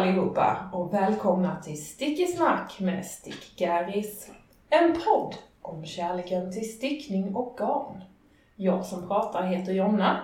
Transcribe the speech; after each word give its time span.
Allihopa 0.00 0.70
och 0.72 0.94
välkomna 0.94 1.56
till 1.62 1.84
Stickisnack 1.84 2.80
med 2.80 3.04
Stick-Garis. 3.04 4.30
En 4.70 4.92
podd 4.92 5.34
om 5.62 5.84
kärleken 5.84 6.52
till 6.52 6.74
stickning 6.74 7.34
och 7.34 7.56
garn. 7.58 8.04
Jag 8.56 8.84
som 8.86 9.08
pratar 9.08 9.42
heter 9.42 9.72
Jonna. 9.72 10.20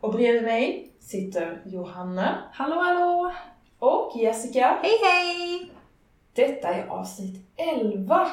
Och 0.00 0.12
bredvid 0.12 0.42
mig 0.42 0.92
sitter 1.00 1.62
Johanna 1.64 2.38
Hallå 2.52 2.80
hallå! 2.80 3.32
och 3.78 4.12
Jessica. 4.16 4.78
Hej 4.82 4.98
hej! 5.04 5.70
Detta 6.32 6.68
är 6.68 6.86
avsnitt 6.86 7.46
11. 7.56 8.28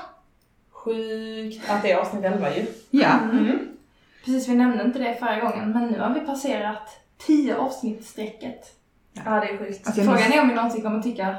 Sjukt 0.69 1.69
att 1.69 1.81
det 1.83 1.91
är 1.91 1.97
avsnitt 1.97 2.25
11 2.25 2.55
ju. 2.55 2.65
Ja, 2.89 3.19
Mm. 3.31 3.77
Precis, 4.25 4.47
vi 4.47 4.55
nämnde 4.55 4.83
inte 4.83 4.99
det 4.99 5.15
förra 5.15 5.39
gången, 5.39 5.71
men 5.71 5.87
nu 5.87 5.99
har 5.99 6.13
vi 6.13 6.19
passerat 6.19 6.89
10 7.17 7.57
avsnittstrecket. 7.57 8.76
Ja, 9.25 9.31
det 9.31 9.49
är 9.49 9.57
sjukt. 9.57 9.87
alltså 9.87 10.01
Frågan 10.01 10.21
minns... 10.21 10.35
är 10.35 10.41
om 10.41 10.47
vi 10.49 10.55
någonsin 10.55 10.81
kommer 10.81 11.01
tycka, 11.01 11.35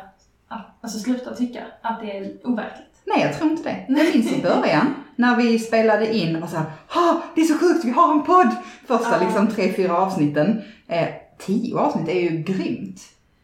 att, 0.49 0.67
alltså 0.81 0.99
sluta 0.99 1.35
tycka, 1.35 1.61
att 1.83 2.01
det 2.01 2.17
är 2.19 2.33
overkligt. 2.45 2.85
Nej, 3.05 3.21
jag 3.23 3.35
tror 3.39 3.51
inte 3.51 3.63
det. 3.63 3.85
Jag 3.89 4.15
minns 4.15 4.33
i 4.33 4.43
början 4.43 4.95
när 5.17 5.37
vi 5.37 5.59
spelade 5.59 6.15
in 6.17 6.35
och 6.37 6.41
var 6.41 6.49
såhär, 6.49 6.67
ha, 6.89 7.23
det 7.35 7.41
är 7.41 7.45
så 7.45 7.59
sjukt, 7.59 7.85
vi 7.85 7.91
har 7.91 8.13
en 8.13 8.23
podd! 8.23 8.49
Första 8.87 9.11
Ja. 9.13 9.25
liksom 9.25 9.47
tre, 9.47 9.73
fyra 9.73 9.97
avsnitten. 9.97 10.63
Eh, 10.89 11.09
tio 11.39 11.79
avsnitt 11.79 12.09
är 12.09 12.21
ju 12.21 12.29
grymt. 12.43 13.01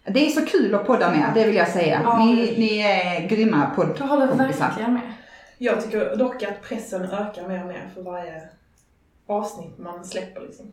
Det 0.07 0.27
är 0.27 0.31
så 0.31 0.47
kul 0.47 0.75
att 0.75 0.87
podda 0.87 1.11
med, 1.11 1.31
det 1.35 1.45
vill 1.45 1.55
jag 1.57 1.69
säga. 1.69 2.01
Ja. 2.05 2.19
Ni, 2.25 2.35
ni 2.59 2.79
är 2.81 3.29
grymma 3.29 3.71
Jag 3.99 4.07
håller 4.07 4.27
poddkompisar. 4.27 4.67
verkligen 4.67 4.95
med. 4.95 5.13
Jag 5.59 5.85
tycker 5.85 6.17
dock 6.17 6.43
att 6.43 6.63
pressen 6.63 7.03
ökar 7.03 7.49
mer 7.49 7.61
och 7.63 7.69
mer 7.69 7.89
för 7.95 8.03
varje 8.03 8.43
avsnitt 9.27 9.79
man 9.79 10.05
släpper 10.05 10.41
liksom. 10.41 10.67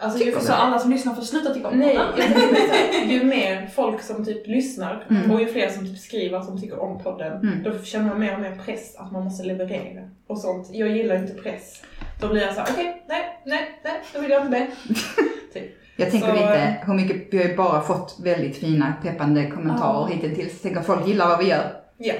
Alltså, 0.00 0.24
ju, 0.24 0.32
Så 0.40 0.52
alla 0.52 0.78
som 0.78 0.90
lyssnar 0.90 1.14
får 1.14 1.22
sluta 1.22 1.54
tycka 1.54 1.68
om 1.68 1.78
Nej, 1.78 1.96
podden. 1.98 3.10
ju 3.10 3.24
mer 3.24 3.66
folk 3.74 4.02
som 4.02 4.24
typ 4.24 4.46
lyssnar 4.46 5.06
Mm. 5.10 5.30
och 5.30 5.40
ju 5.40 5.46
fler 5.46 5.68
som 5.68 5.86
typ 5.86 5.98
skriver 5.98 6.38
de 6.38 6.60
tycker 6.60 6.78
om 6.78 6.98
podden, 7.02 7.32
Mm. 7.32 7.62
då 7.62 7.78
känner 7.82 8.08
man 8.08 8.20
mer 8.20 8.34
och 8.34 8.40
mer 8.40 8.56
press 8.64 8.96
att 8.96 9.12
man 9.12 9.24
måste 9.24 9.44
leverera 9.44 10.08
och 10.26 10.38
sånt. 10.38 10.68
Jag 10.72 10.88
gillar 10.88 11.16
inte 11.16 11.34
press. 11.34 11.82
Då 12.20 12.28
blir 12.28 12.42
jag 12.42 12.54
såhär, 12.54 12.68
okej, 12.72 13.02
nej, 13.08 13.42
nej, 13.46 13.80
nej, 13.84 14.00
då 14.14 14.20
vill 14.20 14.30
jag 14.30 14.40
inte 14.46 14.50
med. 14.50 14.66
typ. 15.52 15.64
Jag 15.96 16.10
tänker 16.10 16.26
Så- 16.28 16.32
lite 16.34 16.76
hur 16.86 16.94
mycket, 16.94 17.28
vi 17.34 17.38
har 17.38 17.44
ju 17.44 17.56
bara 17.56 17.82
fått 17.82 18.16
väldigt 18.22 18.56
fina 18.56 18.92
peppande 19.02 19.50
kommentarer 19.50 20.08
Ja. 20.10 20.28
hittills. 20.28 20.60
Tänker 20.62 20.80
folk 20.80 21.06
gillar 21.08 21.28
vad 21.28 21.38
vi 21.38 21.48
gör. 21.48 21.72
Ja. 21.98 22.14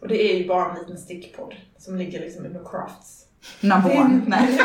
Och 0.00 0.08
det 0.08 0.22
är 0.32 0.36
ju 0.38 0.48
bara 0.48 0.70
en 0.72 0.78
liten 0.78 0.98
stickpodd 0.98 1.54
som 1.78 1.96
ligger 1.96 2.20
liksom 2.20 2.46
under 2.46 2.60
crafts. 2.70 3.26
One. 3.62 4.22
Nej. 4.26 4.48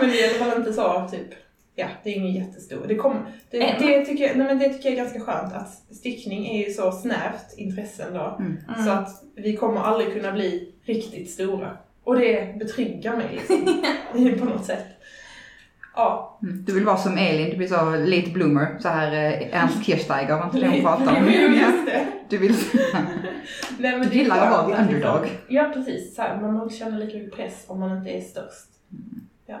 men 0.00 0.10
det 0.10 0.28
alla 0.28 0.44
fall 0.50 0.58
inte 0.58 0.72
så 0.72 1.08
typ, 1.10 1.28
ja, 1.74 1.86
det 2.04 2.10
är 2.10 2.14
ingen 2.16 2.34
jättestor. 2.34 2.84
Det, 2.88 2.94
kom, 2.94 3.26
det, 3.50 3.58
det, 3.58 4.06
tycker 4.06 4.26
jag, 4.26 4.36
nej, 4.36 4.46
men 4.46 4.58
det 4.58 4.68
tycker 4.68 4.88
jag 4.88 4.98
är 4.98 5.02
ganska 5.02 5.20
skönt 5.20 5.52
att 5.52 5.96
stickning 5.96 6.46
är 6.46 6.66
ju 6.66 6.72
så 6.72 6.92
snävt 6.92 7.54
intressen 7.56 8.14
då. 8.14 8.36
Mm. 8.38 8.58
Mm. 8.68 8.84
Så 8.84 8.90
att 8.90 9.22
vi 9.36 9.56
kommer 9.56 9.80
aldrig 9.80 10.12
kunna 10.12 10.32
bli 10.32 10.74
riktigt 10.84 11.30
stora. 11.30 11.76
Och 12.04 12.18
det 12.18 12.58
betryggar 12.58 13.16
mig 13.16 13.28
liksom. 13.32 13.82
på 14.38 14.44
något 14.44 14.64
sätt. 14.64 14.86
Ja. 15.94 16.38
Mm. 16.42 16.64
Du 16.64 16.72
vill 16.72 16.84
vara 16.84 16.96
som 16.96 17.18
Elin, 17.18 17.50
du 17.50 17.56
blir 17.56 17.68
så 17.68 17.90
late 17.90 18.30
bloomer, 18.30 18.78
så 18.78 18.88
här 18.88 19.12
eh, 19.12 19.62
Ernst 19.62 19.84
Kirchsteiger, 19.84 20.36
var 20.36 20.44
inte 20.44 20.60
det 20.60 20.68
hon 20.68 20.80
pratade 20.80 21.18
om? 21.18 21.26
Just 21.54 21.86
det. 21.86 22.06
Du 22.28 22.38
vill... 22.38 22.54
Nej, 23.78 23.98
men 23.98 24.00
Du 24.00 24.08
det 24.08 24.14
är 24.14 24.18
gillar 24.18 24.46
att 24.46 24.68
vara 24.68 24.82
underdog. 24.82 25.30
Ja, 25.48 25.70
precis. 25.74 26.14
Så 26.14 26.22
här, 26.22 26.40
man 26.40 26.54
måste 26.54 26.78
känna 26.78 26.98
lika 26.98 27.18
mycket 27.18 27.36
press 27.36 27.64
om 27.68 27.80
man 27.80 27.98
inte 27.98 28.10
är 28.10 28.20
störst. 28.20 28.68
Ja. 29.46 29.60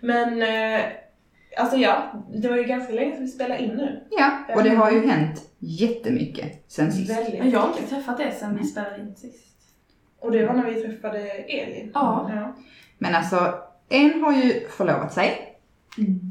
Men, 0.00 0.42
eh, 0.42 0.84
alltså 1.56 1.76
ja, 1.76 2.12
det 2.34 2.48
var 2.48 2.56
ju 2.56 2.64
ganska 2.64 2.92
länge 2.92 3.12
sedan 3.12 3.24
vi 3.24 3.30
spelade 3.30 3.62
in 3.62 3.70
nu. 3.70 4.00
Ja, 4.10 4.38
och 4.54 4.62
det 4.62 4.70
har 4.70 4.90
ju 4.90 5.06
hänt 5.06 5.42
jättemycket 5.58 6.64
sen 6.68 6.92
sist. 6.92 7.10
Väldigt 7.10 7.38
Men 7.38 7.50
jag 7.50 7.60
har 7.60 7.68
inte 7.68 7.94
träffat 7.94 8.18
det 8.18 8.32
sen 8.32 8.58
vi 8.58 8.64
spelade 8.64 9.00
in 9.00 9.14
sist. 9.16 9.56
Och 10.20 10.32
det 10.32 10.46
var 10.46 10.54
när 10.54 10.70
vi 10.70 10.82
träffade 10.82 11.18
Elin. 11.28 11.90
Ja. 11.94 12.30
ja. 12.34 12.56
Men 12.98 13.14
alltså, 13.14 13.54
en 13.88 14.22
har 14.22 14.32
ju 14.32 14.68
förlovat 14.68 15.12
sig, 15.12 15.53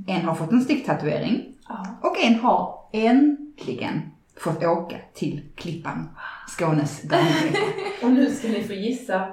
en 0.07 0.21
har 0.25 0.35
fått 0.35 0.51
en 0.51 0.61
sticktatuering 0.61 1.45
Ja. 1.69 1.85
och 2.01 2.19
en 2.23 2.35
har 2.39 2.75
äntligen 2.93 4.01
fått 4.39 4.63
åka 4.63 4.95
till 5.13 5.41
Klippan, 5.55 6.09
Skånes 6.47 7.01
garnvecka. 7.03 7.59
Och 8.03 8.11
nu 8.11 8.29
ska 8.29 8.47
ni 8.47 8.63
få 8.63 8.73
gissa 8.73 9.27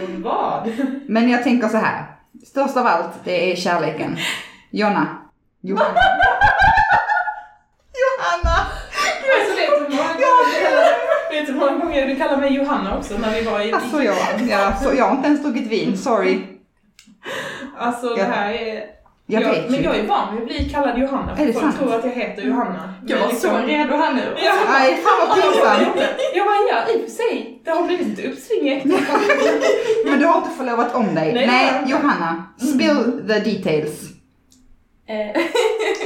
vem 0.00 0.22
vad. 0.22 0.72
Men 1.08 1.30
jag 1.30 1.42
tänker 1.44 1.68
så 1.68 1.76
här, 1.76 2.04
störst 2.46 2.76
av 2.76 2.86
allt, 2.86 3.24
det 3.24 3.52
är 3.52 3.56
kärleken. 3.56 4.16
Jonna. 4.70 5.08
Johanna. 5.60 5.94
Johanna! 8.02 8.56
Alltså 9.36 9.54
vet 11.30 11.46
du 11.46 11.52
hur 11.52 11.60
många 11.60 11.78
gånger 11.84 12.06
du 12.06 12.16
kallar 12.16 12.36
mig 12.36 12.54
Johanna 12.54 12.98
också 12.98 13.18
när 13.18 13.30
vi 13.34 13.42
var 13.44 13.60
i 13.60 13.72
Alltså 13.72 14.02
jag, 14.02 14.16
ja, 14.48 14.76
så 14.82 14.94
jag 14.96 15.04
har 15.04 15.16
inte 15.16 15.28
ens 15.28 15.42
druckit 15.42 15.66
vin, 15.66 15.98
sorry. 15.98 16.40
Alltså 17.78 18.08
det 18.14 18.20
Ja. 18.20 18.26
här 18.26 18.52
är... 18.52 18.84
Jag 19.26 19.40
vet 19.40 19.70
Men 19.70 19.78
ju. 19.80 19.84
jag 19.84 19.96
är 19.96 20.06
van 20.06 20.34
vid 20.34 20.42
att 20.42 20.48
bli 20.48 20.68
kallad 20.70 20.98
Johanna 20.98 21.32
Är 21.32 21.36
för 21.36 21.46
det 21.46 21.52
folk 21.52 21.64
sant? 21.64 21.78
tror 21.78 21.94
att 21.94 22.04
jag 22.04 22.12
heter 22.12 22.42
Johanna. 22.42 22.94
Jag 23.06 23.18
var 23.18 23.26
Men 23.26 23.36
så 23.36 23.46
liksom- 23.52 23.66
redo 23.66 23.96
här 23.96 24.14
nu. 24.14 24.22
Ja. 24.44 24.52
Nej, 24.70 24.96
fan 24.96 25.28
vad 25.28 25.36
pinsamt. 25.36 25.96
Jag 26.34 26.46
bara, 26.46 26.56
ja 26.70 26.92
i 26.92 26.96
och 26.96 27.00
för 27.00 27.10
sig, 27.10 27.60
det 27.64 27.70
har 27.70 27.84
blivit 27.86 28.18
ett 28.18 28.24
uppsving 28.32 28.68
i. 28.68 28.82
Men 30.06 30.18
du 30.18 30.26
har 30.26 30.36
inte 30.38 30.50
förlovat 30.50 30.94
om 30.94 31.14
dig. 31.14 31.32
Nej, 31.34 31.46
Nej, 31.46 31.72
det 31.72 31.90
jag. 31.90 32.00
Johanna. 32.00 32.44
Spill 32.58 33.28
the 33.28 33.38
details. 33.50 34.00
Eh, 35.06 35.42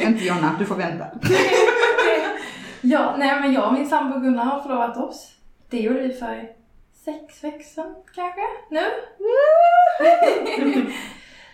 Inte 0.08 0.24
Jonna, 0.24 0.56
du 0.58 0.64
får 0.66 0.74
vänta. 0.74 1.04
ja, 2.80 3.14
nej 3.18 3.40
men 3.40 3.52
jag 3.52 3.66
och 3.66 3.72
min 3.72 3.88
sambo 3.88 4.18
Gunnar 4.20 4.44
har 4.44 4.60
förlovat 4.62 4.96
oss. 4.96 5.28
Det 5.70 5.76
gjorde 5.80 6.00
vi 6.00 6.12
för 6.14 6.42
sex 7.04 7.44
veckor 7.44 7.62
sedan 7.62 7.94
kanske, 8.14 8.40
nu. 8.70 8.84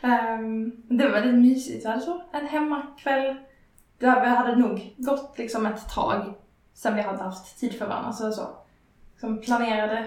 Ehm, 0.04 0.72
det 0.88 1.04
var 1.04 1.12
väldigt 1.12 1.34
mysigt. 1.34 1.84
Vi 1.84 1.88
hade 1.88 2.03
så 2.03 2.22
en 2.32 2.47
hemmakväll. 2.47 3.37
Där 3.98 4.20
vi 4.20 4.26
hade 4.26 4.56
nog 4.56 4.94
gått 4.97 5.38
liksom 5.38 5.66
ett 5.66 5.94
tag 5.94 6.34
sen 6.75 6.97
vi 6.97 7.03
hade 7.03 7.22
haft 7.22 7.60
tid 7.60 7.78
för 7.78 7.87
varandra. 7.87 8.12
Så, 8.12 8.32
så 8.32 8.48
liksom 9.12 9.41
planerade 9.41 10.06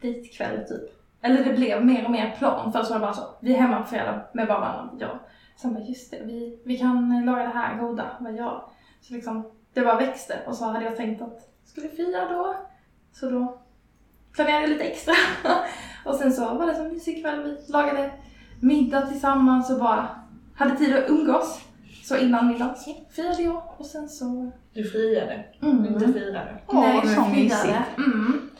ditkväll 0.00 0.64
typ. 0.68 0.98
Eller 1.20 1.44
det 1.44 1.52
blev 1.52 1.86
mer 1.86 2.04
och 2.04 2.10
mer 2.10 2.34
plan. 2.38 2.72
Först 2.72 2.90
var 2.90 2.96
det 2.96 3.00
bara 3.00 3.14
så, 3.14 3.22
vi 3.40 3.54
är 3.54 3.58
hemma 3.58 3.82
på 3.82 3.88
fredag 3.88 4.22
med 4.32 4.48
bara 4.48 4.60
varandra. 4.60 4.96
Ja. 4.98 5.18
Sen 5.56 5.74
bara 5.74 5.84
just 5.84 6.10
det, 6.10 6.18
vi, 6.24 6.62
vi 6.64 6.78
kan 6.78 7.24
laga 7.26 7.42
det 7.42 7.48
här 7.48 7.78
goda. 7.78 8.10
Jag 8.20 8.62
Så 9.00 9.14
liksom, 9.14 9.50
det 9.72 9.80
bara 9.80 9.96
växte. 9.96 10.38
Och 10.46 10.54
så 10.54 10.64
hade 10.64 10.84
jag 10.84 10.96
tänkt 10.96 11.22
att 11.22 11.48
jag 11.60 11.68
skulle 11.70 11.88
fira 11.88 12.28
då. 12.28 12.56
Så 13.12 13.30
då 13.30 13.58
planerade 14.32 14.62
jag 14.62 14.70
lite 14.70 14.84
extra. 14.84 15.14
och 16.04 16.14
sen 16.14 16.32
så 16.32 16.54
var 16.54 16.66
det 16.66 16.74
så 16.74 16.84
mysig 16.84 17.22
kväll. 17.22 17.42
Vi 17.42 17.72
lagade 17.72 18.10
middag 18.60 19.02
tillsammans 19.02 19.70
och 19.70 19.78
bara 19.78 20.08
hade 20.54 20.76
tid 20.76 20.96
att 20.96 21.10
umgås. 21.10 21.60
Så 22.04 22.16
innan 22.16 22.46
middagen 22.48 22.74
så 22.76 22.94
firade 23.10 23.42
jag 23.42 23.62
och 23.76 23.86
sen 23.86 24.08
så... 24.08 24.52
Du 24.72 24.84
friade, 24.84 25.44
Mm. 25.62 25.86
inte 25.86 26.12
firade. 26.12 26.58
Åh, 26.66 26.80
Nej, 26.80 27.14
så 27.14 27.22
firade. 27.24 27.84
Mm. 27.96 28.50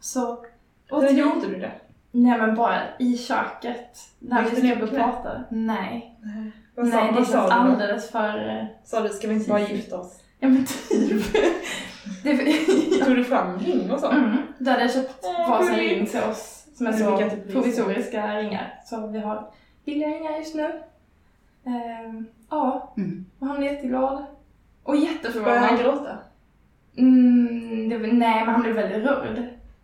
Så... 0.00 0.44
Och 0.90 1.02
Hur 1.02 1.10
gjorde 1.10 1.46
du 1.46 1.56
det? 1.58 1.72
Nej 2.12 2.38
men 2.38 2.54
bara 2.54 2.80
i 2.98 3.18
köket. 3.18 3.98
När 4.18 4.42
vi 4.50 4.56
stod 4.56 4.82
och 4.82 4.90
pratade. 4.94 5.44
Nej. 5.50 6.18
Vad 6.76 6.88
sa, 6.88 6.96
Nej, 6.96 7.06
det 7.08 7.12
vad 7.18 7.28
känns 7.28 7.30
sa 7.30 7.42
du 7.42 7.48
då? 7.48 7.52
alldeles 7.72 8.10
för... 8.10 8.48
eh, 8.58 8.64
Sa 8.84 9.00
du, 9.00 9.08
ska 9.08 9.28
vi 9.28 9.34
inte 9.34 9.48
bara 9.48 9.60
gifta 9.60 9.98
oss? 9.98 10.20
Ja 10.38 10.48
men 10.48 10.64
typ. 10.88 11.22
det, 12.22 12.36
Tog 13.04 13.16
du 13.16 13.24
fram 13.24 13.58
ring 13.58 13.90
och 13.90 14.00
så? 14.00 14.10
mm. 14.10 14.36
Då 14.58 14.70
hade 14.70 14.82
jag 14.82 14.92
köpt 14.92 15.24
varsin 15.48 15.74
ring 15.76 16.06
till 16.06 16.20
oss 16.22 16.55
som 16.76 16.86
är 16.86 16.92
så 16.92 17.10
vilka 17.16 17.30
typ 17.30 17.52
provisoriska 17.52 18.36
ringar. 18.36 18.80
Så 18.84 19.06
vi 19.06 19.18
har 19.18 19.50
billiga 19.84 20.08
ringar 20.08 20.30
just 20.38 20.54
nu. 20.54 20.82
Ehm, 21.64 22.26
ja, 22.50 22.92
Mm. 22.96 23.26
och 23.38 23.46
han 23.46 23.62
är 23.62 23.72
jätteglad. 23.72 24.24
Och 24.82 24.92
Började 24.92 25.06
han 25.06 25.14
jätteförvånad. 25.16 25.80
gråta? 25.80 26.18
Mm, 26.96 27.88
det, 27.88 27.98
var- 27.98 28.06
nej, 28.06 28.44
men 28.44 28.48
han 28.54 28.62
blev 28.62 28.74
väldigt 28.74 29.04
rörd. 29.10 29.42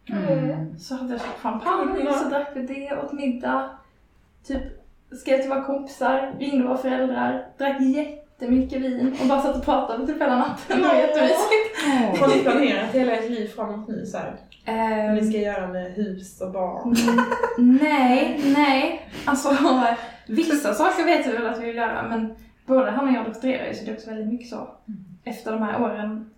Mm. 0.09 0.79
Så 0.79 0.95
hade 0.97 1.13
jag 1.13 1.21
köpt 1.21 1.39
champagne, 1.41 2.01
Ja. 2.05 2.13
så 2.13 2.29
drack 2.29 2.49
vi 2.55 2.63
det, 2.67 2.97
åt 3.05 3.13
middag. 3.13 3.71
Typ 4.47 4.63
skrev 5.21 5.39
till 5.41 5.51
våra 5.51 5.65
kompisar, 5.65 6.33
ringde 6.39 6.69
våra 6.69 6.77
föräldrar, 6.77 7.47
drack 7.59 7.81
jättemycket 8.43 8.81
vin 8.83 9.17
och 9.21 9.29
bara 9.29 9.43
satt 9.43 9.57
och 9.57 9.65
pratade 9.65 10.07
typ 10.07 10.21
hela 10.23 10.37
natten. 10.37 10.81
Det 10.81 10.89
var 10.89 10.95
jättemysigt. 10.95 12.21
Har 12.21 12.29
ni 12.29 12.43
planerat 12.43 12.95
hela 12.95 13.13
ert 13.13 13.31
liv 13.31 13.47
framåt 13.47 13.89
nu 13.89 14.07
så 14.07 14.19
här? 14.19 14.37
Ehm, 14.65 15.15
ni 15.15 15.31
ska 15.31 15.39
göra 15.39 15.67
med 15.67 15.93
hus 15.93 16.41
och 16.41 16.53
barn? 16.53 16.97
mm, 17.59 17.77
nej, 17.83 18.41
nej. 18.57 19.09
Alltså 19.25 19.57
vissa 20.27 20.75
saker 20.75 21.05
vet 21.05 21.27
vi 21.27 21.33
väl 21.33 21.47
att 21.47 21.61
vi 21.61 21.67
vill 21.67 21.77
göra 21.77 22.09
men 22.09 22.35
både 22.67 22.91
han 22.91 23.09
och 23.09 23.15
jag 23.15 23.25
doktorerar 23.25 23.67
ju 23.67 23.75
så 23.75 23.85
det 23.85 23.91
är 23.91 23.95
också 23.95 24.11
väldigt 24.11 24.29
mycket 24.29 24.49
så. 24.49 24.69
Efter 25.25 25.53
de 25.53 25.63
här 25.63 25.83
åren 25.83 26.31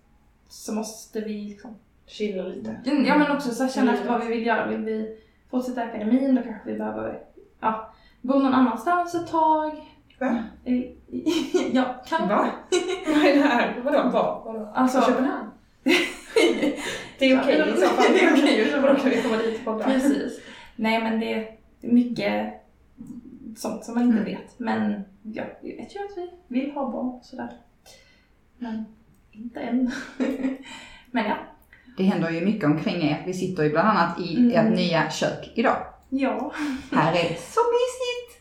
så 0.49 0.73
måste 0.73 1.19
vi 1.21 1.33
liksom 1.33 1.75
Chilla 2.07 2.43
lite. 2.43 2.75
Ja 3.07 3.17
men 3.17 3.31
också 3.31 3.51
så 3.51 3.63
här, 3.63 3.69
känna 3.69 3.91
Mm. 3.91 3.95
efter 3.95 4.11
vad 4.11 4.21
vi 4.21 4.27
vill 4.27 4.45
göra. 4.45 4.67
Vill 4.67 4.85
vi 4.85 5.17
fortsätta 5.51 5.81
akademin 5.81 6.35
då 6.35 6.41
kanske 6.41 6.71
vi 6.71 6.77
behöver 6.77 7.19
ja, 7.59 7.93
bo 8.21 8.39
någon 8.39 8.53
annanstans 8.53 9.15
ett 9.15 9.27
tag. 9.27 9.71
Va? 10.19 10.43
I- 10.65 10.91
Ja, 11.73 12.03
kan 12.07 12.29
Va? 12.29 12.51
Vad 13.07 13.15
Vad 13.15 13.25
är 13.25 13.35
det 13.35 13.41
här? 13.41 13.81
Vadå? 13.83 14.09
Vadå? 14.13 14.71
Alltså- 14.75 15.01
Köpenhamn? 15.01 15.49
Det 17.19 17.25
är 17.31 17.41
okej 17.41 17.73
i 17.77 17.79
så 17.81 17.87
fall. 17.87 18.05
Det 18.13 18.23
är 18.23 18.33
okej 18.33 18.71
fall. 18.71 18.95
Då 18.95 19.01
kan 19.01 19.09
vi 19.09 19.21
komma 19.21 19.37
dit 19.37 19.65
podda. 19.65 19.83
Precis. 19.83 20.39
Nej 20.75 21.03
men 21.03 21.19
det 21.19 21.33
är 21.33 21.47
mycket 21.81 22.53
sånt 23.57 23.85
som 23.85 23.95
man 23.95 24.03
inte 24.03 24.17
Mm. 24.17 24.25
vet. 24.31 24.59
Men 24.59 25.01
ja, 25.23 25.43
vi 25.61 25.75
vet 25.75 25.95
ju 25.95 25.99
att 25.99 26.17
vi 26.17 26.29
vill 26.61 26.71
ha 26.71 26.91
barn 26.91 27.19
sådär. 27.23 27.49
Men 28.57 28.85
inte 29.31 29.59
än. 29.59 29.91
men 31.11 31.25
ja. 31.25 31.35
Det 31.97 32.03
händer 32.03 32.29
ju 32.29 32.45
mycket 32.45 32.63
omkring 32.63 33.01
er. 33.03 33.23
Vi 33.25 33.33
sitter 33.33 33.63
ju 33.63 33.69
bland 33.69 33.87
annat 33.89 34.19
i 34.19 34.35
Mm. 34.37 34.51
ert 34.67 34.75
nya 34.77 35.09
kök 35.09 35.51
idag. 35.55 35.77
Ja. 36.09 36.51
Här 36.91 37.09
är 37.11 37.23
det 37.29 37.39
så 37.39 37.59
mysigt! 37.59 38.34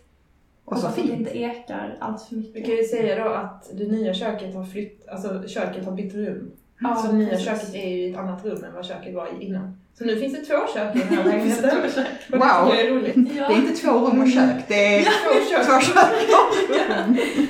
Och 0.65 0.79
så 0.79 0.87
Hoppas 0.87 0.99
att 0.99 1.05
det 1.05 1.09
fint. 1.09 1.19
inte 1.19 1.39
ekar 1.39 1.97
allt 2.01 2.23
för 2.23 2.37
Vi 2.37 2.43
mycket. 2.43 2.65
kan 2.67 2.75
ju 2.75 2.83
säga 2.85 3.25
då 3.25 3.31
att 3.31 3.71
det 3.79 3.85
nya 3.85 4.15
köket 4.15 4.55
har 4.55 4.65
flytt, 4.65 5.09
alltså 5.09 5.43
köket 5.49 5.85
har 5.85 5.93
bytt 5.93 6.15
rum. 6.15 6.51
Ja, 6.81 6.97
så 6.97 7.07
det 7.13 7.19
nya 7.19 7.29
precis. 7.31 7.47
köket 7.47 7.75
är 7.75 7.89
ju 7.89 7.97
i 7.97 8.11
ett 8.11 8.19
annat 8.19 8.45
rum 8.45 8.65
än 8.65 8.75
vad 8.75 8.85
köket 8.87 9.15
var 9.15 9.29
i 9.41 9.45
innan. 9.45 9.79
Så 9.99 10.05
nu 10.05 10.17
finns 10.21 10.33
det 10.35 10.45
två 10.45 10.55
kök 10.75 10.97
i 10.97 10.99
den 10.99 11.09
här 11.09 11.25
Det 11.25 11.31
lägenheten. 11.31 11.71
Och 11.79 11.83
det 12.31 12.37
Wow. 12.39 12.41
jag 12.75 12.81
är 12.81 12.91
roligt. 12.91 13.17
Ja, 13.17 13.49
Det 13.49 13.55
är 13.55 13.57
inte 13.59 13.73
två 13.75 13.91
rum 13.91 14.21
och 14.23 14.29
kök, 14.31 14.65
det 14.69 14.97
är 14.99 15.03
Två 15.03 15.51
kök. 15.51 15.67
två 15.67 15.81
kök. 15.81 16.15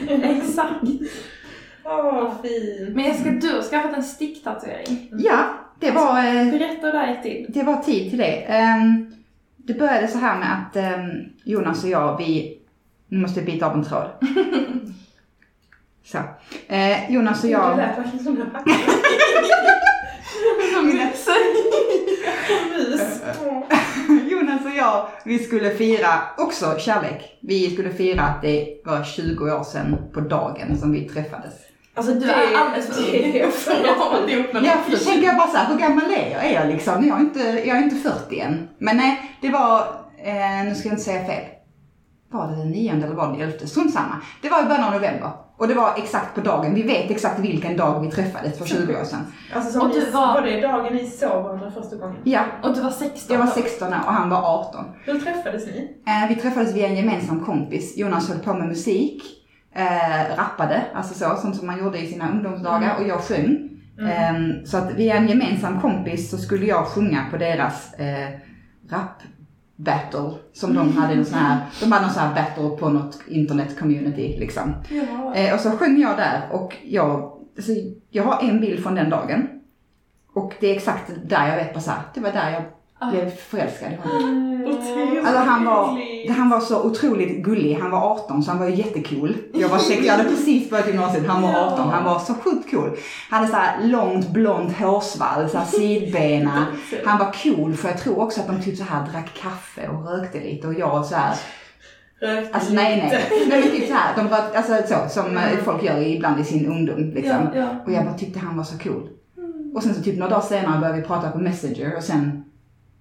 exakt. 0.25 0.83
Åh, 1.85 2.03
vad 2.05 2.33
fint. 2.43 2.97
Men 2.97 3.05
Jessica, 3.05 3.31
du 3.31 3.53
har 3.55 3.63
skaffat 3.63 3.97
en 3.97 4.03
sticktatuering. 4.03 5.11
Ja, 5.19 5.45
det 5.81 5.91
var, 5.91 6.19
eh, 6.19 6.51
Berätta 6.51 6.87
hur 6.87 6.93
det 6.93 6.99
här 6.99 7.09
gick 7.13 7.23
till. 7.23 7.47
det 7.49 7.63
var 7.63 7.77
tid 7.77 8.11
till 8.11 8.19
det. 8.19 8.37
Ehm, 8.47 9.15
Det 9.57 9.75
började 9.75 10.09
så 10.09 10.19
här 10.19 10.39
med 10.39 10.53
att 10.53 10.77
ehm, 10.77 11.11
Jonas 11.45 11.85
och 11.85 11.91
jag, 11.91 12.19
vi... 12.19 12.61
Nu 13.09 13.19
måste 13.19 13.41
jag 13.41 13.47
byta 13.47 13.67
av 13.67 13.75
en 13.75 13.85
tråd. 13.85 14.11
Så. 16.05 16.19
Eh, 16.69 17.11
Jonas 17.13 17.39
och 17.39 17.49
Det 17.49 17.53
jag... 17.53 17.77
lät 17.77 17.99
verkligen 17.99 18.25
som 18.25 18.41
en. 18.41 18.51
Jonas 24.31 24.65
och 24.65 24.71
jag, 24.77 25.09
vi 25.25 25.39
skulle 25.39 25.71
fira 25.71 26.21
också 26.39 26.79
kärlek. 26.79 27.39
Vi 27.41 27.71
skulle 27.71 27.91
fira 27.91 28.23
att 28.23 28.43
det 28.43 28.83
var 28.85 29.05
20 29.05 29.45
år 29.53 29.65
sedan 29.65 29.97
på 30.13 30.21
dagen 30.21 30.79
som 30.79 30.93
vi 30.93 31.09
träffades. 31.09 31.55
Alltså 31.95 32.15
Du 32.15 32.31
är 32.31 32.57
alldeles 32.57 32.87
för 32.87 33.13
det 33.13 34.37
ung 34.37 34.45
för 34.47 34.59
att 34.59 34.65
Ja, 34.65 34.73
för 34.85 34.91
då 34.91 34.97
tänker 34.97 35.27
jag 35.27 35.37
bara 35.37 35.49
så 35.49 35.57
här, 35.57 35.73
hur 35.73 35.79
gammal 35.79 36.13
är 36.13 36.31
jag? 36.31 36.45
Är 36.47 36.55
jag 36.55 36.69
liksom? 36.69 37.07
Jag 37.07 37.17
är 37.17 37.21
inte, 37.21 37.41
jag 37.41 37.77
är 37.79 37.83
inte 37.83 37.97
40 37.97 38.41
än. 38.41 38.69
Men 38.79 38.97
nej, 38.97 39.37
det 39.41 39.49
var, 39.49 39.79
eh, 40.25 40.65
nu 40.65 40.75
ska 40.75 40.89
jag 40.89 40.93
inte 40.93 41.05
säga 41.05 41.27
fel. 41.27 41.45
Var 42.35 42.49
det 42.49 42.57
den 42.57 42.71
nionde 42.71 43.07
eller 43.07 43.17
var 43.17 43.27
det 43.27 43.39
den 43.39 43.49
elfte? 43.49 43.67
Strunt 43.67 43.93
samma. 43.93 44.17
Det 44.43 44.49
var 44.49 44.61
i 44.63 44.65
början 44.65 44.85
av 44.85 44.93
november. 44.93 45.31
Och 45.57 45.69
det 45.69 45.75
var 45.75 45.91
exakt 45.97 46.35
på 46.35 46.41
dagen. 46.41 46.75
Vi 46.75 46.83
vet 46.83 47.11
exakt 47.11 47.39
vilken 47.41 47.77
dag 47.77 48.01
vi 48.01 48.11
träffades 48.11 48.59
för 48.59 48.65
20 48.67 49.01
år 49.01 49.05
sedan. 49.05 49.21
Alltså 49.55 49.73
som 49.73 49.81
Och 49.89 49.95
du 49.95 50.11
var- 50.11 50.35
var... 50.35 50.43
det 50.43 50.61
dagen 50.61 50.95
ni 50.95 51.07
såg 51.07 51.43
varandra 51.43 51.71
första 51.71 51.97
gången? 51.97 52.17
Ja, 52.25 52.41
Och 52.63 52.75
du 52.75 52.81
var 52.83 52.91
16 52.91 53.35
jag 53.35 53.39
var 53.39 53.47
då? 53.47 53.53
16 53.53 53.89
år 53.89 53.99
och 54.07 54.13
han 54.13 54.31
var 54.31 54.59
18. 54.61 54.85
Hur 55.05 55.21
träffades 55.21 55.67
ni? 55.67 55.97
Eh, 56.07 56.29
vi 56.29 56.37
träffades 56.37 56.75
via 56.75 56.87
en 56.89 56.97
gemensam 56.97 57.45
kompis. 57.45 57.97
Jonas 57.99 58.29
höll 58.29 58.39
på 58.39 58.55
med 58.55 58.69
musik, 58.69 59.23
eh, 59.75 60.37
rappade, 60.37 60.83
alltså 60.95 61.15
så, 61.15 61.37
sånt 61.37 61.57
som 61.57 61.67
man 61.67 61.79
gjorde 61.79 61.99
i 61.99 62.07
sina 62.07 62.31
ungdomsdagar 62.31 62.97
och 63.01 63.09
jag 63.09 63.21
sjöng. 63.21 63.71
Eh, 64.01 64.65
så 64.67 64.77
att 64.77 64.95
via 64.95 65.15
en 65.17 65.29
gemensam 65.29 65.81
kompis 65.81 66.31
så 66.31 66.39
skulle 66.39 66.67
jag 66.67 66.87
sjunga 66.87 67.27
på 67.31 67.37
deras 67.37 67.95
eh, 67.95 68.29
rap 68.91 69.23
battle 69.77 70.31
som 70.53 70.75
de 70.75 70.93
hade 70.93 71.15
en 71.15 71.25
sån 71.25 71.39
här, 71.39 71.61
de 71.81 71.93
hade 71.93 72.05
en 72.05 72.11
sån 72.11 72.23
här 72.23 72.35
battle 72.35 72.77
på 72.79 72.89
något 72.89 73.19
internet 73.29 73.79
community 73.79 74.37
liksom. 74.39 74.75
Ja. 74.91 75.35
Eh, 75.35 75.55
och 75.55 75.61
så 75.61 75.71
sjöng 75.71 76.01
jag 76.01 76.17
där 76.17 76.49
och 76.53 76.77
jag, 76.85 77.33
alltså, 77.57 77.73
jag 78.11 78.25
har 78.25 78.43
en 78.43 78.61
bild 78.61 78.83
från 78.83 78.95
den 78.95 79.11
dagen. 79.11 79.49
Och 80.35 80.55
det 80.61 80.67
är 80.67 80.77
exakt 80.77 81.11
där 81.25 81.49
jag 81.49 81.57
vet 81.57 81.75
bara 81.75 81.81
så 81.81 81.91
här, 81.91 82.03
det 82.15 82.21
var 82.21 82.33
där 82.33 82.51
jag. 82.51 82.63
Blev 83.11 83.31
förälskad 83.31 83.93
i 83.93 83.97
honom. 83.97 84.29
Mm, 84.29 84.65
Otroligt. 84.67 85.25
Alltså 85.27 85.39
han 85.43 85.65
var, 85.65 85.99
han 86.37 86.51
var 86.51 86.61
så 86.61 86.83
otroligt 86.83 87.43
gullig. 87.45 87.75
Han 87.81 87.91
var 87.91 87.99
18 87.99 88.43
så 88.43 88.51
han 88.51 88.61
var 88.61 88.69
ju 88.69 88.75
jättecool. 88.75 89.37
Jag 89.53 89.69
var 89.69 89.79
sex, 89.79 90.07
jag 90.07 90.13
hade 90.17 90.29
precis 90.29 90.71
börjat 90.71 90.87
gymnasiet, 90.87 91.27
han 91.27 91.43
var 91.43 91.51
Ja. 91.53 91.71
18. 91.73 91.89
Han 91.89 92.05
var 92.05 92.19
så 92.19 92.35
sjukt 92.35 92.71
cool. 92.71 92.97
Han 93.31 93.39
hade 93.39 93.51
så 93.51 93.57
här 93.57 93.87
långt 93.89 94.29
blont 94.29 94.73
hårsvall, 94.77 95.49
så 95.49 95.59
här 95.59 95.65
sidbena. 95.65 96.67
Han 97.05 97.19
var 97.19 97.35
cool 97.43 97.75
för 97.75 97.89
jag 97.89 97.99
tror 97.99 98.19
också 98.21 98.41
att 98.41 98.47
de 98.47 98.63
typ 98.63 98.77
så 98.79 98.85
här 98.85 99.07
drack 99.13 99.31
kaffe 99.43 99.89
och 99.89 100.09
rökte 100.11 100.41
lite 100.41 100.67
och 100.67 100.75
jag 100.75 101.05
så 101.05 101.15
här. 101.15 101.35
Alltså 102.53 102.73
nej 102.73 102.97
nej. 102.97 103.25
Nej 103.49 103.61
men 103.61 103.71
typ 103.71 103.89
så 103.89 103.95
här, 103.95 104.17
de 104.17 104.29
var, 104.29 104.39
alltså 104.57 104.73
så 104.89 105.09
som 105.09 105.27
Mm. 105.27 105.65
folk 105.65 105.83
gör 105.83 106.01
ibland 106.01 106.41
i 106.41 106.45
sin 106.45 106.67
ungdom 106.67 107.11
liksom. 107.15 107.37
Ja, 107.55 107.61
ja. 107.61 107.69
Och 107.87 107.93
jag 107.93 108.05
bara 108.05 108.15
tyckte 108.15 108.39
han 108.39 108.57
var 108.57 108.65
så 108.65 108.79
cool. 108.79 109.09
Och 109.75 109.83
sen 109.83 109.95
så 109.95 110.03
typ 110.03 110.19
några 110.19 110.31
dagar 110.31 110.43
senare 110.43 110.79
började 110.81 111.01
vi 111.01 111.07
prata 111.07 111.31
på 111.31 111.39
Messenger 111.39 111.97
och 111.97 112.03
sen 112.05 112.45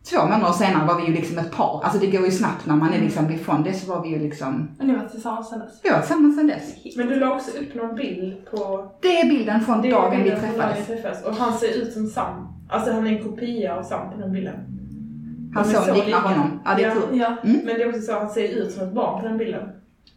två 0.09 0.21
månader 0.21 0.51
senare 0.53 0.87
var 0.87 0.95
vi 1.01 1.07
ju 1.07 1.13
liksom 1.13 1.37
ett 1.37 1.51
par. 1.51 1.81
Alltså 1.83 1.99
det 1.99 2.07
går 2.07 2.25
ju 2.25 2.31
snabbt 2.31 2.65
när 2.65 2.75
man 2.75 2.93
är 2.93 2.99
liksom 2.99 3.31
ifrån 3.31 3.63
det 3.63 3.73
så 3.73 3.93
var 3.93 4.03
vi 4.03 4.09
ju 4.09 4.19
liksom, 4.19 4.69
Och 4.79 4.85
ni 4.87 4.95
var 4.95 5.07
tillsammans 5.07 5.49
sen 5.49 5.59
dess? 5.59 5.79
vi 5.83 5.89
var 5.89 5.99
tillsammans 5.99 6.35
sen 6.35 6.47
dess. 6.47 6.75
Men 6.97 7.07
du 7.07 7.15
la 7.15 7.35
också 7.35 7.51
upp 7.51 7.75
någon 7.75 7.95
bild 7.95 8.45
på 8.51 8.91
Det 9.01 9.19
är 9.19 9.29
bilden 9.29 9.61
från 9.61 9.81
det 9.81 9.87
är 9.87 9.91
dagen 9.91 10.11
vi 10.11 10.17
bilden 10.23 10.39
från 10.39 10.49
dagen 10.49 10.59
träffades. 10.59 10.89
vi 10.89 10.93
träffades. 10.95 11.23
Och 11.25 11.35
han 11.35 11.53
ser 11.53 11.81
ut 11.81 11.93
som 11.93 12.07
Sam. 12.07 12.47
Alltså 12.69 12.91
han 12.91 13.07
är 13.07 13.11
en 13.17 13.23
kopia 13.23 13.75
av 13.75 13.83
Sam 13.83 14.11
på 14.11 14.17
den 14.17 14.31
bilden. 14.31 14.55
Hans 15.55 15.71
De 15.73 15.77
son 15.77 15.95
liknar 15.95 16.19
honom. 16.19 16.59
Ja 16.65 16.75
det 16.77 16.83
är 16.83 16.87
Ja. 16.89 16.95
Ja. 17.11 17.35
Men 17.43 17.65
det 17.65 17.83
är 17.83 17.89
också 17.89 18.01
så 18.01 18.11
att 18.11 18.19
han 18.21 18.29
ser 18.29 18.47
ut 18.47 18.71
som 18.71 18.87
ett 18.87 18.93
barn 18.93 19.21
på 19.21 19.27
den 19.27 19.37
bilden. 19.37 19.63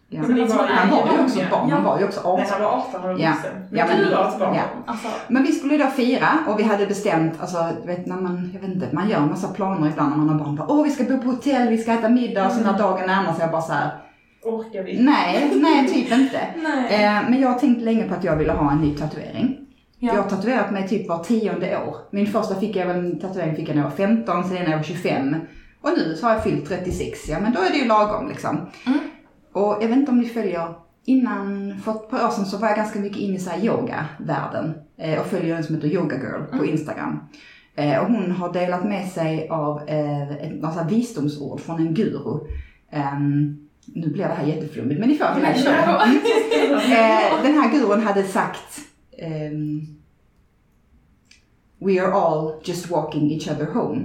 Ja. 0.08 0.20
Alltså, 0.20 0.56
var, 0.58 0.66
Han 0.66 0.90
var 0.90 1.12
ju 1.16 1.20
också 1.24 1.40
ett 1.40 1.50
barn, 1.50 1.70
han 1.70 1.84
var 1.84 1.98
ju 1.98 2.04
också 2.04 2.20
Nej, 2.24 2.32
18. 2.32 2.46
han 2.50 2.62
var 2.62 2.68
18, 2.78 3.00
han 3.00 3.02
var 3.12 3.18
Ja. 3.20 3.30
vuxen. 3.30 3.52
Men, 3.70 3.78
Ja, 3.78 3.84
men- 3.88 3.98
du 3.98 4.10
var 4.14 4.28
ett 4.28 4.38
barn. 4.38 4.54
ja. 4.54 4.62
Alltså, 4.86 5.08
Men 5.28 5.42
vi 5.42 5.52
skulle 5.52 5.76
då 5.76 5.86
fira 5.86 6.28
och 6.48 6.58
vi 6.58 6.62
hade 6.62 6.86
bestämt, 6.86 7.40
alltså 7.40 7.56
vet 7.86 8.06
när 8.06 8.16
man, 8.16 8.50
jag 8.54 8.60
vet 8.60 8.70
inte, 8.74 8.88
man 8.92 9.08
gör 9.08 9.18
en 9.18 9.28
massa 9.28 9.48
planer 9.48 9.88
ibland 9.90 10.10
när 10.10 10.16
man 10.16 10.28
har 10.28 10.38
barn. 10.44 10.56
Bara, 10.56 10.66
Åh 10.70 10.84
vi 10.84 10.90
ska 10.90 11.04
bo 11.04 11.18
på 11.18 11.28
hotell, 11.28 11.68
vi 11.68 11.78
ska 11.78 11.92
äta 11.92 12.08
middag 12.08 12.46
och 12.46 12.52
så 12.52 12.60
när 12.60 12.78
dagen 12.78 13.06
närmar 13.06 13.32
sig 13.32 13.40
jag 13.40 13.50
bara 13.50 13.62
så 13.62 13.72
här. 13.72 13.90
Orkar 14.44 14.82
vi? 14.82 15.02
nej, 15.02 15.52
nej 15.54 15.88
typ 15.88 16.12
inte. 16.12 16.40
nej. 16.56 17.04
Eh, 17.04 17.30
men 17.30 17.40
jag 17.40 17.48
har 17.48 17.58
tänkt 17.58 17.82
länge 17.82 18.08
på 18.08 18.14
att 18.14 18.24
jag 18.24 18.36
ville 18.36 18.52
ha 18.52 18.72
en 18.72 18.78
ny 18.78 18.94
tatuering. 18.94 19.56
Ja. 19.98 20.14
Jag 20.14 20.22
har 20.22 20.30
tatuerat 20.30 20.70
mig 20.70 20.88
typ 20.88 21.08
var 21.08 21.18
tionde 21.24 21.78
år. 21.86 21.96
Min 22.10 22.26
första 22.26 22.54
fick 22.54 22.76
jag 22.76 22.86
väl 22.86 22.96
en 22.96 23.18
tatuering 23.20 23.56
fick 23.56 23.68
jag 23.68 23.76
när 23.76 23.82
jag 23.82 23.90
var 23.90 23.96
15, 23.96 24.44
sen 24.44 24.54
när 24.54 24.70
jag 24.70 24.76
var 24.76 24.84
25. 24.84 25.36
Och 25.82 25.90
nu 25.96 26.14
så 26.16 26.26
har 26.26 26.32
jag 26.32 26.44
fyllt 26.44 26.68
36, 26.68 27.28
ja 27.28 27.40
men 27.40 27.52
då 27.52 27.60
är 27.60 27.70
det 27.70 27.76
ju 27.78 27.84
lagom 27.88 28.28
liksom. 28.28 28.56
Mm. 28.86 28.98
Och 29.56 29.78
jag 29.80 29.88
vet 29.88 29.96
inte 29.96 30.10
om 30.12 30.18
ni 30.18 30.28
följer, 30.28 30.74
innan, 31.04 31.74
för 31.84 31.92
ett 31.92 32.10
par 32.10 32.26
år 32.26 32.30
sedan 32.30 32.46
så 32.46 32.58
var 32.58 32.68
jag 32.68 32.76
ganska 32.76 32.98
mycket 32.98 33.18
inne 33.18 33.36
i 33.36 33.38
så 33.38 33.50
här 33.50 33.64
yoga-världen. 33.64 34.74
Eh, 34.96 35.20
och 35.20 35.26
följer 35.26 35.56
en 35.56 35.64
som 35.64 35.74
heter 35.74 35.88
Yoga 35.88 36.16
Girl 36.16 36.42
på 36.50 36.56
Mm. 36.56 36.68
Instagram. 36.70 37.20
Eh, 37.74 37.98
och 37.98 38.06
hon 38.06 38.30
har 38.30 38.52
delat 38.52 38.84
med 38.84 39.08
sig 39.08 39.48
av 39.48 39.88
eh, 39.88 40.30
ett 40.32 40.62
massa 40.62 40.84
visdomsord 40.84 41.60
från 41.60 41.80
en 41.80 41.94
guru. 41.94 42.40
Ehm, 42.90 43.68
nu 43.86 44.08
blir 44.10 44.24
det 44.28 44.34
här 44.34 44.46
jätteflummigt 44.46 45.00
men 45.00 45.08
ni 45.08 45.18
får 45.18 45.26
hela 45.26 45.54
kör. 45.64 46.02
Eh, 46.74 47.42
den 47.42 47.54
här 47.54 47.70
gurun 47.72 48.02
hade 48.02 48.22
sagt 48.24 48.80
ehm, 49.18 49.80
We 51.78 52.02
are 52.02 52.12
all 52.12 52.52
just 52.64 52.90
walking 52.90 53.32
each 53.32 53.48
other 53.48 53.66
home. 53.74 54.02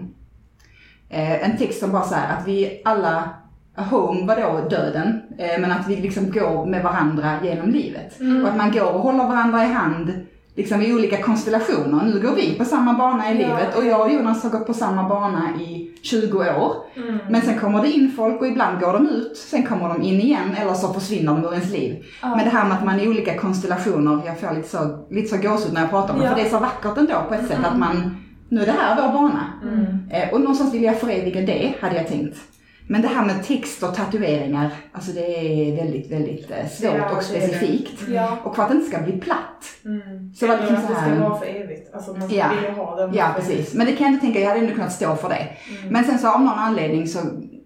Eh, 1.10 1.50
en 1.50 1.58
text 1.58 1.79
som 1.79 1.91
bara 1.91 2.03
så 2.03 2.15
här 2.15 2.38
att 2.38 2.48
vi 2.48 2.81
alla, 2.86 3.29
home 3.75 4.25
var 4.28 4.36
då 4.36 4.70
döden, 4.70 5.22
eh, 5.38 5.62
men 5.62 5.72
att 5.72 5.88
vi 5.88 5.96
liksom 5.96 6.32
går 6.32 6.66
med 6.66 6.84
varandra 6.84 7.32
genom 7.44 7.70
livet. 7.70 8.20
Mm. 8.20 8.44
Och 8.44 8.50
att 8.50 8.58
man 8.58 8.72
går 8.72 8.94
och 8.94 9.00
håller 9.01 9.24
varandra 9.28 9.63
i 9.63 9.68
hand 9.68 10.12
liksom 10.56 10.82
i 10.82 10.94
olika 10.94 11.18
konstellationer. 11.22 12.06
Nu 12.06 12.20
går 12.28 12.36
vi 12.36 12.56
på 12.58 12.66
samma 12.66 12.94
bana 12.94 13.32
i 13.32 13.42
Ja. 13.42 13.48
livet 13.48 13.78
och 13.78 13.86
jag 13.86 14.01
och 14.01 14.12
Jonas 14.12 14.44
har 14.44 14.50
gått 14.50 14.68
på 14.68 14.74
samma 14.74 15.10
bana 15.10 15.50
i 15.60 15.88
20 16.04 16.38
år. 16.38 16.74
Mm. 16.96 17.18
Men 17.30 17.42
sen 17.42 17.60
kommer 17.60 17.82
det 17.82 17.92
in 17.92 18.12
folk 18.18 18.42
och 18.42 18.48
ibland 18.48 18.80
går 18.80 18.94
de 18.94 19.08
ut, 19.10 19.38
sen 19.38 19.63
kommer 19.63 19.90
de 19.90 20.01
in 20.01 20.20
igen 20.22 20.56
eller 20.62 20.74
så 20.74 20.94
försvinner 20.94 21.34
de 21.34 21.44
ur 21.46 21.54
ens 21.54 21.72
liv. 21.72 22.04
Ja. 22.22 22.36
Men 22.36 22.46
det 22.46 22.51
här 22.51 22.66
med 22.68 22.78
att 22.78 22.86
man 22.86 23.00
i 23.00 23.08
olika 23.08 23.38
konstellationer, 23.38 24.22
jag 24.25 24.40
får 24.40 24.56
lite 24.56 24.70
så, 24.70 25.06
lite 25.10 25.28
så 25.38 25.48
gåshud 25.50 25.74
när 25.74 25.82
jag 25.82 25.90
pratar 25.90 26.13
om 26.13 26.20
det, 26.20 26.25
Ja. 26.25 26.32
för 26.32 26.40
det 26.42 26.48
är 26.48 26.50
så 26.51 26.60
vackert 26.60 26.98
ändå 26.98 27.13
på 27.28 27.34
ett 27.34 27.48
sätt 27.48 27.66
att 27.72 27.78
man, 27.78 28.16
nu 28.50 28.62
är 28.62 28.66
det 28.66 28.72
här 28.80 28.96
vår 29.01 29.13
bana. 29.13 29.44
Mm. 29.63 29.86
Eh, 30.10 30.34
och 30.34 30.40
någonstans 30.42 30.74
vill 30.74 30.84
jag 30.84 31.00
föreviga 31.00 31.42
det, 31.42 31.74
hade 31.82 31.96
jag 31.96 32.08
tänkt. 32.08 32.38
Men 32.91 33.01
det 33.01 33.07
här 33.07 33.25
med 33.25 33.43
text 33.43 33.83
och 33.83 33.95
tatueringar, 33.95 34.69
alltså 34.91 35.12
det 35.12 35.21
är 35.25 35.75
väldigt, 35.75 36.12
väldigt 36.12 36.51
eh, 36.51 36.67
svårt 36.67 36.91
Ja, 36.98 37.10
och 37.10 37.24
det 37.29 37.39
det. 37.39 37.41
specifikt. 37.48 38.01
Ja. 38.10 38.38
Och 38.43 38.55
för 38.55 38.63
att 38.63 38.69
det 38.69 38.75
inte 38.75 38.89
ska 38.89 39.01
bli 39.01 39.19
platt. 39.19 39.65
Mm. 39.86 40.33
Så 40.33 40.48
det 40.48 40.53
Eller 40.53 40.62
liksom 40.62 40.75
att 40.75 40.88
så 40.88 40.93
det 40.93 41.00
här- 41.00 41.15
ska 41.15 41.29
vara 41.29 41.39
för 41.39 41.45
evigt. 41.45 41.93
Alltså 41.93 42.13
man 42.13 42.29
Ja. 42.29 42.45
vill 42.62 42.71
ha 42.71 42.95
den. 42.95 43.13
Ja, 43.13 43.27
precis. 43.36 43.74
Men 43.74 43.86
det 43.86 43.91
kan 43.91 44.05
jag 44.07 44.13
inte 44.13 44.25
tänka, 44.25 44.39
jag 44.39 44.48
hade 44.48 44.60
ändå 44.60 44.74
kunnat 44.74 44.91
stå 44.91 45.15
för 45.15 45.29
det. 45.29 45.36
Mm. 45.79 45.93
Men 45.93 46.03
sen 46.03 46.19
så 46.19 46.27
av 46.33 46.39
någon 46.41 46.60
anledning 46.60 47.07
så, 47.07 47.19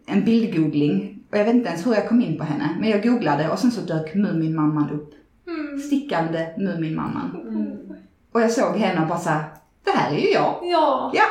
en 0.08 0.24
bildgoogling, 0.26 1.20
och 1.32 1.38
jag 1.38 1.46
vet 1.46 1.56
inte 1.56 1.70
ens 1.70 1.86
hur 1.88 1.94
jag 1.94 2.10
kom 2.10 2.22
in 2.22 2.38
på 2.38 2.44
henne, 2.44 2.70
men 2.80 2.90
jag 2.90 3.04
googlade 3.04 3.50
och 3.50 3.60
sen 3.60 3.72
så 3.72 3.82
dök 3.82 4.16
Muminmamman 4.16 4.90
upp. 4.90 5.12
Mm. 5.48 5.80
Stickande 5.80 6.48
Muminmamman. 6.58 7.42
Mm. 7.50 7.98
Och 8.34 8.42
jag 8.42 8.52
såg 8.52 8.76
henne 8.78 9.02
och 9.02 9.08
bara 9.08 9.20
såhär, 9.20 9.44
det 9.86 9.92
här 9.92 10.12
är 10.16 10.20
ju 10.20 10.30
jag. 10.30 10.60
Ja. 10.64 11.12
Ja, 11.14 11.24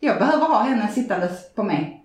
jag 0.00 0.18
behöver 0.18 0.44
ha 0.46 0.60
henne 0.62 0.88
sittandes 0.88 1.54
på 1.54 1.62
mig. 1.62 1.97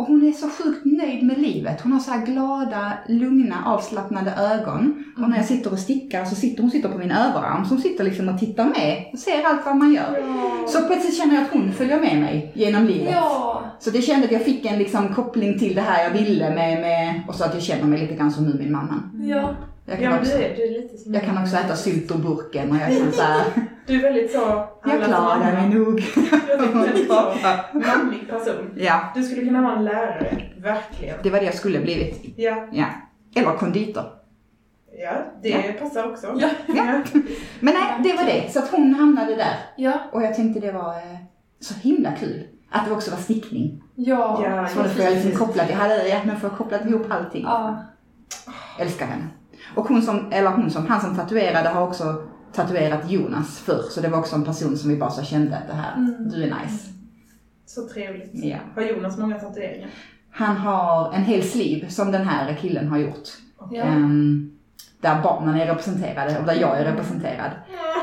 Och 0.00 0.06
hon 0.06 0.28
är 0.28 0.32
så 0.32 0.48
sjukt 0.48 0.84
nöjd 0.84 1.22
med 1.22 1.38
livet. 1.38 1.80
Hon 1.80 1.92
har 1.92 2.00
så 2.00 2.10
här 2.10 2.26
glada, 2.26 2.92
lugna, 3.08 3.56
avslappnade 3.66 4.30
ögon. 4.30 5.04
Och 5.16 5.30
när 5.30 5.36
jag 5.36 5.46
sitter 5.46 5.72
och 5.72 5.78
stickar 5.78 6.24
så 6.24 6.34
sitter 6.34 6.62
hon 6.62 6.70
sitter 6.70 6.88
på 6.88 6.98
min 6.98 7.10
överarm. 7.10 7.64
Så 7.64 7.74
hon 7.74 7.82
sitter 7.82 8.04
liksom 8.04 8.28
och 8.28 8.38
tittar 8.38 8.64
med 8.64 9.04
och 9.12 9.18
ser 9.18 9.44
allt 9.44 9.66
vad 9.66 9.76
man 9.76 9.92
gör. 9.92 10.22
Så 10.66 10.86
plötsligt 10.86 11.16
känner 11.16 11.34
jag 11.34 11.44
att 11.44 11.52
hon 11.52 11.72
följer 11.72 12.00
med 12.00 12.20
mig 12.20 12.52
genom 12.54 12.86
livet. 12.86 13.14
Ja. 13.14 13.62
Så 13.80 13.90
det 13.90 14.02
kände 14.02 14.26
att 14.26 14.32
jag 14.32 14.44
fick 14.44 14.66
en 14.66 14.78
liksom 14.78 15.14
koppling 15.14 15.58
till 15.58 15.74
det 15.74 15.80
här 15.80 16.04
jag 16.04 16.10
ville 16.10 16.50
med, 16.50 16.80
med 16.80 17.22
och 17.28 17.34
så 17.34 17.44
att 17.44 17.54
jag 17.54 17.62
känner 17.62 17.84
mig 17.84 18.00
lite 18.00 18.14
grann 18.14 18.32
som 18.32 18.44
nu 18.44 18.58
min 18.58 18.72
mamma. 18.72 19.02
Ja. 19.22 19.54
Jag 19.84 20.02
Ja 20.02 20.10
kan, 20.10 20.12
du 20.12 20.18
också, 20.18 20.38
är, 20.38 20.56
du 20.56 20.62
är 20.62 20.82
lite 20.82 20.98
som 20.98 21.14
jag 21.14 21.22
kan 21.24 21.42
också 21.42 21.56
äta 21.56 21.76
sylt 21.76 22.10
ur 22.10 22.18
burken 22.18 22.70
och 22.70 22.76
jag 22.76 22.98
kan 22.98 23.12
så 23.12 23.22
här, 23.22 23.44
Du 23.86 23.94
är 23.98 24.02
väldigt 24.02 24.32
så... 24.32 24.68
jag 24.84 25.04
klarar 25.04 25.52
mig 25.52 25.78
nog. 25.78 26.00
Jag 26.00 26.50
är 26.50 26.72
väldigt 26.74 27.08
så 27.08 27.32
manlig 27.72 28.28
person. 28.30 28.70
Ja, 28.76 29.12
Du 29.14 29.22
skulle 29.22 29.44
kunna 29.46 29.62
vara 29.62 29.76
en 29.76 29.84
lärare, 29.84 30.42
verkligen. 30.58 31.16
det 31.22 31.30
var 31.30 31.38
det 31.38 31.44
jag 31.44 31.54
skulle 31.54 31.80
blivit. 31.80 32.22
Ja, 32.36 32.68
Ja. 32.72 32.86
Eller 33.36 33.52
konditor. 33.56 34.04
ja 34.98 35.12
det 35.42 35.72
passar 35.80 36.10
också. 36.10 36.26
Ja. 36.36 36.48
Ja. 36.66 37.02
Men 37.60 37.74
nej, 37.74 37.84
det 38.04 38.12
var 38.16 38.24
det. 38.24 38.52
Så 38.52 38.58
att 38.58 38.70
hon 38.70 38.94
hamnade 38.94 39.34
där. 39.36 39.56
Ja. 39.76 39.92
Och 40.12 40.22
jag 40.22 40.34
tänkte 40.34 40.60
det 40.60 40.72
var 40.72 40.94
eh, 40.94 41.16
så 41.60 41.74
himla 41.74 42.12
kul. 42.12 42.46
Att 42.70 42.86
det 42.86 42.92
också 42.92 43.10
var 43.10 43.18
stickning. 43.18 43.82
Ja. 43.94 44.40
Ja, 44.44 44.68
Så 44.68 44.82
då 44.82 44.88
får 44.88 45.04
jag 45.04 45.12
liksom 45.14 45.32
kopplat, 45.32 45.70
jag 45.70 45.76
hade, 45.76 46.08
ja, 46.08 46.18
nu 46.24 46.36
får 46.36 46.48
jag 46.50 46.58
kopplat 46.58 46.86
ihop 46.86 47.06
allting. 47.10 47.42
Ja. 47.42 47.84
Älskar 48.78 49.06
henne. 49.06 49.24
Och 49.74 49.88
hon 49.88 50.02
som, 50.02 50.32
eller 50.32 50.50
hon 50.50 50.70
som, 50.70 50.86
han 50.86 51.00
som 51.00 51.16
tatuerade 51.16 51.68
har 51.68 51.82
också 51.86 52.22
tatuerat 52.52 53.10
Jonas 53.10 53.58
förr. 53.58 53.82
Så 53.90 54.00
det 54.00 54.08
var 54.08 54.18
också 54.18 54.36
en 54.36 54.44
person 54.44 54.76
som 54.76 54.90
vi 54.90 54.96
bara 54.96 55.10
så 55.10 55.22
kände 55.24 55.56
att 55.56 55.66
det 55.68 55.74
här, 55.74 55.94
Mm. 55.96 56.28
du 56.30 56.42
är 56.42 56.46
nice. 56.62 56.88
Så 57.66 57.88
trevligt. 57.88 58.30
Ja. 58.32 58.56
Har 58.74 58.82
Jonas 58.82 59.18
många 59.18 59.38
tatueringar? 59.38 59.88
Han 60.30 60.56
har 60.56 61.12
en 61.12 61.22
hel 61.24 61.42
sliv 61.42 61.88
som 61.88 62.12
den 62.12 62.22
här 62.28 62.54
killen 62.60 62.88
har 62.88 62.98
gjort. 62.98 63.28
Ja. 63.70 63.82
Ehm, 63.82 64.50
där 65.00 65.22
barnen 65.22 65.54
är 65.60 65.66
representerade 65.66 66.38
och 66.38 66.46
där 66.46 66.54
jag 66.60 66.78
är 66.78 66.84
representerad. 66.84 67.50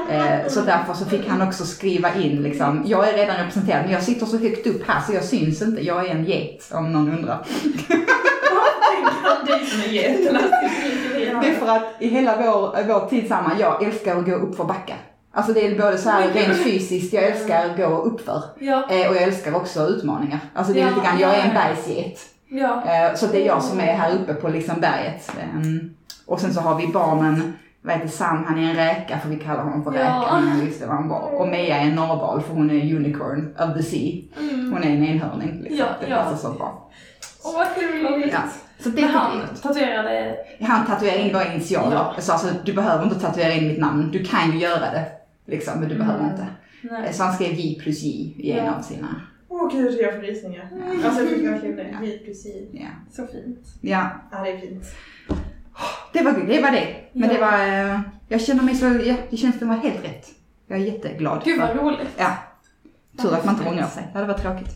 Eh, 0.09 0.47
så 0.47 0.61
därför 0.61 0.93
så 0.93 1.05
fick 1.05 1.27
han 1.27 1.41
också 1.41 1.65
skriva 1.65 2.15
in 2.15 2.43
liksom, 2.43 2.83
jag 2.85 3.09
är 3.09 3.17
redan 3.17 3.37
representerad 3.37 3.83
men 3.83 3.93
jag 3.93 4.03
sitter 4.03 4.25
så 4.25 4.37
högt 4.37 4.67
upp 4.67 4.87
här 4.87 5.01
så 5.01 5.13
jag 5.13 5.23
syns 5.23 5.61
inte, 5.61 5.81
jag 5.81 6.05
är 6.07 6.15
en 6.15 6.25
get 6.25 6.71
om 6.73 6.91
någon 6.91 7.09
undrar. 7.17 7.45
Tänk 7.63 9.13
han 9.23 9.45
dig 9.45 9.65
som 9.65 9.81
är 9.81 9.93
geten. 9.93 10.37
Det 11.41 11.47
är 11.49 11.53
för 11.53 11.67
att 11.67 11.83
i 11.99 12.07
hela 12.09 12.35
vår, 12.37 12.83
vår 12.87 13.09
tid 13.09 13.27
samman, 13.27 13.51
jag 13.59 13.83
älskar 13.83 14.17
att 14.17 14.25
gå 14.25 14.31
upp 14.35 14.55
för 14.57 14.63
backar. 14.63 14.97
Alltså 15.33 15.53
det 15.53 15.67
är 15.67 15.79
både 15.79 15.97
så 15.97 16.09
här 16.09 16.27
rent 16.29 16.63
fysiskt, 16.63 17.13
jag 17.13 17.23
älskar 17.23 17.65
att 17.65 17.77
gå 17.77 17.83
uppför. 18.01 18.43
Ja. 18.59 18.75
Eh, 18.89 19.09
och 19.09 19.15
jag 19.15 19.21
älskar 19.23 19.55
också 19.55 19.87
utmaningar. 19.87 20.39
Alltså 20.53 20.73
det 20.73 20.79
är 20.79 20.83
Ja, 20.83 20.89
lite 20.89 21.01
grann, 21.01 21.19
jag 21.19 21.35
är 21.35 21.41
en 21.41 21.47
ja. 21.55 21.61
bergsget. 21.61 22.19
Ja. 22.49 22.83
Eh, 22.85 23.15
Så 23.15 23.25
det 23.27 23.41
är 23.43 23.45
jag 23.47 23.63
som 23.63 23.79
är 23.79 23.93
här 23.93 24.11
uppe 24.15 24.33
på 24.33 24.47
liksom 24.47 24.79
berget. 24.81 25.31
Ehm, 25.41 25.89
Och 26.25 26.39
sen 26.41 26.53
så 26.53 26.61
har 26.61 26.75
vi 26.75 26.87
barnen, 26.87 27.53
vad 27.81 27.95
heter 27.95 28.07
Sam, 28.07 28.43
han 28.47 28.59
är 28.59 28.69
en 28.69 28.75
räka 28.75 29.19
för 29.19 29.29
vi 29.29 29.35
kallar 29.39 29.63
honom 29.63 29.83
för 29.83 29.93
Ja. 29.93 29.99
räka, 29.99 30.41
ingen 30.43 30.65
visste 30.65 30.85
vad 30.87 30.95
han 30.95 31.09
var. 31.09 31.21
Och 31.41 31.47
Mea 31.47 31.77
är 31.77 31.81
en 31.81 31.95
narval 31.95 32.41
för 32.41 32.53
hon 32.53 32.69
är 32.69 32.95
unicorn 32.95 33.55
of 33.59 33.77
the 33.77 33.83
sea. 33.83 34.21
Mm. 34.39 34.73
Hon 34.73 34.83
är 34.83 34.87
en 34.89 35.03
enhörning 35.03 35.59
liksom. 35.61 35.77
Ja, 35.79 35.85
det 36.01 36.07
ja. 36.09 36.23
passar 36.23 36.37
så 36.37 36.57
bra. 36.57 36.89
Åh 37.43 37.53
vad 37.53 37.67
kul. 37.75 38.29
Ja. 38.33 38.39
Så 38.79 38.89
det 38.89 39.01
Men 39.01 39.03
fick 39.09 39.15
han 39.17 39.41
tatuerade... 39.61 40.35
Han 40.61 40.85
tatuerade 40.85 41.19
in 41.21 41.33
våra 41.33 41.53
initialer. 41.53 41.95
Ja. 41.95 42.11
Jag 42.15 42.23
sa 42.23 42.33
alltså, 42.33 42.47
du 42.65 42.73
behöver 42.73 43.03
inte 43.03 43.19
tatuera 43.19 43.53
in 43.53 43.67
mitt 43.67 43.79
namn, 43.79 44.11
du 44.11 44.23
kan 44.23 44.51
ju 44.51 44.57
göra 44.59 44.91
det. 44.91 45.05
Liksom, 45.45 45.79
men 45.79 45.89
du 45.89 45.95
behöver 45.95 46.19
Mm. 46.19 46.31
inte. 46.31 46.45
Nej. 46.81 47.13
Så 47.13 47.23
han 47.23 47.33
skrev 47.33 47.53
J 47.53 47.79
plus 47.83 48.01
J 48.03 48.33
i 48.37 48.51
en 48.51 48.65
Ja. 48.65 48.75
av 48.75 48.81
sina. 48.81 49.21
Åh 49.49 49.71
gud, 49.71 49.99
jag 50.01 50.13
får 50.15 50.21
rysningar. 50.21 50.69
Alltså 51.05 51.21
jag 51.21 51.29
tycker 51.29 51.51
verkligen 51.51 51.75
det. 51.75 51.97
Vi 52.01 52.19
precis. 52.25 52.69
Ja. 52.71 52.87
Så 53.11 53.27
fint. 53.27 53.59
ja, 53.81 54.09
Ja, 54.31 54.37
det 54.43 54.49
är 54.51 54.57
fint. 54.57 54.83
det 56.13 56.21
var, 56.21 56.31
det 56.31 56.61
var 56.61 56.71
det. 56.71 56.95
Men 57.13 57.29
Ja. 57.29 57.35
det 57.35 57.41
var, 57.41 57.93
eh, 57.93 57.99
jag 58.27 58.41
känner 58.41 58.63
mig 58.63 58.75
så, 58.75 58.85
ja, 58.85 59.15
det 59.29 59.37
känns 59.37 59.59
som 59.59 59.67
det 59.67 59.75
var 59.75 59.81
helt 59.83 60.03
rätt. 60.05 60.27
Jag 60.67 60.79
är 60.79 60.83
jätteglad. 60.83 61.41
Gud 61.45 61.59
för- 61.59 61.67
vad 61.67 61.77
roligt. 61.85 62.07
Ja. 62.17 62.31
Tur 63.21 63.33
att 63.33 63.45
man 63.45 63.55
inte 63.55 63.69
ångrar 63.69 63.87
sig. 63.87 64.03
Det 64.13 64.19
hade 64.19 64.33
varit 64.33 64.41
tråkigt. 64.41 64.75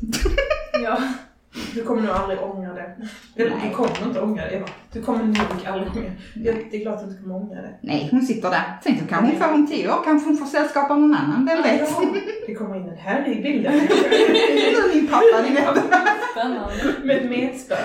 Ja. 0.83 0.97
Du 1.75 1.83
kommer 1.83 2.01
nog 2.01 2.11
aldrig 2.11 2.39
ångra 2.41 2.73
det. 2.73 2.95
Eller 3.35 3.49
Nej. 3.49 3.69
du 3.69 3.75
kommer 3.75 4.07
inte 4.07 4.21
ångra 4.21 4.45
det 4.45 4.55
Eva. 4.55 4.65
Du 4.93 5.01
kommer 5.01 5.23
nog 5.23 5.37
aldrig 5.67 5.91
ångra 5.91 6.11
det. 6.35 6.77
Är 6.77 6.81
klart 6.81 6.95
att 6.95 7.03
du 7.03 7.09
inte 7.09 7.23
kommer 7.23 7.35
ångra 7.35 7.61
det. 7.61 7.73
Nej, 7.81 8.07
hon 8.11 8.21
sitter 8.21 8.49
där. 8.49 8.63
Sen 8.83 8.99
så 8.99 9.05
kanske 9.05 9.27
hon 9.27 9.39
får 9.39 9.53
om 9.53 9.67
tio 9.67 9.93
år, 9.93 10.03
kanske 10.03 10.29
hon 10.29 10.37
får 10.37 10.45
sällskap 10.45 10.91
av 10.91 10.99
någon 10.99 11.15
annan. 11.15 11.45
Vem 11.45 11.61
vet? 11.63 11.81
Ja, 11.81 12.05
det 12.47 12.53
kommer 12.55 12.75
in 12.75 12.89
en 12.89 12.97
herre 12.97 13.33
i 13.33 13.41
bilden. 13.41 13.73
Nu 13.73 13.79
är 13.79 14.95
min 14.95 15.07
pappa, 15.07 15.41
ni 15.43 15.55
vet. 15.55 15.83
Spännande. 16.31 16.73
Med 17.03 17.17
ett 17.17 17.29
metspö. 17.29 17.75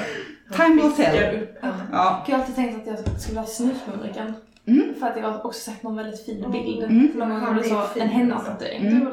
Time 0.57 0.83
will 0.83 0.93
tell. 0.93 1.47
Ja. 1.93 2.25
Jag 2.27 2.35
har 2.35 2.41
alltid 2.41 2.55
tänkt 2.55 2.89
att 2.89 2.99
jag 3.07 3.21
skulle 3.21 3.41
ha 3.41 3.47
snusmumriken. 3.47 4.35
Mm. 4.67 4.95
För 5.01 5.07
att 5.07 5.17
jag 5.17 5.31
har 5.31 5.47
också 5.47 5.71
sett 5.71 5.83
någon 5.83 5.97
väldigt 5.97 6.27
fin 6.27 6.51
bild. 6.53 6.85
Mm. 6.85 7.13
För 7.13 7.19
någon 7.19 7.31
gång 7.31 7.65
så, 7.65 7.75
en 7.75 7.77
alltså. 7.77 8.01
henna-tatuering. 8.01 8.87
Mm. 8.87 9.09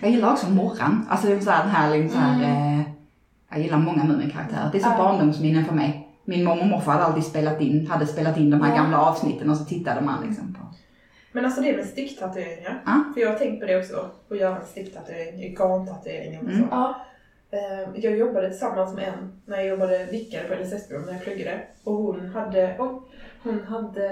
Jag 0.00 0.10
gillar 0.10 0.32
också 0.32 0.50
Morran. 0.50 1.06
Alltså 1.10 1.26
det 1.26 1.32
är 1.32 1.40
så 1.40 1.50
här, 1.50 1.62
den 1.64 1.70
här, 1.70 1.96
liksom 1.96 2.20
så 2.20 2.26
här 2.26 2.42
eh, 2.42 2.80
jag 3.52 3.62
gillar 3.62 3.78
många 3.78 4.04
Mumin-karaktärer. 4.04 4.68
Det 4.72 4.78
är 4.78 4.82
så 4.82 4.88
Ja. 4.88 4.98
barndomsminnen 4.98 5.64
för 5.64 5.74
mig. 5.74 6.08
Min 6.24 6.44
mormor 6.44 6.62
och 6.62 6.68
morfar 6.68 6.92
hade 6.92 7.04
alltid 7.04 7.24
spelat 7.24 7.60
in, 7.60 7.86
hade 7.86 8.06
spelat 8.06 8.36
in 8.38 8.50
de 8.50 8.60
här 8.62 8.70
Ja. 8.76 8.82
gamla 8.82 8.98
avsnitten 9.00 9.50
och 9.50 9.56
så 9.56 9.64
tittade 9.64 10.00
man 10.00 10.26
liksom 10.26 10.54
på. 10.54 10.60
Men 11.32 11.44
alltså 11.44 11.60
det 11.60 11.76
med 11.76 11.86
sticktatueringar. 11.86 12.82
Ja. 12.86 13.04
För 13.14 13.20
jag 13.20 13.30
har 13.30 13.38
tänkt 13.38 13.60
på 13.60 13.66
det 13.66 13.78
också. 13.78 14.10
Att 14.30 14.38
göra 14.38 14.56
en 14.56 14.66
sticktatuering, 14.66 15.54
garntatuering 15.54 16.38
och 16.38 16.44
så. 16.50 16.56
Mm. 16.56 16.68
Ja. 16.70 17.06
Eh, 17.50 18.00
Jag 18.00 18.16
jobbade 18.16 18.50
tillsammans 18.50 18.94
med 18.94 19.08
en 19.08 19.32
när 19.46 19.56
jag 19.56 19.66
jobbade 19.66 20.04
vickare 20.04 20.42
på 20.48 20.54
LSS-skolan 20.62 21.02
när 21.06 21.12
jag 21.12 21.22
pluggade. 21.24 21.60
Och 21.84 21.94
hon 21.94 22.26
hade, 22.34 22.76
oj, 22.78 23.00
hon 23.42 23.60
hade 23.68 24.06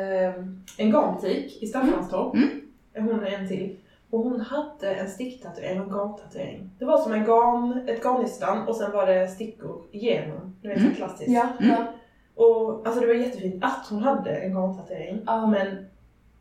en 0.78 0.90
garnbutik 0.90 1.62
i 1.62 1.66
Staffanstorp. 1.66 2.34
Mm. 2.34 2.48
Hon 2.94 3.24
är 3.24 3.30
en 3.38 3.48
till. 3.48 3.76
Och 4.10 4.18
hon 4.20 4.40
hade 4.40 4.94
en 4.94 5.08
sticktatuering 5.08 5.80
och 5.80 5.86
en 5.86 5.92
garntatuering. 5.92 6.70
Det 6.78 6.84
var 6.84 6.98
som 6.98 7.12
en 7.12 7.24
garn, 7.24 7.88
ett 7.88 8.02
garnnystan 8.04 8.68
och 8.68 8.76
sen 8.76 8.92
var 8.92 9.06
det 9.06 9.28
stickor 9.28 9.82
igenom. 9.92 10.56
Du 10.62 10.68
vet, 10.68 10.78
Mm. 10.78 10.94
klassiskt. 10.94 11.30
Ja. 11.30 11.48
Mm. 11.60 11.70
Ja. 11.72 11.86
Och 12.34 12.86
alltså 12.86 13.00
det 13.00 13.06
var 13.06 13.14
jättefint 13.14 13.64
att 13.64 13.86
hon 13.90 14.02
hade 14.02 14.30
en 14.30 14.54
garntatuering. 14.54 15.22
Ja. 15.26 15.46
Men 15.46 15.86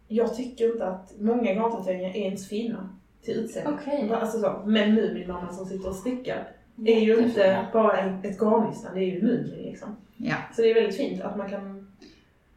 jag 0.08 0.36
tycker 0.36 0.72
inte 0.74 0.88
att 0.88 1.14
många 1.20 1.54
garntatueringar 1.54 2.10
är 2.10 2.16
ens 2.20 2.50
fina 2.50 2.90
till 3.22 3.34
utseende. 3.34 3.78
Okej. 3.82 4.10
Alltså 4.14 4.40
så, 4.40 4.62
men 4.66 4.94
Muminmamman 4.96 5.54
som 5.54 5.66
sitter 5.66 5.90
och 5.90 5.96
stickar 5.96 6.48
är 6.86 7.00
ju 7.00 7.18
inte 7.20 7.68
bara 7.74 7.98
en, 7.98 8.20
ett 8.24 8.40
garnnystan, 8.40 8.92
det 8.96 9.00
är 9.02 9.06
ju 9.06 9.22
Mumin 9.22 9.62
liksom. 9.64 9.96
Ja. 10.18 10.36
Så 10.56 10.62
det 10.62 10.70
är 10.72 10.74
väldigt 10.76 10.98
fint 10.98 11.22
att 11.22 11.38
man 11.38 11.50
kan, 11.50 11.79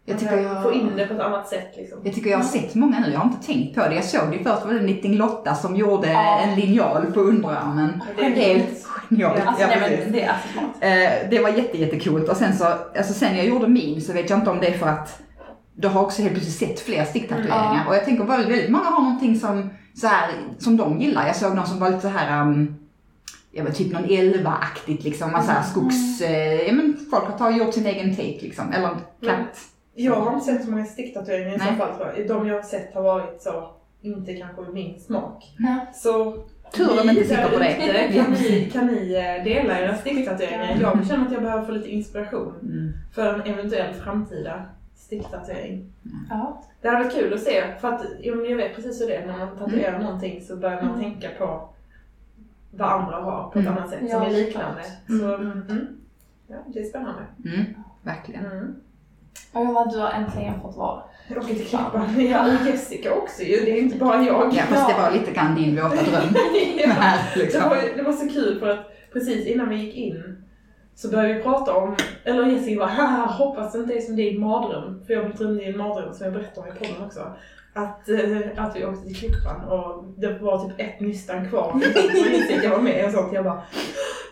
Jag 0.05 0.15
man 0.15 0.21
tycker 0.21 0.37
jag, 0.37 0.63
få 0.63 0.73
in 0.73 0.91
det 0.97 1.07
på 1.07 1.15
ett 1.15 1.21
annat 1.21 1.49
sätt 1.49 1.73
liksom. 1.77 1.99
jag 2.05 2.15
tycker 2.15 2.31
jag 2.31 2.39
har 2.39 2.45
sett 2.45 2.75
många 2.75 3.01
nu, 3.01 3.13
jag 3.13 3.19
har 3.19 3.27
inte 3.27 3.47
tänkt 3.47 3.75
på 3.75 3.81
det. 3.81 3.95
Jag 3.95 4.05
såg 4.05 4.31
det 4.31 4.39
först 4.39 4.67
var 4.67 4.73
det 4.75 4.79
Knitting 4.79 5.17
Lotta 5.17 5.55
som 5.55 5.77
gjorde 5.77 6.09
Ja. 6.13 6.41
en 6.41 6.61
linjal 6.61 7.13
på 7.13 7.21
underarmen. 7.21 8.03
Det 8.17 8.25
är 8.25 8.31
Helt 8.31 8.87
genialt. 8.87 9.47
Alltså, 9.47 9.63
Ja, 9.63 9.69
nej, 9.69 9.79
precis. 9.81 10.05
men 10.05 10.13
det 10.13 10.23
är 10.23 10.29
alltså. 10.33 10.85
Eh, 10.85 11.31
det 11.31 11.39
var 11.43 11.49
jätte, 11.49 11.79
jättecoolt 11.79 12.29
och 12.29 12.37
sen 12.37 12.57
så, 12.57 12.65
alltså 12.97 13.13
sen 13.15 13.37
jag 13.37 13.47
gjorde 13.47 13.69
min 13.69 14.01
så 14.01 14.13
vet 14.13 14.31
jag 14.31 14.39
inte 14.39 14.51
om 14.51 14.61
det 14.61 14.67
är 14.67 14.79
för 14.79 14.87
att 14.89 15.23
du 15.75 15.89
har 15.89 16.03
också 16.03 16.23
helt 16.23 16.35
plötsligt 16.35 16.69
sett 16.69 16.81
fler 16.81 17.05
sticktatueringar 17.05 17.75
Mm, 17.75 17.87
och 17.89 17.95
jag 17.95 18.05
tänker 18.05 18.25
väldigt, 18.25 18.53
väldigt 18.53 18.71
många 18.71 18.85
har 18.85 19.03
någonting 19.03 19.39
som, 19.39 19.71
så 19.95 20.07
här, 20.07 20.31
som 20.59 20.77
de 20.77 21.01
gillar. 21.01 21.27
Jag 21.27 21.37
såg 21.37 21.55
någon 21.55 21.67
som 21.67 21.79
var 21.79 21.89
lite 21.91 22.03
så 22.03 22.09
här, 22.09 22.43
um, 22.43 22.75
jag 23.53 23.65
vet 23.65 23.77
typ 23.77 23.93
någon 23.93 24.05
elva-aktigt 24.05 25.05
liksom, 25.05 25.35
alltså 25.35 25.53
skogs, 25.71 26.21
eh, 26.21 26.63
ja 26.67 26.73
men 26.73 26.97
folk 27.11 27.25
har 27.25 27.39
tagit, 27.39 27.59
gjort 27.59 27.75
sin 27.75 27.87
egen 27.87 28.17
take 28.17 28.39
liksom, 28.41 28.73
eller 28.73 28.89
katt. 29.27 29.59
Jag 29.95 30.15
har 30.15 30.33
inte 30.35 30.45
sett 30.47 30.65
så 30.65 30.71
många 30.71 30.85
sticktatueringar 30.85 31.57
i 31.57 31.59
så 31.59 31.65
Nej. 31.65 31.77
fall 31.77 31.97
tror 31.97 32.09
jag. 32.17 32.29
De 32.29 32.47
jag 32.47 32.55
har 32.55 32.63
sett 32.63 32.95
har 32.95 33.03
varit 33.03 33.43
så, 33.43 33.71
inte 34.01 34.35
kanske 34.35 34.63
min 34.73 35.01
smak. 35.01 35.55
Ja. 35.59 35.87
Så 35.95 36.33
Tur 36.73 36.97
de 36.97 37.11
inte 37.11 37.25
sitter 37.25 37.49
på 37.51 37.59
det. 37.59 37.75
Kan 38.15 38.33
ni, 38.33 38.71
kan 38.73 38.87
ni 38.87 39.13
eh, 39.15 39.45
dela 39.45 39.81
era 39.81 39.97
sticktatueringar? 39.97 40.79
Jag 40.81 41.07
känner 41.07 41.27
att 41.27 41.33
jag 41.33 41.43
behöver 41.43 41.65
få 41.65 41.73
lite 41.73 41.89
inspiration 41.89 42.55
Mm. 42.63 42.93
för 43.15 43.35
en 43.35 43.41
eventuell 43.55 43.95
framtida 43.95 44.63
sticktatuering. 44.97 45.93
Ja. 46.31 46.63
Det 46.81 46.89
hade 46.89 47.05
varit 47.05 47.15
kul 47.15 47.35
att 47.35 47.41
se, 47.41 47.63
för 47.81 47.89
att 47.89 48.03
jag 48.23 48.57
vet 48.57 48.75
precis 48.77 49.01
hur 49.03 49.07
det 49.07 49.15
är. 49.17 49.27
När 49.27 49.39
man 49.39 49.59
tatuerar 49.59 49.99
någonting 49.99 50.43
så 50.45 50.57
börjar 50.57 50.83
man 50.83 50.95
Mm. 50.95 51.01
tänka 51.01 51.29
på 51.39 51.69
vad 52.71 52.89
andra 52.93 53.17
har 53.17 53.51
på 53.51 53.59
ett 53.59 53.67
Mm. 53.67 53.79
annat 53.79 53.91
sätt 53.91 53.99
Ja, 54.03 54.09
som 54.09 54.23
är 54.23 54.31
liknande. 54.31 54.83
Så, 55.07 55.35
Mm. 55.35 55.63
mm. 55.71 55.87
Ja, 56.47 56.57
det 56.67 56.81
är 56.81 56.85
spännande. 56.85 57.23
Mm. 57.45 57.65
Verkligen. 58.03 58.77
Och 59.53 59.67
jag 59.67 59.91
du 59.93 59.99
har 59.99 60.11
äntligen 60.11 60.61
fått 60.61 60.77
vara. 60.77 61.03
Åker 61.31 61.55
till 61.55 61.67
Klippan. 61.67 62.27
Ja, 62.31 62.45
och 62.47 62.67
Jessica 62.67 63.15
också 63.15 63.43
ju. 63.43 63.57
Det 63.65 63.71
är 63.71 63.83
inte 63.83 63.97
bara 63.97 64.23
jag. 64.23 64.55
Ja 64.55 64.63
fast 64.63 64.89
det 64.89 65.03
var 65.03 65.11
lite 65.11 65.33
grann 65.33 65.55
din 65.55 65.77
våta 65.77 65.89
dröm. 66.11 66.35
Ja. 66.79 66.87
här, 66.93 67.19
Det 67.35 67.43
liksom. 67.43 67.69
var, 67.69 67.97
det 67.97 68.03
var 68.03 68.13
så 68.13 68.29
kul 68.29 68.61
för 68.61 68.69
att 68.69 68.93
precis 69.13 69.47
innan 69.47 69.69
vi 69.69 69.77
gick 69.77 69.95
in 69.95 70.45
så 70.95 71.09
började 71.09 71.35
vi 71.35 71.43
prata 71.43 71.75
om, 71.75 71.97
eller 72.25 72.47
Jessica 72.47 72.79
bara 72.79 72.89
haha 72.89 73.27
hoppas 73.27 73.73
det 73.73 73.79
inte 73.79 73.95
är 73.95 74.01
som 74.01 74.17
din 74.17 74.41
mardröm. 74.41 75.03
För 75.07 75.15
jag 75.15 75.37
drömde 75.37 75.63
i 75.65 75.69
en 75.69 75.77
mardröm 75.79 76.15
som 76.15 76.25
jag 76.25 76.33
berättade 76.35 76.71
om 76.71 76.77
i 76.77 76.79
podden 76.79 77.07
också. 77.07 77.33
Att, 77.75 78.09
eh, 78.09 78.39
att 78.65 78.77
vi 78.77 78.85
åkte 78.85 79.07
till 79.07 79.17
Klippan 79.17 79.65
och 79.65 80.05
det 80.17 80.39
var 80.39 80.69
typ 80.69 80.81
ett 80.81 81.01
nystan 81.01 81.49
kvar. 81.49 81.81
Jessica 82.33 82.71
var 82.71 82.79
med 82.83 83.07
och 83.07 83.13
sånt. 83.13 83.33
Jag 83.33 83.45
bara 83.45 83.63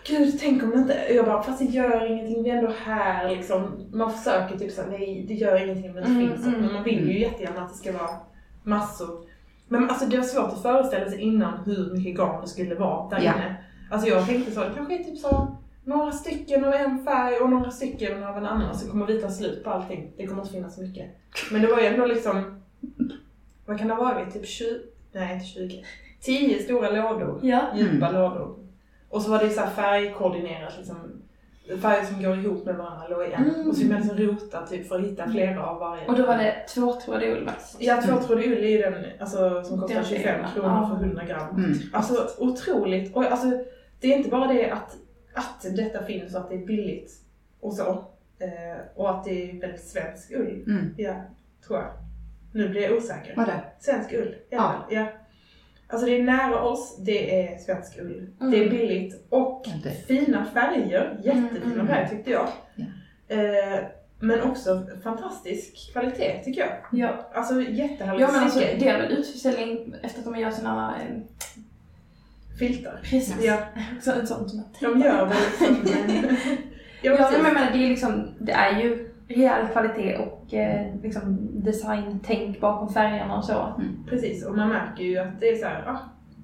gud 0.07 0.41
tänk 0.41 0.63
om 0.63 0.71
det 0.71 0.79
inte, 0.79 0.97
jag 1.15 1.25
bara 1.25 1.43
fast 1.43 1.59
det 1.59 1.65
gör 1.65 2.07
ingenting, 2.07 2.43
vi 2.43 2.51
är 2.51 2.57
ändå 2.57 2.73
här 2.85 3.37
liksom. 3.37 3.87
Man 3.93 4.13
försöker 4.13 4.59
typ 4.59 4.73
såhär, 4.73 4.89
nej 4.91 5.25
det 5.29 5.35
gör 5.35 5.65
ingenting 5.65 5.91
om 5.91 5.97
det 5.97 6.01
inte 6.01 6.11
Mm, 6.13 6.29
finns 6.31 6.47
mm. 6.47 6.61
men 6.61 6.73
man 6.73 6.85
vill 6.85 7.09
ju 7.11 7.21
jättegärna 7.21 7.61
att 7.63 7.69
det 7.69 7.75
ska 7.79 7.93
vara 7.93 8.11
massor. 8.63 9.25
Men 9.69 9.91
alltså 9.91 10.07
det 10.07 10.17
var 10.17 10.25
svårt 10.25 10.53
att 10.53 10.63
föreställa 10.63 11.11
sig 11.11 11.21
innan 11.21 11.59
hur 11.65 11.93
mycket 11.97 12.17
garn 12.17 12.41
det 12.43 12.49
skulle 12.49 12.75
vara 12.75 13.09
där 13.11 13.19
inne. 13.21 13.57
Alltså 13.91 14.09
jag 14.09 14.27
tänkte 14.27 14.53
så, 14.53 14.61
det 14.61 14.71
kanske 14.77 14.95
är 14.95 15.05
typ 15.05 15.19
så 15.19 15.57
några 15.85 16.13
stycken 16.13 16.65
av 16.65 16.73
en 16.75 17.05
färg 17.05 17.37
och 17.37 17.51
några 17.51 17.71
stycken 17.71 18.25
av 18.25 18.37
en 18.39 18.47
annan 18.47 18.79
så 18.79 18.91
kommer 18.91 19.07
vi 19.07 19.21
ta 19.23 19.31
slut 19.31 19.65
på 19.65 19.71
allting. 19.71 20.13
Det 20.17 20.27
kommer 20.27 20.43
inte 20.43 20.53
finnas 20.55 20.79
mycket. 20.79 21.07
Men 21.53 21.63
det 21.63 21.69
var 21.69 21.81
ju 21.81 21.87
ändå 21.87 22.07
liksom, 22.07 22.61
vad 23.71 23.79
kan 23.79 23.89
det 23.89 23.95
ha 23.95 24.05
varit? 24.05 24.33
Typ 24.33 24.47
20, 24.47 24.81
nej 25.13 25.35
inte 25.35 25.47
20, 25.47 25.85
10 26.21 26.63
stora 26.63 26.91
lådor 26.91 27.41
Ja. 27.43 27.61
djupa 27.77 28.11
lådor. 28.11 28.57
Och 29.09 29.23
så 29.23 29.31
var 29.31 29.39
det 29.39 29.51
så 29.51 29.61
här 29.61 29.71
färgkoordinerat 29.71 30.75
liksom. 30.79 31.23
Färger 31.83 32.05
som 32.05 32.23
går 32.23 32.39
ihop 32.39 32.65
med 32.65 32.77
varandra 32.77 33.09
låg 33.09 33.23
i 33.23 33.33
en. 33.33 33.45
Mm. 33.45 33.69
Och 33.69 33.75
så 33.75 33.81
fick 33.81 33.91
man 33.91 34.01
liksom 34.01 34.19
rota 34.19 34.67
typ 34.67 34.89
för 34.89 34.99
att 34.99 35.05
hitta 35.05 35.31
flera 35.31 35.67
av 35.67 35.81
varje. 35.81 36.07
Och 36.07 36.17
då 36.17 36.27
var 36.27 36.39
det 36.39 36.67
tvåtrådig 36.75 37.33
ull 37.33 37.45
mest. 37.45 37.77
Ja, 37.79 38.03
tvåtrådig 38.03 38.53
ull 38.53 38.65
är 38.65 38.69
ju 38.69 38.79
den 38.79 39.05
alltså, 39.21 39.63
som 39.65 39.81
kostar 39.81 39.95
Den 39.95 40.05
25 40.05 40.23
delen, 40.23 40.51
kronor 40.55 40.69
ja. 40.69 40.99
för 40.99 41.05
100 41.05 41.25
gram. 41.25 41.57
Mm. 41.57 41.79
Alltså 41.93 42.29
otroligt. 42.39 43.17
Och 43.17 43.25
alltså, 43.25 43.65
det 44.01 44.13
är 44.13 44.17
inte 44.17 44.31
bara 44.31 44.53
det 44.53 44.71
att, 44.71 44.97
att 45.35 45.77
detta 45.77 46.03
finns 46.03 46.35
och 46.35 46.41
att 46.41 46.49
det 46.49 46.55
är 46.55 46.67
billigt 46.67 47.13
och 47.61 47.75
så. 47.75 47.91
Eh, 48.39 48.81
och 48.95 49.11
att 49.11 49.25
det 49.25 49.51
är 49.51 49.61
väldigt 49.61 49.85
svensk 49.85 50.33
ull. 50.33 50.65
Mm. 50.67 50.95
Ja, 50.97 51.15
tror 51.67 51.79
jag. 51.79 51.91
Nu 52.53 52.69
blir 52.69 52.83
jag 52.83 52.97
osäker. 52.97 53.35
Vad 53.37 53.47
det? 53.47 53.61
Svensk 53.81 54.13
ull, 54.13 54.35
Ja. 54.51 54.87
ja. 54.91 55.07
Alltså 55.89 56.07
det 56.07 56.19
är 56.19 56.23
nära 56.23 56.63
oss, 56.63 56.97
det 57.05 57.41
är 57.47 57.59
svensk 57.59 57.99
ull. 57.99 58.31
Mm. 58.41 58.51
Det 58.53 58.65
är 58.65 58.71
billigt 58.71 59.27
och 59.29 59.67
det- 59.83 59.91
fina 60.07 60.45
färger. 60.55 61.19
Jättefina 61.25 61.75
Mm. 61.75 61.87
färger 61.87 62.09
tyckte 62.09 62.31
jag. 62.31 62.49
Ja. 62.75 62.85
Eh, 63.37 63.81
men 64.23 64.41
också 64.43 64.87
fantastisk 65.03 65.93
kvalitet 65.93 66.43
tycker 66.45 66.61
jag. 66.61 66.71
Ja. 66.93 67.31
Alltså 67.35 67.63
jättehärligt 67.63 68.21
Ja 68.21 68.33
men 68.33 68.43
alltså 68.43 68.59
det 68.59 68.89
är 68.89 68.99
väl 69.03 69.13
utförsäljning 69.13 69.95
efter 70.03 70.19
att 70.19 70.25
de 70.25 70.37
gör 70.37 70.51
sina... 70.51 70.95
Eh, 71.01 71.17
Filtar. 72.59 73.01
precis. 73.03 73.37
Ja, 73.45 73.59
Så, 74.03 74.13
en 74.13 74.27
sån 74.27 74.49
som 74.49 74.63
de 74.81 75.01
gör 75.01 75.27
väl 75.27 75.37
liksom. 75.61 76.37
Ja, 77.03 77.31
men, 77.43 77.55
men 77.55 77.73
det 77.73 77.85
är 77.85 77.89
liksom, 77.89 78.35
det 78.41 78.53
är 78.53 78.81
ju 78.81 79.10
rejäl 79.35 79.67
kvalitet 79.73 80.17
och 80.17 80.55
eh, 80.55 80.87
liksom 81.03 81.39
designtänk 81.65 82.61
bakom 82.61 82.89
färgerna 82.93 83.37
och 83.39 83.45
så. 83.45 83.81
Precis, 84.09 84.47
och 84.47 84.57
man 84.57 84.69
märker 84.69 85.05
ju 85.05 85.19
att 85.19 85.41
det 85.41 85.49
är 85.49 85.57
så 85.57 85.67
här, 85.67 85.85
ah, 85.89 85.99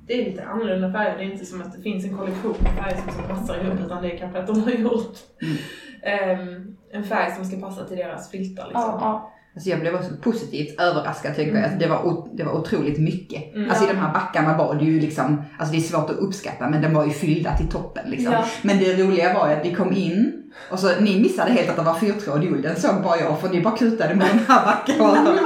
det 0.06 0.20
är 0.20 0.24
lite 0.24 0.44
annorlunda 0.44 0.92
färger. 0.92 1.16
Det 1.18 1.24
är 1.24 1.32
inte 1.32 1.46
som 1.46 1.62
att 1.62 1.76
det 1.76 1.82
finns 1.82 2.04
en 2.04 2.16
kollektion 2.16 2.54
med 2.62 2.72
färger 2.72 2.96
som 3.02 3.12
ska 3.12 3.22
passa 3.34 3.60
ihop 3.60 3.80
utan 3.86 4.02
det 4.02 4.12
är 4.12 4.18
kanske 4.18 4.38
att 4.38 4.46
de 4.46 4.62
har 4.62 4.70
gjort 4.70 5.16
Mm. 5.42 6.38
ehm, 6.38 6.76
en 6.92 7.04
färg 7.04 7.32
som 7.36 7.44
ska 7.44 7.60
passa 7.60 7.84
till 7.84 7.96
deras 7.96 8.30
filtar 8.30 8.64
liksom. 8.64 8.82
Ja, 8.82 8.98
ja. 9.00 9.32
Alltså 9.54 9.70
jag 9.70 9.80
blev 9.80 9.94
också 9.94 10.10
positivt 10.22 10.80
överraskad 10.80 11.36
tycker 11.36 11.54
jag. 11.54 11.62
Alltså 11.64 11.78
det, 11.78 11.86
var, 11.86 12.28
det 12.36 12.44
var 12.44 12.52
otroligt 12.52 12.98
mycket. 12.98 13.54
Mm. 13.54 13.70
Alltså 13.70 13.84
i 13.84 13.88
de 13.88 13.96
här 13.98 14.12
backarna 14.12 14.58
var 14.58 14.74
det 14.74 14.84
ju 14.84 15.00
liksom, 15.00 15.42
alltså 15.58 15.72
det 15.72 15.78
är 15.78 15.82
svårt 15.82 16.10
att 16.10 16.16
uppskatta 16.16 16.70
men 16.70 16.82
de 16.82 16.94
var 16.94 17.04
ju 17.04 17.10
fyllda 17.10 17.56
till 17.56 17.68
toppen 17.68 18.10
liksom. 18.10 18.32
Ja. 18.32 18.44
Men 18.62 18.78
det 18.78 19.02
roliga 19.02 19.34
var 19.34 19.48
ju 19.48 19.54
att 19.54 19.64
vi 19.66 19.74
kom 19.74 19.92
in 19.92 20.45
och 20.70 20.78
så 20.78 21.00
ni 21.00 21.20
missade 21.20 21.50
helt 21.50 21.68
att 21.70 21.76
det 21.76 21.82
var 21.82 21.94
fyrtrådig 21.94 22.52
ull, 22.52 22.62
den 22.62 22.76
såg 22.76 23.02
bara 23.02 23.16
jag 23.20 23.40
för 23.40 23.48
ni 23.48 23.60
bara 23.62 23.76
kutade 23.76 24.14
med 24.14 24.26
de 24.32 24.52
här 24.52 24.64
backarna. 24.66 25.38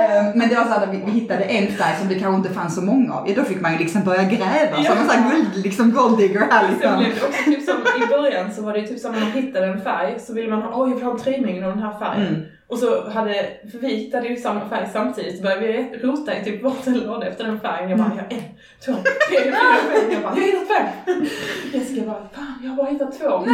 Eh, 0.00 0.24
Men 0.34 0.48
det 0.48 0.54
var 0.54 0.64
så 0.64 0.70
här, 0.70 0.86
vi, 0.86 1.02
vi 1.06 1.10
hittade 1.12 1.44
en 1.44 1.66
färg 1.66 1.96
som 1.98 2.08
det 2.08 2.14
kanske 2.14 2.36
inte 2.36 2.50
fanns 2.60 2.74
så 2.74 2.82
många 2.82 3.12
av. 3.14 3.28
Ja, 3.28 3.34
då 3.36 3.44
fick 3.44 3.60
man 3.60 3.72
ju 3.72 3.78
liksom 3.78 4.02
börja 4.04 4.22
gräva 4.22 4.76
Ja. 4.76 4.84
som 4.90 4.98
en 4.98 5.06
sån 5.08 5.16
här 5.22 5.30
guld, 5.30 5.64
liksom 5.64 5.92
golddigger 5.92 6.40
här 6.50 6.68
liksom. 6.70 7.06
också 7.26 7.44
typ 7.44 7.62
som 7.64 7.76
i 8.02 8.06
början 8.06 8.52
så 8.54 8.62
var 8.62 8.72
det 8.72 8.86
typ 8.86 8.98
som 9.00 9.12
när 9.12 9.20
man 9.20 9.30
hittade 9.32 9.66
en 9.66 9.80
färg 9.80 10.20
så 10.20 10.32
ville 10.34 10.50
man 10.50 10.62
ha, 10.62 10.82
oj 10.84 10.88
jag 10.90 10.94
vill 10.96 11.04
ha 11.04 11.12
en 11.12 11.18
tröjmängd 11.18 11.64
av 11.64 11.70
den 11.70 11.82
här 11.82 11.98
färgen. 11.98 12.26
Mm. 12.28 12.42
Och 12.68 12.78
så 12.78 13.10
hade, 13.10 13.46
för 13.72 13.78
vi 13.78 13.88
hittade 13.94 14.28
ju 14.28 14.36
samma 14.36 14.68
färg 14.68 14.88
samtidigt 14.92 15.36
så 15.36 15.42
började 15.42 15.62
vi 15.66 15.98
rota 16.02 16.38
i 16.38 16.44
typ 16.44 16.62
varsin 16.62 16.98
låda 16.98 17.26
efter 17.26 17.44
den 17.44 17.60
färgen. 17.60 17.90
Jag 17.90 17.98
bara, 17.98 18.10
jag 18.16 18.22
har 18.36 18.42
en, 18.42 18.42
två, 18.84 18.92
tre, 19.28 19.38
fyra, 19.44 19.56
fem. 19.92 20.10
Jag 20.12 20.22
bara, 20.22 20.34
jag 20.36 20.42
har 20.42 20.46
hittat 20.46 20.68
fem! 20.76 21.26
Jessica 21.72 22.06
bara, 22.06 22.28
fan 22.32 22.60
jag 22.62 22.70
har 22.70 22.76
bara 22.76 22.86
hittat 22.90 23.18
två. 23.18 23.46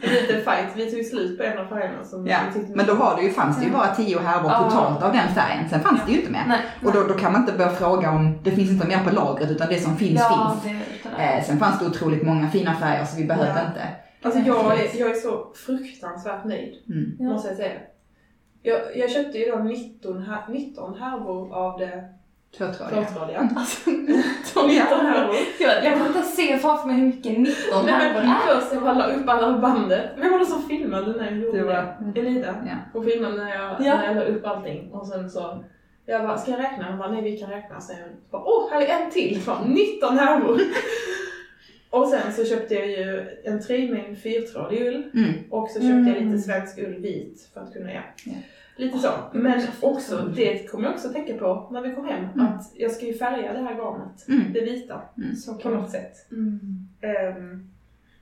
Lite 0.00 0.34
fight, 0.34 0.66
vi 0.74 0.90
tog 0.90 1.04
slut 1.04 1.38
på 1.38 1.44
en 1.44 1.58
av 1.58 1.66
färgerna 1.66 2.04
som 2.04 2.26
Ja, 2.26 2.38
vi 2.54 2.74
men 2.74 2.86
då 2.86 2.94
var 2.94 3.16
det 3.16 3.22
ju, 3.22 3.30
fanns 3.32 3.58
det 3.58 3.64
ju 3.64 3.70
bara 3.70 3.94
tio 3.94 4.18
härvor 4.20 4.50
Ja. 4.50 4.70
totalt 4.70 5.02
av 5.02 5.12
den 5.12 5.28
färgen. 5.34 5.68
Sen 5.70 5.80
fanns 5.80 6.00
det 6.06 6.12
ju 6.12 6.18
inte 6.18 6.32
mer. 6.32 6.44
Nej. 6.48 6.60
Och 6.84 6.92
då, 6.92 7.02
då 7.02 7.14
kan 7.14 7.32
man 7.32 7.40
inte 7.40 7.52
börja 7.52 7.70
fråga 7.70 8.10
om, 8.10 8.38
det 8.42 8.50
finns 8.50 8.70
inte 8.70 8.86
mer 8.86 8.98
på 9.04 9.10
lagret 9.14 9.50
utan 9.50 9.68
det 9.68 9.80
som 9.80 9.96
finns 9.96 10.20
ja, 10.20 10.56
finns. 10.62 10.74
Det, 11.02 11.08
det. 11.16 11.22
Eh, 11.24 11.44
sen 11.44 11.58
fanns 11.58 11.78
det 11.78 11.86
otroligt 11.86 12.22
många 12.22 12.48
fina 12.50 12.74
färger 12.74 13.04
så 13.04 13.16
vi 13.16 13.24
behövde 13.24 13.60
Ja. 13.62 13.66
inte. 13.68 13.82
Alltså 14.26 14.40
jag 14.40 14.78
är, 14.78 15.00
jag 15.00 15.10
är 15.10 15.14
så 15.14 15.52
fruktansvärt 15.54 16.44
nöjd, 16.44 16.74
Mm. 16.88 17.32
Måste 17.32 17.48
jag 17.48 17.56
säga. 17.56 17.80
Jag, 18.62 18.80
jag 18.96 19.10
köpte 19.10 19.38
ju 19.38 19.50
då 19.50 19.58
19, 19.58 20.22
här, 20.22 20.42
19 20.48 20.94
härvor 20.94 21.54
av 21.54 21.78
det 21.78 22.04
Tvåtrådiga. 22.58 23.04
tvåtrådiga. 23.04 23.48
Alltså, 23.56 23.90
19 23.90 24.70
härvor. 25.06 25.34
jag, 25.60 25.84
jag 25.84 25.98
kan 25.98 26.06
inte 26.06 26.22
se 26.22 26.58
framför 26.58 26.86
mig 26.86 26.96
hur 26.96 27.06
mycket 27.06 27.32
19 27.38 27.44
Nej, 27.84 27.92
härvor 27.94 28.20
är. 28.20 28.60
först 28.60 28.72
jag 28.72 28.82
bara 28.82 28.94
la 28.94 29.06
upp 29.06 29.28
alla 29.28 29.58
bandet. 29.58 30.10
Vem 30.18 30.32
var 30.32 30.38
det 30.38 30.46
som 30.46 30.62
filmade 30.62 31.12
när 31.12 31.24
jag 31.30 31.36
gjorde 31.38 31.58
Det 31.58 31.64
var- 31.64 32.12
Elida. 32.16 32.54
Ja. 32.66 32.72
Hon 32.92 33.04
filmade 33.04 33.36
när 33.36 33.54
jag, 33.54 33.70
Ja. 33.80 33.94
när 33.96 34.06
jag 34.06 34.16
la 34.16 34.22
upp 34.22 34.46
allting. 34.46 34.90
Och 34.92 35.06
sen 35.08 35.30
så, 35.30 35.64
jag 36.06 36.22
bara, 36.22 36.38
ska 36.38 36.50
jag 36.50 36.60
räkna? 36.60 36.84
Han 36.84 36.98
bara, 36.98 37.10
nej 37.10 37.22
vi 37.22 37.36
kan 37.38 37.50
räkna. 37.50 37.80
Så 37.80 37.92
jag 37.92 38.08
bara, 38.30 38.42
åh, 38.44 38.70
här 38.72 38.80
är 38.80 39.04
en 39.04 39.10
till! 39.10 39.40
Bara, 39.46 39.64
19 39.66 40.18
härvor! 40.18 40.60
Och 41.90 42.08
sen 42.08 42.32
så 42.32 42.44
köpte 42.44 42.74
jag 42.74 42.86
ju 42.86 43.28
en 43.44 43.62
tröjmängd 43.62 44.18
fyrtrådig 44.18 44.86
ull. 44.86 45.10
Mm. 45.14 45.32
Och 45.50 45.68
så 45.70 45.80
köpte 45.80 46.10
jag 46.10 46.16
Mm. 46.16 46.24
lite 46.32 46.42
svensk 46.42 46.78
ull 46.78 46.94
vit 46.94 47.50
för 47.54 47.60
att 47.60 47.72
kunna, 47.72 47.92
ja. 47.92 48.00
Ja. 48.24 48.32
Lite 48.76 48.98
så. 48.98 49.08
Men 49.32 49.62
också 49.80 50.16
det 50.36 50.70
kommer 50.70 50.84
jag 50.84 50.94
också 50.94 51.08
tänka 51.08 51.34
på 51.34 51.68
när 51.72 51.80
vi 51.80 51.94
kom 51.94 52.06
hem. 52.06 52.24
Mm. 52.34 52.46
Att 52.46 52.72
jag 52.74 52.90
ska 52.90 53.06
ju 53.06 53.14
färga 53.14 53.52
det 53.52 53.58
här 53.58 53.74
garnet. 53.74 54.28
Mm. 54.28 54.52
Det 54.52 54.60
vita. 54.60 55.00
Så 55.36 55.54
På 55.54 55.68
något 55.68 55.90
sätt. 55.90 56.30
Mm. 56.30 56.88
Ehm, 57.00 57.70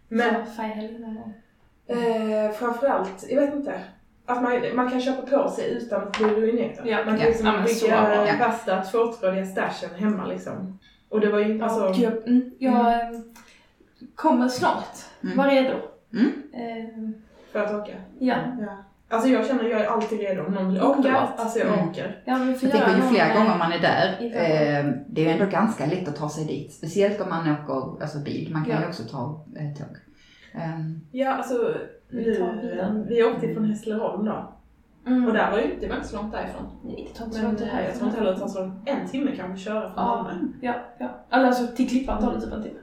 men 0.09 0.35
gång. 1.14 1.35
Eh, 1.87 2.53
framförallt, 2.53 3.27
jag 3.29 3.40
vet 3.40 3.55
inte. 3.55 3.81
Att 4.27 4.42
man, 4.42 4.61
man 4.74 4.90
kan 4.90 5.00
köpa 5.00 5.22
på 5.27 5.50
sig 5.50 5.72
utan 5.72 6.03
att 6.03 6.18
bli 6.18 6.27
ruinerad. 6.27 6.87
Ja, 6.87 6.96
man 6.96 7.07
kan 7.07 7.20
ja. 7.20 7.27
liksom 7.27 7.46
Ja, 7.46 7.64
bygga. 7.66 8.27
Ja. 8.27 8.37
värsta 8.38 8.83
tvåtrådiga 8.83 9.46
stashen 9.46 9.90
hemma 9.94 10.27
liksom. 10.27 10.79
Och 11.09 11.20
det 11.20 11.29
var 11.31 11.38
ju 11.38 11.53
inte, 11.53 11.64
alltså... 11.64 12.03
Jag, 12.03 12.29
mm, 12.29 12.50
jag 12.59 12.92
eh, 12.92 13.20
kommer 14.14 14.48
snart 14.48 14.96
Mm. 15.22 15.37
vara 15.37 15.48
redo. 15.50 15.74
Mm. 16.12 16.33
Eh, 16.53 17.11
För 17.53 17.61
att 17.64 17.74
åka. 17.74 17.92
ja. 18.18 18.37
Ja. 18.61 18.77
Alltså 19.09 19.29
jag 19.29 19.46
känner 19.46 19.64
jag 19.64 19.81
är 19.81 19.87
alltid 19.87 20.18
redo 20.20 20.44
om 20.46 20.53
någon 20.55 20.68
vill 20.72 20.83
åka. 20.83 20.96
Underbart. 20.96 21.31
Alltså 21.37 21.59
jag 21.59 21.68
Mm. 21.79 21.88
åker. 21.88 22.22
ja, 22.24 22.38
men 22.38 22.48
vi 22.48 22.55
får 22.55 22.68
Jag 22.68 22.72
tänker 22.72 22.90
ju 22.90 23.18
eh, 23.18 23.38
gånger 23.38 23.59
man 23.59 23.72
är 23.72 23.79
där, 23.79 24.09
eh, 24.20 24.92
det 25.07 25.20
är 25.20 25.24
ju 25.24 25.31
ändå 25.31 25.46
ganska 25.46 25.87
lätt 25.87 26.09
att 26.09 26.16
ta 26.16 26.29
sig 26.29 26.44
dit. 26.44 26.72
Speciellt 26.72 27.20
om 27.20 27.29
man 27.29 27.53
åker 27.53 28.03
alltså 28.03 28.18
bil. 28.18 28.50
Man 28.53 28.64
kan 28.64 28.74
Ja. 28.74 28.81
ju 28.81 28.87
också 28.88 29.03
ta 29.03 29.44
eh, 29.57 29.72
tåg. 29.79 29.96
Ehm, 30.55 31.00
Ja, 31.12 31.31
alltså 31.33 31.74
Vi 32.09 32.38
vi 33.09 33.24
åkte 33.24 33.55
från 33.55 33.64
Hässleholm 33.64 34.24
då. 34.24 34.53
Mm. 35.07 35.27
Och 35.27 35.33
där 35.33 35.50
var 35.50 35.59
ju 35.59 35.64
inte, 35.64 35.81
det 35.81 35.88
var 35.88 35.96
inte 35.96 36.09
så 36.09 36.16
långt 36.16 36.33
därifrån. 36.33 36.62
Nej, 36.85 37.09
det 37.12 37.18
tar 37.18 37.24
inte 37.24 37.37
så 37.37 37.42
Men 37.42 37.50
lång 37.50 37.59
tid 37.59 37.68
eh, 37.68 37.85
jag 37.85 37.94
tror 37.94 38.07
inte 38.09 38.18
heller 38.20 38.33
det 38.33 38.38
tar 38.38 38.48
så 38.48 38.61
lång- 38.61 38.83
en 38.87 39.09
timme 39.09 39.31
kanske 39.37 39.64
köra 39.64 39.81
från 39.81 39.92
Ja. 40.05 40.22
Malmö. 40.22 40.48
Ja, 40.61 40.74
ja. 40.98 41.09
Alltså 41.31 41.66
till 41.77 41.88
Klippan 41.88 42.22
tar 42.22 42.33
det 42.35 42.40
typ 42.40 42.53
en 42.53 42.62
timme. 42.62 42.79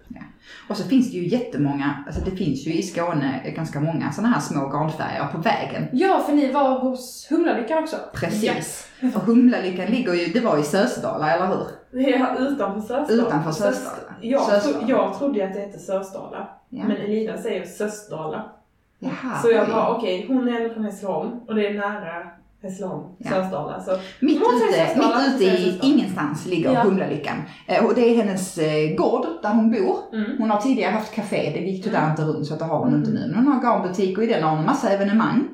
Och 0.69 0.77
så 0.77 0.83
finns 0.83 1.11
det 1.11 1.17
ju 1.17 1.27
jättemånga, 1.27 2.03
alltså 2.05 2.21
det 2.21 2.31
finns 2.31 2.67
ju 2.67 2.73
i 2.73 2.83
Skåne 2.83 3.53
ganska 3.55 3.79
många 3.79 4.11
sådana 4.11 4.33
här 4.33 4.41
små 4.41 4.67
garnfärger 4.69 5.27
på 5.31 5.37
vägen. 5.37 5.87
Ja, 5.91 6.19
för 6.25 6.33
ni 6.33 6.51
var 6.51 6.79
hos 6.79 7.27
Humlalyckan 7.29 7.83
också. 7.83 7.95
Precis. 8.13 8.87
Och 9.15 9.21
Humlalyckan 9.21 9.85
ligger 9.85 10.13
ju, 10.13 10.25
det 10.33 10.39
var 10.39 10.57
i 10.57 10.63
Sösdala, 10.63 11.31
eller 11.35 11.47
hur? 11.47 11.67
Är 12.07 12.41
utanför 12.51 12.81
Sösdala. 12.81 13.23
Utanför 13.27 13.51
Sös- 13.51 13.71
Sösdala. 13.73 14.13
Jag, 14.21 14.41
Sösdala. 14.41 14.79
tro, 14.79 14.89
jag 14.89 15.17
trodde 15.17 15.45
att 15.45 15.53
det 15.53 15.59
hette 15.59 15.79
Sösdala. 15.79 16.49
Ja. 16.69 16.83
Men 16.87 16.97
Elida 16.97 17.37
säger 17.37 17.65
Sösdala. 17.65 18.51
Jaha. 18.99 19.41
Så 19.41 19.51
jag 19.51 19.67
bara, 19.69 19.89
okej, 19.95 20.25
hon 20.27 20.47
är 20.49 20.73
från 20.73 20.83
Hässleholm 20.83 21.31
och 21.47 21.55
det 21.55 21.67
är 21.67 21.73
nära 21.73 22.27
Hässleholm, 22.63 23.03
Ja. 23.17 23.29
Sösdala. 23.29 23.79
Så 23.81 23.91
Mitt 24.19 24.37
ute, 24.37 24.77
Sösdala? 24.77 25.17
mitt 25.17 25.27
ute 25.27 25.31
Måste 25.31 25.43
jag 25.45 25.59
i 25.59 25.79
ingenstans 25.83 26.45
ligger 26.47 26.73
Ja. 26.73 26.81
Humlalyckan. 26.81 27.35
Eh, 27.67 27.85
Och 27.85 27.95
det 27.95 28.01
är 28.09 28.15
hennes 28.23 28.57
eh, 28.57 28.95
gård 28.95 29.25
där 29.41 29.49
hon 29.53 29.71
bor. 29.71 29.97
mm. 30.13 30.31
Hon 30.37 30.49
har 30.49 30.61
tidigare 30.61 30.91
haft 30.91 31.15
café, 31.15 31.51
det 31.53 31.59
gick 31.59 31.83
tyvärr 31.83 32.09
inte 32.11 32.21
runt 32.23 32.45
så 32.47 32.53
att 32.53 32.59
det 32.59 32.65
har 32.65 32.77
hon 32.77 32.87
Mm. 32.87 32.99
inte 32.99 33.11
nu. 33.11 33.27
Men 33.27 33.35
hon 33.45 33.53
har 33.53 33.61
garnbutik 33.63 34.17
och 34.17 34.23
i 34.23 34.27
den 34.27 34.43
har 34.43 34.49
hon 34.49 34.59
en 34.59 34.65
massa 34.65 34.89
evenemang. 34.89 35.47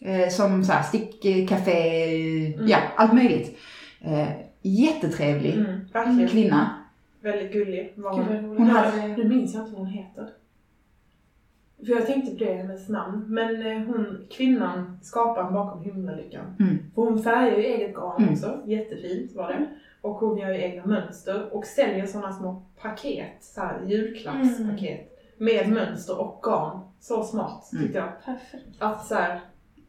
Eh, 0.00 0.28
som 0.28 0.64
så 0.64 0.72
här 0.72 0.82
stickcafé, 0.82 2.04
Mm. 2.54 2.68
ja 2.68 2.78
allt 2.96 3.12
möjligt. 3.12 3.58
Jättetrevlig 4.62 5.54
Mm, 5.54 5.80
verkligen. 5.92 6.28
kvinna. 6.28 6.70
Väldigt 7.22 7.52
gullig 7.52 7.92
var 7.96 8.16
Gud, 8.16 8.26
hon. 8.26 8.36
roligt. 8.36 8.58
Hon 8.58 8.66
Nu- 8.66 8.72
hade- 8.72 9.16
Nu 9.16 9.28
minns 9.28 9.54
jag 9.54 9.62
inte 9.62 9.72
vad 9.72 9.80
hon 9.86 9.90
heter. 9.94 10.28
För 11.86 11.92
jag 11.92 12.06
tänkte 12.06 12.30
på 12.32 12.44
det, 12.44 12.52
hennes 12.54 12.88
namn. 12.88 13.24
Men 13.28 13.66
eh, 13.66 13.78
hon, 13.86 14.26
kvinnan, 14.30 14.98
skaparen 15.02 15.54
bakom 15.54 15.82
Himlalyckan. 15.82 16.56
Mm. 16.60 16.78
För 16.94 17.02
hon 17.02 17.22
färgar 17.22 17.56
ju 17.58 17.64
eget 17.64 17.94
garn 17.94 18.22
Mm. 18.22 18.32
också. 18.32 18.60
Jättefint 18.66 19.32
var 19.36 19.48
det. 19.48 19.66
Och 20.00 20.14
hon 20.14 20.38
gör 20.38 20.48
ju 20.50 20.62
egna 20.62 20.86
mönster 20.86 21.54
och 21.56 21.64
säljer 21.66 22.06
sådana 22.06 22.32
små 22.32 22.62
paket, 22.82 23.36
så 23.40 23.60
här 23.60 23.80
julklappspaket. 23.86 25.08
med 25.38 25.68
mönster 25.68 26.20
och 26.20 26.40
garn. 26.42 26.80
Så 27.00 27.22
smart 27.22 27.70
tyckte 27.80 27.98
jag. 27.98 28.08
Perfekt. 28.24 28.76
Att 28.78 29.06
så 29.06 29.14
här, 29.14 29.40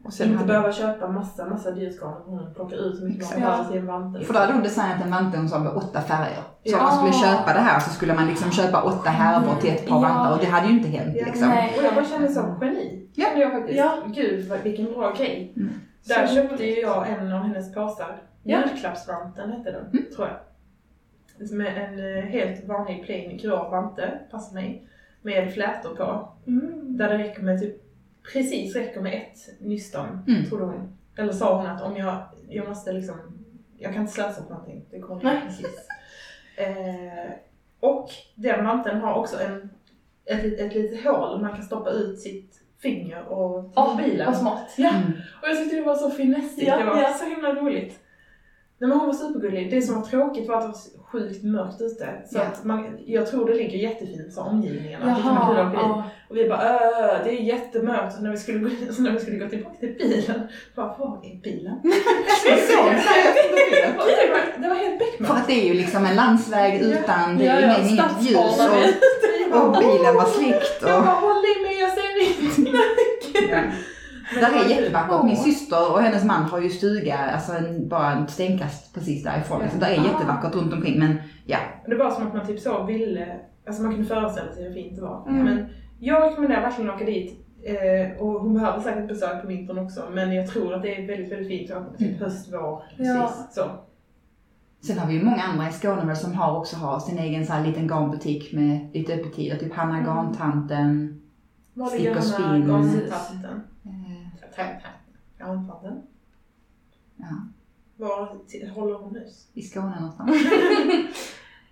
Och 0.05 0.13
sen 0.13 0.27
inte 0.27 0.37
hade, 0.37 0.47
behöva 0.47 0.71
köpa 0.73 1.07
massa, 1.07 1.45
massa 1.45 1.71
garn. 1.71 2.13
Hon 2.25 2.53
plockar 2.53 2.77
ut 2.77 3.01
hur 3.01 3.07
mycket 3.07 3.31
man 3.31 3.39
behöver 3.39 3.63
till 3.69 3.77
en 3.79 3.85
vante. 3.87 4.25
för 4.25 4.33
då 4.33 4.39
hade 4.39 4.53
hon 4.53 4.63
designat 4.63 5.03
en 5.03 5.11
vante 5.11 5.37
hon 5.37 5.49
sa 5.49 5.59
med 5.59 5.73
åtta 5.73 6.01
färger. 6.01 6.35
Så 6.35 6.43
Ja. 6.63 6.77
om 6.77 6.83
man 6.83 6.93
skulle 7.13 7.13
köpa 7.31 7.53
det 7.53 7.59
här 7.59 7.79
så 7.79 7.89
skulle 7.89 8.13
man 8.13 8.27
liksom 8.27 8.51
köpa 8.51 8.81
åtta 8.83 9.09
härvor 9.09 9.55
till 9.61 9.69
ett 9.69 9.87
par 9.87 9.95
Ja. 9.95 10.01
vantar 10.01 10.31
och 10.33 10.39
det 10.39 10.45
hade 10.45 10.67
ju 10.67 10.73
inte 10.73 10.89
hänt 10.89 11.15
Ja, 11.19 11.25
liksom. 11.25 11.49
nej. 11.49 11.73
Och 11.77 11.83
jag 11.83 11.95
bara 11.95 12.05
kände 12.05 12.27
som 12.27 12.57
geni. 12.61 13.09
Ja. 13.13 13.25
Kände 13.25 13.41
jag 13.41 13.51
faktiskt. 13.51 13.77
Ja. 13.79 13.97
Gud 14.07 14.51
vilken 14.63 14.85
bra 14.93 15.13
grej. 15.17 15.53
Mm. 15.57 15.73
Där 16.07 16.27
Så- 16.27 16.35
köpte 16.35 16.65
ju 16.65 16.81
jag 16.81 17.09
en 17.09 17.31
av 17.33 17.43
hennes 17.43 17.73
påsar. 17.73 18.21
Ja. 18.43 18.59
Julklappsvanten 18.67 19.51
hette 19.51 19.71
den, 19.71 19.85
Mm. 19.85 20.05
tror 20.15 20.27
jag. 20.27 20.37
Med 21.57 21.77
en 21.77 22.17
eh, 22.17 22.23
helt 22.23 22.67
vanlig 22.67 23.03
plain 23.05 23.37
grå 23.37 23.69
vante, 23.69 24.19
passar 24.31 24.53
mig. 24.53 24.87
Med 25.21 25.53
flätor 25.53 25.95
på. 25.95 26.29
Mm. 26.47 26.97
Där 26.97 27.09
det 27.09 27.17
räcker 27.17 27.43
med 27.43 27.59
typ, 27.61 27.75
precis 28.33 28.75
räcker 28.75 29.01
med 29.01 29.13
ett 29.13 29.61
nystan, 29.61 30.23
Mm. 30.27 30.45
trodde 30.49 30.63
hon. 30.65 30.97
Eller 31.17 31.33
sa 31.33 31.57
hon 31.57 31.65
att 31.67 31.81
om 31.81 31.97
jag, 31.97 32.23
jag 32.49 32.67
måste 32.69 32.91
liksom, 32.93 33.15
jag 33.77 33.93
kan 33.93 34.01
inte 34.01 34.13
slösa 34.13 34.43
på 34.43 34.49
någonting. 34.49 34.85
Det 34.91 34.99
kommer 34.99 35.21
räcka 35.21 35.41
precis. 35.45 35.87
Eh, 36.57 37.31
och 37.79 38.09
den 38.35 38.65
vanten 38.65 39.01
har 39.01 39.13
också 39.13 39.39
en, 39.41 39.69
ett, 40.25 40.59
ett 40.59 40.73
litet 40.75 41.03
hål 41.05 41.41
man 41.41 41.53
kan 41.55 41.63
stoppa 41.63 41.89
ut 41.89 42.19
sitt 42.19 42.59
finger 42.81 43.23
och 43.27 43.71
Åh, 43.75 43.95
mobilen. 43.95 44.25
vad 44.25 44.37
smart. 44.37 44.73
Ja, 44.77 44.89
Mm. 44.89 45.11
och 45.41 45.47
jag 45.49 45.57
tyckte 45.57 45.75
det 45.75 45.81
var 45.81 45.95
så 45.95 46.09
finessigt. 46.09 46.67
Ja, 46.67 46.77
det 46.77 46.85
var 46.85 47.01
ja. 47.01 47.13
så 47.13 47.25
himla 47.25 47.53
roligt. 47.55 47.99
Nej, 48.83 48.89
men 48.89 48.99
hon 48.99 49.07
var 49.07 49.13
supergullig. 49.13 49.71
Det 49.71 49.81
som 49.81 49.95
var 49.95 50.01
tråkigt 50.07 50.47
var 50.47 50.57
att 50.57 50.61
det 50.63 50.67
var 50.97 51.05
sjukt 51.11 51.43
mörkt 51.43 51.81
ute. 51.81 52.07
Så 52.31 52.37
Ja. 52.37 52.41
att 52.41 52.63
man, 52.63 52.97
jag 53.05 53.27
tror 53.27 53.47
det 53.47 53.53
ligger 53.53 53.77
jättefint 53.77 54.35
för 54.35 54.41
omgivningarna. 54.41 55.05
Det 55.05 55.21
kan 55.23 55.47
kul 55.47 55.57
att 55.59 55.67
åka 55.73 55.79
ja. 55.81 56.03
Och 56.29 56.37
vi 56.37 56.49
bara 56.49 56.61
äh, 56.63 57.23
det 57.23 57.29
är 57.29 57.41
jättemörkt. 57.43 58.17
Och 58.17 58.23
när 58.23 58.31
vi 58.31 58.37
skulle 58.37 58.59
gå, 58.59 58.69
så 58.93 59.01
när 59.01 59.11
vi 59.11 59.19
skulle 59.19 59.37
gå 59.37 59.49
tillbaka 59.49 59.75
till 59.79 59.95
bilen, 59.99 60.41
bara 60.75 60.87
var 60.87 61.17
är 61.23 61.41
bilen? 61.41 61.75
Det, 64.61 64.69
var, 64.69 64.75
helt 64.75 64.99
För 64.99 65.05
beckmörkt. 65.11 65.31
att 65.41 65.47
det 65.47 65.53
är 65.53 65.65
ju 65.67 65.73
liksom 65.73 66.05
en 66.05 66.15
landsväg 66.15 66.81
utan, 66.81 67.37
det 67.37 67.47
är 67.47 67.61
Ja, 67.61 67.67
ja, 67.67 67.87
inget 67.89 68.21
ljus 68.21 68.37
och, 68.37 69.57
och 69.63 69.71
bilen 69.79 70.15
var 70.15 70.25
släckt 70.25 70.81
Jag 70.81 71.03
bara 71.03 71.11
håll 71.13 71.43
i 71.45 71.63
mig, 71.63 71.79
jag 71.79 71.91
ser 71.91 72.41
ingenting. 72.41 72.73
Ja. 74.35 74.41
Där 74.41 74.65
är 74.65 74.69
jättevackert. 74.69 75.23
Min 75.25 75.37
syster 75.37 75.91
och 75.93 75.99
hennes 76.01 76.23
man 76.23 76.43
har 76.43 76.61
ju 76.61 76.69
stuga, 76.69 77.17
alltså 77.17 77.53
en, 77.53 77.87
bara 77.89 78.11
en 78.11 78.27
stenkast 78.27 78.93
precis 78.93 79.23
därifrån. 79.23 79.61
Ja. 79.63 79.69
Så 79.69 79.77
där 79.77 79.87
är 79.87 79.99
Ah. 79.99 80.03
jättevackert 80.03 80.55
runt 80.55 80.73
omkring 80.73 80.99
men 80.99 81.15
ja. 81.45 81.57
Det 81.87 81.95
var 81.95 82.11
som 82.11 82.27
att 82.27 82.33
man 82.33 82.47
typ 82.47 82.59
så 82.59 82.83
ville, 82.83 83.39
alltså 83.67 83.81
man 83.83 83.91
kunde 83.91 84.07
föreställa 84.07 84.51
sig 84.51 84.63
hur 84.63 84.73
fint 84.73 84.95
det 84.95 85.01
var. 85.01 85.27
Mm. 85.29 85.43
Men 85.45 85.65
jag 85.99 86.23
rekommenderar 86.23 86.61
verkligen 86.61 86.89
att 86.89 86.95
åka 86.95 87.05
dit. 87.05 87.39
Eh, 87.65 88.21
och 88.21 88.31
hon 88.41 88.53
behöver 88.53 88.79
säkert 88.79 89.07
besök 89.07 89.41
på 89.41 89.47
vintern 89.47 89.77
också. 89.77 90.01
Men 90.13 90.33
jag 90.35 90.47
tror 90.47 90.73
att 90.73 90.81
det 90.81 90.95
är 91.03 91.07
väldigt, 91.07 91.31
väldigt 91.31 91.47
fint 91.47 91.71
att 91.71 91.97
typ 91.97 92.19
höst, 92.19 92.49
vår. 92.51 92.59
Ja. 92.59 92.83
Precis. 92.97 93.55
Så. 93.55 93.61
Sen 94.87 94.99
har 94.99 95.07
vi 95.07 95.13
ju 95.13 95.23
många 95.23 95.43
andra 95.43 95.69
i 95.69 95.71
Skåne 95.71 96.15
som 96.15 96.33
har 96.33 96.57
också 96.57 96.75
har 96.75 96.99
sin 96.99 97.17
egen 97.19 97.45
så 97.45 97.53
här 97.53 97.65
liten 97.67 97.87
garnbutik 97.87 98.53
med 98.53 98.89
lite 98.93 99.13
öppettider. 99.13 99.57
Typ 99.57 99.73
Hanna 99.73 99.97
Mm. 99.97 100.05
Garntanten. 100.05 101.19
Stick 101.89 102.09
och 102.09 102.23
Hanna 102.43 103.61
spinn. 104.53 104.65
Garntanten? 104.65 104.91
Eh, 105.39 105.47
Garntanten? 105.47 106.01
ja, 107.17 107.27
Var 107.97 108.69
håller 108.73 108.93
hon 108.95 109.15
hus? 109.15 109.47
i 109.53 109.61
Skåne 109.61 109.95
någonstans. 109.99 110.31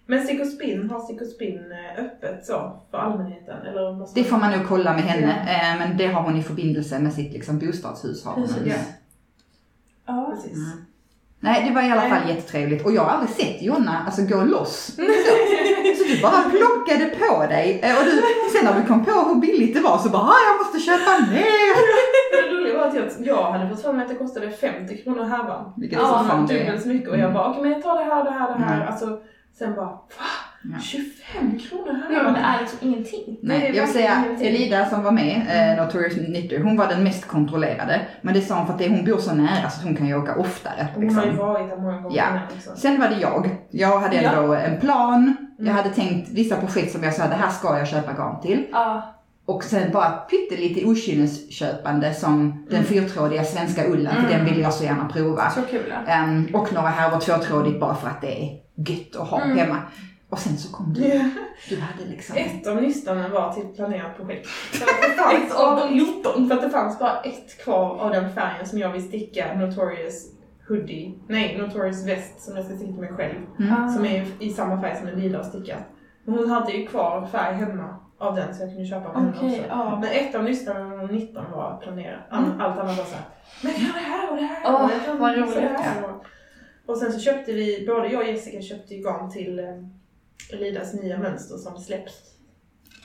Men 0.06 0.24
Stick 0.24 0.42
och 0.42 0.48
Spinn, 0.48 0.90
har 0.90 1.00
Stick 1.00 1.22
och 1.22 1.28
Spinn 1.28 1.72
eh, 1.72 2.04
öppet 2.06 2.46
så 2.46 2.80
för 2.92 2.98
allmänheten? 2.98 3.62
Eller 3.66 3.94
måste 3.94 4.20
Det 4.20 4.24
får 4.24 4.38
man 4.38 4.52
nog 4.58 4.68
kolla 4.68 4.94
med 4.94 5.04
henne. 5.04 5.32
Eh, 5.34 5.80
men 5.80 5.98
det 5.98 6.08
har 6.08 6.22
hon 6.22 6.38
i 6.38 6.44
förbindelse 6.44 7.00
med 7.00 7.14
sitt 7.14 7.34
liksom, 7.34 7.60
bostadshus. 7.60 8.26
Har 8.26 8.34
hon. 8.34 8.44
Precis. 8.48 8.64
Ja, 8.68 8.76
Ja. 10.06 10.32
precis. 10.36 10.58
Mm. 10.58 10.86
Nej, 11.40 11.66
det 11.68 11.76
var 11.76 11.82
i 11.82 11.92
alla 11.92 12.02
fall 12.02 12.22
Nej. 12.26 12.36
jättetrevligt. 12.36 12.86
Och 12.86 12.92
jag 12.94 13.02
har 13.04 13.10
aldrig 13.10 13.30
sett 13.36 13.62
Jonna 13.62 14.04
alltså, 14.06 14.22
gå 14.22 14.44
loss. 14.44 14.86
Så, 14.96 15.02
så 15.98 16.04
du 16.16 16.22
bara 16.22 16.42
plockade 16.50 17.06
på 17.06 17.46
dig. 17.46 17.80
Eh, 17.84 17.98
Och 17.98 18.06
du, 18.06 18.12
sen 18.58 18.66
när 18.66 18.82
du 18.82 18.88
kom 18.88 19.06
på 19.06 19.12
hur 19.12 19.36
billigt 19.36 19.74
det 19.74 19.80
var 19.82 19.98
så 19.98 20.10
bara, 20.10 20.22
"Ah, 20.22 20.36
jag 20.50 20.58
måste 20.66 20.80
köpa 20.80 21.12
mer. 21.32 21.76
Men 22.32 22.50
det 22.50 22.58
roliga 22.58 22.78
var 22.80 22.81
att 23.00 23.26
jag, 23.28 23.28
jag 23.38 23.52
hade 23.52 23.70
fått 23.70 23.82
för 23.82 23.94
mig 23.94 24.04
att 24.04 24.10
det 24.10 24.16
kostade 24.16 24.50
50 24.52 24.98
kronor 25.04 25.24
härvan. 25.24 25.74
Vilket 25.78 26.00
är 26.00 26.04
ja, 26.04 26.18
fortfarande 26.20 26.54
dubbelt 26.54 26.82
så 26.82 26.88
mycket. 26.88 27.10
Och 27.10 27.18
jag 27.18 27.34
bara, 27.34 27.50
okej 27.50 27.62
men 27.62 27.72
jag 27.72 27.84
tar 27.84 27.98
det 27.98 28.04
här, 28.04 28.24
det 28.24 28.32
här, 28.32 28.58
det 28.58 28.64
här. 28.64 28.76
Mm. 28.76 28.88
Alltså, 28.88 29.20
sen 29.60 29.76
bara, 29.76 29.86
va? 29.86 30.00
Ja. 30.64 30.80
25 30.82 31.60
kronor 31.60 32.00
Ja, 32.10 32.24
men 32.24 32.34
det 32.34 32.40
är 32.40 32.60
liksom 32.60 32.80
ingenting. 32.82 33.38
Nej, 33.42 33.60
det 33.60 33.78
jag 33.78 33.84
vill 33.86 33.94
säga. 33.94 34.24
Elida 34.42 34.86
som 34.86 35.04
var 35.04 35.12
med, 35.12 35.42
eh, 35.78 35.84
Notorious 35.86 36.14
Knitter, 36.14 36.60
hon 36.64 36.78
var 36.78 36.88
den 36.88 37.04
mest 37.04 37.28
kontrollerade. 37.28 38.02
Men 38.22 38.34
det 38.34 38.42
sa 38.42 38.56
hon 38.58 38.66
för 38.66 38.74
att 38.74 38.80
det, 38.80 38.90
hon 38.90 39.06
bor 39.06 39.18
så 39.18 39.34
nära 39.34 39.70
så 39.70 39.80
att 39.80 39.84
hon 39.84 39.96
kan 39.96 40.08
ju 40.08 40.16
åka 40.16 40.36
oftare. 40.36 40.88
Hon 40.96 41.16
har 41.16 41.24
ju 41.24 41.30
Liksom. 41.30 41.48
varit 41.48 41.70
där 41.70 41.78
många 41.78 42.02
gånger 42.02 42.18
Ja. 42.18 42.24
innan. 42.30 42.78
Sen 42.78 43.00
var 43.00 43.08
det 43.10 43.16
jag. 43.16 43.50
Jag 43.70 44.00
hade 44.00 44.18
ändå 44.18 44.54
en 44.54 44.80
plan. 44.80 45.36
Jag 45.58 45.74
hade 45.74 45.90
tänkt 45.90 46.30
vissa 46.30 46.56
projekt 46.56 46.92
som 46.92 47.04
jag 47.04 47.14
sa, 47.14 47.28
det 47.28 47.36
här 47.36 47.50
ska 47.50 47.78
jag 47.78 47.88
köpa 47.88 48.14
garn 48.14 48.42
till. 48.42 48.68
Ja. 48.72 49.16
Och 49.56 49.64
sen 49.64 49.92
bara 49.92 50.10
pyttelite 50.12 50.86
okynnesköpande 50.86 52.14
som 52.14 52.66
den 52.70 52.84
fyrtrådiga 52.84 53.44
svenska 53.44 53.88
ullen, 53.88 54.14
för 54.14 54.20
Mm. 54.20 54.32
den 54.32 54.46
vill 54.46 54.60
jag 54.62 54.74
så 54.74 54.84
gärna 54.84 55.10
prova. 55.10 55.50
Så 55.50 55.62
kul. 55.62 55.94
Ehm, 56.08 56.48
och 56.56 56.74
några 56.74 56.88
härvor 56.88 57.20
tvåtrådigt 57.20 57.80
bara 57.80 57.96
för 57.96 58.08
att 58.08 58.22
det 58.22 58.44
är 58.44 58.60
gött 58.76 59.16
att 59.16 59.28
ha 59.28 59.42
Mm. 59.42 59.58
hemma. 59.58 59.78
Och 60.30 60.40
sen 60.40 60.58
så 60.58 60.74
kom 60.74 60.94
du. 60.94 61.08
Ja. 61.08 61.24
Du 61.70 61.80
hade 61.80 62.10
liksom... 62.10 62.36
Ett 62.38 62.68
av 62.68 62.82
nystanen 62.82 63.32
var 63.32 63.54
till 63.54 63.64
planerat 63.76 64.18
projekt. 64.18 64.48
För 64.72 65.36
Ett 65.38 65.54
av 65.56 65.80
de 65.80 65.96
19. 65.98 66.48
För 66.48 66.56
att 66.56 66.62
det 66.62 66.70
fanns 66.70 67.00
bara 67.00 67.20
ett 67.22 67.64
kvar 67.64 67.98
av 68.00 68.12
den 68.12 68.34
färgen 68.34 68.66
som 68.66 68.80
jag 68.80 68.90
vill 68.92 69.08
sticka 69.08 69.54
Notorious 69.54 70.26
hoodie, 70.68 71.14
nej 71.28 71.58
Notorious 71.58 72.08
väst 72.08 72.42
som 72.42 72.56
jag 72.56 72.66
ska 72.66 72.76
sticka 72.76 72.92
till 72.92 73.02
mig 73.02 73.14
själv. 73.14 73.36
Mm. 73.60 73.90
Som 73.90 74.06
är 74.06 74.26
i 74.40 74.50
samma 74.50 74.82
färg 74.82 74.96
som 75.00 75.08
en 75.08 75.20
lila 75.20 75.38
har 75.38 75.46
stickat. 75.46 75.80
Men 76.26 76.36
hon 76.38 76.50
hade 76.50 76.72
ju 76.72 76.88
kvar 76.88 77.28
färg 77.32 77.56
hemma 77.56 77.96
av 78.22 78.36
den 78.36 78.56
så 78.56 78.62
jag 78.64 78.70
kunde 78.70 78.86
köpa 78.86 79.10
henne 79.20 79.34
Okej, 79.38 79.50
också. 79.60 79.66
ja. 79.70 80.00
Men 80.02 80.10
ett 80.12 80.36
av 80.36 80.44
nystanen 80.44 81.00
och 81.00 81.10
19 81.14 81.52
var 81.52 81.78
planerat. 81.84 82.20
An- 82.30 82.46
Mm. 82.46 82.62
Allt 82.62 82.80
annat 82.80 82.98
var 82.98 83.06
såhär, 83.06 83.24
men 83.64 83.72
jag 83.72 83.82
kan 83.82 83.94
det 83.94 84.00
här 84.10 84.30
och 84.32 84.36
det 84.38 84.44
här. 84.44 84.62
Åh, 84.66 84.86
och 84.86 84.92
jag 84.92 85.06
kan 85.06 85.20
vad 85.20 85.32
det 85.32 85.42
roligt. 85.42 85.56
här. 85.58 86.04
Och, 86.04 86.26
och 86.92 86.98
sen 86.98 87.12
så 87.14 87.20
köpte 87.20 87.52
vi, 87.52 87.86
både 87.88 88.08
jag 88.08 88.22
och 88.22 88.28
Jessica 88.28 88.62
köpte 88.62 88.96
garn 88.96 89.32
till 89.32 89.60
eh, 89.60 90.60
Lidas 90.60 90.94
nya 90.94 91.18
mönster 91.18 91.58
som 91.58 91.78
släpps. 91.78 92.14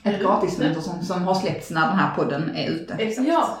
Ett 0.03 0.21
gratismönster 0.21 0.81
som, 0.81 1.01
som 1.01 1.23
har 1.23 1.35
släppts 1.35 1.71
när 1.71 1.87
den 1.87 1.95
här 1.97 2.15
podden 2.15 2.55
är 2.55 2.69
ute. 2.69 2.93
Exakt. 2.93 3.27
Ja. 3.27 3.59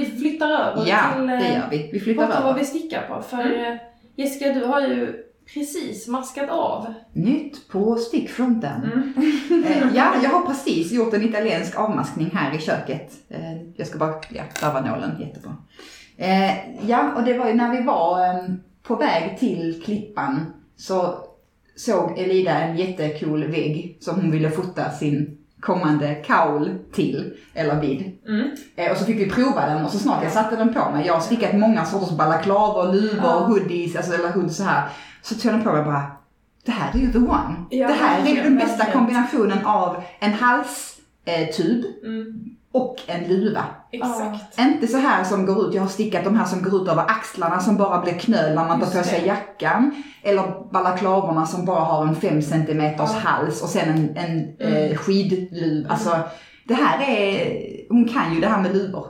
Vi 0.00 0.06
flyttar 0.06 0.48
över 0.50 0.86
Ja, 0.86 0.98
till 1.14 1.28
eh, 1.28 1.38
det 1.38 1.48
gör 1.54 1.68
vi. 1.70 1.90
Vi 1.92 2.00
flyttar 2.00 2.26
prata 2.26 2.40
vad 2.40 2.50
över. 2.50 2.60
vi 2.60 2.66
stickar 2.66 3.02
på. 3.02 3.22
För 3.22 3.40
Mm. 3.40 3.72
eh, 3.72 3.78
Jessica, 4.16 4.52
du 4.52 4.64
har 4.64 4.80
ju 4.80 5.16
precis 5.54 6.08
maskat 6.08 6.50
av. 6.50 6.94
Nytt 7.12 7.68
på 7.68 7.96
stickfronten. 7.96 8.82
Mm. 8.92 9.12
Eh, 9.66 9.82
ja, 9.96 10.12
jag 10.22 10.30
har 10.30 10.46
precis 10.46 10.92
gjort 10.92 11.14
en 11.14 11.22
italiensk 11.22 11.78
avmaskning 11.78 12.30
här 12.34 12.54
i 12.54 12.58
köket. 12.58 13.12
Eh, 13.28 13.62
jag 13.76 13.86
ska 13.86 13.98
bara, 13.98 14.14
ja, 14.30 14.42
där 14.60 14.72
var 14.72 14.80
nålen, 14.80 15.20
jättebra. 15.20 15.56
Eh, 16.16 16.50
ja, 16.88 17.12
och 17.16 17.22
det 17.24 17.38
var 17.38 17.46
ju 17.48 17.54
när 17.54 17.76
vi 17.76 17.82
var 17.82 18.28
eh, 18.28 18.44
på 18.82 18.96
väg 18.96 19.38
till 19.38 19.82
Klippan 19.84 20.46
så 20.76 21.14
såg 21.76 22.18
Elida 22.18 22.52
en 22.58 22.76
jättecool 22.76 23.44
vägg 23.44 23.96
som 24.00 24.14
hon 24.20 24.30
ville 24.30 24.50
fota 24.50 24.90
sin 24.90 25.38
kommande 25.64 26.14
kaul 26.14 26.78
till, 26.92 27.32
eller 27.54 27.80
vid. 27.80 28.18
Mm. 28.28 28.50
Eh, 28.76 28.90
och 28.92 28.96
så 28.96 29.04
fick 29.04 29.18
vi 29.18 29.30
prova 29.30 29.66
den 29.66 29.84
och 29.84 29.90
så 29.90 29.98
snart 29.98 30.22
jag 30.22 30.32
satte 30.32 30.56
den 30.56 30.74
på 30.74 30.90
mig, 30.90 31.06
jag 31.06 31.14
har 31.14 31.20
stickat 31.20 31.54
många 31.54 31.84
sorters 31.84 32.10
balaklavor, 32.10 32.92
luvor, 32.92 33.18
Ja. 33.22 33.38
hoodies, 33.46 33.96
alltså, 33.96 34.14
eller 34.14 34.32
hoods 34.32 34.56
så 34.56 34.62
här. 34.64 34.88
Så 35.22 35.34
tog 35.34 35.44
jag 35.44 35.54
den 35.54 35.64
på 35.64 35.70
mig 35.70 35.78
och 35.80 35.86
bara, 35.86 36.06
det 36.64 36.72
här 36.72 36.90
är 36.94 36.98
ju 36.98 37.12
the 37.12 37.18
one. 37.18 37.54
Ja, 37.70 37.88
det 37.88 37.94
här 37.94 38.26
är 38.26 38.34
ju 38.36 38.42
den 38.42 38.56
bästa 38.56 38.92
kombinationen 38.92 39.66
av 39.66 40.02
en 40.20 40.32
halstub 40.32 41.84
eh, 42.04 42.08
Mm. 42.08 42.56
Och 42.74 42.96
en 43.06 43.24
luva. 43.28 43.64
Exakt. 43.92 44.58
Inte 44.58 44.86
så 44.86 44.96
här 44.98 45.24
som 45.24 45.46
går 45.46 45.68
ut, 45.68 45.74
jag 45.74 45.82
har 45.82 45.88
stickat 45.88 46.24
de 46.24 46.36
här 46.36 46.44
som 46.44 46.62
går 46.62 46.82
ut 46.82 46.88
över 46.88 47.02
axlarna 47.02 47.60
som 47.60 47.76
bara 47.76 48.00
blir 48.00 48.12
knöl 48.12 48.54
när 48.54 48.64
man 48.68 48.80
tar 48.80 48.86
på 48.86 49.04
sig 49.08 49.26
jackan. 49.26 50.02
Eller 50.22 50.70
balaklavorna 50.72 51.46
som 51.46 51.64
bara 51.64 51.80
har 51.84 52.06
en 52.06 52.16
5 52.16 52.42
cm 52.42 52.80
Ja. 52.98 53.04
hals 53.24 53.62
och 53.62 53.68
sen 53.68 53.88
en, 53.88 54.16
en 54.16 54.56
Mm. 54.60 54.90
eh, 54.92 54.96
skidluv. 54.96 55.86
Alltså 55.90 56.18
det 56.68 56.74
här 56.74 57.08
är, 57.10 57.60
hon 57.88 58.08
kan 58.08 58.34
ju 58.34 58.40
det 58.40 58.46
här 58.48 58.62
med 58.62 58.72
luvor. 58.76 59.06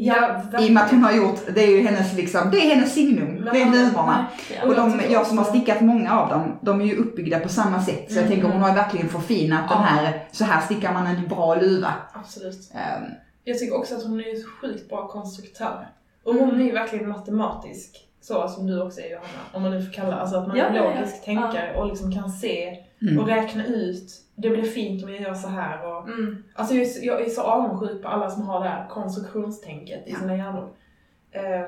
Ja, 0.00 0.42
I 0.60 0.68
och 0.68 0.72
med 0.72 0.82
att 0.84 0.90
hon 0.90 1.04
har 1.04 1.12
gjort, 1.12 1.40
det 1.54 1.60
är 1.64 1.70
ju 1.70 1.82
hennes 1.86 2.14
liksom, 2.16 2.50
det 2.50 2.56
är 2.58 2.74
hennes 2.74 2.94
signum. 2.94 3.44
Det 3.52 3.62
är 3.62 3.70
luvorna. 3.70 4.26
Och 4.66 4.74
de, 4.74 5.00
jag 5.10 5.26
som 5.26 5.38
har 5.38 5.44
stickat 5.44 5.80
många 5.80 6.20
av 6.20 6.28
dem, 6.28 6.58
de 6.60 6.80
är 6.80 6.84
ju 6.84 6.96
uppbyggda 6.96 7.40
på 7.40 7.48
samma 7.48 7.82
sätt. 7.82 8.04
Så 8.08 8.14
jag 8.18 8.24
Mm. 8.26 8.32
tänker 8.32 8.48
hon 8.52 8.62
har 8.62 8.74
verkligen 8.74 9.08
förfinat 9.08 9.68
den 9.68 9.78
Ja. 9.78 9.84
här, 9.84 10.24
så 10.32 10.44
här 10.44 10.60
stickar 10.60 10.92
man 10.92 11.06
en 11.06 11.28
bra 11.28 11.54
luva. 11.54 11.92
Absolut. 12.12 12.70
Ehm, 12.74 13.02
Jag 13.44 13.58
tycker 13.58 13.76
också 13.76 13.94
att 13.96 14.02
hon 14.02 14.20
är 14.20 14.34
en 14.36 14.42
sjukt 14.60 14.88
bra 14.88 15.08
konstruktör. 15.08 15.88
Och 16.24 16.34
hon 16.34 16.60
är 16.60 16.64
ju 16.64 16.72
verkligen 16.72 17.08
matematisk. 17.08 18.04
så 18.20 18.48
som 18.48 18.66
du 18.66 18.82
också 18.82 19.00
är 19.00 19.10
Johanna, 19.10 19.28
om 19.52 19.62
man 19.62 19.70
nu 19.70 19.82
får 19.82 19.92
kalla 19.92 20.16
alltså 20.16 20.36
att 20.36 20.48
man 20.48 20.56
Ja, 20.56 20.64
är 20.64 20.74
ja, 20.76 20.84
ja. 20.84 20.94
logisk 20.94 21.24
tänkare 21.24 21.74
och 21.76 21.86
liksom 21.86 22.12
kan 22.12 22.30
se 22.30 22.76
Mm. 23.02 23.18
och 23.18 23.26
räkna 23.28 23.66
ut, 23.66 24.12
det 24.34 24.50
blir 24.50 24.62
fint 24.62 25.04
om 25.04 25.10
jag 25.10 25.20
gör 25.20 25.34
så 25.34 25.48
här 25.48 25.86
och 25.86 26.08
Mm. 26.08 26.44
Alltså 26.54 26.74
jag 26.74 26.82
är, 26.84 26.88
så, 26.88 27.06
jag 27.06 27.20
är 27.20 27.28
så 27.28 27.42
avundsjuk 27.42 28.02
på 28.02 28.08
alla 28.08 28.30
som 28.30 28.42
har 28.42 28.64
det 28.64 28.68
här 28.68 28.88
konstruktionstänket 28.88 30.02
i 30.08 30.10
Ja. 30.12 30.18
sina 30.18 30.36
hjärnor. 30.36 30.68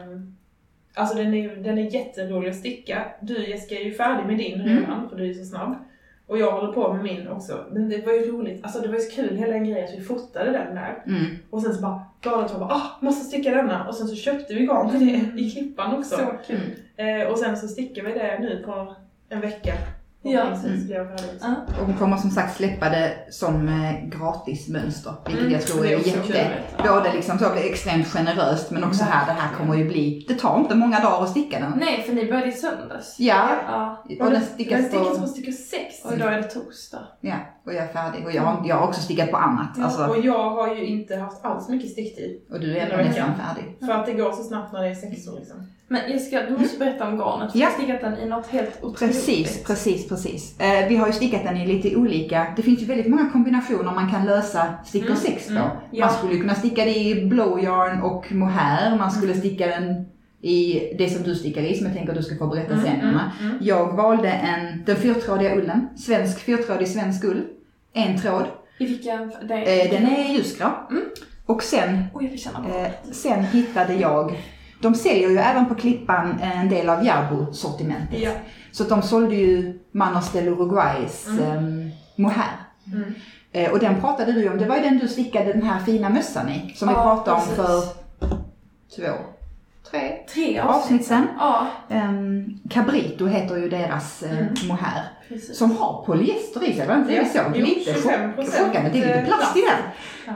Um, 0.05 0.37
alltså 0.95 1.17
den 1.17 1.35
är, 1.35 1.57
den 1.57 1.79
är 1.79 1.95
jätterolig 1.95 2.51
att 2.51 2.57
sticka. 2.57 3.05
Du 3.21 3.47
Jessica 3.49 3.81
är 3.81 3.85
ju 3.85 3.95
färdig 3.95 4.27
med 4.27 4.39
din 4.39 4.61
Mm. 4.61 4.79
redan, 4.79 5.09
för 5.09 5.17
du 5.17 5.31
är 5.31 5.35
så 5.35 5.45
snabb. 5.45 5.75
Och 6.27 6.39
jag 6.39 6.53
håller 6.53 6.73
på 6.73 6.93
med 6.93 7.03
min 7.03 7.29
också. 7.29 7.65
Men 7.73 7.89
det 7.89 8.07
var 8.07 8.13
ju 8.13 8.33
roligt, 8.33 8.65
alltså 8.65 8.81
det 8.81 8.89
var 8.89 8.95
ju 8.95 9.01
så 9.01 9.15
kul 9.17 9.37
hela 9.37 9.55
en 9.55 9.65
grej 9.65 9.85
att 9.85 9.95
vi 9.99 10.01
fotade 10.05 10.51
den 10.53 10.75
där. 10.75 11.03
Mm. 11.07 11.25
Och 11.51 11.63
sen 11.63 11.75
så 11.75 11.81
bara, 11.83 12.05
båda 12.25 12.49
två 12.49 12.59
bara 12.59 12.75
ah, 12.75 12.91
måste 13.01 13.25
sticka 13.25 13.51
denna. 13.51 13.89
Och 13.89 13.95
sen 13.95 14.09
så 14.09 14.15
köpte 14.17 14.55
vi 14.55 14.67
garn 14.67 14.91
till 14.91 15.09
det 15.35 15.41
i 15.43 15.51
Klippan 15.51 15.95
också. 15.99 16.17
Så 16.17 16.27
kul. 16.47 16.61
Eh, 16.97 17.27
och 17.29 17.39
sen 17.39 17.57
så 17.57 17.69
stickar 17.69 18.03
vi 18.03 18.13
det 18.13 18.39
nu 18.41 18.63
på 18.67 18.95
en 19.29 19.41
vecka. 19.41 19.73
Ja. 20.23 20.45
Färdig. 20.63 20.99
Ja. 21.41 21.55
Och 21.81 21.87
hon 21.87 21.95
kommer 21.95 22.17
som 22.17 22.31
sagt 22.31 22.57
släppa 22.57 22.89
det 22.89 23.13
som 23.31 23.69
eh, 23.69 24.09
gratismönster, 24.19 25.15
vilket 25.27 25.41
Mm, 25.41 25.53
jag 25.53 25.63
tror 25.67 25.87
är 25.87 25.91
är, 25.91 25.99
jätte, 25.99 26.51
kul. 26.77 26.87
både 26.89 27.13
liksom 27.13 27.39
så 27.39 27.53
extremt 27.55 28.07
generöst 28.07 28.71
men 28.71 28.85
också 28.85 29.05
här, 29.05 29.27
det 29.27 29.33
här 29.41 29.55
kommer 29.55 29.75
ju 29.77 29.85
bli, 29.89 30.25
det 30.29 30.35
tar 30.35 30.59
inte 30.59 30.75
många 30.75 31.01
dagar 31.01 31.23
att 31.23 31.31
sticka 31.31 31.61
den. 31.61 31.73
Nej, 31.81 32.03
för 32.03 32.13
ni 32.13 32.27
började 32.27 32.49
i 32.49 32.53
söndags. 32.53 33.17
Ja, 33.19 33.49
Ja. 33.67 34.03
och 34.25 34.31
den 34.31 34.31
den 34.31 34.33
Den 34.33 34.43
stickas 34.43 34.85
stickas 34.87 35.15
på, 35.17 35.21
på 35.21 35.27
stycke 35.27 35.53
sex. 35.53 36.05
Och 36.05 36.13
idag 36.13 36.33
är 36.35 36.37
det 36.37 36.49
torsdag. 36.51 36.99
ja, 37.21 37.35
och 37.67 37.75
jag 37.75 37.85
är 37.85 37.89
färdig. 37.93 38.27
Och 38.27 38.33
jag 38.33 38.43
har, 38.43 38.69
jag 38.69 38.77
har 38.77 38.87
också 38.89 39.01
stickat 39.01 39.31
på 39.31 39.37
annat, 39.37 39.69
Ja, 39.77 39.85
alltså, 39.85 40.07
och 40.07 40.19
jag 40.25 40.51
har 40.51 40.75
ju 40.75 40.87
inte 40.87 41.17
haft 41.17 41.45
alls 41.45 41.69
mycket 41.69 41.91
sticktid. 41.91 42.41
och 42.51 42.61
du 42.61 42.77
är 42.77 42.81
ändå 42.87 42.97
nästan 42.97 43.31
färdig. 43.35 43.77
För 43.87 43.93
att 43.93 44.07
det 44.07 44.13
går 44.13 44.33
så 44.33 44.43
snabbt 44.43 44.73
när 44.73 44.83
det 44.83 44.89
är 44.89 44.95
sexor 44.95 45.39
liksom. 45.39 45.57
Men 45.93 46.11
Jessica, 46.11 46.43
du 46.49 46.59
måste 46.59 46.79
berätta 46.79 47.09
om 47.09 47.17
garnet. 47.19 47.53
För 47.53 47.59
Ja. 47.59 47.65
jag 47.65 47.71
har 47.73 47.79
stickat 47.83 48.01
den 48.01 48.19
i 48.19 48.29
något 48.29 48.47
helt 48.47 48.77
otroligt. 48.85 48.99
Precis, 48.99 49.65
precis, 49.65 50.09
precis. 50.11 50.61
Eh, 50.61 50.89
vi 50.89 50.97
har 50.97 51.07
ju 51.07 51.13
stickat 51.13 51.45
den 51.45 51.57
i 51.57 51.67
lite 51.67 51.97
olika, 51.97 52.47
det 52.57 52.63
finns 52.63 52.83
ju 52.83 52.87
väldigt 52.87 53.07
många 53.09 53.31
kombinationer 53.31 53.93
man 53.95 54.11
kan 54.11 54.27
lösa 54.27 54.75
stickor 54.85 55.07
Mm, 55.07 55.19
6 55.21 55.47
då. 55.49 55.53
mm, 55.55 55.67
ja. 55.91 56.07
Man 56.07 56.15
skulle 56.15 56.37
kunna 56.41 56.55
sticka 56.55 56.85
det 56.85 56.97
i 56.99 57.27
blow 57.27 57.61
yarn 57.65 58.03
och 58.03 58.33
mohair, 58.33 58.97
man 58.99 59.11
skulle 59.11 59.35
sticka 59.35 59.67
den 59.67 60.07
i 60.43 60.81
det 60.99 61.11
som 61.11 61.23
du 61.23 61.35
stickar 61.35 61.63
i, 61.63 61.75
som 61.75 61.87
jag 61.87 61.97
tänker 61.97 62.13
att 62.13 62.19
du 62.19 62.25
ska 62.25 62.37
få 62.37 62.47
berätta 62.47 62.73
Mm, 62.73 62.85
sen 62.85 63.01
mm, 63.01 63.21
mm. 63.43 63.57
Jag 63.61 63.97
valde 63.97 64.29
en, 64.31 64.85
den 64.87 64.97
fyrtrådiga 64.97 65.55
ullen, 65.57 65.89
svensk 65.97 66.41
fyrtrådig 66.41 66.89
svensk 66.89 67.25
ull. 67.25 67.43
En 67.93 68.21
tråd. 68.21 68.45
I 68.79 68.87
vilken? 68.87 69.21
Eh, 69.23 69.91
den 69.91 70.07
är 70.07 70.35
ljusgrå. 70.35 70.67
Mm. 70.91 71.03
Och 71.47 71.63
sen, 71.63 72.05
på 72.13 72.21
eh, 72.21 72.91
sen 73.13 73.45
hittade 73.45 73.95
jag, 73.95 74.39
de 74.81 74.95
säljer 74.95 75.29
ju 75.31 75.39
även 75.39 75.67
på 75.67 75.75
Klippan 75.75 76.41
en 76.41 76.69
del 76.69 76.89
av 76.89 77.05
Järbo-sortimentet. 77.05 78.21
Ja. 78.23 78.31
Så 78.73 78.83
att 78.83 78.89
de 78.89 79.03
sålde 79.03 79.35
ju 79.35 79.79
Manos 79.93 80.33
del 80.33 80.49
Uruguays 80.49 81.27
Mm. 81.29 81.41
eh, 81.87 81.93
mohair. 82.17 82.57
Mm. 82.93 83.15
Eh, 83.53 83.71
och 83.73 83.79
den 83.79 84.01
pratade 84.01 84.33
du 84.33 84.49
om, 84.51 84.59
det 84.59 84.67
var 84.67 84.77
ju 84.77 84.83
den 84.83 84.99
du 84.99 85.09
stickade 85.09 85.53
den 85.53 85.63
här 85.63 85.79
fina 85.81 86.09
mössan 86.09 86.49
i. 86.49 86.75
Som 86.77 86.89
vi 86.89 86.95
Ja, 86.95 87.03
pratade 87.03 87.37
om 87.37 87.43
precis. 87.43 87.57
för 87.57 87.83
två, 88.97 89.13
tre 89.91 90.17
Tre 90.35 90.59
avsnitt 90.61 91.05
sen. 91.07 91.27
Ja, 91.39 91.67
Um, 91.89 92.61
Cabrito 92.71 93.27
heter 93.27 93.57
ju 93.57 93.69
deras 93.69 94.23
eh, 94.23 94.39
Mm. 94.39 94.55
mohair. 94.69 95.03
precis. 95.29 95.59
Som 95.59 95.77
har 95.77 96.05
polyester 96.07 96.65
i 96.69 96.75
sig, 96.75 96.87
var 96.87 96.95
det 96.95 97.01
inte 97.01 97.13
det 97.13 97.21
vi 97.21 97.27
såg? 97.29 97.45
Jo, 97.55 97.65
Lite 97.67 97.93
25% 97.93 98.37
chock- 98.37 98.67
chockande, 98.67 98.91
det 98.91 98.99
är 99.03 99.07
lite 99.17 99.27
plast 99.27 99.57
i 99.57 99.61
den. 99.61 99.79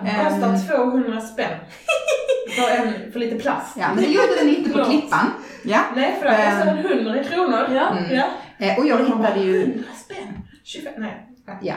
Ja. 0.05 0.09
Eh, 0.11 0.25
Kostar 0.25 0.77
200 0.77 1.21
spänn. 1.21 1.59
för, 2.57 2.71
en, 2.87 3.13
för 3.13 3.21
lite 3.21 3.37
plast. 3.37 3.77
Ja, 3.81 3.87
men 3.95 4.05
det 4.05 4.11
gjorde 4.11 4.35
den 4.41 4.49
inte 4.49 4.71
på. 4.71 4.85
Klippan. 4.85 5.27
Ja. 5.65 5.81
Nej, 5.97 6.17
för 6.21 6.27
det 6.27 6.35
Ehm. 6.35 6.67
väl 6.83 6.99
100 7.05 7.25
kronor. 7.25 7.69
Ja. 7.75 7.89
Mm. 7.99 8.17
Ja. 8.17 8.25
Eh, 8.67 8.79
och 8.79 8.87
jag 8.87 8.99
hittade 8.99 9.41
ju 9.41 9.63
100 9.63 9.85
spänn? 10.05 10.39
25? 10.65 10.93
Nej. 10.97 11.27
Ja. 11.63 11.75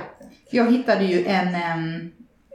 Jag 0.51 0.71
hittade 0.71 1.03
ju 1.03 1.25
en, 1.25 1.47
um, 1.47 2.11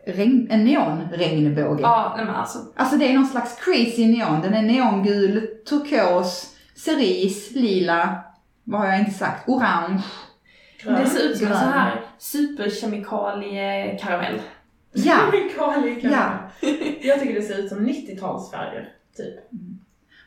regn, 0.06 0.48
en 0.50 0.64
neonregnbåge. 0.64 1.82
Ja, 1.82 2.14
nej 2.16 2.26
men 2.26 2.34
alltså. 2.34 2.58
Alltså 2.76 2.96
det 2.96 3.10
är 3.10 3.14
någon 3.14 3.26
slags 3.26 3.56
crazy 3.64 4.06
neon. 4.06 4.40
Den 4.42 4.54
är 4.54 4.62
neongul, 4.62 5.48
turkos, 5.68 6.54
cerise, 6.76 7.58
lila, 7.58 8.18
vad 8.64 8.80
har 8.80 8.88
jag 8.88 8.98
inte 8.98 9.10
sagt, 9.10 9.48
orange. 9.48 10.02
Det 10.84 11.06
ser 11.06 11.22
ut 11.22 11.38
som 11.38 11.46
en 11.46 11.52
grön. 11.52 11.60
så 11.60 11.66
här 11.66 12.00
superkemikalie-karamell. 12.18 14.40
Ja, 14.92 15.16
Kemikalier 15.32 16.00
kan 16.00 16.12
Ja. 16.12 16.30
Jag 17.02 17.20
tycker 17.20 17.34
det 17.34 17.42
ser 17.42 17.58
ut 17.58 17.68
som 17.68 17.86
90-talsfärger, 17.86 18.84
typ. 19.16 19.34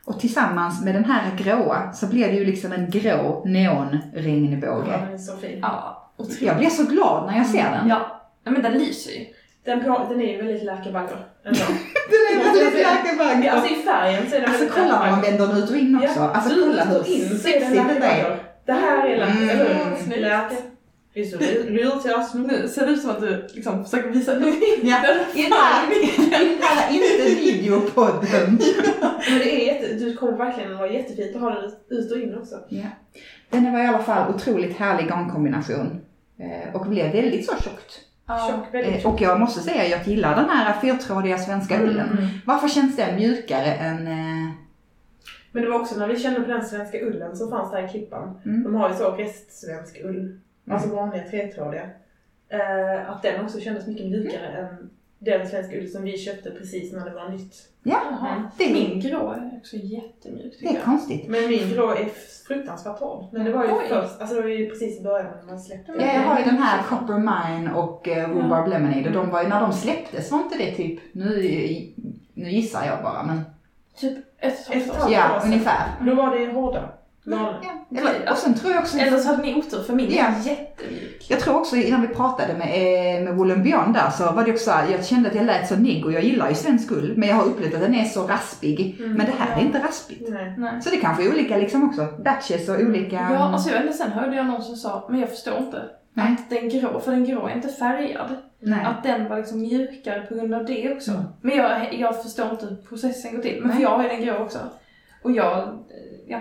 och 0.05 0.19
tillsammans 0.19 0.83
med 0.83 0.95
den 0.95 1.05
här 1.05 1.37
gråa 1.37 1.91
så 1.93 2.07
blir 2.07 2.27
det 2.27 2.33
ju 2.33 2.45
liksom 2.45 2.71
en 2.71 2.89
grå 2.89 3.43
neonregnbåge. 3.45 4.91
Ja, 4.91 4.97
den 5.05 5.13
är 5.13 5.17
så 5.17 5.37
fin. 5.37 5.59
Ja, 5.61 6.11
otroligt. 6.17 6.41
Jag 6.41 6.57
blir 6.57 6.69
så 6.69 6.83
glad 6.83 7.25
när 7.31 7.37
jag 7.37 7.47
ser 7.47 7.71
den. 7.71 7.87
Ja, 7.87 8.21
nej 8.43 8.53
men 8.53 8.63
den 8.63 8.73
lyser 8.73 9.11
ju. 9.11 9.25
Den, 9.65 9.83
på, 9.83 10.05
den 10.09 10.21
är 10.21 10.31
ju 10.31 10.37
väldigt 10.37 10.63
läkebanger 10.63 11.17
ändå. 11.45 11.59
Den 12.09 12.39
är 12.39 12.43
väldigt 12.53 12.81
Ja, 12.81 12.89
läkebanger. 12.89 13.51
Alltså 13.51 13.73
i 13.73 13.75
färgen 13.75 14.29
så 14.29 14.35
är 14.35 14.41
den 14.41 14.49
Alltså 14.49 14.65
kolla 14.69 14.99
när 15.03 15.11
man 15.11 15.21
vänder 15.21 15.47
den 15.47 15.57
ut 15.57 15.69
och 15.69 15.77
in 15.77 15.99
också. 16.03 16.19
Alltså 16.19 16.53
ut 16.55 16.63
kolla 16.65 16.83
hur 16.85 16.99
och 16.99 17.07
in 17.07 17.29
så 17.29 17.47
är 17.47 17.51
sexigt 17.51 17.83
det 17.99 18.05
är. 18.05 18.37
Det 18.65 18.73
här 18.73 19.07
är 19.07 19.17
läke, 19.17 19.31
Mm. 19.31 19.49
eller 19.49 19.73
hur? 19.89 19.95
Snyggt. 20.03 20.21
Läke. 20.21 20.55
Visst, 21.13 21.39
du 21.39 21.69
lurar 21.69 21.99
till 21.99 22.13
oss 22.13 22.33
nu. 22.33 22.67
Ser 22.67 22.85
det 22.85 22.91
ut 22.91 23.01
som 23.01 23.09
att 23.09 23.21
du 23.21 23.47
liksom 23.53 23.83
försöker 23.85 24.09
visa 24.09 24.31
upp 24.35 24.43
Ja. 24.83 24.97
den 25.03 25.39
I 25.39 25.43
den 25.43 25.51
här, 25.53 25.91
i 26.05 26.49
den 26.49 26.61
här 26.61 26.93
inte 26.93 27.41
videopodden. 27.41 28.59
Men 29.29 29.39
det 29.39 29.61
är 29.61 29.73
jätte, 29.73 29.93
du 29.93 30.15
kommer 30.15 30.37
verkligen 30.37 30.77
vara 30.77 30.91
jättefint 30.91 31.35
att 31.35 31.41
ha 31.41 31.49
den 31.49 31.71
ut 31.89 32.11
och 32.11 32.17
in 32.17 32.37
också. 32.37 32.55
Ja. 32.69 32.83
Den 33.49 33.73
var 33.73 33.79
i 33.83 33.87
alla 33.87 34.03
fall 34.03 34.33
otroligt 34.35 34.77
härlig 34.77 35.07
garnkombination. 35.09 36.01
Eh, 36.39 36.75
och 36.75 36.85
blev 36.87 37.11
väldigt 37.11 37.45
så 37.45 37.51
tjockt. 37.63 37.99
Ja. 38.27 38.47
Tjock, 38.71 38.73
Eh, 38.85 38.99
tjock. 39.01 39.13
och 39.13 39.21
jag 39.21 39.39
måste 39.39 39.59
säga, 39.59 39.87
jag 39.87 40.07
gillar 40.07 40.35
den 40.35 40.49
här 40.49 40.81
fyrtrådiga 40.81 41.37
svenska 41.37 41.81
ullen. 41.83 42.09
Mm. 42.17 42.25
Varför 42.45 42.67
känns 42.67 42.95
den 42.95 43.15
mjukare 43.15 43.73
än... 43.73 44.07
Eh, 44.07 44.51
Men 45.51 45.63
det 45.63 45.69
var 45.69 45.79
också 45.79 45.99
när 45.99 46.07
vi 46.07 46.19
kände 46.19 46.41
på 46.41 46.47
den 46.47 46.65
svenska 46.65 47.01
ullen 47.01 47.35
som 47.35 47.49
fanns 47.49 47.71
där 47.71 47.85
i 47.85 47.87
Klippan. 47.89 48.41
Mm. 48.45 48.63
De 48.63 48.75
har 48.75 48.89
ju 48.89 48.95
så 48.95 49.11
restsvensk 49.11 50.01
ull, 50.03 50.39
alltså 50.71 50.95
vanliga 50.95 51.23
tretrådiga. 51.23 51.89
Eh, 52.49 53.09
att 53.09 53.21
den 53.23 53.45
också 53.45 53.59
kändes 53.59 53.87
mycket 53.87 54.05
mjukare 54.05 54.47
än 54.47 54.89
den 55.19 55.47
svenska 55.47 55.77
ull 55.77 55.89
som 55.89 56.03
vi 56.03 56.17
köpte 56.17 56.51
precis 56.51 56.93
när 56.93 57.05
det 57.05 57.15
var 57.15 57.29
nytt. 57.29 57.55
ja, 57.83 57.99
det 58.57 58.63
är, 58.69 58.73
Min 58.73 58.99
grå 58.99 59.31
är 59.31 59.51
också 59.57 59.75
jättemjuk 59.75 60.53
det 60.59 60.67
är 60.67 60.73
jag. 60.73 60.83
konstigt. 60.83 61.27
Men 61.29 61.47
min 61.49 61.69
grå 61.69 61.89
är 61.91 62.09
fruktansvärt 62.47 62.99
torr. 62.99 63.27
Men 63.31 63.45
det 63.45 63.51
var 63.51 63.63
ju 63.65 63.71
Oj. 63.71 63.85
först, 63.89 64.21
alltså 64.21 64.35
det 64.35 64.41
var 64.41 64.49
ju 64.49 64.69
precis 64.69 64.99
i 64.99 65.03
början 65.03 65.27
när 65.41 65.51
man 65.51 65.59
släppte 65.59 65.91
Ja, 65.99 66.05
jag 66.13 66.21
har 66.21 66.39
ju 66.39 66.45
den 66.45 66.57
här 66.57 66.83
Copper 66.83 67.17
Mine 67.17 67.73
och 67.73 68.07
eh, 68.07 68.29
Rhubarb 68.29 68.67
Lemonade 68.67 69.05
och 69.07 69.13
de 69.13 69.29
var 69.29 69.43
ju, 69.43 69.49
när 69.49 69.61
de 69.61 69.73
släpptes 69.73 70.31
var 70.31 70.39
inte 70.39 70.57
det 70.57 70.71
typ, 70.75 70.99
nu, 71.11 71.25
nu 72.33 72.49
gissar 72.49 72.85
jag 72.85 73.03
bara 73.03 73.23
men 73.23 73.41
Typ 73.97 74.17
ett 74.39 74.67
och 74.69 74.75
ett 74.75 74.87
halvt 74.87 75.05
år. 75.05 75.11
ja, 75.11 75.39
sedan. 75.41 75.51
ungefär. 75.51 75.87
Då 76.05 76.15
var 76.15 76.37
det 76.39 76.45
hårda. 76.53 76.89
Ja, 77.27 77.61
eller, 77.97 78.31
och 78.31 78.37
sen 78.37 78.53
tror 78.53 78.73
jag 78.73 78.81
också, 78.81 78.97
Eller 78.97 79.17
så 79.17 79.27
hade 79.27 79.41
ni 79.41 79.55
otur 79.55 79.83
för 79.83 79.93
min 79.93 80.11
Ja. 80.11 80.23
är 80.23 80.49
jättemjuk. 80.49 81.25
jag 81.29 81.39
tror 81.39 81.55
också 81.55 81.75
innan 81.75 82.01
vi 82.01 82.07
pratade 82.07 82.53
med, 82.53 82.67
eh, 82.67 83.23
med 83.23 83.35
Woolen 83.35 83.63
Beyond 83.63 83.93
där 83.93 84.09
så 84.09 84.31
var 84.31 84.45
det 84.45 84.51
också 84.51 84.71
jag 84.91 85.05
kände 85.05 85.29
att 85.29 85.35
jag 85.35 85.45
lät 85.45 85.67
så 85.67 85.75
nigg 85.75 86.05
och 86.05 86.11
jag 86.11 86.23
gillar 86.23 86.49
ju 86.49 86.55
svensk 86.55 86.91
ull 86.91 87.13
men 87.17 87.29
jag 87.29 87.35
har 87.35 87.45
upplevt 87.45 87.73
att 87.73 87.81
den 87.81 87.95
är 87.95 88.05
så 88.05 88.27
raspig. 88.27 88.95
Mm. 88.99 89.13
Men 89.13 89.25
det 89.25 89.33
här 89.37 89.57
är 89.57 89.61
inte 89.61 89.83
raspigt. 89.83 90.29
Nej. 90.29 90.53
Nej. 90.57 90.81
Så 90.81 90.89
det 90.89 90.97
kanske 90.97 91.23
är 91.23 91.29
olika 91.29 91.57
liksom 91.57 91.89
också. 91.89 92.07
Batches 92.23 92.69
och 92.69 92.79
olika... 92.79 93.15
Ja, 93.15 93.37
alltså 93.37 93.69
jag 93.69 93.95
sen 93.95 94.11
hörde 94.11 94.35
jag 94.35 94.45
någon 94.45 94.61
som 94.61 94.75
sa, 94.75 95.07
men 95.09 95.19
jag 95.19 95.29
förstår 95.29 95.57
inte. 95.57 95.81
Nej. 96.13 96.33
Att 96.33 96.49
den 96.49 96.69
grå, 96.69 96.99
för 96.99 97.11
den 97.11 97.25
grå 97.25 97.47
är 97.47 97.55
inte 97.55 97.67
färgad. 97.67 98.35
Nej. 98.59 98.85
Att 98.85 99.03
den 99.03 99.29
var 99.29 99.37
liksom 99.37 99.61
mjukare 99.61 100.21
på 100.21 100.35
grund 100.35 100.53
av 100.53 100.65
det 100.65 100.93
också. 100.93 101.11
Mm. 101.11 101.23
Men 101.41 101.57
jag, 101.57 101.93
jag 101.93 102.23
förstår 102.23 102.51
inte 102.51 102.65
hur 102.65 102.75
processen 102.75 103.35
går 103.35 103.41
till. 103.41 103.59
Men 103.61 103.75
för 103.75 103.83
jag 103.83 103.89
har 103.89 104.03
ju 104.03 104.09
den 104.09 104.21
grå 104.21 104.37
också. 104.37 104.59
Och 105.23 105.31
jag, 105.31 105.57
eh, 105.57 105.73
ja, 106.27 106.39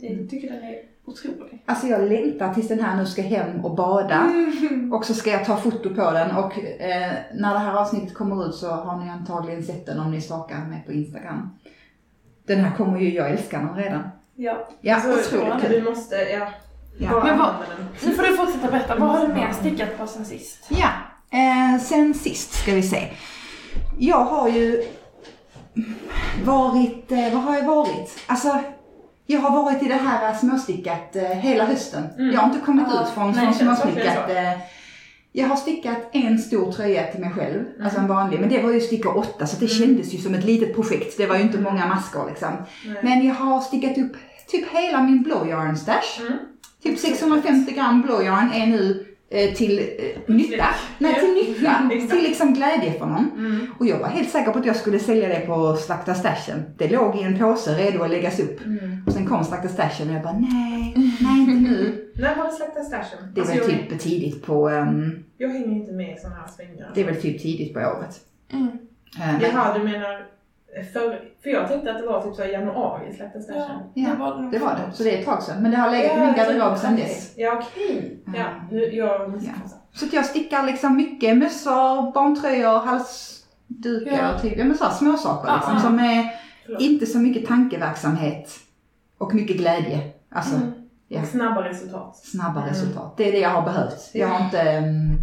jag 0.00 0.30
tycker 0.30 0.50
den 0.50 0.62
är 0.64 0.76
otrolig. 1.04 1.62
Alltså 1.66 1.86
jag 1.86 2.08
längtar 2.08 2.54
tills 2.54 2.68
den 2.68 2.80
här 2.80 2.96
nu 2.96 3.06
ska 3.06 3.22
hem 3.22 3.64
och 3.64 3.74
bada. 3.74 4.14
Mm. 4.14 4.92
Och 4.92 5.04
så 5.04 5.14
ska 5.14 5.30
jag 5.30 5.44
ta 5.44 5.56
foto 5.56 5.94
på 5.94 6.10
den 6.10 6.36
och 6.36 6.58
eh, 6.58 7.12
när 7.34 7.52
det 7.54 7.58
här 7.58 7.74
avsnittet 7.74 8.14
kommer 8.14 8.48
ut 8.48 8.54
så 8.54 8.70
har 8.70 9.00
ni 9.04 9.10
antagligen 9.10 9.62
sett 9.62 9.86
den 9.86 10.00
om 10.00 10.10
ni 10.10 10.20
stalkar 10.20 10.58
mig 10.58 10.82
på 10.86 10.92
Instagram. 10.92 11.50
Den 12.46 12.60
här 12.60 12.76
kommer 12.76 13.00
ju, 13.00 13.14
jag 13.14 13.30
älskar 13.30 13.58
den 13.58 13.74
redan. 13.76 14.02
Ja. 14.34 14.68
Ja, 14.80 14.94
Alltså, 14.94 15.36
otroligt 15.36 15.70
Du 15.70 15.82
måste, 15.82 16.16
ja. 16.16 16.48
Ja. 16.98 17.24
Men 17.24 17.38
vad-. 17.38 17.54
Nu 18.04 18.12
får 18.12 18.22
du 18.22 18.36
fortsätta 18.36 18.70
berätta, 18.70 18.96
vad 18.98 19.08
har 19.08 19.28
du 19.28 19.34
mer 19.34 19.52
stickat 19.52 19.98
på 19.98 20.06
sen 20.06 20.24
sist? 20.24 20.66
Ja, 20.68 20.88
eh, 21.30 21.80
sen 21.80 22.14
sist 22.14 22.54
ska 22.54 22.72
vi 22.72 22.82
se. 22.82 23.10
Jag 23.98 24.24
har 24.24 24.48
ju 24.48 24.84
varit, 26.44 27.12
eh, 27.12 27.32
vad 27.32 27.42
har 27.42 27.56
jag 27.56 27.64
varit? 27.64 28.18
Alltså, 28.26 28.60
jag 29.26 29.40
har 29.40 29.62
varit 29.62 29.82
i 29.82 29.88
det 29.88 29.94
här 29.94 30.34
småstickat 30.34 31.16
eh, 31.16 31.22
hela 31.22 31.64
hösten. 31.64 32.04
Mm. 32.18 32.34
Jag 32.34 32.40
har 32.40 32.48
inte 32.48 32.60
kommit 32.66 32.86
Ja, 32.90 33.02
ut 33.02 33.08
från, 33.08 33.30
nej, 33.32 33.52
från 33.54 33.76
småstickat. 33.76 34.30
Eh, 34.30 34.52
jag 35.32 35.48
har 35.48 35.56
stickat 35.56 35.98
en 36.12 36.38
stor 36.38 36.72
tröja 36.72 37.06
till 37.06 37.20
mig 37.20 37.30
själv, 37.30 37.60
Mm. 37.60 37.84
alltså 37.84 38.00
en 38.00 38.06
vanlig, 38.08 38.40
men 38.40 38.48
det 38.48 38.62
var 38.62 38.72
ju 38.72 38.80
stickor 38.80 39.16
åtta 39.18 39.46
så 39.46 39.56
det 39.56 39.72
Mm. 39.72 39.78
kändes 39.86 40.14
ju 40.14 40.18
som 40.18 40.34
ett 40.34 40.44
litet 40.44 40.74
projekt. 40.74 41.16
Det 41.18 41.26
var 41.26 41.36
ju 41.36 41.42
inte 41.42 41.58
många 41.58 41.86
maskor 41.86 42.26
liksom. 42.28 42.50
Nej. 42.86 42.96
Men 43.02 43.26
jag 43.26 43.34
har 43.34 43.60
stickat 43.60 43.98
upp 43.98 44.12
typ 44.48 44.68
hela 44.72 45.02
min 45.02 45.22
blowjarn 45.22 45.76
stash. 45.76 46.20
Mm. 46.20 46.38
Typ 46.82 46.98
650 46.98 47.72
gram 47.74 48.02
blowjarn 48.02 48.52
är 48.52 48.66
nu 48.66 49.06
till 49.56 49.78
eh, 49.78 50.34
nytta. 50.34 50.66
Nej, 50.98 51.14
till 51.20 51.34
nytta. 51.34 51.90
Till 52.14 52.22
liksom 52.22 52.54
glädje 52.54 52.92
för 52.98 53.06
någon. 53.06 53.30
Mm. 53.36 53.66
Och 53.78 53.86
jag 53.86 53.98
var 53.98 54.08
helt 54.08 54.30
säker 54.30 54.52
på 54.52 54.58
att 54.58 54.66
jag 54.66 54.76
skulle 54.76 54.98
sälja 54.98 55.28
det 55.28 55.40
på 55.40 55.76
Slakta 55.76 56.14
Stashen. 56.14 56.62
Det 56.78 56.88
låg 56.88 57.16
i 57.16 57.22
en 57.22 57.38
påse 57.38 57.74
redo 57.74 58.02
att 58.02 58.10
läggas 58.10 58.40
upp. 58.40 58.64
Mm. 58.64 59.04
Och 59.06 59.12
sen 59.12 59.26
kom 59.26 59.44
Slakta 59.44 59.68
Stashen 59.68 60.08
och 60.08 60.14
jag 60.14 60.22
bara 60.22 60.38
nej, 60.38 60.94
nej 61.20 61.40
inte 61.40 61.70
nu. 61.70 62.10
När 62.14 62.36
var 62.36 62.44
det 62.44 62.52
släppta 62.52 62.80
stashen? 62.84 63.18
Det 63.34 63.40
Alltså, 63.40 63.56
väl 63.56 63.70
jag, 63.70 63.88
typ 63.90 64.00
tidigt 64.00 64.42
på, 64.46 64.68
ehm, 64.68 65.24
jag 65.38 65.48
hänger 65.48 65.76
inte 65.76 65.92
med 65.92 66.16
i 66.16 66.20
sådana 66.20 66.36
här 66.36 66.48
svängar. 66.56 66.90
det 66.94 67.00
är 67.00 67.04
väl 67.04 67.22
typ 67.22 67.42
tidigt 67.42 67.74
på 67.74 67.80
året. 67.80 68.20
Mm. 68.52 68.68
Eh, 69.20 69.42
Jaha, 69.42 69.78
du 69.78 69.84
menar 69.84 70.26
för, 70.92 71.20
för 71.42 71.50
jag 71.50 71.68
tänkte 71.68 71.90
att 71.92 71.98
det 71.98 72.06
var 72.06 72.22
typ 72.22 72.34
så 72.34 72.42
här 72.42 72.48
januari 72.48 73.12
släppta 73.14 73.40
stashen. 73.40 73.80
Ja, 73.94 74.10
det 74.10 74.16
var 74.16 74.50
det 74.52 74.58
var 74.58 74.70
det. 74.70 74.92
Så 74.96 75.02
det 75.02 75.14
är 75.16 75.18
ett 75.20 75.24
tag 75.26 75.42
sedan. 75.42 75.62
Men 75.62 75.70
det 75.70 75.76
har 75.76 75.90
legat 75.90 76.16
i 76.16 76.20
min 76.20 76.34
garderob 76.34 76.78
sedan 76.78 76.96
dess. 76.96 77.32
Ja, 77.36 77.60
okej. 77.62 78.22
Ja, 78.26 78.32
Mm. 78.32 78.66
nu, 78.70 78.80
jag 78.94 79.32
missuppfattade. 79.32 79.80
Så 79.92 80.06
att 80.06 80.12
jag 80.12 80.24
stickar 80.26 80.66
liksom 80.66 80.96
mycket 80.96 81.36
mössor, 81.38 82.12
barntröjor, 82.12 82.78
halsdukar, 82.86 84.12
Ja. 84.32 84.38
typ, 84.38 84.58
ja 84.58 84.64
men 84.64 84.78
så 84.78 84.84
här 84.84 84.92
små 84.92 85.16
saker 85.16 85.48
Ja, 85.48 85.54
liksom, 85.56 85.74
ja. 85.74 85.80
som 85.80 85.98
är 85.98 86.30
Förlåt. 86.66 86.80
inte 86.82 87.06
så 87.06 87.18
mycket 87.18 87.46
tankeverksamhet 87.48 88.50
och 89.18 89.34
mycket 89.34 89.56
glädje. 89.56 90.00
Alltså 90.30 90.56
Mm. 90.56 90.72
Ja. 91.08 91.22
Snabba 91.24 91.62
resultat. 91.64 92.16
snabba 92.16 92.60
Mm. 92.62 92.68
resultat. 92.74 93.16
Det 93.16 93.28
är 93.28 93.32
det 93.32 93.38
jag 93.38 93.50
har 93.50 93.62
behövt. 93.62 94.10
Jag 94.12 94.28
har 94.28 94.44
inte... 94.44 94.60
ehm, 94.60 95.16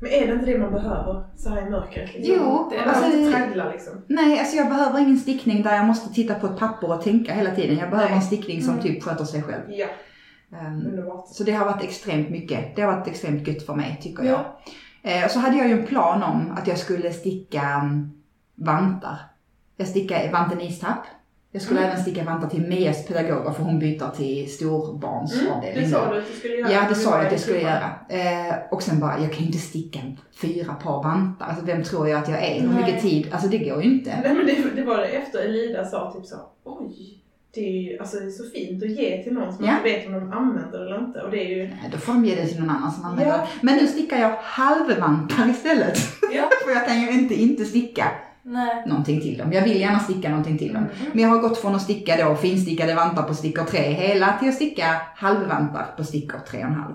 Men 0.00 0.10
är 0.10 0.26
det 0.26 0.32
inte 0.32 0.46
det 0.46 0.58
man 0.58 0.72
behöver 0.72 1.24
så 1.36 1.50
här 1.50 1.66
i 1.66 1.70
mörkret? 1.70 2.14
Liksom? 2.14 2.34
Jo, 2.36 2.68
det 2.70 2.76
är 2.76 2.84
alltså, 2.86 3.16
inte 3.18 3.38
traggla 3.38 3.70
liksom. 3.70 3.92
nej, 4.06 4.38
alltså 4.38 4.56
jag 4.56 4.68
behöver 4.68 4.98
ingen 5.00 5.18
stickning 5.18 5.62
där 5.62 5.74
jag 5.76 5.84
måste 5.84 6.14
titta 6.14 6.34
på 6.34 6.46
ett 6.46 6.58
papper 6.58 6.90
och 6.92 7.02
tänka 7.02 7.32
hela 7.34 7.50
tiden. 7.50 7.78
Jag 7.78 7.90
behöver 7.90 8.08
Nej. 8.10 8.18
en 8.18 8.24
stickning 8.24 8.62
som 8.62 8.72
Mm. 8.72 8.82
typ 8.82 9.02
sköter 9.02 9.24
sig 9.24 9.42
själv. 9.42 9.62
Ja, 9.68 9.86
Ehm, 10.52 10.86
underbart. 10.86 11.28
Så 11.28 11.44
det 11.44 11.52
har 11.52 11.64
varit 11.66 11.84
extremt 11.84 12.30
mycket. 12.30 12.76
Det 12.76 12.82
har 12.82 12.96
varit 12.96 13.08
extremt 13.08 13.48
gött 13.48 13.62
för 13.66 13.74
mig, 13.74 13.98
tycker 14.02 14.24
jag. 14.24 14.40
Ja. 15.02 15.10
Eh, 15.10 15.24
och 15.24 15.30
så 15.30 15.38
hade 15.38 15.56
jag 15.56 15.68
ju 15.68 15.80
en 15.80 15.86
plan 15.86 16.22
om 16.22 16.52
att 16.58 16.66
jag 16.66 16.78
skulle 16.78 17.12
sticka 17.12 17.62
mm, 17.62 18.10
vantar. 18.54 19.16
Jag 19.76 19.88
stickade 19.88 20.30
vanten 20.32 20.60
istapp. 20.60 21.06
Jag 21.56 21.62
skulle 21.62 21.80
Mm. 21.80 21.90
även 21.90 22.02
sticka 22.02 22.24
vantar 22.24 22.48
till 22.48 22.60
Mias 22.66 23.06
pedagoger 23.06 23.50
för 23.52 23.62
hon 23.62 23.78
byter 23.78 24.10
till 24.16 24.50
storbarnsavdelning. 24.52 25.84
Det 25.84 25.90
sa 25.90 26.12
du 26.12 26.18
att 26.18 26.26
du 26.32 26.38
skulle 26.38 26.54
göra. 26.54 26.72
Ja, 26.72 26.80
det 26.88 26.94
sa 26.94 27.16
jag 27.16 27.26
att 27.26 27.32
jag 27.32 27.40
skulle 27.40 27.60
göra. 27.60 27.90
Eh, 28.08 28.54
och 28.70 28.82
sen 28.82 29.00
bara, 29.00 29.18
jag 29.20 29.30
kan 29.32 29.40
ju 29.40 29.46
inte 29.46 29.58
sticka 29.58 29.98
fyra 30.40 30.74
par 30.74 31.02
vantar. 31.02 31.46
Alltså 31.46 31.64
vem 31.64 31.82
tror 31.82 32.08
jag 32.08 32.22
att 32.22 32.28
jag 32.28 32.42
är? 32.42 32.60
Hur 32.60 32.68
mycket 32.68 33.02
tid? 33.02 33.28
Alltså 33.32 33.48
det 33.48 33.58
går 33.58 33.82
ju 33.82 33.90
inte. 33.92 34.10
Nej 34.24 34.34
men 34.34 34.46
det, 34.46 34.56
det 34.76 34.82
var 34.82 34.96
det 34.96 35.06
efter 35.06 35.38
Elida 35.38 35.84
sa 35.84 36.12
typ 36.12 36.26
så 36.26 36.36
oj, 36.64 37.22
det 37.54 37.60
är 37.60 37.82
ju 37.92 37.98
alltså, 37.98 38.16
det 38.16 38.26
är 38.26 38.30
så 38.30 38.44
fint 38.50 38.82
att 38.82 38.90
ge 38.90 39.22
till 39.24 39.32
någon 39.32 39.52
som 39.52 39.64
Ja. 39.64 39.70
inte 39.70 39.82
vet 39.82 40.06
om 40.06 40.12
de 40.12 40.32
använder 40.32 40.78
det 40.78 40.84
eller 40.86 40.98
inte. 41.06 41.20
Och 41.20 41.30
det 41.30 41.44
är 41.44 41.56
ju... 41.56 41.62
Nej, 41.68 41.90
Då 41.92 41.98
får 41.98 42.12
de 42.12 42.24
ge 42.24 42.34
det 42.34 42.46
till 42.46 42.60
någon 42.60 42.70
annan 42.70 42.92
som 42.92 43.04
använder 43.04 43.32
Ja. 43.36 43.38
det. 43.42 43.48
Men 43.60 43.76
nu 43.76 43.86
stickar 43.86 44.16
jag 44.18 44.36
halvvantar 44.42 45.48
istället. 45.50 45.98
Ja. 46.32 46.42
för 46.64 46.70
jag 46.72 46.86
kan 46.86 47.00
ju 47.00 47.10
inte 47.10 47.34
inte 47.34 47.64
sticka 47.64 48.04
Nej. 48.48 48.82
någonting 48.86 49.20
till 49.20 49.38
dem. 49.38 49.52
Jag 49.52 49.62
vill 49.62 49.80
gärna 49.80 49.98
sticka 49.98 50.28
någonting 50.28 50.58
till 50.58 50.72
dem. 50.72 50.76
Mm. 50.82 51.10
Men 51.12 51.22
jag 51.22 51.28
har 51.28 51.38
gått 51.38 51.58
från 51.58 51.74
att 51.74 51.82
sticka 51.82 52.28
då 52.28 52.34
finstickade 52.36 52.94
vantar 52.94 53.22
på 53.22 53.34
stickor 53.34 53.64
3 53.64 53.78
hela 53.80 54.38
till 54.38 54.48
att 54.48 54.54
sticka 54.54 54.84
halvvantar 55.16 55.86
på 55.96 56.04
stickor 56.04 56.38
3,5. 56.50 56.94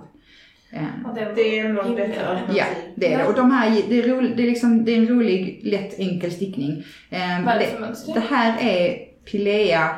Eh, 0.74 0.84
Ja, 1.04 1.12
det, 1.16 1.34
Det 1.36 1.60
är 1.60 1.64
rimligare. 1.64 2.08
bättre 2.08 2.28
alternativ. 2.28 2.58
Ja, 2.58 2.66
det 2.96 3.14
är 3.14 3.18
det. 3.18 3.26
Och 3.26 3.34
de 3.36 3.52
här, 3.52 3.82
det 3.90 4.00
är, 4.00 4.08
rolig, 4.08 4.38
det 4.38 4.44
är, 4.44 4.48
liksom, 4.48 4.86
det 4.86 4.92
är 4.92 4.98
en 4.98 5.08
rolig, 5.08 5.60
lätt, 5.64 6.00
enkel 6.00 6.32
stickning. 6.32 6.84
Eh, 7.10 7.20
Vad 7.46 7.56
är 7.56 7.60
det 7.60 7.66
det, 7.66 7.72
för 7.72 7.80
mönster? 7.80 8.14
det 8.14 8.20
här 8.20 8.58
är 8.62 8.98
Pilea 9.32 9.90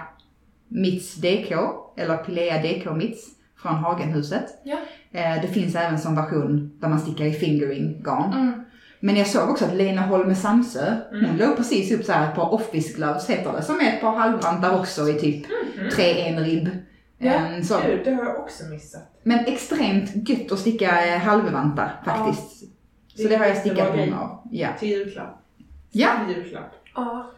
Mitts 0.68 1.16
DK, 1.16 1.52
eller 1.98 2.18
Pilea 2.18 2.58
DK 2.62 2.96
Mitts 2.96 3.26
från 3.62 3.76
Hagenhuset. 3.76 4.46
Ja. 4.64 4.78
Eh, 5.12 5.42
det 5.42 5.48
finns 5.48 5.76
även 5.76 6.00
som 6.00 6.16
version 6.16 6.72
där 6.82 6.88
man 6.88 7.00
stickar 7.00 7.26
i 7.26 7.32
fingering 7.34 8.02
garn. 8.04 8.34
Mm. 8.34 8.63
Men 9.06 9.16
jag 9.16 9.28
såg 9.28 9.50
också 9.50 9.66
att 9.66 9.74
Lena 9.74 10.02
Holme 10.02 10.36
Samsö, 10.36 10.96
hon 11.10 11.20
Mm. 11.26 11.38
låg 11.38 11.58
precis 11.58 11.92
upp 11.92 12.06
så 12.06 12.12
här 12.12 12.30
ett 12.30 12.36
par 12.36 12.54
office 12.54 12.94
gloves 12.98 13.30
heter 13.30 13.52
det, 13.54 13.62
som 13.62 13.80
är 13.80 13.86
ett 13.94 14.02
par 14.02 14.16
halvvantar 14.16 14.80
också 14.80 15.10
i 15.10 15.14
typ 15.14 15.46
Mhm. 15.78 15.90
tre 15.90 16.28
en 16.28 16.40
ribb. 16.46 16.70
Ja, 17.18 17.32
Eh, 17.34 17.62
så, 17.64 17.78
Gud, 17.86 18.02
det 18.06 18.12
har 18.12 18.24
jag 18.26 18.40
också 18.40 18.64
missat. 18.64 19.02
men 19.24 19.40
extremt 19.46 20.30
gött 20.30 20.52
att 20.52 20.60
sticka 20.60 21.06
eh, 21.08 21.20
halvvantar 21.20 22.02
faktiskt. 22.06 22.64
Det 23.16 23.22
Så 23.24 23.30
det 23.30 23.36
har 23.36 23.46
jag 23.46 23.58
stickat 23.58 23.96
många 23.98 24.20
av. 24.20 24.48
Ja. 24.52 24.68
Till 24.80 24.90
julklapp. 24.90 25.42
Ja. 25.92 26.10
Till 26.28 26.36
julklapp. 26.36 26.72
Ja. 26.96 27.32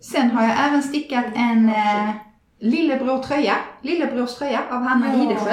Sen 0.00 0.30
har 0.30 0.42
jag 0.42 0.66
även 0.68 0.82
stickat 0.82 1.24
en 1.36 1.68
eh, 1.68 2.10
lillebror 2.58 3.22
tröja, 3.22 3.54
lillebrors 3.82 4.34
tröja 4.34 4.60
av 4.70 4.82
Hanna 4.82 5.06
Ja. 5.06 5.20
Hidesjö. 5.22 5.52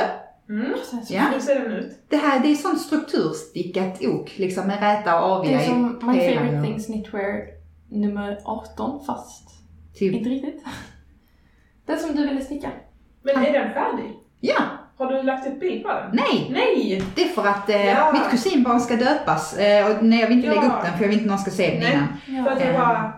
Mm. 0.50 0.74
Ja. 1.10 1.22
Hur 1.34 1.40
ser 1.40 1.60
den 1.60 1.72
ut? 1.74 1.92
Det 2.10 2.18
här 2.18 2.40
det 2.40 2.52
är 2.52 2.56
sånt 2.56 2.82
strukturstickat 2.82 4.02
ok, 4.06 4.32
liksom 4.38 4.68
med 4.68 4.80
räta 4.80 5.22
och 5.24 5.30
Det 5.30 5.36
aviga 5.36 5.60
är 5.60 5.64
i 5.64 5.68
som 5.68 5.84
My 5.88 6.00
Favorite 6.20 6.58
och- 6.58 6.64
Things 6.66 6.86
Knitwear 6.86 7.42
nummer 7.90 8.40
18 8.46 9.06
fast 9.06 9.50
Typ, 9.96 10.14
inte 10.14 10.30
riktigt. 10.30 10.64
Den 11.86 12.00
som 12.00 12.16
du 12.16 12.28
ville 12.28 12.42
sticka. 12.42 12.70
Men 13.24 13.46
är 13.46 13.54
den 13.54 13.74
färdig? 13.74 14.14
ja, 14.40 14.62
Har 14.98 15.12
du 15.14 15.24
lagt 15.24 15.48
upp 15.48 15.60
bild 15.60 15.84
på 15.84 15.90
den? 15.90 16.10
nej! 16.14 16.48
Nej! 16.52 17.04
Det 17.16 17.22
är 17.24 17.28
för 17.28 17.48
att 17.48 17.70
eh, 17.70 17.86
Ja. 17.88 18.12
mitt 18.14 18.30
kusinbarn 18.32 18.80
ska 18.80 18.96
döpas 18.96 19.58
eh, 19.58 19.92
och 19.98 20.04
nej, 20.04 20.20
jag 20.20 20.28
vill 20.28 20.38
inte 20.38 20.48
Ja. 20.48 20.54
lägga 20.62 20.68
upp 20.78 20.84
den 20.84 20.94
för 20.98 21.02
jag 21.04 21.10
vill 21.10 21.18
inte 21.18 21.30
någon 21.30 21.40
ska 21.40 21.52
se 21.52 21.70
den 21.72 21.80
Nej. 21.80 22.00
innan. 22.28 22.46
För 22.46 22.52
att 22.52 22.60
jag 22.62 22.70
Eh. 22.76 23.10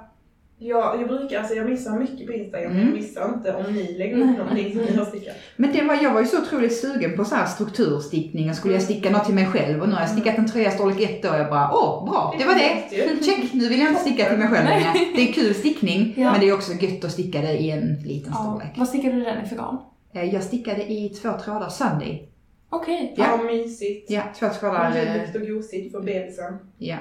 Bara... 0.60 0.68
Jag, 0.70 1.02
jag 1.02 1.08
brukar, 1.08 1.40
alltså 1.40 1.54
jag 1.56 1.70
missar 1.70 2.00
mycket 2.00 2.28
på 2.28 2.34
Instagram, 2.34 2.72
Mm. 2.72 2.86
jag 2.86 2.94
missar 2.96 3.34
inte 3.36 3.54
om 3.54 3.74
ni 3.74 3.98
lägger 3.98 4.18
upp 4.18 4.38
någonting 4.38 4.72
som 4.74 4.82
ni 4.82 4.96
har 4.98 5.06
stickat. 5.06 5.36
Men 5.56 5.72
det 5.74 5.82
var, 5.84 5.96
jag 6.04 6.14
var 6.14 6.22
ju 6.22 6.28
så 6.28 6.42
otroligt 6.42 6.78
sugen 6.78 7.16
på 7.18 7.26
så 7.26 7.36
här 7.36 7.46
strukturstickning 7.46 8.50
och 8.50 8.56
skulle 8.56 8.74
jag 8.74 8.84
sticka 8.84 9.10
något 9.10 9.26
till 9.26 9.36
mig 9.36 9.46
själv 9.46 9.82
och 9.82 9.88
nu 9.90 9.94
har 9.96 10.02
jag 10.02 10.10
stickat 10.10 10.38
en 10.38 10.48
tröja 10.52 10.72
storlek 10.72 11.02
ett 11.10 11.26
år 11.26 11.30
och 11.34 11.40
jag 11.40 11.50
bara 11.50 11.70
åh 11.74 12.06
bra, 12.06 12.36
det 12.40 12.46
var 12.46 12.54
det! 12.56 12.90
Check, 13.26 13.54
nu 13.54 13.70
vill 13.70 13.80
jag 13.80 13.90
inte 13.90 14.02
sticka 14.02 14.30
till 14.30 14.38
mig 14.38 14.48
själv 14.48 14.66
längre. 14.70 14.94
Det 15.16 15.30
är 15.30 15.34
kul 15.34 15.54
stickning, 15.56 16.14
Ja. 16.18 16.32
men 16.32 16.40
det 16.42 16.50
är 16.50 16.54
också 16.54 16.72
gött 16.74 17.06
att 17.06 17.12
sticka 17.12 17.42
det 17.42 17.54
i 17.58 17.72
en 17.72 17.96
liten 18.04 18.32
Ja. 18.36 18.44
storlek. 18.44 18.74
Vad 18.78 18.88
stickade 18.88 19.16
du 19.16 19.24
den 19.24 19.46
i 19.46 19.48
för 19.50 19.56
garn? 19.56 19.78
Eh, 20.14 20.34
Jag 20.34 20.44
stickade 20.44 20.92
i 20.92 21.10
två 21.10 21.30
trådar 21.46 21.70
Sunday. 21.70 22.26
Okej. 22.70 23.14
Ja. 23.18 23.26
Ja, 23.38 23.44
mysigt. 23.44 24.12
Ja, 24.12 24.22
två 24.40 24.50
trådar. 24.60 24.96
eh, 24.98 25.14
Mjukt 25.14 25.36
och 25.36 25.42
gosigt 25.56 25.92
för 25.92 26.00
bebisen. 26.02 26.54
Ja. 26.78 26.96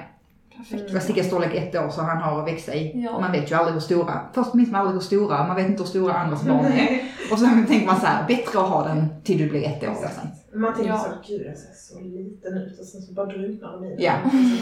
Perfekt. 0.59 0.93
Jag 0.93 1.03
stickar 1.03 1.23
storlek 1.23 1.55
ett 1.55 1.75
år 1.75 1.89
så 1.89 2.01
han 2.01 2.17
har 2.17 2.39
att 2.41 2.47
växa 2.47 2.73
i. 2.75 3.03
Ja. 3.03 3.19
Man 3.19 3.31
vet 3.31 3.51
ju 3.51 3.55
aldrig 3.55 3.73
hur 3.73 3.81
stora. 3.81 4.21
Först 4.33 4.53
minns 4.53 4.71
man 4.71 4.81
aldrig 4.81 4.93
hur 4.93 5.01
stora, 5.01 5.47
man 5.47 5.55
vet 5.55 5.67
inte 5.67 5.83
hur 5.83 5.89
stora 5.89 6.13
andras 6.13 6.43
barn 6.43 6.65
är. 6.65 7.01
Och 7.31 7.39
så 7.39 7.45
tänker 7.45 7.85
man 7.85 7.99
så 7.99 8.05
här, 8.05 8.27
bättre 8.27 8.59
att 8.59 8.69
ha 8.69 8.83
den 8.87 9.21
till 9.23 9.37
du 9.37 9.49
blir 9.49 9.63
ett 9.63 9.83
år. 9.83 9.87
Liksom. 9.87 10.05
Exakt. 10.05 10.55
Man 10.55 10.73
tänker 10.73 10.89
Ja. 10.91 10.97
så, 10.99 11.09
gud 11.27 11.41
jag 11.47 11.57
ser 11.57 11.73
så 11.93 11.99
liten 11.99 12.53
ut 12.57 12.79
och 12.79 12.85
sen 12.85 13.01
så 13.01 13.13
bara 13.13 13.25
drunknar 13.25 13.71
de 13.71 13.85
i 13.85 13.89
den. 13.89 13.97
Ja. 14.03 14.13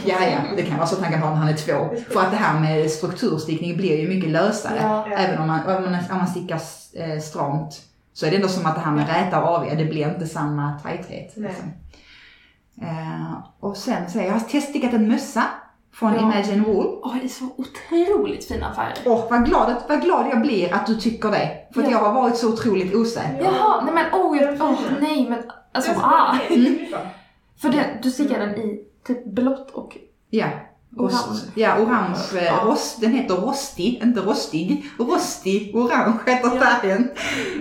Ja, 0.05 0.15
ja, 0.31 0.37
det 0.55 0.61
kan 0.63 0.77
vara 0.77 0.87
så 0.87 0.95
att 0.95 1.01
han 1.03 1.11
kan 1.13 1.21
ha 1.21 1.29
när 1.29 1.35
han 1.37 1.49
är 1.49 1.53
två. 1.53 1.95
För 2.13 2.19
att 2.19 2.31
det 2.31 2.37
här 2.37 2.59
med 2.59 2.91
strukturstickning 2.91 3.77
blir 3.77 3.99
ju 4.01 4.07
mycket 4.09 4.29
lösare. 4.29 4.79
Ja. 4.81 5.07
Även 5.17 5.39
om 5.41 5.47
man, 5.47 5.59
om 5.59 5.83
man, 5.83 5.93
om 6.11 6.17
man 6.17 6.27
stickar 6.27 6.61
eh, 6.93 7.19
stramt 7.19 7.81
så 8.13 8.25
är 8.25 8.29
det 8.29 8.35
ändå 8.35 8.47
som 8.47 8.65
att 8.65 8.75
det 8.75 8.81
här 8.81 8.91
med 8.91 9.07
räta 9.07 9.43
och 9.43 9.49
aviga, 9.49 9.75
det 9.75 9.85
blir 9.85 10.09
inte 10.09 10.27
samma 10.27 10.79
tajthet. 10.83 11.33
Liksom. 11.37 11.71
Eh, 12.81 13.33
och 13.59 13.77
sen 13.77 14.09
så 14.09 14.19
har 14.19 14.25
jag 14.25 14.49
teststickat 14.49 14.93
en 14.93 15.07
mössa 15.07 15.43
från 15.99 16.13
Ja. 16.13 16.19
Imagine 16.21 16.63
Wool. 16.63 16.99
Åh, 17.03 17.15
det 17.21 17.25
är 17.25 17.29
så 17.29 17.45
otroligt 17.57 18.45
fina 18.45 18.73
färger. 18.73 19.11
Och 19.13 19.27
vad 19.31 19.45
glad, 19.45 19.75
vad 19.89 20.01
glad 20.01 20.25
jag 20.31 20.41
blir 20.41 20.73
att 20.73 20.85
du 20.87 20.95
tycker 20.95 21.31
det. 21.31 21.51
För 21.73 21.81
att 21.81 21.91
Ja. 21.91 21.97
jag 21.97 21.99
har 22.05 22.13
varit 22.21 22.37
så 22.37 22.53
otroligt 22.53 22.95
osäker. 22.95 23.41
Jaha, 23.43 23.81
nej 23.85 23.93
men 23.93 24.21
oh, 24.21 24.37
Den 24.37 24.61
oh 24.61 24.75
fina. 24.77 24.97
nej 25.01 25.29
men 25.29 25.39
alltså 25.73 25.91
ah. 26.01 26.35
klippa. 26.47 26.97
För 27.61 27.69
den, 27.69 27.83
du 28.03 28.11
stickar 28.11 28.39
den 28.39 28.55
i 28.55 28.79
typ 29.07 29.25
blått 29.25 29.71
och 29.71 29.97
Ja. 30.29 30.45
Orange. 30.97 31.39
Ja, 31.55 31.77
orange. 31.79 32.17
eh, 32.37 32.45
Ja. 32.45 32.61
Rost, 32.65 33.01
den 33.01 33.11
heter 33.11 33.35
rostig, 33.35 33.99
inte 34.03 34.19
rostig. 34.21 34.85
Rostig, 34.99 35.75
orange 35.75 36.19
heter 36.25 36.51
Ja. 36.55 36.61
färgen. 36.61 37.09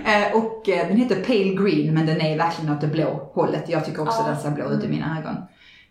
Eh, 0.05 0.37
och 0.37 0.69
eh, 0.69 0.87
den 0.87 0.97
heter 0.97 1.15
pale 1.23 1.43
green, 1.69 1.93
men 1.93 2.05
den 2.05 2.21
är 2.21 2.37
verkligen 2.37 2.73
åt 2.75 2.81
det 2.81 2.87
blå 2.87 3.31
hållet. 3.33 3.69
Jag 3.69 3.85
tycker 3.85 4.01
också 4.01 4.21
Ja. 4.25 4.31
den 4.31 4.39
ser 4.41 4.51
blå 4.51 4.69
ut 4.69 4.83
i 4.83 4.87
mina 4.87 5.19
ögon. 5.19 5.35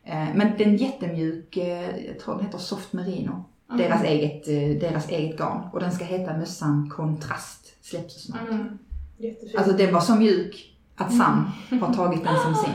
Eh, 0.07 0.35
men 0.35 0.53
den 0.59 0.75
är 0.75 0.79
jättemjuk, 0.79 1.57
eh, 1.57 2.07
jag 2.07 2.19
tror 2.21 2.35
den 2.37 2.45
heter 2.47 2.59
soft 2.59 2.93
merino. 2.93 3.45
Mm. 3.71 3.83
Deras, 3.83 4.03
eget, 4.05 4.49
eh, 4.49 4.89
deras 4.91 5.09
eget 5.09 5.39
garn. 5.39 5.69
Och 5.73 5.81
den 5.81 5.93
ska 5.93 6.05
heta 6.05 6.37
mössan 6.37 6.91
kontrast. 6.97 7.67
Släpps 7.85 8.15
så 8.15 8.21
snart. 8.21 8.49
Mm. 8.51 8.79
Jättefint. 9.19 9.57
Alltså 9.57 9.73
den 9.73 9.95
var 9.95 10.01
så 10.01 10.15
mjuk 10.15 10.77
att 10.97 11.17
Sam 11.17 11.51
har 11.81 11.95
tagit 11.95 12.25
den 12.25 12.37
som 12.43 12.55
sin. 12.55 12.73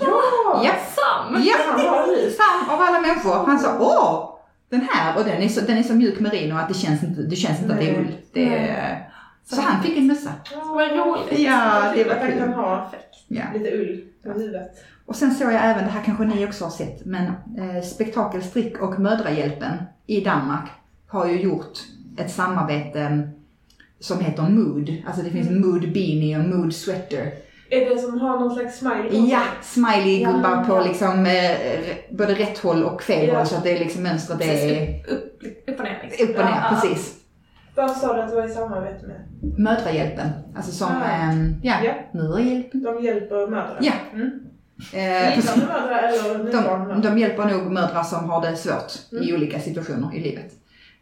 ja! 0.00 0.62
Ja, 0.64 0.72
Sam! 0.94 1.42
ja. 1.44 1.54
Sam 2.30 2.70
av 2.74 2.80
alla 2.80 3.00
människor. 3.00 3.46
Han 3.46 3.58
sa 3.58 3.78
åh, 3.80 4.30
den 4.68 4.88
här 4.92 5.18
och 5.18 5.24
den 5.24 5.42
är 5.42 5.48
så, 5.48 5.60
den 5.60 5.78
är 5.78 5.82
så 5.82 5.94
mjuk 5.94 6.20
merino 6.20 6.54
att 6.54 6.68
det 6.68 6.74
känns 6.74 7.02
inte, 7.02 7.22
det 7.22 7.36
känns 7.36 7.60
inte 7.62 7.74
att 7.74 7.80
det 7.80 7.90
är 7.90 7.98
ull. 8.00 8.12
Det 8.32 8.54
är, 8.58 9.10
så 9.44 9.60
han 9.60 9.82
fick 9.82 9.96
en 9.98 10.06
mössa. 10.06 10.32
Vad 10.54 10.90
roligt. 10.90 11.38
Ja, 11.38 11.92
det 11.94 12.02
Kul 12.04 12.12
att 12.12 12.18
var 12.22 12.28
han 12.28 12.38
kan 12.38 12.52
ha 12.52 12.90
Ja. 13.28 13.42
lite 13.54 13.70
ull 13.76 14.04
på 14.22 14.32
huvudet. 14.32 14.70
Och 15.06 15.16
sen 15.16 15.34
såg 15.34 15.52
jag 15.52 15.64
även, 15.70 15.84
det 15.84 15.90
här 15.90 16.02
kanske 16.04 16.24
ni 16.24 16.46
också 16.46 16.64
har 16.64 16.70
sett, 16.70 17.04
men 17.04 17.24
eh, 17.58 17.82
Spektakelstrick 17.82 18.82
och 18.82 19.00
Mödrahjälpen 19.00 19.72
i 20.06 20.20
Danmark 20.20 20.68
har 21.06 21.26
ju 21.26 21.40
gjort 21.40 21.78
ett 22.16 22.30
samarbete 22.30 23.28
som 24.00 24.20
heter 24.20 24.42
Mood. 24.42 25.02
Alltså 25.06 25.22
det 25.22 25.30
finns 25.30 25.50
Mood 25.50 25.80
Beanie 25.92 26.38
och 26.38 26.44
Mood 26.44 26.74
Sweater. 26.74 27.32
Är 27.70 27.90
det 27.94 27.98
som 28.00 28.20
har 28.20 28.40
någon 28.40 28.54
slags 28.54 28.78
smiley 28.78 29.30
Ja, 29.30 29.40
smiley-gubbar 29.62 30.50
Ja, 30.50 30.64
på 30.68 30.74
ja. 30.74 30.84
liksom 30.84 31.26
eh, 31.26 31.96
både 32.10 32.34
rätt 32.34 32.58
håll 32.58 32.84
och 32.84 33.02
fel 33.02 33.28
Ja. 33.28 33.36
håll 33.36 33.46
så 33.46 33.56
att 33.56 33.62
det 33.64 33.70
är 33.76 33.78
liksom 33.78 34.02
mönstret 34.02 34.40
är 34.40 34.44
Precis, 34.46 35.06
upp, 35.08 35.22
upp, 35.42 35.68
upp 35.68 35.78
och 35.78 35.84
ner 35.84 36.00
liksom. 36.02 36.28
upp 36.28 36.38
och 36.38 36.44
ner, 36.44 36.50
Ja, 36.50 36.68
ja, 36.70 36.76
precis. 36.80 37.14
Varför 37.76 37.94
sa 38.00 38.14
du 38.14 38.20
att 38.22 38.28
det 38.30 38.36
var 38.36 38.46
i 38.46 38.50
samarbete 38.50 39.06
med? 39.06 39.20
Mödrahjälpen, 39.58 40.28
alltså 40.56 40.72
som, 40.72 40.88
Ah. 40.88 41.04
ehm, 41.04 41.54
ja, 41.62 41.74
Ja. 41.84 41.92
Mödrahjälpen. 42.12 42.82
De 42.82 43.04
hjälper 43.04 43.46
mödrar? 43.46 43.78
Ja. 43.80 43.92
Mm. 44.12 44.30
Eh, 44.92 45.32
eller 45.38 46.92
de, 46.92 47.00
de 47.02 47.18
hjälper 47.18 47.44
nog 47.44 47.72
mödrar 47.72 48.02
som 48.02 48.30
har 48.30 48.42
det 48.50 48.56
svårt 48.56 48.92
i 49.12 49.16
Mm. 49.16 49.34
olika 49.34 49.60
situationer 49.60 50.14
i 50.14 50.20
livet. 50.20 50.52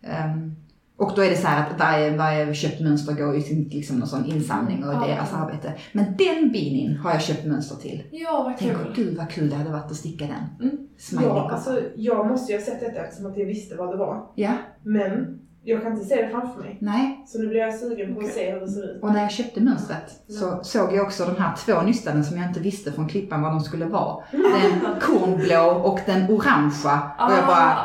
Ehm, 0.02 0.54
och 0.96 1.12
då 1.16 1.22
är 1.24 1.30
det 1.30 1.36
så 1.36 1.46
här 1.46 1.70
att 1.70 1.78
varje, 1.80 2.16
varje 2.16 2.54
köpt 2.54 2.80
mönster 2.80 3.12
går 3.14 3.34
ju 3.34 3.40
till 3.42 3.68
liksom 3.70 3.96
någon 3.98 4.08
sån 4.08 4.24
insamling 4.26 4.84
och 4.84 4.94
Ja. 4.94 5.06
deras 5.06 5.32
arbete. 5.34 5.72
Men 5.92 6.04
den 6.04 6.52
beanin 6.52 6.96
har 6.96 7.10
jag 7.12 7.22
köpt 7.22 7.44
mönster 7.46 7.76
till. 7.76 8.02
Ja, 8.10 8.42
vad 8.46 8.58
Tänk, 8.58 8.72
kul. 8.72 8.92
gud 8.96 9.16
vad 9.16 9.30
kul 9.30 9.50
det 9.50 9.56
hade 9.56 9.70
varit 9.70 9.90
att 9.90 9.96
sticka 9.96 10.24
den. 10.24 10.68
Mm. 10.70 10.88
Smiley 10.98 11.28
Ja, 11.28 11.50
alltså 11.50 11.80
jag 11.96 12.26
måste 12.26 12.52
ju 12.52 12.58
ha 12.58 12.64
sett 12.64 12.80
detta 12.80 13.00
eftersom 13.00 13.30
att 13.30 13.38
jag 13.38 13.46
visste 13.46 13.76
vad 13.76 13.90
det 13.90 13.96
var. 13.96 14.26
Ja, 14.34 14.52
Men 14.82 15.38
jag 15.64 15.82
kan 15.82 15.92
inte 15.92 16.04
se 16.04 16.22
det 16.22 16.28
framför 16.28 16.60
mig. 16.60 16.76
nej. 16.80 17.24
Så 17.26 17.38
nu 17.38 17.48
blir 17.48 17.60
jag 17.60 17.74
sugen 17.74 18.14
på 18.14 18.20
att 18.20 18.26
se 18.32 18.52
hur 18.52 18.60
det 18.60 18.68
ser 18.68 18.96
ut. 18.96 19.02
Och 19.02 19.12
när 19.12 19.22
jag 19.22 19.30
köpte 19.30 19.60
mönstret 19.60 20.10
så 20.28 20.58
såg 20.64 20.92
jag 20.94 21.02
också 21.06 21.24
de 21.24 21.42
här 21.42 21.56
två 21.56 21.80
nystanen 21.82 22.24
som 22.24 22.36
jag 22.38 22.46
inte 22.48 22.60
visste 22.60 22.92
från 22.92 23.08
klippan 23.08 23.42
vad 23.42 23.52
de 23.52 23.60
skulle 23.60 23.84
vara. 23.86 24.24
Den 24.30 25.00
kornblå 25.00 25.82
och 25.84 25.98
den 26.06 26.22
orangea. 26.30 27.00
Och 27.18 27.32
jag 27.32 27.46
bara 27.46 27.78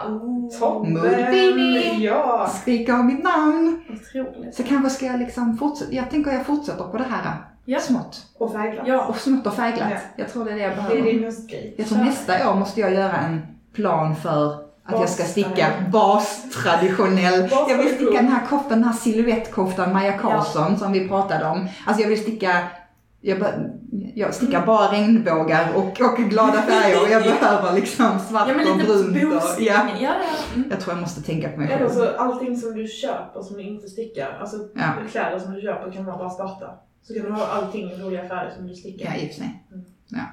Ah, 0.61 0.65
oh, 0.65 0.91
beanie. 0.93 1.93
Ja! 1.99 2.47
skriker 2.61 3.03
mitt 3.03 3.23
namn. 3.23 3.81
Otroligt. 3.89 4.55
Så 4.55 4.63
kanske 4.63 4.89
ska 4.89 5.05
jag 5.05 5.19
liksom 5.19 5.57
fortsätta, 5.57 5.91
jag 5.93 6.09
tänker 6.09 6.31
jag 6.31 6.45
fortsätter 6.45 6.83
på 6.83 6.97
det 6.97 7.03
här 7.09 7.35
Ja. 7.65 7.79
smått. 7.79 8.25
Och 8.37 8.51
färgglatt. 8.51 8.87
Ja. 8.87 9.05
Och 9.07 9.15
smått 9.15 9.47
och 9.47 9.53
färgglatt. 9.53 9.89
Ja. 9.91 9.97
Jag 10.15 10.29
tror 10.29 10.45
det 10.45 10.51
är 10.51 10.55
det 10.55 10.61
jag 10.61 10.71
Det 10.71 10.81
är 10.81 10.87
behöver. 10.89 11.03
din 11.13 11.23
höstgrej. 11.23 11.75
Jag 11.77 11.87
tror 11.87 11.97
nästa 11.97 12.51
år 12.51 12.55
måste 12.55 12.81
jag 12.81 12.93
göra 12.93 13.17
en 13.17 13.41
plan 13.73 14.15
för 14.15 14.66
att 14.87 14.99
jag 14.99 15.09
ska 15.09 15.23
sticka 15.23 15.67
Bastraditionell. 15.91 17.49
Jag 17.69 17.77
vill 17.77 17.95
sticka 17.95 18.11
den 18.11 18.27
här 18.27 18.45
koftan, 18.47 18.69
den 18.69 18.83
här 18.83 18.93
silhuettkoftan 18.93 19.93
Maja 19.93 20.17
Karlsson 20.17 20.77
som 20.77 20.91
vi 20.91 21.07
pratade 21.07 21.45
om. 21.45 21.67
Alltså 21.85 22.01
jag 22.01 22.09
vill 22.09 22.21
sticka 22.21 22.63
jag, 23.21 23.43
jag 24.15 24.33
stickar 24.33 24.65
bara 24.65 24.91
regnbågar 24.91 25.73
och, 25.75 26.01
och 26.01 26.17
glada 26.17 26.61
färger 26.61 27.01
och 27.01 27.09
jag 27.09 27.23
behöver 27.39 27.73
liksom 27.73 28.19
svart 28.19 28.47
Ja, 28.47 28.71
och 28.71 28.77
brunt. 28.77 29.33
Och, 29.33 29.61
ja. 29.61 29.73
Ja, 29.79 29.87
ja. 29.99 30.13
Mm. 30.55 30.67
Jag 30.69 30.79
tror 30.79 30.95
jag 30.95 31.01
måste 31.01 31.21
tänka 31.21 31.49
på 31.49 31.59
mig 31.59 31.67
själv. 31.67 31.89
så 31.89 32.09
allting 32.17 32.57
som 32.57 32.73
du 32.75 32.87
köper 32.87 33.41
som 33.41 33.57
du 33.57 33.63
inte 33.63 33.87
stickar, 33.87 34.37
alltså 34.39 34.57
Ja. 34.75 34.93
kläder 35.11 35.39
som 35.39 35.53
du 35.53 35.61
köper 35.61 35.91
kan 35.91 36.05
vara 36.05 36.17
bara 36.17 36.29
svarta. 36.29 36.69
Så 37.03 37.13
kan 37.13 37.23
du 37.23 37.31
ha 37.31 37.47
allting 37.47 37.91
i 37.91 37.95
roliga 37.95 38.27
färger 38.27 38.51
som 38.55 38.67
du 38.67 38.75
stickar. 38.75 39.05
Ja, 39.05 39.21
i 39.21 39.25
och 39.25 39.29
för 39.29 39.35
sig. 39.35 39.63
Mm. 39.71 39.85
Ja. 40.07 40.23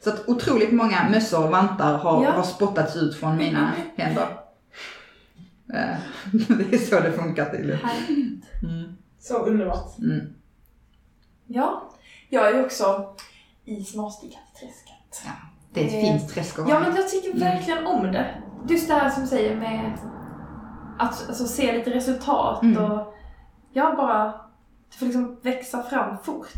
Så 0.00 0.10
att 0.10 0.28
otroligt 0.28 0.72
många 0.72 1.08
mössor 1.10 1.44
och 1.44 1.50
vantar 1.50 1.98
har, 1.98 2.24
Ja. 2.24 2.30
har 2.30 2.42
spottats 2.42 2.96
ut 2.96 3.16
från 3.16 3.36
mina 3.36 3.72
händer. 3.96 4.28
Eh, 5.74 5.96
det 6.32 6.74
är 6.74 6.78
så 6.78 7.00
det 7.00 7.12
funkar 7.12 7.44
tydligen. 7.50 7.78
Härligt. 7.84 8.44
Mm. 8.62 8.96
Så 9.20 9.38
underbart. 9.38 9.98
Mm. 9.98 10.34
Ja, 11.46 11.90
jag 12.28 12.48
är 12.48 12.54
ju 12.54 12.64
också 12.64 13.14
i 13.64 13.84
smarstickat-träsket. 13.84 15.24
Det 15.72 15.80
är 15.80 15.86
ett 15.86 15.92
Eh, 15.94 16.00
fint 16.18 16.34
träsk 16.34 16.58
Ja, 16.58 16.80
men 16.80 16.96
jag 16.96 17.08
tycker 17.08 17.38
verkligen 17.38 17.86
om 17.86 18.02
det. 18.12 18.42
Just 18.68 18.88
det 18.88 18.94
här 18.94 19.10
som 19.10 19.26
säger 19.26 19.56
med 19.56 19.98
att 20.98 21.28
alltså, 21.28 21.44
se 21.46 21.72
lite 21.78 21.90
resultat 21.90 22.62
Mm. 22.62 22.84
och 22.84 23.14
jag 23.72 23.96
bara, 23.96 24.24
det 24.90 24.96
får 24.98 25.06
liksom 25.06 25.40
växa 25.42 25.82
fram 25.82 26.18
fort. 26.18 26.48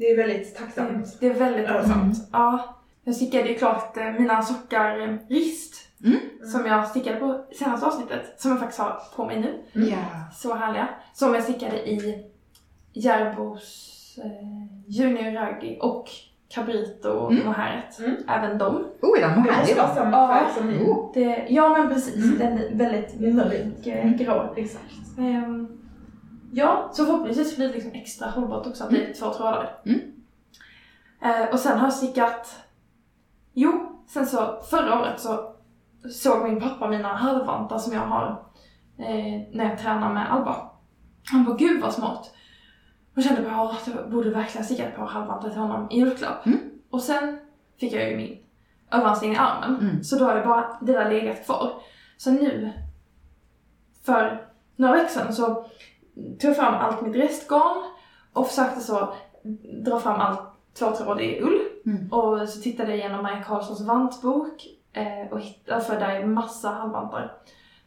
Det 0.00 0.10
är 0.10 0.16
väldigt 0.16 0.56
tacksamt. 0.56 1.16
Det 1.20 1.26
är 1.26 1.34
väldigt 1.34 1.66
Ja. 1.68 1.72
tacksamt. 1.72 2.16
Ja. 2.32 2.76
Jag 3.04 3.14
stickade 3.14 3.48
ju 3.48 3.54
klart 3.54 3.96
eh, 3.96 4.12
mina 4.12 4.42
sockar 4.42 5.00
eh, 5.08 5.16
rist 5.28 5.74
Mm. 6.04 6.18
som 6.52 6.66
jag 6.66 6.88
stickade 6.88 7.16
på 7.20 7.44
senaste 7.52 7.86
avsnittet, 7.86 8.34
som 8.40 8.50
jag 8.50 8.60
faktiskt 8.60 8.80
har 8.80 9.00
på 9.16 9.24
mig 9.26 9.40
nu. 9.40 9.82
Ja. 9.90 9.96
Så 10.34 10.54
härliga. 10.54 10.88
Som 11.12 11.34
jag 11.34 11.42
stickade 11.42 11.90
i 11.90 12.24
Järbos 12.92 13.96
eh, 14.24 14.66
Junior 14.86 15.32
Raggi 15.32 15.78
och 15.82 16.08
Cabrito 16.48 17.28
Mm. 17.30 17.46
mohairet. 17.46 17.98
Mm. 17.98 18.16
Även 18.28 18.58
dem. 18.58 18.84
Oh, 19.02 19.18
är 19.18 19.28
den 19.28 19.42
Det 19.42 19.50
här 19.52 19.58
måste 19.60 19.74
vara 19.74 19.86
idag? 19.86 19.96
samma 19.96 20.16
Ja. 20.16 20.28
färg 20.28 20.54
som 20.56 20.66
min. 20.66 20.86
Oh. 20.90 21.10
Det, 21.14 21.46
ja 21.48 21.68
men 21.68 21.88
precis, 21.88 22.24
Mm. 22.24 22.38
den 22.38 22.58
är 22.58 22.74
väldigt 22.74 23.20
mörk 23.34 23.86
eh, 23.86 24.10
grå. 24.10 24.54
Exakt. 24.56 25.18
Ehm, 25.18 25.68
ja, 26.52 26.90
så 26.92 27.04
förhoppningsvis 27.04 27.56
blir 27.56 27.68
det 27.68 27.74
liksom 27.74 27.92
extra 27.92 28.30
hållbart 28.30 28.66
också 28.66 28.84
att 28.84 28.90
det 28.90 29.10
är 29.10 29.14
två 29.14 29.34
trådar. 29.34 29.80
Mm. 29.86 30.00
Eh, 31.22 31.52
och 31.52 31.58
sen 31.58 31.78
har 31.78 31.86
jag 31.86 31.92
stickat, 31.94 32.60
jo, 33.52 34.02
sen 34.08 34.26
så 34.26 34.60
förra 34.70 35.00
året 35.00 35.20
så 35.20 35.54
såg 36.12 36.44
min 36.44 36.60
pappa 36.60 36.88
mina 36.88 37.08
halvvantar 37.08 37.78
som 37.78 37.92
jag 37.92 38.00
har 38.06 38.44
eh, 38.98 39.42
när 39.52 39.64
jag 39.70 39.78
tränar 39.78 40.14
med 40.14 40.32
Alba. 40.32 40.70
Han 41.24 41.44
bara, 41.44 41.56
gud 41.56 41.82
vad 41.82 41.94
smart. 41.94 42.34
Och 43.16 43.22
kände 43.22 43.42
bara, 43.42 43.62
"Åh, 43.62 43.76
jag 43.86 44.10
borde 44.10 44.30
verkligen 44.30 44.64
sticka 44.64 44.88
ett 44.88 44.96
par 44.96 45.06
halvvantar 45.06 45.50
till 45.50 45.58
honom 45.58 45.90
i 45.90 45.98
julklapp. 45.98 46.46
Mm. 46.46 46.58
Och 46.90 47.02
sen 47.02 47.38
fick 47.80 47.92
jag 47.92 48.10
ju 48.10 48.16
min 48.16 48.38
överansträngning 48.90 49.36
i 49.36 49.40
armen. 49.40 49.80
Mm. 49.80 50.04
Så 50.04 50.18
då 50.18 50.24
har 50.24 50.34
det 50.34 50.44
bara 50.44 50.78
det 50.80 50.92
där 50.92 51.10
legat 51.10 51.44
kvar. 51.46 51.72
Så 52.16 52.30
nu, 52.30 52.72
för 54.04 54.46
några 54.76 54.92
veckor 54.94 55.08
sedan 55.08 55.32
så 55.32 55.66
tog 56.40 56.56
fram 56.56 56.74
allt 56.74 57.02
mitt 57.02 57.16
restgarn 57.16 57.82
och 58.32 58.48
försökte 58.48 58.80
så 58.80 59.14
dra 59.84 60.00
fram 60.00 60.20
allt 60.20 60.40
tvåtrådig 60.78 61.42
ull. 61.42 61.60
Mm. 61.86 62.12
Och 62.12 62.48
så 62.48 62.60
tittade 62.60 62.88
jag 62.88 62.98
igenom 62.98 63.22
Maja 63.22 63.42
Karlssons 63.42 63.80
vantbok 63.80 64.66
eh, 64.92 65.32
och 65.32 65.40
hittade, 65.40 65.80
för 65.80 66.00
där 66.00 66.08
är 66.08 66.26
massa 66.26 66.68
halvvantar. 66.68 67.32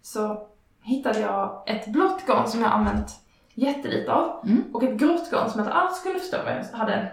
Så 0.02 0.48
hittade 0.82 1.20
jag 1.20 1.64
ett 1.66 1.88
blått 1.88 2.26
garn 2.28 2.48
som 2.48 2.62
jag 2.62 2.72
använt 2.72 3.12
jättelite 3.54 4.14
av 4.14 4.46
Mm. 4.46 4.64
och 4.74 4.84
ett 4.84 4.98
grått 4.98 5.32
garn 5.32 5.50
som 5.50 5.60
jag 5.60 5.68
inte 5.68 5.78
alls 5.78 6.04
kunde 6.04 6.20
förstå 6.20 6.38
vad 6.46 6.54
jag 6.54 6.78
hade 6.78 7.12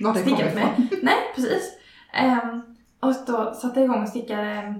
Var 0.00 0.14
det 0.14 0.20
stickat 0.20 0.54
med. 0.54 0.88
Nej, 1.02 1.16
precis. 1.34 1.78
Ehm, 2.12 2.76
och 3.00 3.14
då 3.26 3.54
satte 3.54 3.80
jag 3.80 3.84
igång 3.84 4.02
och 4.02 4.08
stickade 4.08 4.74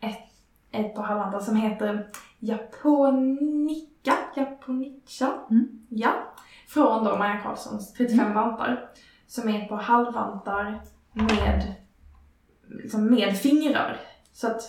ett, 0.00 0.28
ett 0.72 0.94
par 0.94 1.02
halvvantar 1.02 1.40
som 1.40 1.56
heter 1.56 2.08
Japonica, 2.40 4.12
Japonica, 4.36 5.32
Mm. 5.50 5.68
ja. 5.88 6.12
Från 6.68 7.04
då 7.04 7.16
Maja 7.16 7.36
Karlssons 7.40 7.92
35 7.92 8.34
vantar. 8.34 8.90
Som 9.26 9.48
är 9.48 9.68
par 9.68 9.76
halvvantar 9.76 10.80
med, 11.12 11.74
liksom 12.68 13.06
med 13.06 13.36
fingrar. 13.38 13.96
Så 14.32 14.46
att, 14.46 14.62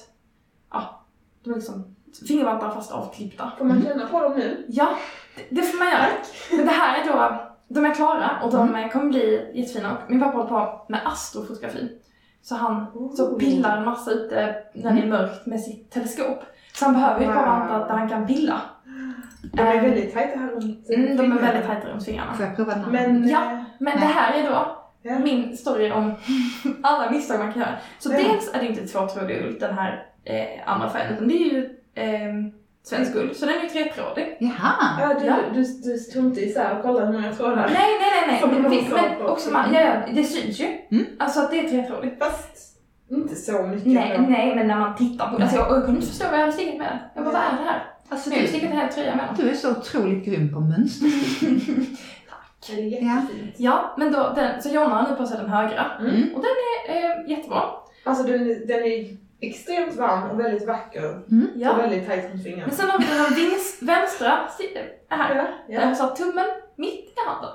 ja, 0.72 1.04
de 1.44 1.50
är 1.52 1.56
liksom 1.56 1.96
fingervantar 2.28 2.70
fast 2.72 2.92
avklippta. 2.92 3.52
Får 3.58 3.66
man 3.66 3.82
känna 3.84 4.08
på 4.08 4.20
dem 4.22 4.34
nu? 4.38 4.66
Ja, 4.70 4.96
det, 5.36 5.56
det 5.56 5.62
får 5.62 5.78
man 5.80 5.88
göra. 5.88 6.08
Men 6.52 6.66
det 6.66 6.72
här 6.72 7.02
är 7.02 7.08
då, 7.14 7.42
de 7.68 7.86
är 7.86 7.96
klara 7.96 8.42
och 8.44 8.52
de 8.52 8.70
Mm. 8.70 8.90
kommer 8.90 9.10
bli 9.10 9.52
jättefina. 9.54 9.98
Och 9.98 10.12
min 10.12 10.20
pappa 10.20 10.38
håller 10.38 10.50
på 10.50 10.86
med 10.90 11.08
astrofotografi. 11.08 11.98
Så 12.42 12.56
han 12.56 12.86
så 13.18 13.32
Oh. 13.34 13.40
pillar 13.40 13.78
en 13.78 13.86
massa 13.86 14.12
ute 14.12 14.64
när 14.76 14.94
det 14.94 15.02
är 15.02 15.08
mörkt 15.08 15.46
med 15.46 15.62
sitt 15.62 15.92
teleskop. 15.92 16.40
Så 16.74 16.86
han 16.86 16.94
behöver 16.94 17.20
ju 17.22 17.28
ett 17.28 17.34
par 17.36 17.46
vantar 17.46 17.80
där 17.88 17.96
han 17.96 18.10
kan 18.10 18.28
pilla. 18.28 18.62
De 19.54 19.62
är 19.62 19.76
Ehm, 19.76 19.84
väldigt 19.84 20.14
tajta 20.14 20.40
här 20.40 20.48
runt 20.48 20.90
Mm, 20.90 21.18
de 21.18 21.32
är 21.32 21.42
väldigt 21.42 21.66
tajta 21.68 21.88
runt 21.88 22.06
fingrarna. 22.06 22.34
Får 22.34 22.46
jag 22.46 22.56
prova 22.56 22.74
den 22.74 22.84
här? 22.84 22.92
Men... 22.92 23.28
Ja. 23.30 23.38
eh, 23.52 23.58
Men 23.58 23.64
Nej. 23.80 23.98
det 24.00 24.06
här 24.06 24.34
är 24.40 24.50
då 24.50 24.78
Ja. 25.04 25.20
min 25.20 25.58
story 25.58 25.92
om 25.92 26.14
alla 26.84 27.12
misstag 27.12 27.40
man 27.40 27.54
kan 27.54 27.62
göra. 27.62 27.74
Så 28.00 28.12
Ja. 28.14 28.18
dels 28.18 28.54
är 28.54 28.60
det 28.60 28.66
inte 28.68 28.88
tvåtrådig 28.88 29.42
ull, 29.42 29.58
den 29.60 29.78
här 29.78 30.06
eh, 30.26 30.46
andra 30.66 30.90
färgen, 30.90 31.14
utan 31.14 31.28
det 31.28 31.34
är 31.34 31.54
ju 31.54 31.70
eh, 31.96 32.34
svensk 32.84 33.16
ull. 33.16 33.36
Så 33.36 33.46
den 33.46 33.56
är 33.56 33.62
ju 33.64 33.70
tretrådig. 33.70 34.38
Jaha! 34.40 34.74
Ja, 35.00 35.14
du, 35.20 35.26
Ja. 35.26 35.36
du, 35.54 35.64
du 35.64 35.98
tog 36.00 36.26
inte 36.26 36.42
isär 36.42 36.76
och 36.78 36.82
kollade 36.84 37.06
hur 37.06 37.14
många 37.14 37.34
trådar. 37.34 37.56
Nej, 37.56 37.68
nej, 37.74 38.12
nej, 38.28 38.40
nej. 38.52 38.62
Men, 38.62 38.86
men 39.18 39.28
också, 39.28 39.52
man, 39.52 39.74
ja, 39.74 39.80
ja, 39.82 39.94
det 40.14 40.24
syns 40.24 40.60
ju. 40.60 40.66
Mm. 40.92 41.06
Alltså 41.20 41.40
att 41.40 41.52
det 41.52 41.60
är 41.60 41.70
tretrådigt. 41.70 42.20
Fast 42.24 42.71
inte 43.12 43.36
så 43.36 43.64
mycket. 43.64 43.86
Nej, 43.88 44.26
nej, 44.30 44.56
men 44.56 44.68
när 44.68 44.80
man 44.80 44.96
tittar 44.96 45.30
på 45.30 45.42
Alltså 45.42 45.56
jag, 45.58 45.72
jag 45.72 45.86
kunde 45.86 45.96
inte 46.00 46.08
förstå 46.08 46.26
vad 46.26 46.34
jag 46.34 46.40
hade 46.40 46.52
stickat 46.52 46.78
med 46.78 46.88
den. 46.88 46.98
Jag 47.16 47.24
bara, 47.24 47.34
vad 47.34 47.42
är 47.42 47.64
det 47.64 47.70
här? 47.70 47.84
Alltså, 48.10 48.30
Men 48.30 48.38
jag 48.38 48.44
har 48.46 48.50
stickat 48.50 48.72
en 48.72 48.78
hel 48.78 48.94
tröja 48.94 49.16
med 49.16 49.26
den. 49.36 49.46
du 49.46 49.52
är 49.52 49.56
så 49.56 49.72
otroligt 49.72 50.26
grym 50.26 50.54
på 50.54 50.60
mönster. 50.60 51.08
Det 52.68 52.74
är 52.74 52.78
jättefint. 52.86 53.56
Ja, 53.58 53.96
men 53.98 54.12
då, 54.12 54.34
den, 54.36 54.62
så 54.62 54.70
Jonna 54.70 54.96
har 54.96 55.10
nu 55.10 55.16
på 55.16 55.26
sig 55.28 55.38
den 55.38 55.50
högra. 55.50 55.86
Mm. 56.00 56.36
Och 56.36 56.42
den 56.44 56.52
är 56.96 57.20
eh, 57.22 57.30
jättebra. 57.30 57.62
Alltså 58.04 58.24
den, 58.24 58.42
är- 58.50 58.68
den 58.68 58.80
är 58.84 59.18
extremt 59.40 59.96
varm 59.96 60.30
och 60.30 60.40
väldigt 60.40 60.68
vacker. 60.68 61.06
Och 61.10 61.16
Ja. 61.56 61.74
väldigt 61.76 62.08
tajt 62.08 62.32
runt 62.32 62.44
fingrarna. 62.44 62.66
Men 62.68 62.76
sen 62.76 62.90
har 62.90 63.00
vi 63.00 63.06
den 63.06 63.34
vins, 63.50 63.78
vänstra 63.82 64.40
äh, 64.76 65.18
här. 65.18 65.36
Ja, 65.36 65.42
Där 65.44 65.54
ja. 65.68 65.82
jag 65.88 65.98
sa 65.98 66.08
tummen 66.16 66.46
mitt 66.76 66.94
i 67.06 67.14
handen. 67.28 67.52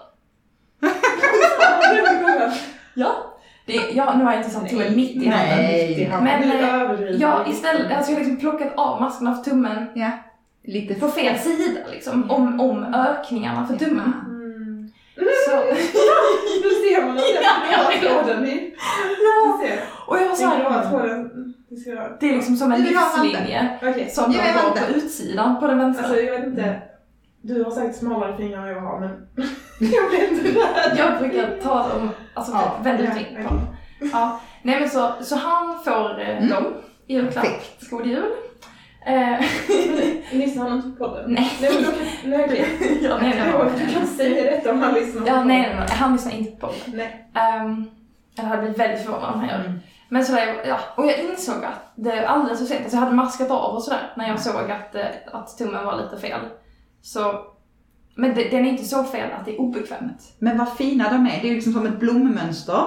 Ja. 2.94 3.35
Det, 3.66 3.72
ja, 3.92 4.14
nu 4.18 4.24
har 4.24 4.32
jag 4.32 4.40
inte 4.40 4.50
satt 4.50 4.68
tummen 4.68 4.86
Nej, 4.86 4.96
mitt 4.96 5.10
i 5.22 5.28
nej. 5.28 5.28
handen. 5.28 5.96
Det 5.96 6.04
har 6.04 6.20
Men, 6.88 6.98
du 6.98 7.08
eh. 7.08 7.16
Ja, 7.20 7.46
istället, 7.48 7.92
alltså 7.96 8.12
jag 8.12 8.18
har 8.18 8.24
liksom 8.24 8.36
plockat 8.40 8.72
av 8.76 9.00
masken 9.00 9.26
av 9.26 9.34
tummen 9.44 9.86
Ja. 9.94 10.10
Lite 10.64 10.94
på 10.94 11.08
fel 11.08 11.38
sida 11.38 11.80
liksom, 11.92 12.30
om, 12.30 12.60
om 12.60 12.94
ökningarna 12.94 13.66
för 13.66 13.76
tummen. 13.76 14.12
Mm. 14.26 14.90
Så, 15.16 15.56
Nu 16.62 16.70
ser 16.70 17.06
man 17.06 17.10
att 17.16 17.24
den 17.24 18.00
vet. 18.00 18.26
tråden 18.26 18.46
i. 18.46 18.74
ja, 19.24 19.60
ser. 19.62 19.78
och 20.06 20.16
jag 20.16 20.58
blåa 20.58 20.82
såhär. 20.82 22.16
Det 22.20 22.28
är 22.28 22.32
liksom 22.34 22.56
som 22.56 22.72
en 22.72 22.80
livslinje 22.80 23.78
Okej. 23.82 24.10
som 24.10 24.32
Ja, 24.32 24.38
jag 24.46 24.64
går 24.64 24.80
på 24.80 24.92
utsidan 24.96 25.60
på 25.60 25.66
den 25.66 25.78
vänstra. 25.78 26.06
Alltså 26.06 26.20
jag 26.20 26.32
vet 26.32 26.46
inte. 26.46 26.82
Du 27.42 27.64
har 27.64 27.70
säkert 27.70 27.96
smalare 27.96 28.36
fingrar 28.36 28.66
än 28.66 28.68
jag 28.74 28.80
har 28.80 29.00
men 29.00 29.26
jag 29.78 30.10
vet 30.10 30.30
inte 30.32 30.42
det. 30.52 30.94
Jag 30.98 31.18
brukar 31.18 31.60
ta 31.62 31.88
dem, 31.88 32.10
alltså 32.34 32.52
Ja, 32.52 32.76
väldigt 32.82 33.08
ja, 33.08 33.14
fint 33.14 33.28
på 33.28 33.34
okej. 33.34 33.44
dem. 33.44 33.60
Ja. 34.12 34.40
Nej 34.62 34.80
men 34.80 34.90
så, 34.90 35.12
så 35.20 35.36
han 35.36 35.84
får 35.84 36.20
eh, 36.20 36.36
Mm. 36.36 36.48
dem 36.48 36.64
i 37.06 37.14
julklapp. 37.14 37.46
God 37.90 38.06
jul. 38.06 38.30
Eh, 39.06 39.40
Lyssnar 40.30 40.68
han 40.68 40.76
inte 40.78 40.98
på 40.98 41.04
podden? 41.08 41.24
nej. 41.32 41.52
Nej 41.60 41.70
men 41.74 41.82
då 41.84 41.90
kan... 41.90 42.30
Nej 42.30 42.44
okej. 42.44 42.66
ja, 43.02 43.18
nej, 43.20 43.34
nej, 43.38 43.52
nej. 43.52 43.86
Du 43.86 43.92
kan 43.94 44.06
säga 44.06 44.50
detta 44.50 44.70
om 44.72 44.82
han 44.82 44.94
lyssnar 44.94 45.20
på 45.22 45.28
Ja, 45.28 45.32
podden. 45.32 45.48
nej, 45.48 45.60
nej, 45.62 45.74
nej, 45.78 45.88
han 45.90 46.12
lyssnar 46.12 46.32
inte 46.32 46.56
på 46.60 46.66
det. 46.66 46.92
Nej. 46.96 47.30
Um, 47.64 47.90
jag 48.34 48.44
hade 48.44 48.60
blivit 48.62 48.78
väldigt 48.78 49.04
förvånad 49.04 49.34
om 49.34 49.40
han 49.40 49.48
gör 49.48 49.58
det. 49.58 49.64
Mm. 49.64 49.80
Men 50.08 50.24
sådär, 50.24 50.54
ja. 50.66 50.78
Och 50.96 51.06
jag 51.06 51.18
insåg 51.18 51.64
att 51.64 51.92
det 51.94 52.26
alldeles 52.28 52.58
för 52.58 52.66
sent, 52.66 52.80
alltså 52.82 52.96
jag 52.96 53.00
hade 53.04 53.14
maskat 53.16 53.50
av 53.50 53.74
och 53.74 53.82
sådär 53.82 54.12
när 54.16 54.28
jag 54.28 54.40
såg 54.40 54.70
att, 54.70 54.94
eh, 54.94 55.06
att 55.32 55.58
tummen 55.58 55.84
var 55.84 56.02
lite 56.02 56.16
fel. 56.28 56.40
Så, 57.02 57.32
men 58.16 58.34
det, 58.34 58.48
den 58.50 58.64
är 58.66 58.70
inte 58.70 58.84
så 58.84 59.04
fel 59.04 59.30
att 59.32 59.44
det 59.44 59.54
är 59.54 59.60
obekvämt. 59.60 60.32
Men 60.38 60.58
vad 60.58 60.72
fina 60.76 61.10
de 61.12 61.26
är. 61.26 61.42
Det 61.42 61.50
är 61.50 61.54
liksom 61.54 61.72
som 61.72 61.86
ett 61.86 61.98
blommönster 61.98 62.82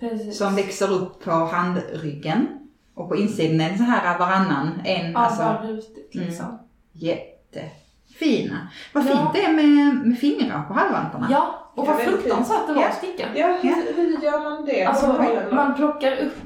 Precis. 0.00 0.38
som 0.38 0.56
växer 0.56 0.92
upp 0.92 1.24
på 1.24 1.30
handryggen. 1.30 2.46
Och 2.94 3.08
på 3.08 3.16
insidan 3.16 3.60
är 3.60 3.70
det 3.70 3.78
så 3.78 3.84
här 3.84 4.18
varannan, 4.18 4.80
en, 4.84 5.12
Ja, 5.12 5.18
alltså 5.18 5.42
bara 5.42 5.62
rutigt 5.62 6.14
liksom. 6.14 6.58
jättefina. 6.92 8.68
Vad 8.92 9.04
Ja. 9.04 9.08
fint 9.16 9.32
det 9.32 9.44
är 9.44 9.52
med, 9.52 10.06
med 10.06 10.18
fingrar 10.18 10.62
på 10.62 10.74
halvvantarna. 10.74 11.28
Ja, 11.30 11.70
och 11.74 11.86
vad 11.86 11.96
fruktansvärt 11.98 12.66
det 12.66 12.72
var 12.72 12.84
att 12.84 12.94
sticka. 12.96 13.26
Ja, 13.34 13.46
hur, 13.62 13.94
hur 13.96 14.22
gör 14.24 14.42
man 14.50 14.64
det? 14.66 14.84
Alltså, 14.84 15.06
rollerna? 15.06 15.54
man 15.54 15.74
plockar 15.74 16.12
upp, 16.16 16.36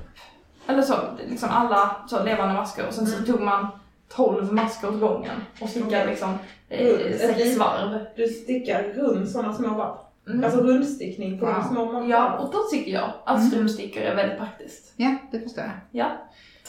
eller 0.67 0.83
så, 0.83 0.95
liksom 1.29 1.49
alla 1.53 1.97
så 2.07 2.25
levande 2.25 2.55
masker 2.55 2.87
och 2.89 2.95
sen 2.95 3.07
så 3.07 3.17
Mm. 3.17 3.27
tog 3.27 3.41
man 3.41 3.67
12 4.09 4.53
masker 4.53 4.89
åt 4.89 5.01
gången 5.01 5.35
och 5.61 5.69
stickade 5.69 6.07
liksom 6.07 6.29
Mm, 6.29 6.41
eh, 6.75 7.13
ett 7.13 7.21
sex 7.21 7.57
varv. 7.57 7.99
Du 8.17 8.27
stickar 8.27 8.83
runt 8.83 9.31
sådana 9.31 9.53
små 9.55 9.69
varv. 9.69 9.95
Mm. 10.29 10.45
Alltså 10.45 10.61
rundstickning 10.61 11.39
på 11.39 11.47
Wow. 11.47 11.55
de 11.55 11.65
små 11.75 11.85
varven. 11.85 12.09
Ja, 12.11 12.39
och 12.39 12.53
då 12.53 12.59
tycker 12.71 12.93
jag 12.93 13.11
att 13.25 13.39
Mm. 13.39 13.51
strömstickor 13.51 14.03
är 14.03 14.15
väldigt 14.17 14.39
praktiskt. 14.39 14.93
Ja, 14.97 15.17
det 15.33 15.41
förstår 15.41 15.65
jag. 15.65 15.73
Ja. 15.91 16.11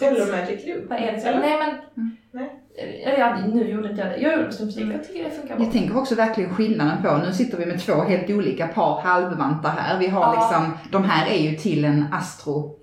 Eller 0.08 0.32
Magic 0.32 0.66
Loop. 0.68 0.90
Vad 0.90 1.00
är 1.00 1.12
det? 1.12 1.18
Eller? 1.22 1.40
Nej 1.40 1.58
men, 1.58 1.70
Mm. 1.70 2.18
Nej. 2.32 2.60
Eller, 2.78 3.18
ja, 3.20 3.36
nu 3.54 3.70
gjorde 3.70 3.90
inte 3.90 4.02
jag 4.02 4.12
det. 4.12 4.18
Jag 4.18 4.34
gjorde 4.40 4.52
strömstickor, 4.52 4.86
Mm. 4.90 4.98
jag 4.98 5.08
tycker 5.08 5.24
det 5.24 5.30
funkar 5.36 5.56
bra. 5.56 5.66
Jag 5.66 5.74
tänker 5.74 5.98
också 5.98 6.16
verkligen 6.16 6.54
skillnaden 6.56 6.98
på, 7.04 7.18
nu 7.18 7.34
sitter 7.34 7.58
vi 7.58 7.66
med 7.66 7.80
två 7.86 7.94
helt 8.02 8.30
olika 8.30 8.68
par 8.68 9.02
halvvantar 9.02 9.70
här. 9.70 10.00
Vi 10.00 10.08
har 10.08 10.22
Ja. 10.22 10.32
liksom, 10.34 10.78
de 10.92 11.04
här 11.04 11.28
är 11.28 11.38
ju 11.52 11.56
till 11.58 11.86
en 11.86 12.06
astrofotograf 12.14 12.76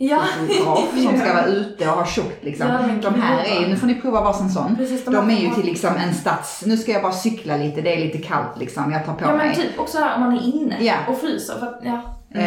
Ja. 0.97 1.03
som 1.11 1.19
ska 1.19 1.35
vara 1.35 1.47
ute 1.47 1.89
och 1.89 1.95
ha 1.97 2.07
tjockt 2.07 2.45
liksom. 2.45 2.67
Ja, 2.69 2.79
de 3.11 3.21
här 3.21 3.45
är 3.45 3.61
ju, 3.61 3.67
nu 3.69 3.77
får 3.77 3.87
ni 3.87 3.95
prova 3.95 4.21
varsin 4.21 4.49
sån. 4.51 4.77
Precis, 4.77 5.05
De 5.05 5.31
här 5.31 5.37
är 5.39 5.43
ju 5.43 5.51
till 5.51 5.67
liksom 5.67 5.95
en 5.97 6.15
stads, 6.15 6.63
nu 6.67 6.77
ska 6.77 6.93
jag 6.93 7.03
bara 7.03 7.13
cykla 7.13 7.57
lite, 7.57 7.81
det 7.81 7.95
är 7.95 7.99
lite 8.01 8.19
kallt 8.19 8.59
liksom, 8.59 8.93
jag 8.93 9.07
tar 9.07 9.13
på 9.15 9.25
Ja 9.25 9.29
men 9.29 9.37
mig. 9.47 9.57
typ 9.57 9.79
också 9.81 9.99
här 9.99 10.15
om 10.15 10.21
man 10.21 10.35
är 10.37 10.43
inne 10.55 10.77
Ja. 10.81 10.95
och 11.09 11.19
fryser 11.19 11.55
för 11.59 11.67
att, 11.67 11.81
ja, 11.85 12.01
Eh, 12.35 12.41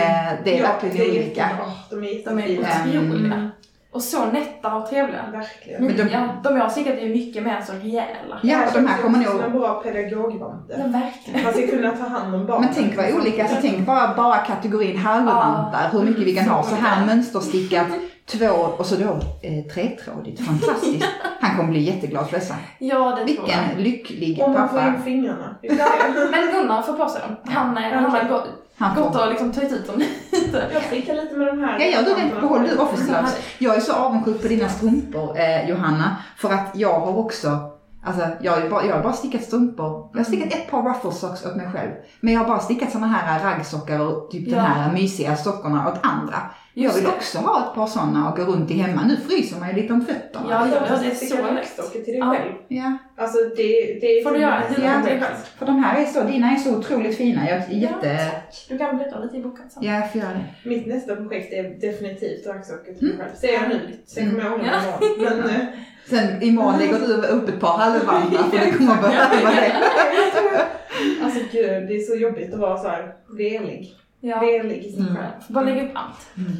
det 0.44 0.58
är 0.58 0.62
Ja, 0.64 0.68
verkligen 0.68 0.96
det 0.96 1.04
är 1.04 1.10
olika. 1.10 1.42
jättebra. 1.42 1.66
De 1.90 2.04
är 2.04 2.26
de 2.26 2.40
är 2.40 3.00
otroliga. 3.10 3.50
Mm. 3.96 3.98
Och 3.98 4.02
så 4.04 4.26
nätta 4.26 4.76
och 4.76 4.90
trevliga. 4.90 5.22
Verkligen. 5.32 5.86
Men 5.86 5.98
de- 5.98 6.10
ja, 6.14 6.28
de 6.44 6.56
jag 6.58 6.64
har 6.64 6.70
stickat 6.70 6.94
är 6.98 7.02
ju 7.02 7.14
mycket 7.14 7.44
mer 7.44 7.62
så 7.68 7.74
rejäla. 7.74 8.40
Ja, 8.44 8.58
de 8.74 8.88
här 8.88 9.02
kommer 9.02 9.20
också 9.20 9.30
Som 9.32 9.38
nog... 9.38 9.46
en 9.46 9.52
bra 9.60 9.68
Ja, 9.86 9.92
pedagogvante. 9.92 10.76
verkligen. 10.78 11.44
Man 11.44 11.54
ska 11.54 11.68
kunna 11.68 11.92
ta 11.92 12.08
hand 12.08 12.36
om 12.36 12.46
barn. 12.46 12.62
Men 12.62 12.70
tänk 12.76 12.98
vad 12.98 13.14
olika, 13.14 13.48
så 13.48 13.56
tänk 13.62 13.86
bara, 13.86 14.14
bara 14.16 14.38
kategorin 14.38 14.98
halvvantar, 14.98 15.90
hur 15.92 16.02
mycket 16.04 16.24
vi 16.24 16.36
kan 16.36 16.48
ha. 16.48 16.64
Så 16.64 16.76
här 16.76 17.06
mönsterstickat, 17.06 17.88
två 18.26 18.48
och 18.78 18.86
så 18.86 18.96
då 18.96 19.20
eh, 19.42 19.64
tretrådigt. 19.74 20.42
Fantastiskt. 20.46 21.06
Han 21.42 21.58
kommer 21.58 21.70
bli 21.70 21.80
jätteglad 21.82 22.30
för 22.30 22.38
dessa. 22.38 22.56
Ja, 22.80 23.18
det 23.26 23.34
tror 23.34 23.50
jag. 23.50 23.58
Vilken 23.76 23.84
lycklig 23.84 24.42
Om 24.44 24.54
man 24.54 24.70
får 24.70 24.78
pappa. 24.78 24.88
in 24.88 25.02
fingrarna. 25.04 25.56
Men 26.32 26.52
Gunnar 26.52 26.82
får 26.82 26.94
på 26.94 27.10
sig 27.10 27.22
dem. 27.22 27.54
Han, 27.54 27.78
Ja, 27.84 27.90
han 27.96 28.04
har 28.06 28.20
okej. 28.20 28.52
Han 28.78 28.96
gått 29.04 29.14
får. 29.16 29.24
och 29.24 29.30
liksom 29.30 29.52
tagit 29.52 29.72
ut 29.72 29.88
dem 29.88 30.00
lite. 30.32 30.70
Jag 30.74 30.84
stickar 30.84 31.14
lite 31.14 31.36
med 31.36 31.48
de 31.48 31.60
här. 31.60 31.80
Ja, 31.80 31.86
gör 31.86 32.04
du 32.04 32.10
det? 32.14 32.42
Behåll 32.42 32.64
du 32.64 32.76
gloves. 32.76 33.10
här- 33.10 33.26
Jag 33.58 33.76
är 33.76 33.80
så 33.80 33.94
avundsjuk 33.94 34.42
på 34.42 34.48
dina 34.48 34.70
strumpor, 34.70 35.38
eh, 35.40 35.70
Johanna. 35.70 36.16
För 36.38 36.54
att 36.54 36.72
jag 36.74 37.00
har 37.00 37.18
också, 37.18 37.72
alltså 38.06 38.28
jag 38.42 38.52
har 38.52 38.70
bara, 38.70 38.86
jag 38.86 38.96
har 38.96 39.04
bara 39.04 39.14
stickat 39.14 39.44
strumpor. 39.44 40.10
Jag 40.14 40.20
har 40.20 40.26
stickat 40.26 40.54
ett 40.54 40.72
par 40.72 40.82
ruffle 40.90 41.12
socks 41.12 41.46
åt 41.46 41.56
mig 41.56 41.68
själv. 41.74 41.92
Men 42.20 42.34
jag 42.34 42.42
har 42.42 42.48
bara 42.48 42.60
stickat 42.60 42.92
såna 42.92 43.08
här 43.08 43.44
raggsockar 43.44 44.00
och 44.00 44.32
typ 44.32 44.48
Ja. 44.48 44.56
de 44.56 44.62
här 44.62 44.92
mysiga 44.94 45.36
sockorna 45.36 45.88
åt 45.88 46.00
andra. 46.02 46.36
Jag 46.78 46.94
vill 46.94 47.04
det. 47.04 47.10
också 47.10 47.38
ha 47.38 47.66
ett 47.70 47.76
par 47.76 47.88
sådana 47.88 48.32
och 48.32 48.38
gå 48.38 48.44
runt 48.44 48.72
i 48.72 48.74
hemma. 48.74 49.02
Nu 49.08 49.18
fryser 49.18 49.60
man 49.60 49.70
ju 49.70 49.76
lite 49.82 49.94
om 49.94 50.06
fötterna. 50.06 50.46
Ja, 50.50 50.68
ja, 50.68 50.76
Jag 50.76 50.84
ja, 50.90 51.00
det 51.02 51.08
är 51.12 51.16
så 51.16 51.54
lätt. 51.54 51.92
till 51.94 52.04
dig 52.14 52.18
Ja. 52.18 52.30
själv. 52.36 52.52
Ja, 52.68 52.98
Alltså 53.18 53.38
det, 53.58 53.98
det 54.02 54.20
är 54.20 54.24
Får 54.24 54.32
du 54.32 54.40
göra 54.40 54.62
det? 54.76 54.84
Ja. 55.20 55.26
för 55.58 55.66
de 55.66 55.84
här 55.84 56.02
är 56.02 56.06
så, 56.06 56.24
dina 56.24 56.52
är 56.52 56.56
så 56.56 56.78
otroligt 56.78 57.18
fina. 57.18 57.50
Jag 57.50 57.58
är 57.58 57.70
jätte... 57.70 58.32
Du 58.70 58.78
kan 58.78 58.98
bläddra 58.98 59.20
lite 59.20 59.38
i 59.38 59.42
boken 59.44 59.70
sen. 59.70 59.84
Ja, 59.84 59.94
jag 59.94 60.12
får 60.12 60.22
göra 60.22 60.32
det. 60.34 60.70
Mitt 60.70 60.88
nästa 60.88 61.16
projekt 61.16 61.54
är 61.54 61.64
definitivt 61.64 62.48
raggsockor 62.48 62.94
till 62.94 63.08
mig 63.08 63.18
själv. 63.18 63.36
Ser 63.36 63.54
jag 63.54 63.70
nu. 63.70 63.80
Sen 64.06 64.30
kommer 64.30 64.44
jag 64.44 64.54
ångra 64.54 64.66
Ja. 64.66 65.08
imorgon. 65.08 65.38
Men 65.40 65.50
eh, 65.50 65.66
Sen 66.10 66.42
imorgon 66.44 66.78
lägger 66.80 67.00
du 67.00 67.14
upp 67.28 67.50
ett 67.50 67.60
par 67.60 67.78
halvvantar 67.78 68.44
för 68.44 68.58
du 68.72 68.78
kommer 68.78 69.02
behöva 69.02 69.52
det. 69.52 69.76
alltså 71.24 71.40
gud, 71.52 71.88
det 71.88 71.96
är 71.96 72.00
så 72.00 72.16
jobbigt 72.16 72.54
att 72.54 72.60
vara 72.60 72.78
så 72.78 72.88
här 72.88 73.14
velig. 73.38 73.94
Ja. 74.30 74.40
Velig 74.40 74.78
i 74.86 74.92
sig 74.92 75.02
Mm. 75.02 75.16
själv. 75.16 75.32
Bara 75.48 75.64
lägga 75.64 75.84
upp 75.86 75.92
allt. 75.96 76.38
Mm. 76.38 76.52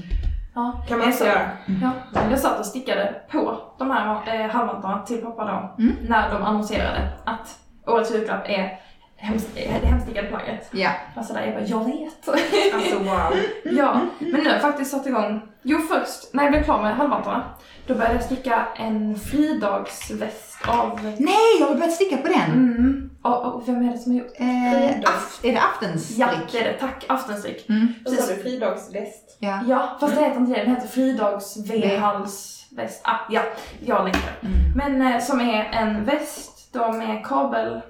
Ja. 0.56 0.84
Kan 0.88 1.00
man 1.00 1.14
satt- 1.14 1.28
göra. 1.28 1.42
Ja, 1.82 1.92
jag 2.30 2.40
satt 2.40 2.60
och 2.60 2.66
stickade 2.66 3.16
på 3.32 3.58
de 3.78 3.92
här 3.92 4.36
eh, 4.36 4.50
halvvantarna 4.52 5.02
till 5.06 5.22
pappa 5.22 5.46
då, 5.46 5.84
Mm. 5.84 5.96
när 6.10 6.32
de 6.34 6.44
annonserade 6.44 7.00
att 7.26 7.58
årets 7.88 8.12
julklapp 8.16 8.44
är 8.50 8.80
hems- 9.18 9.48
eh, 9.56 9.82
det 9.82 9.88
hemstickade 9.88 10.28
plagget. 10.28 10.70
Ja. 10.72 10.90
Alltså 11.16 11.34
där 11.34 11.46
jag 11.46 11.54
bara, 11.54 11.64
jag 11.66 11.86
vet. 11.86 12.30
Alltså 12.74 13.00
wow. 13.00 13.34
ja, 13.78 14.02
men 14.20 14.32
nu 14.32 14.44
har 14.44 14.52
jag 14.52 14.62
faktiskt 14.62 14.92
satt 14.92 15.08
igång. 15.08 15.42
Jo 15.62 15.80
först, 15.80 16.34
när 16.34 16.44
jag 16.44 16.52
blev 16.52 16.64
klar 16.64 16.82
med 16.82 16.96
halvvantarna, 16.96 17.44
då 17.88 17.94
började 17.94 18.14
jag 18.16 18.24
sticka 18.24 18.68
en 18.76 19.20
fridagsväst 19.20 20.58
av... 20.68 21.00
Nej, 21.04 21.36
jag 21.60 21.68
har 21.68 21.76
börjat 21.76 21.92
sticka 21.94 22.18
på 22.18 22.28
den. 22.28 22.52
Mm. 22.52 23.10
Och, 23.24 23.46
och 23.56 23.68
vem 23.68 23.88
är 23.90 23.92
det 23.92 23.98
som 23.98 24.12
har 24.12 24.20
gjort? 24.20 24.34
Eh, 24.40 25.00
af, 25.10 25.40
är 25.44 25.52
det 25.54 25.60
aftensstrick? 25.62 26.20
Ja, 26.20 26.28
det 26.52 26.60
är 26.60 26.64
det. 26.64 26.74
Tack, 26.74 27.06
aftonstrick. 27.08 27.70
Mm. 27.70 27.94
Vad 28.06 28.14
sa 28.14 28.34
du? 28.34 28.42
Fridagsväst? 28.42 29.38
Ja. 29.40 29.60
Ja, 29.68 29.98
fast 30.00 30.16
det 30.16 30.22
heter 30.22 30.38
inte 30.40 30.54
det. 30.54 30.64
Den 30.66 30.76
heter 30.76 30.88
fridags-v-halsväst. 30.88 33.02
Ah, 33.04 33.16
ja, 33.30 33.42
jag 33.86 34.04
länkar. 34.04 34.32
Mm. 34.42 34.54
Men 34.76 35.02
eh, 35.14 35.20
som 35.22 35.40
är 35.42 35.64
en 35.64 36.06
väst 36.06 36.74
då 36.74 36.92
med 36.92 37.26
kabel, 37.26 37.82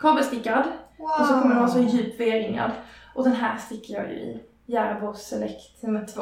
kabelstickad 0.00 0.62
Wow. 0.98 1.08
och 1.20 1.26
så 1.26 1.32
kommer 1.34 1.48
den 1.54 1.58
vara 1.58 1.70
så 1.70 1.78
djup 1.78 2.20
V-ringad. 2.20 2.70
Och 3.14 3.24
den 3.24 3.32
här 3.32 3.56
stickar 3.58 3.94
jag 3.94 4.10
ju 4.10 4.16
i 4.16 4.40
Järbo 4.66 5.14
Select 5.14 5.82
nummer 5.82 6.06
två. 6.14 6.20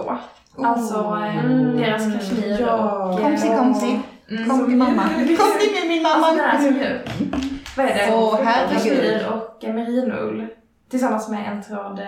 Oh. 0.57 0.69
Alltså 0.69 0.95
eh, 1.25 1.45
Mm. 1.45 1.77
deras 1.77 2.13
kashmir 2.13 2.61
Ja. 2.61 3.05
och... 3.05 3.21
Komsi, 3.21 3.49
komsi. 3.49 4.01
Mm. 4.31 4.49
Kom 4.51 4.67
till 4.67 4.77
mamma. 4.77 5.03
Kom 5.19 5.59
till 5.61 5.73
mig 5.73 5.89
min 5.89 6.03
mamma. 6.03 6.27
Alltså 6.27 6.37
den 6.43 6.51
är 6.51 6.59
så 6.59 6.71
mjuk. 6.71 7.31
Vad 7.77 7.87
är 7.87 7.95
det? 7.95 8.15
Åh, 8.15 8.39
herregud. 8.45 8.73
Kashmir 8.77 9.27
och 9.33 9.65
eh, 9.65 9.75
merinoull. 9.75 10.47
Tillsammans 10.91 11.29
med 11.29 11.53
en 11.53 11.63
tråd 11.63 12.01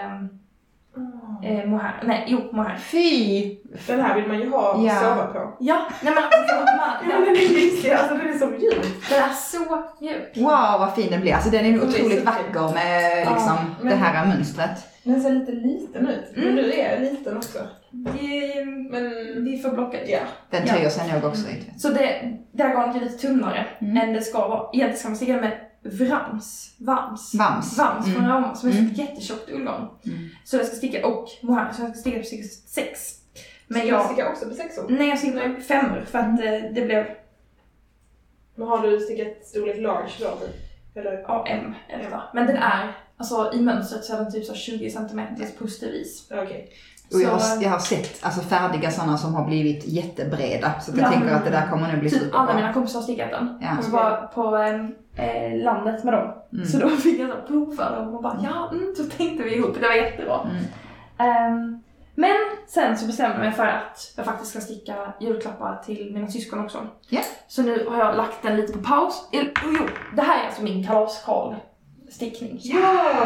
eh, 1.42 1.59
eh, 1.59 1.66
mohair. 1.66 1.95
Nej, 2.05 2.24
jo, 2.28 2.40
mohair. 2.53 2.76
Fy! 2.78 3.57
Den 3.86 4.01
här 4.01 4.14
vill 4.14 4.26
man 4.28 4.40
ju 4.40 4.51
ha 4.51 4.72
och 4.72 4.84
Ja. 4.86 4.95
sova 4.95 5.26
på. 5.26 5.57
Ja, 5.61 5.86
nej 6.03 6.14
men 6.14 6.24
alltså, 6.24 6.55
man, 6.76 7.11
Ja, 7.11 7.18
den 7.18 7.28
är 7.36 7.55
mysig. 7.55 7.90
Alltså 7.90 8.14
den 8.14 8.28
är 8.34 8.38
så 8.38 8.47
mjuk. 8.47 8.84
den 9.11 9.18
är 9.22 9.28
så 9.32 9.82
mjuk. 10.01 10.36
Wow 10.36 10.78
vad 10.80 10.95
fin 10.95 11.11
den 11.11 11.20
blir. 11.20 11.34
Alltså 11.34 11.51
den 11.51 11.61
är 11.66 11.70
Den 11.70 11.80
är 11.80 11.84
otroligt 11.88 12.18
så 12.18 12.24
vacker 12.24 12.74
med 12.74 13.26
liksom 13.32 13.57
men- 13.80 13.88
det 13.90 13.97
här 13.97 14.26
mönstret. 14.26 14.70
Den 15.03 15.22
ser 15.22 15.30
lite 15.30 15.53
liten 15.53 16.09
ut. 16.09 16.24
Men 16.34 16.45
Mm. 16.45 16.57
du 16.57 16.72
är 16.72 17.01
liten 17.01 17.36
också. 17.36 17.59
Det, 17.90 18.64
Men 18.90 19.45
vi 19.45 19.59
får 19.62 19.70
blocka 19.70 19.97
det. 19.99 20.11
ja. 20.11 20.18
Den 20.51 20.62
Ja. 20.66 20.72
töjer 20.74 20.88
sig 20.88 21.12
nog 21.12 21.24
också 21.24 21.42
lite. 21.49 21.78
Så 21.80 21.88
det, 21.88 22.36
där 22.53 22.68
garnet 22.68 22.97
är 22.97 23.01
lite 23.01 23.18
tunnare 23.28 23.66
Mm. 23.80 23.97
än 23.97 24.12
det 24.14 24.20
ska 24.22 24.49
vara. 24.49 24.68
Egentligen 24.72 24.99
ska 24.99 25.09
man 25.09 25.16
sticka 25.16 25.32
det 25.32 25.40
med 25.40 25.53
vrams. 25.85 26.74
Vams. 26.78 27.35
Vams. 27.35 27.78
Vams 27.78 28.05
från 28.05 28.16
Mm. 28.24 28.30
Rauma 28.30 28.55
som 28.55 28.68
är 28.68 28.72
Mm. 28.72 28.87
ett 28.91 28.99
jättetjockt 28.99 29.51
ullgarn. 29.51 29.89
Mm. 30.07 30.28
Så 30.45 30.57
jag 30.57 30.66
ska 30.66 30.76
sticka, 30.76 31.07
och 31.07 31.28
mohair, 31.43 31.72
så 31.72 31.82
jag 31.82 31.91
ska 31.91 32.01
sticka 32.01 32.18
på 32.18 32.24
sex. 32.68 33.14
Men 33.66 33.78
Men 33.78 33.89
jag 33.89 33.99
jag, 34.01 34.07
stickar 34.07 34.30
också 34.30 34.49
på 34.49 34.55
sexor. 34.55 34.87
nej 34.89 35.09
jag 35.09 35.18
stickade 35.18 35.49
på 35.49 35.61
femmor 35.61 36.01
för 36.11 36.18
att 36.18 36.41
eh, 36.41 36.72
det 36.74 36.85
blev 36.87 37.07
Men 38.55 38.68
har 38.68 38.82
du 38.91 39.01
stickat 39.01 39.45
storlek 39.47 39.80
large 39.80 40.11
då 40.20 40.30
typ? 40.30 40.55
Eller? 40.97 41.12
ja, 41.28 41.47
M 41.49 41.74
är 41.89 41.99
det 41.99 42.09
va? 42.09 42.22
Men 42.35 42.47
den 42.47 42.57
är, 42.57 42.93
alltså 43.16 43.53
i 43.55 43.61
mönstret 43.61 44.05
så 44.05 44.14
är 44.14 44.18
den 44.18 44.32
typ 44.32 44.45
så 44.45 44.55
20 44.55 44.91
cm 44.91 45.20
pustervis. 45.59 46.30
Okej. 46.30 46.70
Och 47.15 47.21
jag, 47.21 47.31
har, 47.31 47.62
jag 47.62 47.71
har 47.71 47.79
sett 47.79 48.25
alltså, 48.25 48.41
färdiga 48.41 48.91
sådana 48.91 49.17
som 49.19 49.35
har 49.35 49.45
blivit 49.45 49.85
jättebreda. 49.87 50.73
Så 50.81 50.91
jag 50.97 50.99
Ja. 51.07 51.11
tänker 51.11 51.35
att 51.35 51.45
det 51.45 51.51
där 51.51 51.67
kommer 51.71 51.91
nog 51.93 52.01
bli 52.01 52.11
Typ 52.11 52.19
superbra. 52.19 52.41
alla 52.41 52.55
mina 52.55 52.73
kompisar 52.73 52.99
har 52.99 53.05
stickat 53.05 53.31
den. 53.31 53.59
Ja. 53.62 53.79
Och 53.79 53.85
så 53.85 53.91
var 53.91 54.31
på 54.35 54.57
eh, 55.23 55.62
landet 55.65 56.05
med 56.05 56.15
dem. 56.15 56.33
Mm. 56.53 56.67
Så 56.67 56.79
då 56.79 56.89
fick 56.89 57.21
jag 57.21 57.31
så 57.31 57.37
prova 57.47 57.91
dem 57.97 58.15
och 58.15 58.23
bara 58.23 58.39
ja, 58.43 58.69
mm, 58.73 58.95
så 58.97 59.05
tänkte 59.05 59.45
vi 59.45 59.55
ihop. 59.57 59.75
Det 59.81 59.89
var 59.89 59.95
jättebra. 59.95 60.41
Mm. 60.51 60.65
Ehm, 61.19 61.81
men 62.15 62.35
sen 62.69 62.99
så 62.99 63.07
bestämde 63.07 63.37
jag 63.37 63.45
mig 63.45 63.53
för 63.53 63.67
att 63.67 64.12
jag 64.17 64.25
faktiskt 64.27 64.51
ska 64.51 64.61
sticka 64.61 64.95
julklappar 65.21 65.83
till 65.87 66.11
mina 66.15 66.29
syskon 66.29 66.65
också. 66.65 66.79
Ja. 67.09 67.21
Så 67.49 67.62
nu 67.62 67.87
har 67.91 67.99
jag 67.99 68.17
lagt 68.17 68.43
den 68.43 68.57
lite 68.57 68.73
på 68.73 68.79
paus. 68.79 69.29
Oh, 69.33 69.41
jo, 69.65 69.87
det 70.17 70.23
här 70.23 70.43
är 70.43 70.47
alltså 70.47 70.62
min 70.62 70.87
kalaskarl 70.87 71.55
stickning. 72.15 72.59
Ja, 72.62 72.79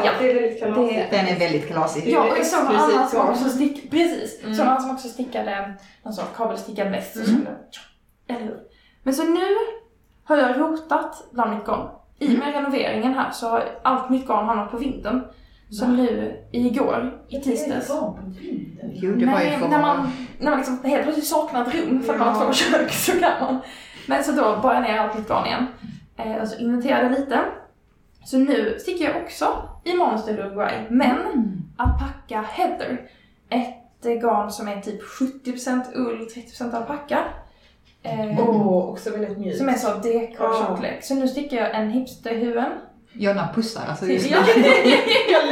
Ja. 0.05 0.11
det 0.21 0.31
är 0.31 0.35
väldigt 0.35 0.61
kalasigt. 0.61 1.11
Det- 1.11 1.17
Den 1.17 1.27
är 1.27 1.39
väldigt 1.39 1.69
kalasig. 1.69 2.03
Ja, 2.09 2.19
och 2.19 2.25
alla 2.27 2.37
exklusivt 2.37 3.09
som 3.11 3.29
också 3.29 3.49
stick, 3.49 3.91
precis, 3.91 4.41
Mm. 4.43 4.55
så 4.55 4.63
alla 4.63 4.81
som 4.81 4.91
också 4.91 5.09
stickade 5.09 5.75
alltså, 6.03 6.23
kabelstickad 6.37 6.91
väst. 6.91 7.17
och 7.17 7.29
Mm. 7.29 7.41
så- 7.71 8.33
Eller 8.33 8.41
hur? 8.45 8.59
Men 9.03 9.15
så 9.15 9.23
nu 9.25 9.41
har 10.25 10.37
jag 10.37 10.61
rotat 10.61 11.25
bland 11.33 11.55
mitt 11.57 11.65
garn. 11.67 11.89
I 12.19 12.27
och 12.27 12.31
Mm. 12.31 12.41
med 12.41 12.55
renoveringen 12.55 13.15
här 13.15 13.31
så 13.31 13.49
har 13.49 13.65
allt 13.83 14.11
mitt 14.11 14.27
garn 14.29 14.47
hamnat 14.47 14.71
på 14.71 14.77
vintern. 14.77 15.23
Så 15.71 15.85
Va? 15.87 15.93
nu 15.93 16.37
igår, 16.53 17.19
i 17.29 17.41
tisdags, 17.41 17.91
Jo, 18.93 19.15
det 19.17 19.27
var 19.27 19.41
ju 19.41 19.51
för 19.51 19.69
när 19.69 19.81
man, 19.81 20.11
när 20.39 20.51
man 20.51 20.59
liksom 20.59 20.85
helt 20.85 21.03
plötsligt 21.03 21.27
saknar 21.27 21.67
ett 21.67 21.75
rum 21.75 22.03
för 22.03 22.13
att 22.13 22.19
man 22.19 22.29
har 22.29 22.41
Ja. 22.41 22.47
två 22.47 22.53
kök 22.53 22.91
så 22.93 23.13
kan 23.13 23.31
man. 23.41 23.59
Men 24.07 24.25
så 24.25 24.33
då 24.33 24.59
bar 24.63 24.75
jag 24.75 24.83
ner 24.83 24.99
allt 24.99 25.19
mitt 25.19 25.29
garn 25.29 25.47
igen. 25.47 25.67
Eh, 26.17 26.43
och 26.43 26.49
så 26.49 26.59
inventerade 26.59 27.09
lite. 27.09 27.41
Så 28.31 28.39
nu 28.39 28.77
sticker 28.81 29.05
jag 29.05 29.23
också 29.23 29.69
i 29.85 29.95
Monster 29.95 30.39
Uruguay, 30.39 30.87
men 30.91 31.11
Mm. 31.21 31.63
alpacka 31.77 32.45
heather. 32.53 33.11
Ett 33.51 34.07
eh, 34.07 34.13
garn 34.13 34.51
som 34.51 34.69
är 34.69 34.81
typ 34.81 35.03
70% 35.03 35.83
ull, 35.95 36.29
30% 36.35 36.75
alpacka. 36.77 37.25
Eh, 38.03 38.49
Åh, 38.49 38.89
också 38.91 39.11
väldigt 39.11 39.39
mjukt. 39.39 39.59
Som 39.59 39.69
är 39.69 39.75
så 39.75 39.89
DK-tjocklek. 39.89 41.05
Så 41.05 41.15
nu 41.15 41.29
sticker 41.29 41.57
jag 41.57 41.75
en 41.75 41.91
hipsterhuven. 41.91 42.73
Jonna 43.13 43.49
pussar 43.55 43.83
alltså 43.89 44.07
just 44.07 44.31
nu. 44.31 44.37
Ja. 44.37 44.43
Jag. 45.33 45.45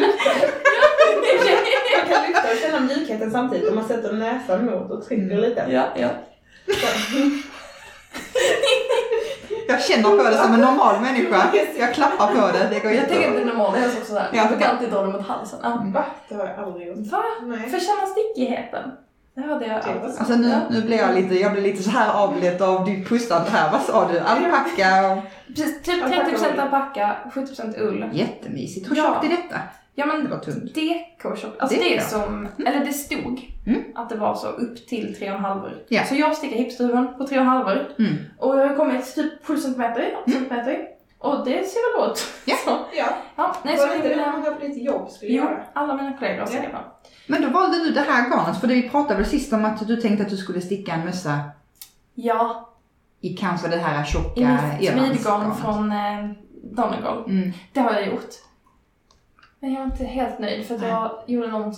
Man 1.98 2.08
kan 2.08 2.26
lyfta 2.28 2.50
och 2.52 2.58
känna 2.62 2.80
mjukheten 2.80 3.30
samtidigt 3.30 3.68
om 3.68 3.74
man 3.74 3.84
sätter 3.88 4.12
näsan 4.12 4.64
mot 4.66 4.90
och 4.90 5.04
trycker 5.04 5.36
lite. 5.38 5.66
ja, 5.70 5.84
ja. 5.96 6.08
Jag 9.68 9.82
känner 9.82 10.10
på 10.16 10.22
det 10.22 10.36
som 10.36 10.54
en 10.54 10.60
normal 10.60 11.00
människa. 11.00 11.42
Jag 11.78 11.94
klappar 11.94 12.26
på 12.26 12.58
det, 12.58 12.68
det 12.70 12.80
går 12.80 12.92
Jag 12.92 13.08
tänker 13.08 13.28
att 13.28 13.34
det 13.34 13.40
är 13.40 13.44
normalt, 13.44 13.76
det 13.76 13.82
är 13.84 13.88
också 13.88 14.04
sådär. 14.04 14.28
Ja, 14.32 14.38
Jag 14.38 14.48
brukar 14.48 14.68
alltid 14.68 14.90
dra 14.90 15.02
det 15.02 15.12
mot 15.12 15.26
halsen. 15.28 15.58
Ja. 15.62 15.82
Va? 15.94 16.04
Det 16.28 16.34
har 16.34 16.46
jag 16.46 16.58
aldrig 16.64 16.88
gjort. 16.88 17.06
Va? 17.12 17.22
Nej. 17.42 17.58
För 17.70 17.78
känna 17.80 18.06
stickigheten. 18.06 18.90
Det 19.34 19.42
hörde 19.42 19.66
jag 19.66 19.76
alltid. 19.76 20.14
så. 20.14 20.18
Alltså 20.18 20.34
nu, 20.36 20.48
Ja. 20.48 20.56
nu 20.70 20.82
blir 20.82 20.96
jag 20.98 21.14
lite, 21.14 21.34
jag 21.34 21.52
blir 21.52 21.62
lite 21.62 21.82
så 21.82 21.90
här 21.90 22.12
avledd 22.14 22.62
av 22.62 22.84
ditt 22.84 23.08
pustande 23.08 23.50
här. 23.50 23.72
Vad 23.72 23.82
sa 23.82 24.08
du? 24.12 24.18
Alpacka 24.20 25.12
och... 25.12 25.18
Precis, 25.56 25.82
typ 25.82 26.04
Alpacka 26.04 26.24
30% 26.36 26.52
ull. 26.54 26.60
alpacka, 26.60 27.16
70% 27.34 27.74
ull. 27.80 28.04
Jättemysigt. 28.12 28.90
Hur 28.90 28.96
Ja. 28.96 29.02
tjockt 29.04 29.24
är 29.24 29.28
detta? 29.28 29.56
Ja 29.99 30.07
Det 30.07 30.12
men 30.12 30.30
var 30.30 30.38
tunt. 30.38 30.74
DK-tjock, 30.74 31.55
alltså 31.59 31.78
Det 31.78 31.84
det, 31.84 31.97
är 31.97 32.01
som, 32.01 32.49
eller 32.66 32.84
det 32.84 32.92
stod 32.92 33.40
Mm. 33.66 33.82
att 33.94 34.09
det 34.09 34.16
var 34.16 34.34
så 34.34 34.47
upp 34.49 34.86
till 34.86 35.16
3,5 35.20 35.70
Ja. 35.88 36.05
Så 36.05 36.14
jag 36.14 36.36
stickar 36.36 36.57
hipsterhuven 36.57 37.09
på 37.18 37.24
3,5 37.26 37.84
Mm. 37.99 38.16
och 38.38 38.59
jag 38.61 38.68
har 38.68 38.76
kommit 38.76 39.14
typ 39.14 39.47
7 39.47 39.57
cm, 39.57 39.80
8 39.82 39.94
cm. 40.26 40.76
Och 41.18 41.44
det 41.44 41.66
ser 41.68 41.92
väl 41.99 42.01
bra 42.01 42.12
ut. 42.12 42.26
Ja. 42.44 42.57
Så, 42.64 42.70
Ja, 42.97 43.07
ja, 43.36 43.57
nej, 43.64 43.76
var 43.76 43.82
så 43.82 43.88
det 43.88 43.97
inte 43.97 44.09
det 44.09 44.30
många 44.36 44.51
på 44.51 44.66
ditt 44.66 44.82
jobb 44.84 45.11
skulle 45.11 45.32
Jo, 45.32 45.44
göra? 45.44 45.62
alla 45.72 45.94
mina 45.94 46.12
kollegor 46.18 46.38
har 46.40 46.47
stickat 46.47 46.72
på. 46.72 46.78
Men 47.26 47.42
då 47.42 47.49
valde 47.49 47.78
du 47.84 47.90
det 47.90 48.01
här 48.01 48.30
garnet, 48.30 48.61
för 48.61 48.66
det 48.66 48.74
vi 48.74 48.88
pratade 48.88 49.14
väl 49.14 49.26
sist 49.26 49.53
om 49.53 49.64
att 49.64 49.86
du 49.88 49.97
tänkte 49.97 50.22
att 50.24 50.30
du 50.30 50.36
skulle 50.36 50.61
sticka 50.61 50.92
en 50.92 51.05
mössa 51.05 51.38
Ja, 52.14 52.68
i 53.20 53.28
kanske 53.36 53.68
det 53.68 53.76
här 53.76 54.05
tjocka 54.05 54.40
i 54.40 54.44
mitt 54.80 54.92
smidgarn 54.92 55.55
från 55.55 55.92
eh, 55.92 56.30
Donegal. 56.62 57.24
Mm. 57.30 57.53
Det 57.72 57.80
har 57.80 57.92
jag 57.92 58.07
gjort. 58.07 58.30
Men 59.66 59.74
jag 59.74 59.82
är 59.82 59.86
inte 59.86 60.04
helt 60.04 60.38
nöjd 60.38 60.66
för 60.66 60.74
att 60.74 60.82
jag 60.82 61.10
gjorde 61.26 61.48
någon, 61.48 61.74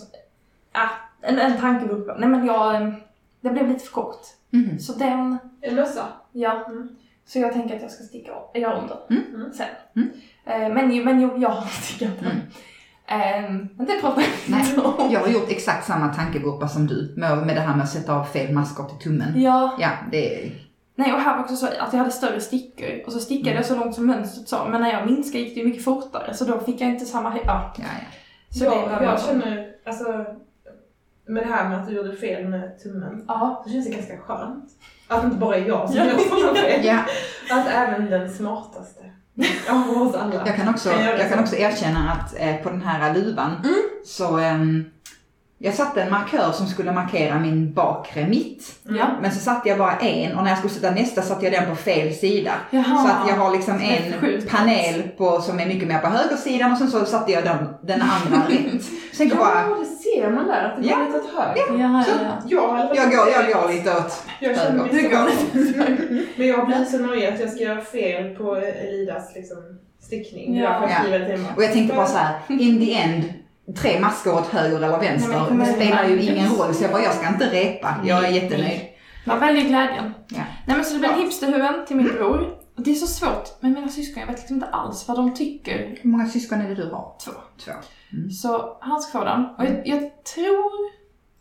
ah, 0.72 0.88
en, 1.22 1.38
en 1.38 1.56
tankevurpa. 1.60 2.14
Nej 2.18 2.28
men 2.28 2.46
jag, 2.46 2.92
det 3.40 3.50
blev 3.50 3.68
lite 3.68 3.84
för 3.84 3.92
kort. 3.92 4.20
Mhm. 4.50 4.78
Så 4.78 4.92
den, 4.92 5.38
En 5.60 5.74
mössa? 5.74 6.04
ja. 6.32 6.64
Mm. 6.66 6.88
Så 7.26 7.38
jag 7.38 7.52
tänker 7.52 7.76
att 7.76 7.82
jag 7.82 7.90
ska 7.90 8.04
sticka 8.04 8.34
om, 8.34 8.60
göra 8.60 8.76
om 8.78 8.86
den 9.08 9.18
Mm. 9.18 9.52
sen. 9.52 9.66
Mm. 9.96 10.08
Eh, 10.46 10.74
men, 10.74 11.04
men 11.04 11.40
jag 11.40 11.48
har 11.48 11.66
stickat 11.66 12.12
den. 12.20 12.30
Mm. 12.30 12.40
Eh, 13.06 13.50
men 13.76 13.86
det 13.86 14.00
pratar 14.00 14.22
Nej, 14.48 14.68
inte 14.68 14.80
om. 14.80 15.10
Jag 15.10 15.20
har 15.20 15.28
gjort 15.28 15.50
exakt 15.50 15.86
samma 15.86 16.14
tankevurpa 16.14 16.68
som 16.68 16.86
du 16.86 17.14
med, 17.16 17.38
med 17.46 17.56
det 17.56 17.60
här 17.60 17.74
med 17.76 17.82
att 17.84 17.90
sätta 17.90 18.14
av 18.14 18.24
fel 18.24 18.52
maskor 18.54 18.84
till 18.84 18.98
tummen. 18.98 19.40
Ja, 19.40 19.76
Ja, 19.80 19.90
det 20.12 20.34
är... 20.46 20.50
nej 20.98 21.12
och 21.12 21.18
här 21.20 21.36
var 21.36 21.42
också 21.42 21.56
så 21.56 21.66
att 21.66 21.92
jag 21.92 21.98
hade 21.98 22.10
större 22.10 22.40
stickor 22.40 23.02
och 23.06 23.12
så 23.12 23.18
stickade 23.20 23.56
jag 23.56 23.66
så 23.66 23.76
långt 23.76 23.94
som 23.94 24.06
mönstret 24.06 24.48
sa. 24.48 24.68
Men 24.68 24.80
när 24.80 24.92
jag 24.92 25.06
minskade 25.06 25.44
gick 25.44 25.54
det 25.54 25.64
mycket 25.64 25.84
fortare 25.84 26.34
så 26.34 26.44
då 26.44 26.60
fick 26.60 26.80
jag 26.80 26.88
inte 26.88 27.04
samma 27.06 27.30
höjd. 27.30 27.44
Ja, 27.46 27.72
Ja, 27.78 27.84
ja. 27.84 28.58
så 28.58 28.64
jag, 28.64 28.72
det 28.82 28.86
behöver 28.86 29.04
jag 29.06 29.20
känner, 29.22 29.68
alltså, 29.86 30.24
med 31.26 31.42
det 31.42 31.52
här 31.54 31.68
med 31.68 31.78
att 31.80 31.88
du 31.88 31.94
gjorde 31.94 32.16
fel 32.16 32.48
med 32.48 32.82
tummen, 32.82 33.24
Ja. 33.28 33.62
så 33.66 33.72
känns 33.72 33.86
det 33.86 33.92
ganska 33.94 34.18
skönt. 34.18 34.64
Att 35.08 35.24
inte 35.24 35.36
bara 35.36 35.58
jag 35.58 35.88
som 35.88 35.98
Ja. 35.98 36.04
gör 36.04 36.18
sådana 36.18 36.54
fel. 36.54 36.84
ja, 36.84 36.98
Att 37.50 37.66
även 37.68 38.10
den 38.10 38.30
smartaste 38.34 39.00
av 39.70 40.02
oss 40.02 40.14
alla. 40.14 40.34
jag 40.46 40.56
kan 40.56 40.68
också, 40.68 40.90
Kan 40.90 41.04
jag 41.04 41.18
jag 41.18 41.28
kan 41.28 41.38
så? 41.38 41.42
också 41.42 41.56
erkänna 41.56 42.12
att 42.12 42.34
eh, 42.40 42.56
på 42.56 42.70
den 42.70 42.82
här 42.82 43.14
luvan 43.14 43.50
Mm. 43.64 43.74
så 44.04 44.38
ehm, 44.38 44.84
jag 45.60 45.74
satte 45.74 46.02
en 46.02 46.10
markör 46.10 46.52
som 46.52 46.66
skulle 46.66 46.92
markera 46.92 47.38
min 47.38 47.72
bakre 47.74 48.26
mitt. 48.28 48.74
Mm. 48.86 48.96
Ja. 48.98 49.06
Men 49.22 49.32
så 49.32 49.38
satte 49.40 49.68
jag 49.68 49.78
bara 49.78 49.96
en 49.96 50.36
och 50.36 50.42
när 50.42 50.50
jag 50.50 50.58
skulle 50.58 50.74
sätta 50.74 50.90
nästa 50.90 51.22
satte 51.22 51.44
jag 51.44 51.52
den 51.54 51.70
på 51.70 51.76
fel 51.76 52.14
sida. 52.14 52.50
Jaha. 52.70 52.84
Så 52.84 53.08
att 53.08 53.28
jag 53.28 53.36
har 53.36 53.50
liksom 53.52 53.74
en 53.80 54.42
panel 54.48 55.02
på, 55.16 55.40
som 55.40 55.60
är 55.60 55.66
mycket 55.66 55.88
mer 55.88 55.98
på 55.98 56.06
högersidan 56.06 56.72
och 56.72 56.78
sen 56.78 56.90
så 56.90 57.04
satte 57.04 57.32
jag 57.32 57.44
den, 57.44 57.56
den 57.82 58.02
andra 58.02 58.48
rätt. 58.48 58.82
Så 59.12 59.24
jag 59.24 59.36
bara, 59.38 59.60
Ja, 59.68 59.76
det 59.80 59.86
ser 59.86 60.30
man 60.30 60.46
där, 60.46 60.64
att 60.64 60.82
det 60.82 60.88
Ja. 60.88 60.96
går 60.96 61.04
lite 61.06 61.18
åt 61.18 61.34
höger. 61.34 61.82
Ja, 61.82 62.04
Så- 62.06 62.10
ja, 62.24 62.28
ja. 62.48 62.94
Jag, 62.94 63.02
har 63.02 63.10
går, 63.10 63.32
jag 63.32 63.40
inte- 63.44 63.52
går 63.60 63.72
lite 63.72 63.90
åt 63.96 64.22
Jag 64.40 64.56
känner 64.56 64.82
mig 64.82 64.92
Du 64.92 65.02
går 65.08 65.28
Men 66.38 66.46
jag 66.48 66.66
blir 66.66 66.84
så 66.84 66.98
nöjd 66.98 67.28
att 67.34 67.40
jag 67.40 67.50
ska 67.50 67.60
göra 67.64 67.80
fel 67.80 68.34
på 68.36 68.56
Elidas 68.56 69.34
liksom, 69.34 69.56
stickning. 70.02 70.56
Ja. 70.56 70.88
Ja. 70.88 71.18
Jag 71.18 71.30
Ja. 71.30 71.36
Och 71.56 71.62
jag 71.64 71.72
tänkte 71.72 71.96
bara 71.96 72.06
så 72.06 72.18
här, 72.18 72.34
in 72.48 72.80
the 72.86 72.94
end, 72.94 73.24
tre 73.76 74.00
maskor 74.00 74.34
åt 74.34 74.46
höger 74.46 74.76
eller 74.76 74.98
vänster, 74.98 75.30
Nej, 75.32 75.46
men 75.50 75.58
det 75.58 75.66
spelar 75.72 76.04
ju 76.04 76.22
ingen 76.22 76.48
roll. 76.50 76.74
Så 76.74 76.84
jag 76.84 76.90
bara, 76.92 77.02
jag 77.02 77.14
ska 77.14 77.28
inte 77.28 77.50
repa. 77.50 77.94
Jag 78.04 78.24
är 78.24 78.28
jättenöjd. 78.30 78.80
Man 79.24 79.40
väljer 79.40 79.62
glädjen. 79.64 80.14
Ja. 80.28 80.42
Nej 80.66 80.76
men 80.76 80.84
så 80.84 80.92
det 80.92 80.98
blir 80.98 81.08
Ja. 81.10 81.16
hipsterhuven 81.16 81.86
till 81.86 81.96
min 81.96 82.06
bror. 82.08 82.54
Och 82.76 82.82
det 82.84 82.90
är 82.90 82.94
så 82.94 83.06
svårt 83.06 83.62
med 83.62 83.72
mina 83.72 83.88
syskon, 83.88 84.20
jag 84.20 84.26
vet 84.26 84.36
liksom 84.38 84.56
inte 84.56 84.66
alls 84.68 85.08
vad 85.08 85.16
de 85.16 85.34
tycker. 85.34 85.98
Hur 86.02 86.10
många 86.10 86.26
syskon 86.28 86.60
är 86.60 86.68
det 86.68 86.74
du 86.74 86.90
har? 86.90 87.12
Två. 87.24 87.32
Två. 87.64 87.72
Så 88.42 88.78
han 88.80 89.00
ska 89.00 89.18
få 89.18 89.24
den. 89.24 89.44
Och 89.44 89.64
jag, 89.64 89.86
jag 89.86 90.24
tror, 90.24 90.72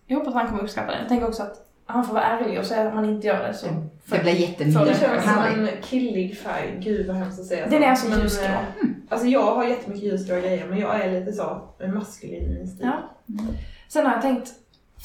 jag 0.08 0.18
hoppas 0.18 0.34
han 0.34 0.48
kommer 0.48 0.64
uppskatta 0.64 0.92
den. 0.92 1.00
Jag 1.00 1.10
tänker 1.10 1.28
också 1.28 1.44
att 1.44 1.67
han 1.88 2.06
får 2.06 2.14
vara 2.14 2.24
ärlig 2.24 2.60
och 2.60 2.66
säga 2.66 2.88
att 2.88 2.96
man 2.96 3.06
inte 3.06 3.28
gör 3.28 3.48
det 3.48 3.54
så. 3.54 3.68
Det 4.06 4.20
blir 4.20 4.24
Det 4.24 4.32
jättemycket. 4.32 5.00
känns 5.00 5.24
som 5.24 5.34
en 5.44 5.68
killig 5.82 6.38
färg. 6.38 6.78
Gud 6.80 7.08
vad 7.08 7.16
hemskt 7.16 7.40
att 7.40 7.46
säga 7.46 7.68
Den 7.68 7.84
är 7.84 7.90
alltså 7.90 8.10
Men, 8.10 8.20
ljusgrå. 8.22 8.46
eh, 8.46 8.60
Alltså 9.10 9.28
jag 9.28 9.56
har 9.56 9.64
jättemycket 9.64 10.04
ljusgrå 10.04 10.36
grejer 10.36 10.68
men 10.68 10.78
jag 10.80 11.02
är 11.02 11.20
lite 11.20 11.32
så 11.34 11.62
en 11.80 11.94
maskulin 11.96 12.44
i 12.52 12.56
min 12.56 12.68
stil. 12.68 12.86
Ja. 12.92 12.98
Sen 13.88 14.06
har 14.06 14.14
jag 14.14 14.22
tänkt, 14.22 14.50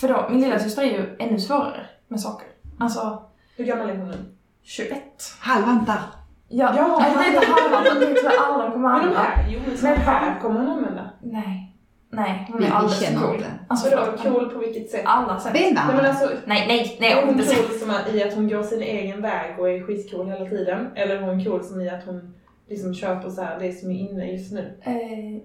för 0.00 0.08
då, 0.08 0.26
min 0.30 0.40
lilla 0.40 0.58
syster 0.58 0.82
är 0.82 0.86
ju 0.86 1.16
ännu 1.18 1.40
svårare 1.40 1.86
med 2.08 2.20
saker. 2.20 2.48
Alltså, 2.80 3.22
Hur 3.56 3.64
gammal 3.64 3.90
är 3.90 3.96
hon 3.96 4.08
nu? 4.08 4.16
21. 4.62 5.02
Halvantar. 5.40 6.00
Ja, 6.48 6.74
Ja. 6.76 6.98
det 7.16 7.24
är 7.24 7.26
inte 7.36 7.52
halva, 7.52 7.80
men 8.00 8.00
det 8.14 8.20
jag 8.22 8.32
alla 8.44 8.64
de 8.64 8.72
kommer 8.72 8.88
Men 8.88 8.98
de 9.00 9.06
använda. 9.06 9.18
här, 9.20 9.46
jo 9.50 9.60
men 9.66 9.76
så 9.78 9.84
Men 9.86 9.96
här 9.96 10.40
kommer 10.40 10.60
hon 10.60 10.68
använda. 10.70 11.10
Nej. 11.22 11.71
Nej, 12.14 12.46
hon 12.52 12.60
Vi- 12.60 12.66
är 12.66 12.70
alldeles 12.70 13.06
för 13.06 13.14
cool. 13.26 13.34
inte. 13.34 13.46
Alltså 13.68 13.96
Vadå 13.96 14.12
cool 14.22 14.50
på 14.50 14.58
vilket 14.58 14.90
sätt? 14.90 15.02
Alla 15.04 15.40
sätt. 15.40 15.52
Nej 15.54 15.74
men 15.74 16.06
alltså, 16.06 16.26
Nej, 16.46 16.64
nej, 16.68 16.96
nej. 17.00 17.12
är 17.12 17.26
hon 17.26 17.34
cool 17.34 17.44
som 17.80 18.14
i 18.14 18.22
att 18.22 18.34
hon 18.34 18.48
går 18.48 18.62
sin 18.62 18.82
egen 18.82 19.22
väg 19.22 19.58
och 19.58 19.70
är 19.70 19.82
skitcool 19.82 20.26
hela 20.28 20.44
tiden? 20.48 20.86
Eller 20.94 21.16
är 21.16 21.20
hon 21.22 21.44
cool 21.44 21.64
som 21.64 21.80
i 21.80 21.90
att 21.90 22.04
hon 22.04 22.34
liksom 22.68 22.94
köper 22.94 23.30
så 23.30 23.42
här, 23.42 23.58
det 23.60 23.72
som 23.72 23.90
är 23.90 23.98
inne 23.98 24.32
just 24.32 24.52
nu? 24.52 24.78
Eh, 24.82 25.42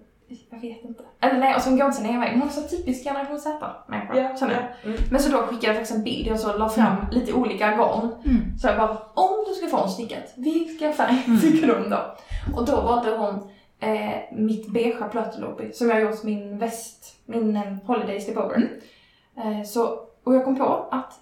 jag 0.49 0.59
vet 0.61 0.83
inte. 0.83 1.03
Eller 1.21 1.39
nej, 1.39 1.55
och 1.55 1.61
så 1.61 1.69
hon 1.69 1.77
går 1.77 1.85
inte 1.85 1.97
sin 1.97 2.05
egen 2.05 2.21
väg. 2.21 2.33
Hon 2.33 2.47
är 2.47 2.51
så 2.51 2.61
typisk 2.61 3.03
generation 3.03 3.39
Z-människa, 3.39 4.37
känner 4.37 4.53
jag. 4.53 4.63
ja. 4.63 4.67
Mm. 4.89 4.97
Men 5.11 5.19
så 5.21 5.31
då 5.31 5.37
skickade 5.37 5.67
jag 5.67 5.75
faktiskt 5.75 5.95
en 5.97 6.03
bild, 6.03 6.27
jag 6.27 6.39
så 6.39 6.57
la 6.57 6.69
fram 6.69 6.95
lite 7.11 7.33
olika 7.33 7.67
garn. 7.71 8.09
Mm. 8.25 8.57
Så 8.59 8.67
jag 8.67 8.77
bara, 8.77 8.97
om 9.13 9.45
du 9.47 9.53
ska 9.53 9.67
få 9.77 9.83
en 9.83 9.89
stickat, 9.89 10.33
vilken 10.35 10.93
färg 10.93 11.23
Mm. 11.27 11.39
tycker 11.39 11.67
du 11.67 11.75
om 11.75 11.89
då? 11.89 12.15
Och 12.55 12.65
då 12.65 12.75
valde 12.81 13.17
hon 13.17 13.49
eh, 13.79 14.21
mitt 14.31 14.67
beigea 14.67 15.07
plötelopi 15.07 15.73
som 15.73 15.89
jag 15.89 16.01
gjort 16.01 16.23
min 16.23 16.57
väst, 16.57 17.15
min 17.25 17.55
eh, 17.57 17.73
holiday 17.85 18.21
slipover. 18.21 18.55
Mm. 18.55 19.59
Eh, 19.59 19.65
så, 19.65 19.99
och 20.23 20.35
jag 20.35 20.45
kom 20.45 20.55
på 20.57 20.87
att 20.91 21.13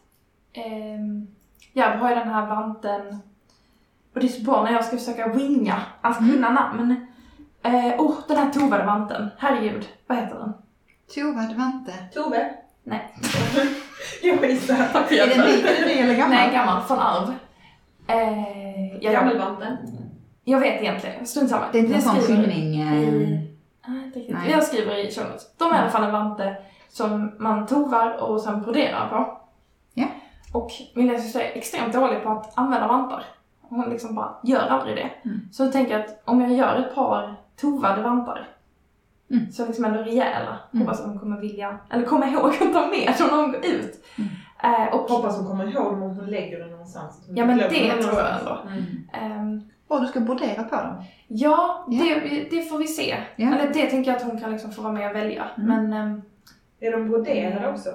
ehm, 0.53 1.28
jag 1.74 1.97
har 1.97 2.10
ju 2.10 2.16
den 2.16 2.28
här 2.30 2.47
vanten 2.47 3.20
och 4.14 4.20
det 4.20 4.28
är 4.28 4.30
så 4.30 4.41
bra 4.43 4.64
när 4.64 4.72
jag 4.72 4.86
ska 4.86 4.97
försöka 4.97 5.28
winga, 5.28 5.82
att 6.01 6.20
Mm. 6.20 6.32
kunna 6.34 6.49
namn. 6.49 7.08
Eh, 7.64 7.99
oh, 8.01 8.16
den 8.28 8.38
här 8.38 8.51
tovade 8.51 8.86
vanten, 8.86 9.30
herregud, 9.38 9.88
vad 10.08 10.18
heter 10.18 10.36
den? 10.36 10.53
Tovad 11.16 11.56
Vante. 11.58 11.93
Tove? 12.14 12.53
Nej. 12.84 13.16
jag 14.24 14.51
gissar. 14.51 14.89
Tack 14.93 15.08
för 15.08 15.16
Är 15.16 15.28
den 15.28 15.45
ny, 15.47 15.64
ny 15.86 16.01
eller 16.01 16.16
gammal? 16.16 16.30
Nej, 16.30 16.53
gammal. 16.53 16.84
Från 16.84 16.99
arv. 16.99 17.34
Eh, 18.08 18.95
jag, 19.01 19.14
Gammelvanten. 19.14 19.78
Jag 20.46 20.60
vet 20.60 20.82
egentligen. 20.82 21.26
Strunt 21.26 21.50
samma. 21.50 21.66
Det 21.72 21.78
är 21.80 21.84
inte 21.84 21.96
en 21.96 22.02
sån 22.02 22.22
skriver 22.22 22.43
skymning... 22.43 22.82
eh, 22.82 23.04
i- 23.04 23.56
Nej, 23.88 24.06
riktigt. 24.16 24.30
Nej. 24.36 24.52
Jag 24.52 24.64
skriver 24.64 25.06
i 25.08 25.12
show 25.12 25.24
notes. 25.26 25.58
De 25.58 25.72
är 25.72 25.76
i 25.76 25.80
alla 25.80 25.89
fall 25.89 26.04
en 26.04 26.12
vante 26.12 26.56
som 26.89 27.32
man 27.39 27.68
tovar 27.68 28.18
och 28.24 28.41
sen 28.41 28.62
broderar 28.62 29.10
på. 29.10 29.38
Ja. 29.93 30.06
Och 30.54 30.72
min 30.96 31.08
lillasyster 31.08 31.39
är 31.39 31.58
extremt 31.58 31.93
dålig 31.93 32.24
på 32.24 32.30
att 32.30 32.58
använda 32.58 32.88
vantar. 32.88 33.24
Hon 33.62 33.89
liksom 33.89 34.16
bara 34.16 34.36
gör 34.43 34.68
aldrig 34.68 34.96
det. 34.96 35.10
Mm. 35.30 35.41
Så 35.52 35.64
jag 35.64 35.72
tänker 35.72 36.00
att 36.00 36.22
om 36.26 36.41
jag 36.41 36.52
gör 36.54 36.76
ett 36.76 36.96
par 36.96 37.36
tovade 37.62 38.02
vantar 38.02 38.48
Mm. 39.32 39.52
så 39.52 39.66
liksom 39.66 39.86
ändå 39.86 40.00
rejäla. 40.00 40.60
Mm. 40.74 40.86
Hoppas 40.88 41.00
att 41.02 41.06
de 41.08 41.20
kommer 41.20 41.41
vilja, 41.41 41.78
eller 41.89 42.06
komma 42.06 42.28
ihåg 42.28 42.50
att 42.50 42.74
ta 42.74 42.88
med 42.88 43.14
dem 43.20 43.28
när 43.32 43.38
de 43.41 43.52
går 43.52 43.66
ut. 43.66 44.06
Mm. 44.18 44.30
Eh, 44.84 44.93
och, 44.96 45.10
Hoppas 45.10 45.38
hon 45.38 45.48
kommer 45.48 45.64
ihåg 45.74 45.84
dem 45.93 46.04
om 46.04 46.16
hon 46.18 46.26
lägger 46.26 46.60
den 46.60 46.72
någonstans. 46.72 47.24
Hon 47.28 47.36
Ja, 47.38 47.46
men 47.46 47.58
det 47.58 47.70
tror 47.70 47.82
jag 47.84 47.98
någonstans. 48.02 48.60
Mm. 48.68 49.10
ehm, 49.14 49.62
Och 49.88 50.01
du 50.01 50.07
ska 50.07 50.19
brodera 50.19 50.63
på 50.63 50.75
dem. 50.75 51.03
ja, 51.27 51.86
Ja. 51.89 52.03
Det, 52.23 52.47
det 52.49 52.61
får 52.61 52.77
vi 52.77 52.88
se. 52.88 53.17
Ja. 53.36 53.47
Eller 53.55 53.73
det 53.73 53.86
tänker 53.86 54.11
jag 54.11 54.17
att 54.17 54.23
hon 54.27 54.39
kan 54.41 54.51
liksom 54.51 54.71
få 54.71 54.81
vara 54.81 54.93
med 54.93 55.09
och 55.09 55.15
välja. 55.15 55.45
Mm. 55.57 55.67
Men 55.89 55.93
ehm, 55.93 56.21
Är 56.79 56.91
de 56.91 57.09
broderade 57.09 57.69
också? 57.69 57.89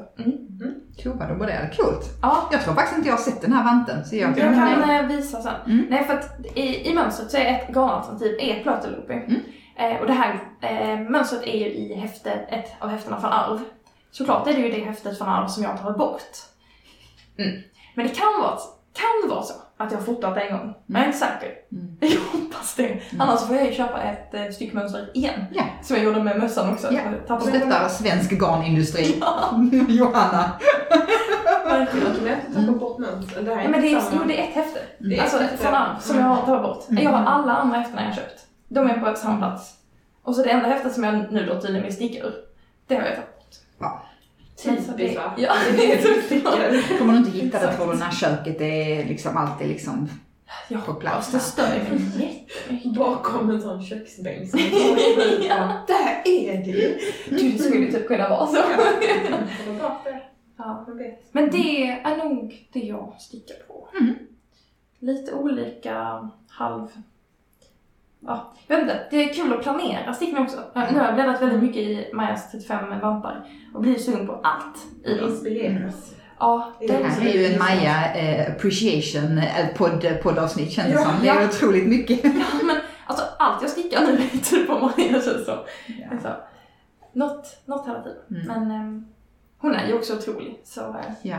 Tovad 1.03 1.30
och 1.30 1.36
broderad, 1.36 1.76
coolt. 1.76 2.05
ja, 2.22 2.49
Jag 2.53 2.62
tror 2.64 2.74
faktiskt 2.74 2.97
inte 2.99 3.09
jag 3.09 3.16
har 3.16 3.22
sett 3.22 3.41
den 3.41 3.53
här 3.53 3.64
vanten. 3.64 4.05
Så 4.05 4.16
jag 4.16 4.30
Jag 4.38 4.55
kan... 4.55 4.55
kan 4.55 4.91
eh, 4.91 5.07
visa 5.07 5.43
sen. 5.43 5.55
Mm. 5.66 5.86
Nej, 5.91 6.05
för 6.05 6.14
att 6.14 6.47
i, 6.55 6.91
i 6.91 6.95
mönstret 6.95 7.30
så 7.30 7.36
är 7.36 7.45
ett 7.55 7.68
garnalternativ 7.74 8.36
är 8.41 8.62
plöteloopy. 8.62 9.12
Mm. 9.14 9.41
Eh, 9.76 10.01
och 10.01 10.07
det 10.07 10.12
här 10.12 10.41
eh, 10.61 10.99
mönstret 11.11 11.43
är 11.43 11.59
ju 11.59 11.66
i 11.66 11.95
häfte, 11.95 12.30
ett 12.30 12.72
av 12.78 12.88
häftena 12.88 13.20
från 13.20 13.30
arv. 13.30 13.59
Såklart 14.11 14.47
är 14.49 14.53
det 14.55 14.61
ju 14.61 14.70
det 14.70 14.84
häftet 14.84 15.18
från 15.18 15.28
arv 15.28 15.47
som 15.47 15.62
jag 15.62 15.80
tagit 15.80 15.99
bort. 15.99 16.22
Mm. 17.38 17.61
Men 17.95 18.07
det 18.07 18.14
kan 18.14 18.41
vara, 18.43 18.59
kan 18.93 19.30
vara 19.30 19.43
så 19.43 19.55
att 19.81 19.93
jag 19.93 19.99
har 19.99 20.05
fotat 20.07 20.37
en 20.37 20.53
gång. 20.53 20.74
Men 20.87 21.03
jag 21.03 21.03
är 21.03 21.07
inte 21.14 21.18
säker. 21.26 21.53
Mm. 21.72 21.97
Jag 22.01 22.41
hoppas 22.41 22.74
det. 22.74 23.01
Annars 23.18 23.41
får 23.41 23.57
jag 23.57 23.66
ju 23.66 23.72
köpa 23.72 24.03
ett 24.03 24.35
eh, 24.35 24.49
styckmönster 24.51 25.11
igen. 25.14 25.45
Ja. 25.53 25.62
Som 25.83 25.97
jag 25.97 26.05
gjorde 26.05 26.22
med 26.22 26.39
mössan 26.39 26.72
också. 26.72 26.87
Ja. 26.93 27.01
Jag 27.12 27.26
tappade 27.26 27.51
Stöttar 27.51 27.89
svensk 27.89 28.33
garnindustri. 28.33 29.18
Ja, 29.20 29.61
Johanna. 29.89 30.51
verkligen. 31.64 32.07
Jag 32.07 32.16
tror 32.16 32.28
jag 32.28 32.39
inte 32.49 32.61
tappat 32.61 32.81
bort 32.81 32.99
mönster. 32.99 33.43
Det 33.43 33.51
här 33.55 33.59
är 33.61 33.64
Ja, 33.64 33.70
men 33.70 33.81
det 33.81 33.87
är, 33.89 33.91
inte 33.91 34.07
jo, 34.12 34.18
samma. 34.18 34.26
det 34.26 34.41
är 34.41 34.49
ett 34.49 34.55
häfte. 34.55 34.81
Är 35.01 35.20
Alltså 35.22 35.39
från 35.59 35.74
arv 35.74 36.01
som 36.01 36.18
jag 36.18 36.24
har 36.24 36.47
tagit 36.47 36.62
bort. 36.62 36.91
Mm. 36.91 37.03
Jag 37.05 37.11
har 37.11 37.24
alla 37.24 37.53
andra 37.53 37.78
häften 37.78 37.99
jag 37.99 38.05
har 38.07 38.12
köpt. 38.12 38.41
De 38.68 38.91
är 38.91 38.99
på 39.01 39.16
samma 39.16 39.39
plats. 39.39 39.74
Och 40.22 40.35
så 40.37 40.43
det 40.43 40.51
enda 40.51 40.68
häftet 40.68 40.93
som 40.93 41.05
jag 41.05 41.33
nu 41.33 41.47
då 41.47 41.61
tydligen 41.61 41.83
vill 41.83 41.95
sticka 41.95 42.24
ur, 42.24 42.35
det 42.87 42.95
har 42.95 43.03
jag 43.03 43.14
tagit. 43.14 43.39
Typiskt 44.63 45.17
va? 45.17 45.35
Ja. 45.37 45.53
Det 45.77 45.93
är 45.93 46.03
typ 46.03 46.25
stickare. 46.25 46.99
Kommer 46.99 47.13
du 47.13 47.19
inte 47.19 47.31
hitta 47.31 47.59
det 47.61 47.77
tror 47.77 47.93
du 47.93 47.99
när 47.99 48.11
köket 48.11 48.61
är 48.61 49.05
liksom 49.05 49.37
alltid 49.37 49.69
liksom 49.69 50.09
Jag 50.69 50.87
på 50.87 50.95
plats. 50.95 51.33
det 51.33 51.39
stör 51.39 51.63
mig 51.69 52.01
jättemycket. 52.19 52.95
Bakom 52.95 53.51
en 53.51 53.63
sån 53.63 53.83
köksbänk 53.83 54.51
som 54.51 54.59
är 54.61 55.49
Ja. 55.49 55.85
Där 55.89 56.23
är 56.25 56.65
det! 56.65 56.99
Du, 57.31 57.51
det 57.51 57.59
skulle 57.59 57.87
ju 57.87 57.93
typ 57.93 58.07
kunna 58.09 58.29
vara 58.29 58.47
så. 58.47 58.55
Det 58.57 58.63
det. 60.05 60.21
Ja. 60.57 60.87
Men 61.33 61.51
det 61.51 61.91
är 61.91 62.17
nog 62.17 62.69
det 62.73 62.81
jag 62.81 63.15
stickar 63.19 63.57
på. 63.69 63.89
Mm. 64.01 64.15
Lite 64.99 65.33
olika 65.33 66.29
halv... 66.49 66.89
Ja, 68.27 68.53
jag 68.66 68.77
vet 68.77 68.83
inte. 68.83 69.01
Det 69.11 69.16
är 69.25 69.35
kul 69.35 69.53
att 69.53 69.62
planera 69.62 70.12
stickning 70.14 70.43
också. 70.43 70.57
Nu 70.75 70.81
har 70.99 71.05
jag 71.05 71.14
bläddrat 71.14 71.43
väldigt 71.43 71.62
mycket 71.62 71.83
i 71.83 72.11
Majas 72.14 72.53
35 72.53 73.01
vantar 73.01 73.45
och 73.75 73.81
blir 73.81 73.99
sugen 73.99 74.27
på 74.27 74.41
allt 74.43 74.77
i 75.05 75.14
dem. 75.14 75.29
Inspireras. 75.29 76.14
Ja, 76.39 76.73
Det 76.81 76.87
Det 76.87 77.05
här 77.05 77.27
är 77.27 77.33
ju 77.33 77.47
en 77.47 77.59
Maja 77.59 78.14
eh, 78.14 78.53
appreciation 78.53 79.39
eh, 79.39 79.66
podd, 79.77 80.07
poddavsnitt 80.23 80.73
känns 80.73 80.89
det 80.89 80.95
Ja, 80.95 81.05
som. 81.05 81.12
Det 81.23 81.29
är 81.29 81.41
ja. 81.41 81.49
otroligt 81.49 81.89
mycket. 81.89 82.25
ja, 82.25 82.31
men 82.62 82.77
alltså 83.07 83.25
allt 83.39 83.62
jag 83.62 83.71
stickar 83.71 84.01
nu 84.01 84.12
är 84.12 84.39
typ 84.51 84.71
av 84.71 84.81
Maja 84.81 85.12
känns 85.12 85.45
så. 85.47 85.59
Ja. 85.87 86.18
så. 86.23 86.29
Något, 87.12 87.62
något 87.64 87.89
hela 87.89 88.03
tiden. 88.03 88.18
Mm. 88.31 88.47
Men 88.47 88.71
ehm, 88.81 89.07
hon 89.59 89.75
är 89.75 89.87
ju 89.89 89.95
också 89.95 90.16
otrolig. 90.16 90.61
Så, 90.64 90.81
eh. 90.81 91.12
Ja. 91.23 91.37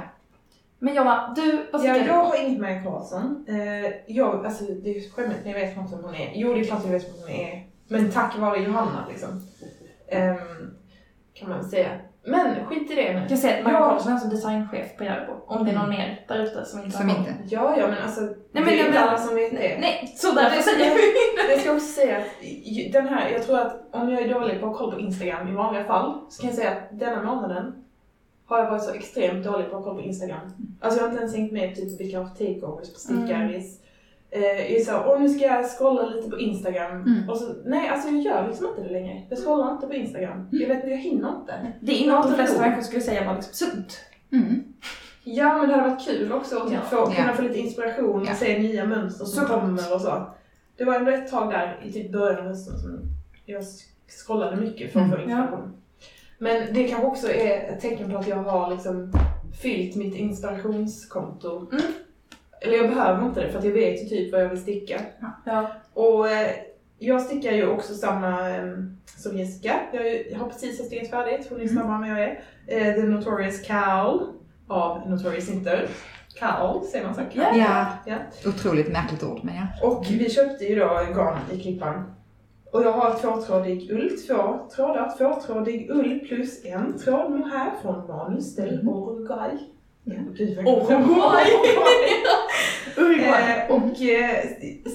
Men 0.84 0.96
Jonna, 0.96 1.34
du, 1.36 1.66
vad 1.72 1.84
Ja, 1.86 1.98
jag 1.98 2.14
har 2.14 2.44
inget 2.48 2.62
Maja 2.62 2.82
Karlsson. 2.84 3.46
Eh, 3.50 3.92
jag, 4.08 4.46
alltså, 4.46 4.64
det 4.64 4.90
är 4.90 5.12
skämmigt 5.12 5.40
när 5.46 5.52
jag 5.52 5.60
vet 5.60 5.78
inte 5.78 5.96
vem 5.96 6.04
hon 6.06 6.16
är. 6.16 6.32
Jo, 6.36 6.54
det 6.54 6.60
är 6.60 6.64
klart 6.64 6.82
jag 6.86 6.92
vet 6.92 7.04
vem 7.08 7.22
hon 7.22 7.30
är. 7.30 7.68
Men 7.88 8.12
tack 8.12 8.38
vare 8.38 8.60
Johanna 8.60 9.06
liksom. 9.10 9.30
Ehm, 10.10 10.38
kan 11.34 11.50
man 11.50 11.64
säga. 11.64 11.90
Men 12.26 12.66
skit 12.66 12.92
i 12.92 12.96
det 12.96 13.14
nu. 13.14 13.20
Jag 13.20 13.28
kan 13.30 13.38
säga 13.38 13.58
att 13.58 13.64
Maja 13.64 13.80
Ja. 13.80 13.90
Karlsson 13.90 14.12
är 14.12 14.14
alltså 14.16 14.30
designchef 14.30 14.98
på 14.98 15.04
Järbo. 15.04 15.34
Om 15.48 15.66
det 15.66 15.72
är 15.72 15.76
någon 15.76 15.90
mer 15.90 16.26
där 16.28 16.40
ute 16.44 16.66
som 16.66 16.80
inte 16.84 16.98
Som 16.98 17.10
har 17.10 17.18
inte. 17.18 17.34
Ja, 17.50 17.76
ja, 17.78 17.88
men 17.88 17.98
alltså. 18.04 18.22
men 18.52 18.64
det 18.66 18.74
är 18.74 18.78
jag 18.78 18.88
inte 18.88 19.00
alla 19.00 19.18
som 19.18 19.36
vet 19.36 19.52
det. 19.52 19.78
Nej, 19.80 20.14
så 20.18 20.32
därför 20.32 20.56
det- 20.58 20.64
säger 20.64 20.96
vi 20.96 21.52
Jag 21.52 21.60
ska 21.62 21.72
också 21.74 21.86
säga 21.88 22.18
att 22.18 22.94
den 22.94 23.08
här, 23.08 23.30
jag 23.30 23.44
tror 23.44 23.60
att 23.60 23.90
om 23.92 24.10
jag 24.10 24.22
är 24.22 24.34
dålig 24.34 24.62
på 24.62 24.68
att 24.68 24.78
kolla 24.78 24.92
på 24.92 25.00
Instagram 25.00 25.48
i 25.48 25.52
vanliga 25.56 25.84
fall 25.84 26.20
så 26.30 26.42
kan 26.42 26.50
jag 26.50 26.58
säga 26.60 26.72
att 26.72 27.00
denna 27.00 27.24
månaden 27.24 27.81
har 28.56 28.64
jag 28.64 28.72
varit 28.72 28.84
så 28.84 28.94
extremt 28.94 29.46
dålig 29.46 29.70
på 29.72 29.78
att 29.78 29.84
kolla 29.84 29.96
på 29.96 30.02
Instagram. 30.02 30.40
Alltså 30.80 31.00
jag 31.00 31.04
har 31.04 31.10
inte 31.10 31.22
ens 31.22 31.36
hängt 31.36 31.52
med 31.52 31.76
typ 31.76 32.00
vilka 32.02 32.20
har 32.20 32.26
takeovers 32.30 32.94
på 32.94 33.00
Stickaris. 33.00 33.78
Eh, 34.30 34.42
jag 34.42 34.72
är 34.72 34.84
så, 34.84 35.04
åh 35.08 35.22
nu 35.22 35.30
ska 35.30 35.46
jag 35.46 35.66
scrolla 35.70 36.06
lite 36.06 36.30
på 36.30 36.40
Instagram. 36.40 36.92
Mm. 37.02 37.30
Och 37.30 37.38
så, 37.38 37.54
nej 37.66 37.90
alltså 37.90 38.10
jag 38.10 38.22
gör 38.22 38.48
liksom 38.48 38.68
inte 38.68 38.82
det 38.82 38.90
längre. 38.90 39.22
Jag 39.30 39.40
scrollar 39.40 39.72
inte 39.72 39.88
på 39.88 39.94
Instagram. 39.94 40.48
Jag 40.52 40.68
vet 40.68 40.76
inte, 40.78 40.88
jag 40.90 40.98
hinner 40.98 41.30
inte. 41.40 41.74
Det 41.80 42.04
är 42.04 42.12
något 42.12 42.28
de 42.28 42.34
flesta 42.36 42.62
människor 42.62 42.82
skulle 42.82 43.02
säga 43.02 43.26
var 43.28 43.36
liksom 43.36 43.54
sunt. 43.54 44.00
Mm. 44.32 44.64
Ja 45.24 45.58
men 45.58 45.68
det 45.70 45.76
hade 45.76 45.90
varit 45.90 46.06
kul 46.06 46.32
också 46.34 46.58
att 46.58 46.68
typ 46.70 46.78
Ja. 46.92 46.98
få, 46.98 47.06
kunna 47.12 47.28
Ja. 47.28 47.34
få 47.34 47.42
lite 47.42 47.60
inspiration 47.60 48.24
Ja. 48.26 48.32
och 48.32 48.38
se 48.38 48.60
nya 48.60 48.86
mönster 48.86 49.26
som 49.26 49.42
Såklart. 49.42 49.62
kommer 49.62 49.94
och 49.94 50.02
så. 50.02 50.26
Det 50.78 50.86
var 50.86 50.96
ändå 50.96 51.12
ett 51.12 51.32
tag 51.32 51.50
där 51.52 51.80
i 51.84 51.92
typ 51.92 52.12
början 52.12 52.40
av 52.40 52.46
hösten 52.46 52.80
som 52.80 53.00
jag 53.46 53.64
scrollade 54.26 54.56
mycket 54.56 54.94
för 54.94 55.00
att 55.00 55.10
få 55.10 55.16
Mm. 55.16 55.30
inspiration. 55.30 55.74
Men 56.42 56.74
det 56.74 56.88
kanske 56.88 57.08
också 57.08 57.32
är 57.32 57.70
ett 57.74 57.82
tecken 57.82 58.12
på 58.12 58.18
att 58.18 58.28
jag 58.28 58.36
har 58.36 58.72
liksom 58.72 59.12
fyllt 59.62 59.96
mitt 59.96 60.16
inspirationskonto. 60.16 61.72
Mm. 61.72 61.84
Eller 62.62 62.78
jag 62.78 62.90
behöver 62.90 63.26
inte 63.26 63.42
det 63.42 63.50
för 63.52 63.60
att 63.60 63.66
jag 63.66 63.72
vet 63.72 64.04
ju 64.04 64.06
typ 64.06 64.32
vad 64.32 64.42
jag 64.42 64.50
vill 64.50 64.62
sticka. 64.62 65.02
Ja. 65.46 65.72
Och 65.94 66.30
eh, 66.30 66.50
jag 67.00 67.22
stickar 67.22 67.52
ju 67.52 67.68
också 67.68 67.94
samma 67.94 68.50
eh, 68.50 68.74
som 69.06 69.38
Jessica. 69.38 69.80
Jag, 69.94 70.38
har 70.40 70.50
precis 70.50 70.86
stickat 70.86 71.10
färdigt, 71.10 71.48
hon 71.50 71.58
är 71.58 71.62
Mm. 71.62 71.76
snabbare 71.76 71.96
än 71.96 72.02
vad 72.02 72.10
jag 72.10 72.22
är. 72.22 72.44
Eh, 72.68 72.94
The 72.96 73.04
Notorious 73.04 73.68
Cowl 73.68 74.28
av 74.68 75.10
Notorious 75.10 75.50
Inter. 75.50 75.88
Cowl, 76.40 76.84
säger 76.86 77.06
man 77.06 77.16
så? 77.16 77.22
Cowl. 77.22 77.44
Ja. 77.60 77.86
Ja, 78.06 78.18
otroligt 78.46 78.92
märkligt 78.92 79.24
ord 79.24 79.40
men 79.44 79.56
ja. 79.56 79.88
Och 79.88 80.06
vi 80.10 80.30
köpte 80.30 80.66
ju 80.66 80.76
då 80.80 80.88
garn 81.16 81.38
i 81.52 81.60
Klippan. 81.60 82.16
Och 82.72 82.84
jag 82.84 82.92
har 82.92 83.20
tvåtrådig 83.20 83.92
ull, 83.92 84.10
två 84.28 84.60
trådar, 84.76 85.18
tvåtrådig 85.18 85.90
ull 85.90 86.20
plus 86.20 86.66
en 86.66 86.98
tråd 86.98 87.32
mohair 87.32 87.72
från 87.82 88.08
Manus 88.08 88.56
del. 88.56 88.80
Uruguay. 88.88 89.58
Ja. 90.04 90.14
Uruguay! 90.40 91.46
Uruguay. 92.98 93.66
Eh, 93.68 93.76
och 93.76 93.84
eh, 93.84 93.91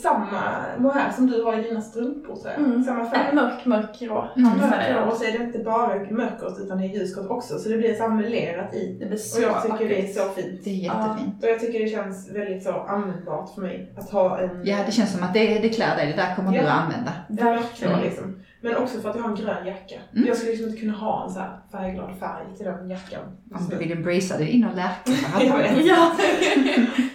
samma 0.02 0.42
mohair 0.78 1.10
som 1.12 1.26
du 1.26 1.42
har 1.44 1.58
i 1.58 1.62
dina 1.62 1.80
strumpor 1.80 2.36
tror 2.36 2.52
jag. 2.56 2.58
Mm. 2.64 2.84
Samma 2.84 3.10
färg. 3.10 3.28
En 3.30 3.36
mörk, 3.36 3.64
mörk 3.64 4.00
grå 4.00 4.28
Mm. 4.36 4.48
handfärg. 4.48 4.92
Mörkgrå 4.94 5.10
och 5.10 5.16
så 5.16 5.24
är 5.24 5.38
det 5.38 5.44
inte 5.44 5.58
bara 5.58 5.88
mörkert 6.10 6.58
utan 6.64 6.78
det 6.78 6.84
är 6.84 6.88
ljusgrått 6.98 7.30
också 7.30 7.58
så 7.58 7.68
det 7.68 7.76
blir 7.76 7.94
samelerat 7.94 8.74
i. 8.74 8.96
Det 9.00 9.06
blir 9.06 9.14
Och 9.14 9.20
så 9.20 9.42
jag 9.42 9.62
tycker 9.62 9.88
det 9.88 9.98
är 9.98 10.02
vackert. 10.02 10.16
så 10.16 10.28
fint. 10.42 10.60
Det 10.64 10.70
är 10.70 10.74
jättefint. 10.74 11.42
Och 11.44 11.48
jag 11.50 11.60
tycker 11.60 11.78
det 11.80 11.88
känns 11.88 12.30
väldigt 12.30 12.62
så 12.64 12.72
användbart 12.72 13.54
för 13.54 13.62
mig 13.62 13.92
att 13.96 14.10
ha 14.10 14.38
en 14.40 14.60
Ja, 14.64 14.76
det 14.86 14.92
känns 14.92 15.12
som 15.12 15.22
att 15.24 15.34
det, 15.34 15.58
det 15.58 15.68
klär 15.68 15.96
dig. 15.96 16.06
Det 16.06 16.22
där 16.22 16.34
kommer 16.36 16.50
du 16.52 16.56
Ja. 16.58 16.64
att 16.64 16.82
använda. 16.84 17.12
Verkligen. 17.28 18.00
liksom. 18.00 18.40
Men 18.66 18.76
också 18.82 19.00
för 19.00 19.10
att 19.10 19.16
jag 19.16 19.22
har 19.22 19.30
en 19.30 19.36
grön 19.36 19.66
jacka. 19.66 19.94
Mm. 20.14 20.26
Jag 20.28 20.36
skulle 20.36 20.50
liksom 20.50 20.68
inte 20.68 20.80
kunna 20.80 20.92
ha 20.92 21.24
en 21.24 21.30
så 21.32 21.40
här 21.40 21.58
färgglad 21.72 22.18
färg 22.20 22.56
till 22.56 22.66
den 22.66 22.88
jackan. 22.90 23.22
Om 23.54 23.68
du 23.70 23.76
vill 23.76 23.92
embracea 23.92 24.38
det 24.38 24.48
in 24.50 24.64
och 24.64 24.76
lärka. 24.76 25.12
Ja. 25.84 26.12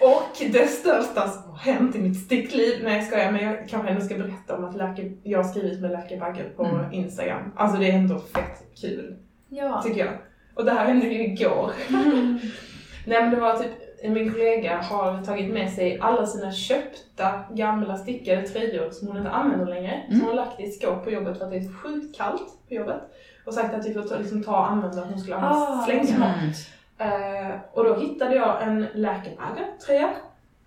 Och 0.00 0.50
det 0.52 0.66
största 0.70 1.28
som 1.28 1.50
har 1.50 1.58
hänt 1.58 1.96
i 1.96 1.98
mitt 1.98 2.24
stickliv, 2.24 2.80
nej 2.84 2.96
jag 2.96 3.04
skojar, 3.06 3.32
men 3.32 3.44
jag 3.44 3.68
kanske 3.68 3.88
ändå 3.88 4.00
ska 4.04 4.14
berätta 4.14 4.56
om 4.56 4.64
att 4.64 4.76
Lärke, 4.76 5.12
jag 5.22 5.38
har 5.42 5.44
skrivit 5.50 5.80
med 5.80 5.90
Lärke 5.90 6.16
Bagge 6.16 6.44
på 6.56 6.64
Mm. 6.64 6.92
Instagram. 6.92 7.52
Alltså 7.56 7.78
det 7.80 7.86
är 7.90 7.92
ändå 7.98 8.18
fett 8.18 8.62
kul, 8.80 9.16
Ja. 9.48 9.82
tycker 9.82 10.00
jag. 10.06 10.14
Och 10.54 10.64
det 10.64 10.70
här 10.70 10.86
hände 10.86 11.06
ju 11.06 11.24
igår. 11.24 11.70
Mm. 11.88 12.38
Nej 13.06 13.20
men 13.22 13.30
det 13.30 13.40
var 13.40 13.56
typ, 13.58 13.72
min 14.10 14.32
kollega 14.32 14.76
har 14.82 15.22
tagit 15.24 15.52
med 15.54 15.70
sig 15.72 15.98
alla 16.00 16.26
sina 16.26 16.52
köpta 16.52 17.44
gamla 17.50 17.96
stickade 17.96 18.42
tröjor 18.48 18.90
som 18.90 19.08
hon 19.08 19.16
inte 19.16 19.30
använder 19.30 19.66
längre. 19.66 20.02
Som 20.06 20.14
Mm. 20.14 20.26
hon 20.26 20.38
har 20.38 20.44
lagt 20.46 20.60
i 20.60 20.64
ett 20.64 20.74
skåp 20.82 21.04
på 21.04 21.10
jobbet 21.10 21.38
för 21.38 21.44
att 21.44 21.50
det 21.50 21.56
är 21.56 21.72
sjukt 21.82 22.16
kallt 22.16 22.68
på 22.68 22.74
jobbet. 22.74 23.00
Och 23.46 23.54
sagt 23.54 23.74
att 23.74 23.86
vi 23.86 23.94
får 23.94 24.02
ta, 24.02 24.16
liksom, 24.16 24.42
ta 24.42 24.58
och 24.58 24.70
använda, 24.70 25.02
att 25.02 25.08
hon 25.10 25.18
skulle 25.20 25.36
annars 25.36 25.68
Ah, 25.68 25.84
slänga. 25.84 26.34
Mm. 26.34 26.52
Eh, 26.98 27.56
och 27.72 27.84
då 27.84 27.94
hittade 27.94 28.34
jag 28.34 28.62
en 28.62 28.86
Läkeberger 28.94 29.66
tröja. 29.86 30.10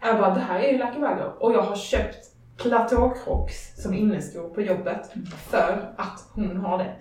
Jag 0.01 0.17
bara, 0.17 0.33
det 0.33 0.39
här 0.39 0.59
är 0.59 0.71
ju 0.71 0.77
Läkeberger. 0.77 1.31
Och 1.43 1.53
jag 1.53 1.61
har 1.61 1.75
köpt 1.75 2.25
platåcrocs 2.57 3.81
som 3.83 3.93
inneskor 3.93 4.49
på 4.49 4.61
jobbet 4.61 5.11
för 5.49 5.93
att 5.97 6.23
hon 6.33 6.57
har 6.57 6.77
det. 6.77 6.93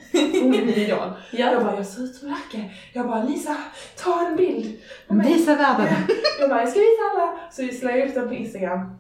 Hon 0.42 0.55
är 0.55 0.64
min 0.64 0.68
idol. 0.74 0.98
Jag 1.32 1.52
Ja. 1.55 1.61
bara, 1.61 1.76
jag 1.76 1.86
ser 1.86 2.02
ut 2.02 2.14
som 2.14 2.28
Lacke. 2.28 2.70
Jag 2.92 3.07
bara, 3.07 3.22
Lisa, 3.22 3.57
ta 4.05 4.26
en 4.26 4.36
bild. 4.36 4.76
Visa 5.09 5.55
världen. 5.57 5.94
Jag 6.40 6.50
bara, 6.50 6.61
jag 6.61 6.68
ska 6.68 6.80
visa 6.80 7.02
alla. 7.14 7.32
Så 7.52 7.62
vi 7.62 7.72
slänger 7.72 8.07
ut 8.07 8.14
den 8.14 8.28
på 8.28 8.34
Instagram. 8.34 8.96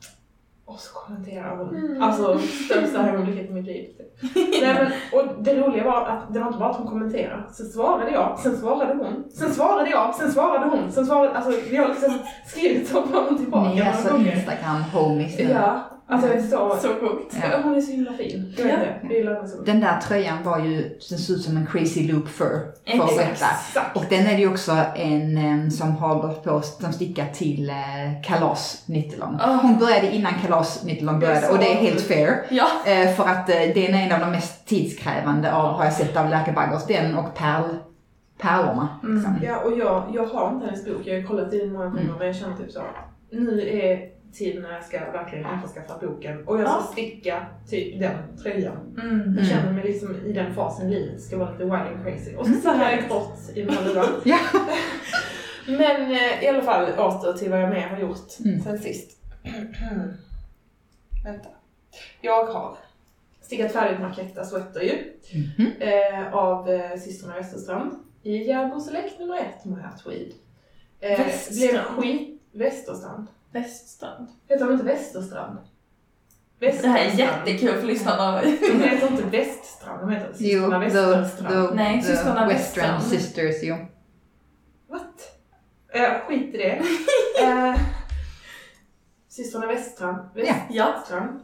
Och 0.66 0.80
så 0.80 0.94
kommenterar 0.94 1.56
hon. 1.56 1.76
Mm. 1.76 2.02
Alltså 2.02 2.38
största 2.38 3.08
ögonblicket 3.08 3.50
i 3.50 3.52
mitt 3.52 3.66
liv. 3.66 3.88
Typ. 3.96 4.34
Nej, 4.62 4.74
men, 4.74 4.92
och 5.20 5.42
det 5.42 5.54
roliga 5.60 5.84
var 5.84 6.06
att 6.08 6.34
det 6.34 6.40
var 6.40 6.46
inte 6.46 6.58
bara 6.58 6.70
att 6.70 6.76
hon 6.76 6.86
kommenterade. 6.86 7.42
Sen 7.52 7.66
svarade 7.66 8.10
jag, 8.10 8.38
sen 8.38 8.56
svarade 8.56 8.94
hon. 8.94 9.24
Sen 9.34 9.50
svarade 9.54 9.90
jag, 9.90 10.14
sen 10.14 10.32
svarade 10.32 10.66
hon. 10.70 10.92
Sen 10.92 11.06
svarade, 11.06 11.30
alltså 11.36 11.60
vi 11.70 11.76
har 11.76 11.88
liksom 11.88 12.18
skrivit 12.46 12.88
så 12.88 13.02
på 13.02 13.18
honom 13.18 13.38
tillbaka 13.38 13.70
Ni 13.70 13.80
är 13.80 13.92
så. 13.92 14.16
Instagram-homies 14.16 15.38
nu. 15.38 15.44
Ja, 15.50 15.90
alltså 16.06 16.28
det 16.28 16.34
är 16.34 16.42
så... 16.42 16.76
Så 16.82 16.88
coolt. 16.94 17.36
Ja. 17.42 17.60
Hon 17.64 17.74
är 17.74 17.80
så 17.80 17.92
himla 17.92 18.12
fin. 18.12 18.54
Jag 18.58 18.68
Ja. 18.68 18.72
Jag 19.02 19.12
gillar 19.12 19.34
henne 19.34 19.48
så 19.48 19.56
mycket. 19.56 19.72
Den 19.72 19.80
där 19.80 20.00
tröjan 20.00 20.42
var 20.42 20.58
ju, 20.58 20.98
den 21.10 21.18
ser 21.18 21.34
ut 21.34 21.42
som 21.42 21.56
en 21.56 21.66
crazy 21.66 22.12
loop 22.12 22.28
fur. 22.28 22.60
Exakt. 22.84 23.96
Och 23.96 24.04
den 24.10 24.26
är 24.26 24.38
ju 24.38 24.50
också 24.50 24.72
en 24.96 25.70
som 25.70 25.96
har 25.96 26.14
gått 26.14 26.44
på, 26.44 26.62
som 26.62 26.92
stickar 26.92 27.26
till 27.26 27.70
eh, 27.70 27.74
kalas 28.24 28.82
Nittelon. 28.86 29.36
Ah. 29.40 29.54
Hon 29.62 29.78
började 29.78 30.10
innan 30.14 30.32
kalas 30.34 30.84
Nittelon 30.84 31.20
började 31.20 31.48
och 31.48 31.58
det 31.58 31.72
är 31.72 31.76
helt 31.76 32.00
fair. 32.00 32.46
Ja. 32.50 32.66
Eh, 32.86 33.14
för 33.14 33.24
att 33.24 33.48
eh, 33.48 33.54
den 33.56 33.94
är 33.94 34.06
en 34.06 34.12
av 34.12 34.20
de 34.20 34.30
mest 34.30 34.66
tidskrävande 34.66 35.52
av, 35.54 35.72
har 35.72 35.84
jag 35.84 35.92
sett 35.92 36.16
av 36.16 36.28
Lärkebaggers. 36.28 36.86
Den 36.86 37.14
och 37.18 37.34
pärl, 37.34 37.64
pärlorna. 38.38 38.88
Liksom. 39.02 39.30
Mm. 39.32 39.44
Ja, 39.44 39.58
och 39.64 39.78
jag, 39.78 40.04
jag 40.14 40.26
har 40.26 40.52
inte 40.54 40.66
hennes 40.66 40.84
bok. 40.86 41.00
Jag 41.04 41.20
har 41.20 41.26
kollat 41.28 41.52
i 41.52 41.58
den 41.58 41.72
många 41.72 41.84
gånger 41.84 42.00
Mm. 42.02 42.14
men 42.18 42.26
jag 42.26 42.36
känner 42.36 42.56
typ 42.56 42.70
så. 42.72 42.80
Nu 43.30 43.68
är 43.68 44.13
tiden 44.34 44.62
när 44.62 44.72
jag 44.72 44.84
ska 44.84 44.98
verkligen 45.12 45.54
införskaffa 45.54 45.98
boken 46.06 46.46
och 46.48 46.60
jag 46.60 46.68
ska 46.68 46.78
Ja. 46.78 46.88
sticka 46.92 47.46
typ 47.70 48.00
den 48.00 48.36
tröjan. 48.42 48.76
Mm. 49.02 49.18
Jag 49.18 49.26
Mm. 49.26 49.44
känner 49.44 49.72
mig 49.72 49.84
liksom 49.84 50.16
i 50.26 50.32
den 50.32 50.54
fasen 50.54 50.86
i 50.86 50.94
livet 50.94 51.22
ska 51.22 51.38
vara 51.38 51.50
lite 51.52 51.64
wild 51.64 51.74
and 51.74 52.02
crazy. 52.04 52.34
Och 52.36 52.44
så 52.46 52.50
Mm. 52.50 52.60
stickar 52.60 52.90
jag 52.90 52.98
i 53.04 53.06
grått 53.08 53.50
i 53.54 53.62
den 53.62 53.74
här 53.74 53.84
luvan. 53.84 54.06
Ja. 54.24 54.38
Men 55.66 56.10
eh, 56.12 56.44
i 56.44 56.48
alla 56.48 56.62
fall 56.62 56.84
åter 56.98 57.32
till 57.32 57.50
vad 57.50 57.62
jag 57.62 57.70
mer 57.70 57.88
har 57.88 57.98
gjort 57.98 58.38
Mm. 58.44 58.60
sen 58.62 58.78
sist. 58.78 59.10
Vänta. 61.24 61.48
Jag 62.20 62.44
har 62.46 62.76
stickat 63.40 63.72
färdigt 63.72 64.00
Marketta 64.00 64.44
Sweater 64.44 64.80
ju. 64.80 65.12
Mhm. 65.34 65.72
Eh, 65.80 66.34
av 66.34 66.70
eh, 66.70 66.98
systrarna 66.98 67.34
Westerstrand. 67.36 67.92
I 68.22 68.36
Järbo 68.36 68.80
Select 68.80 69.18
nummer 69.20 69.38
ett 69.38 69.64
med 69.64 69.78
här 69.82 69.98
tweed. 70.04 70.32
Eh, 71.00 71.18
Väststrand. 71.24 72.00
Blev 72.00 72.12
skit... 72.12 72.40
Västerstrand. 72.52 73.26
Väststrand. 73.54 74.28
Heter 74.48 74.64
de 74.66 74.72
inte 74.72 74.84
Västerstrand? 74.84 75.58
Det 76.58 76.70
här 76.88 77.04
är 77.04 77.18
jättekul 77.18 77.74
för 77.80 77.86
lyssnarna. 77.86 78.42
De 78.42 78.82
heter 78.82 79.10
inte 79.10 79.22
Väststrand, 79.38 80.00
de 80.00 80.10
heter 80.10 80.32
systrarna 80.34 80.78
Västerstrand. 80.78 81.68
the, 81.68 81.74
Nej, 81.74 82.02
the 82.02 82.06
systrarna 82.08 82.48
Western 82.48 82.94
Western. 82.94 83.00
Sisters, 83.20 83.56
jo. 83.62 83.76
What? 84.88 85.40
Eh, 85.94 86.26
skit 86.28 86.54
i 86.54 86.58
det. 86.58 86.82
eh, 87.42 87.74
systrarna 89.28 89.66
Väststrand. 89.66 90.18
Väststrand. 90.34 91.40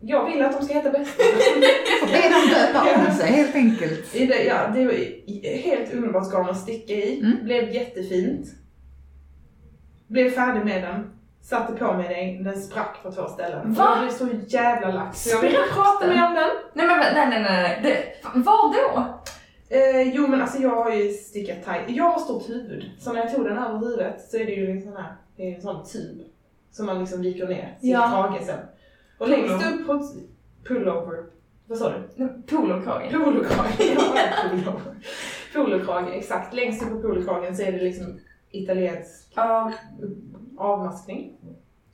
Jag 0.00 0.30
vill 0.30 0.42
att 0.42 0.58
de 0.60 0.64
ska 0.64 0.74
heta 0.74 0.90
Väststrand. 0.90 1.32
Be 2.12 2.28
dem 2.28 2.48
döpa 2.50 3.06
om 3.10 3.14
sig 3.16 3.32
helt 3.32 3.54
enkelt. 3.54 4.14
I 4.14 4.26
det, 4.26 4.42
ja, 4.44 4.68
det 4.74 4.84
var 4.84 4.92
i- 4.92 5.62
helt 5.64 5.92
underbart 5.92 6.32
garn 6.32 6.48
att 6.48 6.60
sticka 6.60 6.92
i. 6.94 7.20
Mm. 7.20 7.44
Blev 7.44 7.70
jättefint. 7.70 8.46
Blev 10.06 10.30
färdig 10.30 10.64
med 10.64 10.82
den. 10.82 11.10
Satte 11.42 11.72
på 11.72 11.92
mig 11.92 12.34
den, 12.36 12.44
den 12.44 12.62
sprack 12.62 13.02
på 13.02 13.12
två 13.12 13.28
ställen. 13.28 13.72
Va? 13.72 13.84
Jag 13.88 13.98
blev 13.98 14.10
så 14.10 14.28
jävla 14.56 14.92
lack. 14.92 15.14
Så 15.14 15.30
jag 15.36 15.40
vill 15.40 15.52
Sprack 15.52 15.74
prata 15.74 16.06
mer 16.06 16.26
om 16.26 16.34
den. 16.34 16.50
Nej 16.74 16.86
men 16.86 16.98
nej 17.14 17.28
nej 17.30 17.42
nej. 17.42 17.80
Det, 17.82 18.38
var 18.38 18.72
då? 18.74 19.04
Eh, 19.76 20.02
jo 20.14 20.26
men 20.26 20.40
alltså 20.42 20.58
jag 20.58 20.84
har 20.84 20.90
ju 20.90 21.12
stickat 21.12 21.64
tight. 21.64 21.82
Jag 21.96 22.04
har 22.04 22.18
stort 22.18 22.48
huvud. 22.48 22.90
Så 22.98 23.12
när 23.12 23.20
jag 23.20 23.34
tog 23.34 23.44
den 23.44 23.58
över 23.58 23.78
huvudet 23.78 24.30
så 24.30 24.36
är 24.36 24.44
det 24.46 24.52
ju 24.52 24.70
en 24.70 24.82
sån 24.82 24.96
här, 24.96 25.16
det 25.36 25.42
är 25.50 25.54
en 25.56 25.60
sån 25.62 25.84
tub. 25.84 26.20
Som 26.70 26.86
man 26.86 26.98
liksom 26.98 27.22
viker 27.22 27.46
ner 27.46 27.76
sin 27.80 27.90
Ja. 27.90 28.28
krage 28.30 28.46
sen. 28.46 28.58
Och 29.18 29.28
längst 29.28 29.66
upp 29.66 29.86
på 29.86 30.08
pullover. 30.68 31.24
Vad 31.66 31.78
sa 31.78 31.92
du? 32.16 32.28
Polokrage. 32.46 33.10
Polokrage. 33.12 33.96
Ja. 34.64 34.72
Polokrage, 35.54 36.12
exakt. 36.12 36.54
Längst 36.54 36.82
upp 36.82 36.90
på 36.90 37.00
polokragen 37.00 37.56
så 37.56 37.62
är 37.62 37.72
det 37.72 37.78
liksom 37.84 38.18
italiensk 38.62 39.32
Ja. 39.34 39.72
avmaskning. 40.58 41.32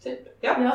Typ. 0.03 0.19
Ja. 0.41 0.53
Ja. 0.59 0.73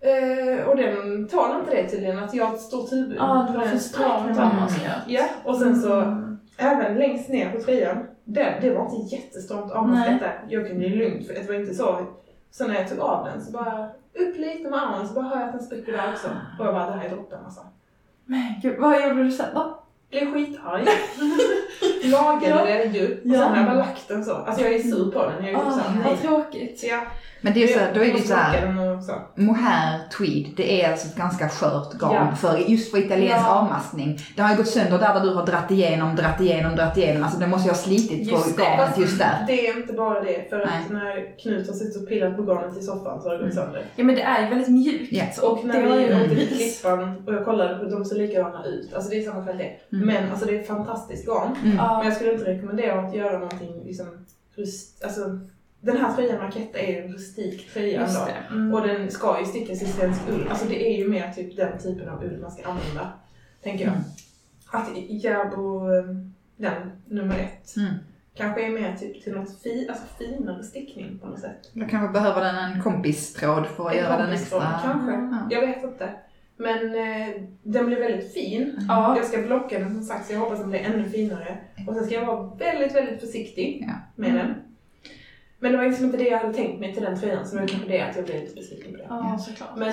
Eh, 0.00 0.64
och 0.68 0.76
den 0.76 1.28
tar 1.28 1.58
inte 1.60 1.70
det 1.74 1.88
tydligen, 1.88 2.18
att 2.18 2.34
jag 2.34 2.46
har 2.46 2.54
ett 2.54 2.60
stort 2.60 2.92
huvud. 2.92 3.16
Ja, 3.18 3.48
det 3.52 3.58
var 3.58 3.64
för 3.66 3.78
stramt 3.78 4.36
göra. 4.36 4.92
Ja, 5.06 5.24
och 5.44 5.56
sen 5.56 5.76
så 5.80 6.00
Mm. 6.00 6.38
även 6.56 6.94
längst 6.98 7.28
ner 7.28 7.50
på 7.50 7.60
tröjan, 7.60 8.06
det, 8.24 8.58
det 8.60 8.70
var 8.74 8.82
inte 8.84 9.16
jättestramt 9.16 9.72
avmaskat 9.72 10.20
där. 10.20 10.44
Jag 10.48 10.68
kunde 10.68 10.86
ju 10.86 10.96
lugnt, 10.96 11.26
för 11.26 11.34
det 11.34 11.48
var 11.48 11.54
inte 11.54 11.74
så. 11.74 12.00
Så 12.50 12.66
när 12.68 12.74
jag 12.74 12.88
tog 12.88 12.98
av 13.00 13.24
den 13.24 13.42
så 13.44 13.52
bara 13.52 13.86
upp 14.14 14.36
lite 14.38 14.70
med 14.70 14.82
armen 14.82 15.08
så 15.08 15.14
bara 15.14 15.24
hör 15.24 15.36
jag 15.40 15.46
att 15.46 15.52
den 15.52 15.62
spricker 15.62 15.92
där 15.92 16.12
också. 16.12 16.28
Och 16.58 16.66
jag 16.66 16.74
bara, 16.74 16.86
det 16.90 16.96
här 16.96 17.04
är 17.04 17.10
droppen 17.10 17.38
alltså. 17.44 17.60
Men 18.24 18.42
gud, 18.62 18.80
vad 18.80 19.02
gjorde 19.02 19.24
du 19.24 19.30
sen 19.32 19.54
då? 19.54 19.82
Blev 20.10 20.32
skitarg. 20.32 20.84
Lagade 22.10 22.46
Ja. 22.48 22.64
det 22.64 22.84
ju. 22.98 23.12
Och 23.12 23.18
Ja. 23.24 23.32
sen 23.32 23.48
har 23.50 23.56
jag 23.56 23.66
bara 23.66 23.74
lagt 23.78 24.08
den 24.08 24.24
så. 24.24 24.34
Alltså 24.34 24.62
jag 24.64 24.74
är 24.74 24.78
sur 24.82 25.10
på 25.10 25.22
den. 25.22 25.44
Jag 25.44 25.52
är 25.52 25.56
Ah, 25.56 25.80
vad 26.04 26.22
tråkigt. 26.22 26.84
Ja. 26.88 27.00
Men 27.46 27.54
det 27.54 27.62
är 27.64 27.68
ju 27.68 27.74
så, 27.74 27.78
då 27.94 28.00
är 28.00 28.04
det 28.04 28.06
ju 28.06 28.12
måste 28.12 28.28
så 28.28 28.34
här. 28.34 28.52
lacka 28.52 28.66
den 28.66 28.78
och 28.78 29.04
så. 29.04 29.12
Mohair 29.34 30.00
tweed, 30.18 30.46
det 30.56 30.82
är 30.82 30.90
alltså 30.90 31.06
ett 31.08 31.16
ganska 31.16 31.48
skört 31.48 31.92
garn 32.00 32.14
Ja. 32.30 32.36
för, 32.36 32.58
just 32.58 32.90
för 32.90 32.98
italiensk 32.98 33.46
Ja. 33.46 33.50
avmaskning. 33.60 34.18
Det 34.36 34.42
har 34.42 34.50
ju 34.50 34.56
gått 34.56 34.68
sönder 34.68 34.98
där, 34.98 35.14
där 35.14 35.20
du 35.20 35.34
har 35.34 35.46
dratt 35.46 35.70
igenom, 35.70 36.16
dratt 36.16 36.40
igenom, 36.40 36.76
dratt 36.76 36.96
igenom. 36.98 37.22
Alltså 37.22 37.38
det 37.40 37.46
måste 37.46 37.68
ju 37.68 37.72
ha 37.72 37.78
slitit 37.78 38.30
på 38.30 38.36
Just 38.36 38.56
det. 38.56 38.62
garnet 38.62 38.98
just 38.98 39.18
där. 39.18 39.44
Det 39.46 39.66
är 39.68 39.76
inte 39.80 39.92
bara 39.92 40.20
det, 40.20 40.48
för 40.50 40.60
att 40.60 40.70
Nej. 40.70 40.82
när 40.90 41.38
Knut 41.42 41.66
har 41.68 41.74
suttit 41.74 42.02
och 42.02 42.08
pillat 42.08 42.36
på 42.36 42.42
garnet 42.42 42.78
i 42.78 42.82
soffan 42.82 43.22
så 43.22 43.28
har 43.28 43.34
det 43.34 43.44
gått 43.44 43.52
Mm. 43.52 43.64
sönder. 43.64 43.84
Ja 43.96 44.04
men 44.04 44.14
det 44.14 44.22
är 44.22 44.42
ju 44.42 44.48
väldigt 44.48 44.68
mjukt. 44.68 45.12
Ja. 45.12 45.48
Och 45.48 45.64
när 45.64 45.82
det 45.82 45.88
har 45.88 46.00
ju 46.00 46.06
vi 46.06 46.14
åkte 46.14 46.36
till. 46.36 46.48
Klippan 46.48 47.22
och 47.26 47.34
jag 47.34 47.44
kollade 47.44 47.78
på 47.78 47.84
de 47.84 48.04
ser 48.04 48.16
likadana 48.16 48.64
ut. 48.64 48.94
Alltså 48.94 49.10
det 49.10 49.16
är 49.16 49.22
samma 49.22 49.42
kvalitet. 49.42 49.70
Mm. 49.92 50.06
Men 50.06 50.30
alltså 50.30 50.46
det 50.46 50.58
är 50.60 50.62
fantastiskt 50.64 51.26
garn. 51.26 51.46
Mm. 51.62 51.68
Men 51.68 51.76
Ja. 51.76 52.04
jag 52.04 52.12
skulle 52.12 52.32
inte 52.32 52.44
rekommendera 52.44 53.00
att 53.00 53.14
göra 53.14 53.32
någonting 53.38 53.82
liksom 53.84 54.06
rust... 54.56 55.04
Alltså 55.04 55.20
den 55.80 55.96
här 55.96 56.14
tröjan 56.16 56.38
Marketta 56.38 56.78
är 56.78 57.02
en 57.02 57.12
rustik 57.12 57.70
tröja. 57.72 58.06
Mm. 58.50 58.74
Och 58.74 58.86
den 58.86 59.10
ska 59.10 59.40
ju 59.40 59.46
stickas 59.46 59.82
i 59.82 59.86
svensk 59.86 60.20
ull. 60.30 60.46
Alltså 60.50 60.68
det 60.68 60.92
är 60.92 60.98
ju 60.98 61.08
mer 61.08 61.32
typ 61.32 61.56
den 61.56 61.78
typen 61.78 62.08
av 62.08 62.24
ull 62.24 62.38
man 62.42 62.50
ska 62.50 62.68
använda. 62.68 63.12
Tänker 63.62 63.84
jag. 63.84 63.94
Mm. 63.94 64.04
Att 64.72 64.88
Järbo, 65.08 65.80
den, 66.56 66.90
nummer 67.06 67.38
ett, 67.38 67.76
Mm. 67.76 67.94
kanske 68.34 68.66
är 68.66 68.70
mer 68.70 68.96
typ 68.96 69.24
till 69.24 69.32
något 69.34 69.62
fi, 69.62 69.88
alltså 69.88 70.04
finare 70.18 70.62
stickning 70.62 71.18
på 71.18 71.26
något 71.26 71.40
sätt. 71.40 71.70
Då 71.72 71.86
kanske 71.86 72.12
behöver 72.12 72.40
den 72.44 72.56
en 72.56 72.82
kompistråd 72.82 73.66
för 73.66 73.86
att 73.86 73.92
En 73.92 73.98
göra 73.98 74.16
den 74.16 74.32
extra... 74.32 74.80
Kanske. 74.82 75.12
Ja. 75.12 75.46
Jag 75.50 75.60
vet 75.60 75.84
inte. 75.84 76.10
Men 76.58 76.76
eh, 76.94 77.42
den 77.62 77.86
blir 77.86 77.96
väldigt 78.00 78.32
fin. 78.34 78.78
Ja. 78.88 79.16
Jag 79.16 79.26
ska 79.26 79.42
blocka 79.42 79.78
den 79.78 79.94
som 79.94 80.02
sagt 80.02 80.26
så 80.26 80.32
jag 80.32 80.40
hoppas 80.40 80.58
den 80.60 80.70
blir 80.70 80.80
ännu 80.80 81.08
finare. 81.08 81.58
Och 81.86 81.94
sen 81.94 82.04
ska 82.06 82.14
jag 82.14 82.26
vara 82.26 82.54
väldigt, 82.54 82.94
väldigt 82.94 83.20
försiktig 83.20 83.84
Ja. 83.88 83.94
med 84.14 84.34
den. 84.34 84.54
Men 85.60 85.72
det 85.72 85.78
var 85.78 85.84
liksom 85.84 86.04
inte 86.04 86.16
det 86.16 86.24
jag 86.28 86.38
hade 86.38 86.54
tänkt 86.54 86.80
mig 86.80 86.94
till 86.94 87.02
den 87.02 87.20
tröjan 87.20 87.46
så 87.46 87.54
det 87.54 87.60
var 87.60 87.68
kanske 87.68 87.88
det 87.88 88.00
att 88.00 88.16
jag 88.16 88.24
blev 88.24 88.40
lite 88.40 88.54
besviken 88.54 88.92
på 88.92 88.98
det. 88.98 89.06
Ja, 89.08 89.38
såklart. 89.38 89.68
Men 89.76 89.88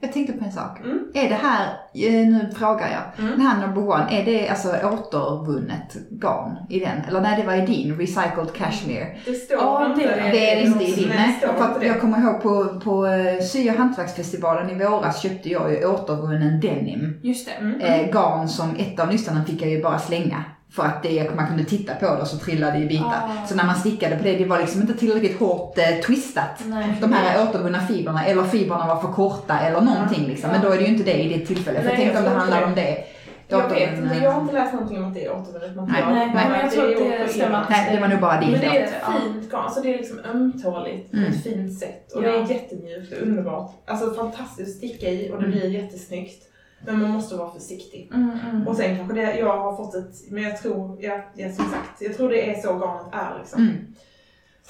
Jag 0.00 0.12
tänkte 0.12 0.32
på 0.32 0.44
en 0.44 0.52
sak. 0.52 0.78
Mm. 0.84 0.98
Är 1.14 1.28
det 1.28 1.34
här, 1.34 1.64
eh, 1.94 2.28
nu 2.28 2.50
frågar 2.56 2.88
jag, 2.88 3.24
Mm. 3.24 3.38
den 3.38 3.46
här 3.46 3.66
number 3.66 3.88
one, 3.88 4.06
är 4.10 4.24
det 4.24 4.48
alltså 4.48 4.68
återvunnet 4.68 5.96
garn 6.10 6.56
i 6.70 6.80
den? 6.80 6.98
Eller 7.08 7.20
nej, 7.20 7.40
det 7.40 7.46
var 7.46 7.54
i 7.54 7.66
din, 7.66 7.98
recycled 7.98 8.52
cashmere. 8.54 9.16
det 9.24 9.34
står 9.34 9.56
Ja, 9.58 9.86
inte. 9.90 10.00
det 10.06 10.08
är 10.20 10.32
Det 10.32 10.50
är 10.52 10.56
det 10.56 10.62
inte 10.66 10.84
i 10.84 10.94
din, 10.94 11.08
Nej, 11.08 11.40
För 11.40 11.84
jag 11.86 12.00
kommer 12.00 12.18
ihåg 12.22 12.42
på, 12.42 12.80
på 12.80 13.06
eh, 13.06 13.40
sy 13.42 13.70
och 13.70 13.74
hantverksfestivalen 13.76 14.70
i 14.70 14.84
våras 14.84 15.22
köpte 15.22 15.48
jag 15.48 15.72
ju 15.72 15.86
återvunnen 15.86 16.60
denim. 16.60 17.20
Just 17.22 17.46
det. 17.46 17.52
Mm. 17.52 17.80
Eh, 17.80 18.10
garn 18.12 18.48
som 18.48 18.76
ett 18.78 19.00
av 19.00 19.10
lyssnarna 19.12 19.44
fick 19.44 19.62
jag 19.62 19.70
ju 19.70 19.82
bara 19.82 19.98
slänga. 19.98 20.44
För 20.70 20.82
att 20.82 21.02
det, 21.02 21.30
man 21.36 21.46
kunde 21.46 21.64
titta 21.64 21.94
på 21.94 22.06
det 22.06 22.20
och 22.20 22.26
så 22.28 22.36
trillade 22.38 22.72
det 22.78 22.84
i 22.84 22.86
bitar. 22.86 23.20
Ah. 23.42 23.46
Så 23.46 23.54
när 23.54 23.64
man 23.64 23.74
stickade 23.76 24.16
på 24.16 24.22
det, 24.24 24.36
det 24.36 24.44
var 24.44 24.58
liksom 24.58 24.80
inte 24.80 24.94
tillräckligt 24.94 25.38
hårt 25.40 25.78
eh, 25.78 25.84
twistat. 26.06 26.64
Nej. 26.66 26.94
De 27.00 27.12
här 27.12 27.48
återvunna 27.48 27.80
fibrerna, 27.86 28.24
eller 28.24 28.42
fibrerna 28.44 28.86
var 28.86 29.00
för 29.00 29.08
korta 29.08 29.58
eller 29.60 29.80
någonting 29.80 30.26
liksom. 30.26 30.50
Men 30.50 30.60
då 30.62 30.68
är 30.68 30.76
det 30.78 30.82
ju 30.84 30.88
inte 30.88 31.04
det 31.04 31.22
i 31.22 31.38
det 31.38 31.46
tillfället. 31.46 31.82
För 31.82 31.88
Nej, 31.88 31.96
tänkte 31.98 32.18
om 32.18 32.24
jag 32.24 32.34
det 32.34 32.38
handlar 32.38 32.62
om 32.64 32.74
det. 32.74 33.04
Jag 33.50 33.68
vet 33.68 33.98
inte, 33.98 34.14
jag 34.22 34.30
har 34.30 34.40
inte 34.40 34.54
läst 34.54 34.72
någonting 34.72 34.98
om 34.98 35.08
att 35.08 35.14
det 35.14 35.24
är 35.24 35.32
återvunnet 35.36 35.76
material. 35.76 36.12
Nej, 36.14 36.30
Nej, 36.34 36.46
men 36.50 36.60
jag 36.60 36.70
tror 36.72 36.84
att 36.94 37.00
är 37.00 37.18
det 37.18 37.24
på 37.26 37.32
stämmer. 37.32 37.66
Nej, 37.70 37.94
det 37.94 38.00
var 38.00 38.08
nog 38.08 38.20
bara 38.20 38.40
din 38.40 38.50
Men 38.50 38.60
det 38.60 38.66
är 38.66 38.82
ett 38.84 38.90
fint 38.90 39.50
garn, 39.50 39.64
alltså 39.64 39.80
det 39.80 39.94
är 39.94 39.98
liksom 39.98 40.18
ömtåligt 40.34 41.10
på 41.10 41.16
Mm. 41.16 41.30
ett 41.32 41.42
fint 41.42 41.78
sätt. 41.78 42.12
Och 42.14 42.24
Ja. 42.24 42.28
det 42.32 42.38
är 42.38 42.50
jättemjukt 42.50 43.12
och 43.12 43.22
underbart. 43.22 43.70
Alltså 43.86 44.14
fantastiskt 44.14 44.68
att 44.70 44.76
sticka 44.76 45.08
i 45.10 45.30
och 45.32 45.38
det 45.42 45.46
Mm. 45.46 45.50
blir 45.58 45.70
jättesnyggt. 45.70 46.44
Men 46.84 47.02
man 47.02 47.10
måste 47.10 47.36
vara 47.36 47.50
försiktig. 47.50 48.10
Mm, 48.14 48.38
mm. 48.50 48.68
Och 48.68 48.76
sen 48.76 48.96
kanske 48.96 49.14
det, 49.14 49.38
jag 49.38 49.58
har 49.58 49.76
fått 49.76 49.94
ett, 49.94 50.30
men 50.30 50.42
jag 50.42 50.62
tror, 50.62 50.96
ja, 51.00 51.20
ja 51.34 51.52
som 51.52 51.64
sagt, 51.64 52.02
jag 52.02 52.16
tror 52.16 52.28
det 52.28 52.50
är 52.50 52.60
så 52.60 52.72
garnet 52.72 53.14
är 53.14 53.38
liksom. 53.38 53.62
Mm. 53.62 53.94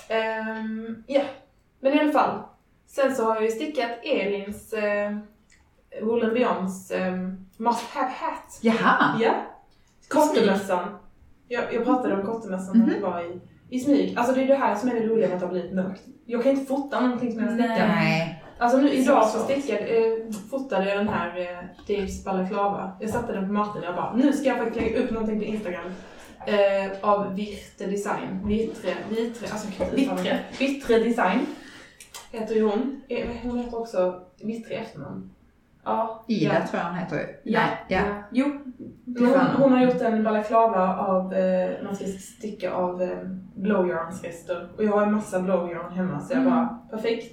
Ehm, 0.08 1.04
ja, 1.06 1.22
men 1.80 1.92
i 1.92 2.00
alla 2.00 2.12
fall. 2.12 2.42
Sen 2.86 3.14
så 3.14 3.24
har 3.24 3.34
jag 3.34 3.44
ju 3.44 3.50
stickat 3.50 3.90
Elins 4.02 4.72
eh, 4.72 5.16
Wool 6.02 6.24
and 6.24 6.32
Beyonds 6.32 6.90
eh, 6.90 7.16
Must 7.56 7.82
Have 7.90 8.12
Hat. 8.20 8.58
Jaha. 8.60 9.18
Ja. 9.20 9.34
Kottemössan. 10.08 10.98
Jag, 11.48 11.74
jag 11.74 11.84
pratade 11.84 12.14
om 12.14 12.26
kottemössan 12.26 12.78
när 12.78 12.94
vi 12.94 13.00
var 13.00 13.20
i, 13.20 13.40
i 13.76 13.80
smyg. 13.80 14.18
Alltså 14.18 14.34
det 14.34 14.42
är 14.42 14.46
det 14.46 14.54
här 14.54 14.74
som 14.74 14.88
är 14.88 14.94
det 14.94 15.06
roliga 15.06 15.28
med 15.28 15.34
att 15.34 15.40
det 15.40 15.46
har 15.46 15.52
blivit 15.52 15.74
mörkt. 15.74 16.02
Jag 16.26 16.42
kan 16.42 16.52
inte 16.52 16.66
fota 16.66 17.00
någonting 17.00 17.32
som 17.32 17.40
jag 17.40 17.52
stickar. 17.52 17.68
Nej. 17.68 17.88
Nej. 17.88 18.37
Alltså 18.58 18.78
nu 18.78 18.90
idag 18.92 19.26
Så 19.26 19.38
stickade, 19.38 19.78
eh, 19.80 20.12
fotade 20.50 20.88
jag 20.88 20.98
den 20.98 21.08
här 21.08 21.38
eh, 21.40 21.64
Daves 21.96 22.24
balaclava. 22.24 22.92
Jag 23.00 23.10
satte 23.10 23.32
den 23.32 23.46
på 23.46 23.52
Martin 23.52 23.82
och 23.82 23.88
jag 23.88 23.94
bara, 23.94 24.14
nu 24.16 24.32
ska 24.32 24.48
jag 24.48 24.56
faktiskt 24.58 24.76
lägga 24.80 24.98
upp 25.04 25.10
någonting 25.10 25.38
på 25.38 25.44
Instagram. 25.44 25.84
Eh, 26.46 26.90
av 27.00 27.34
Virte 27.34 27.86
Design. 27.86 28.40
Vitre, 28.44 28.90
Vitre, 29.10 29.46
alltså 29.52 29.68
det. 30.22 30.38
Vittre 30.58 30.98
Design. 30.98 31.46
Heter 32.32 32.54
ju 32.54 32.62
hon. 32.62 33.00
Eh, 33.08 33.26
Hon 33.42 33.58
heter 33.58 33.80
också 33.80 34.20
Vittre 34.42 34.74
i 34.74 34.76
efternamn. 34.76 35.30
Ja. 35.84 36.24
Ida 36.28 36.54
ja. 36.54 36.66
tror 36.66 36.82
jag 36.82 36.88
hon 36.88 36.98
heter. 36.98 37.26
Ja. 37.42 37.60
Nej, 37.60 37.84
ja. 37.88 38.00
Jo. 38.32 38.46
Men 39.04 39.26
Hon, 39.26 39.38
hon 39.62 39.72
har 39.72 39.84
gjort 39.84 40.00
en 40.00 40.24
balaclava 40.24 40.96
av, 40.96 41.34
eh, 41.34 41.70
man 41.84 41.96
ska 41.96 42.04
sticka 42.06 42.72
av 42.72 43.02
eh, 43.02 43.18
blowyarnsrester. 43.54 44.68
Och 44.76 44.84
jag 44.84 44.92
har 44.92 45.02
en 45.02 45.12
massa 45.12 45.40
blowyarn 45.40 45.92
hemma 45.92 46.20
så 46.20 46.32
jag 46.32 46.40
Mm. 46.40 46.50
bara, 46.52 46.78
perfekt. 46.90 47.32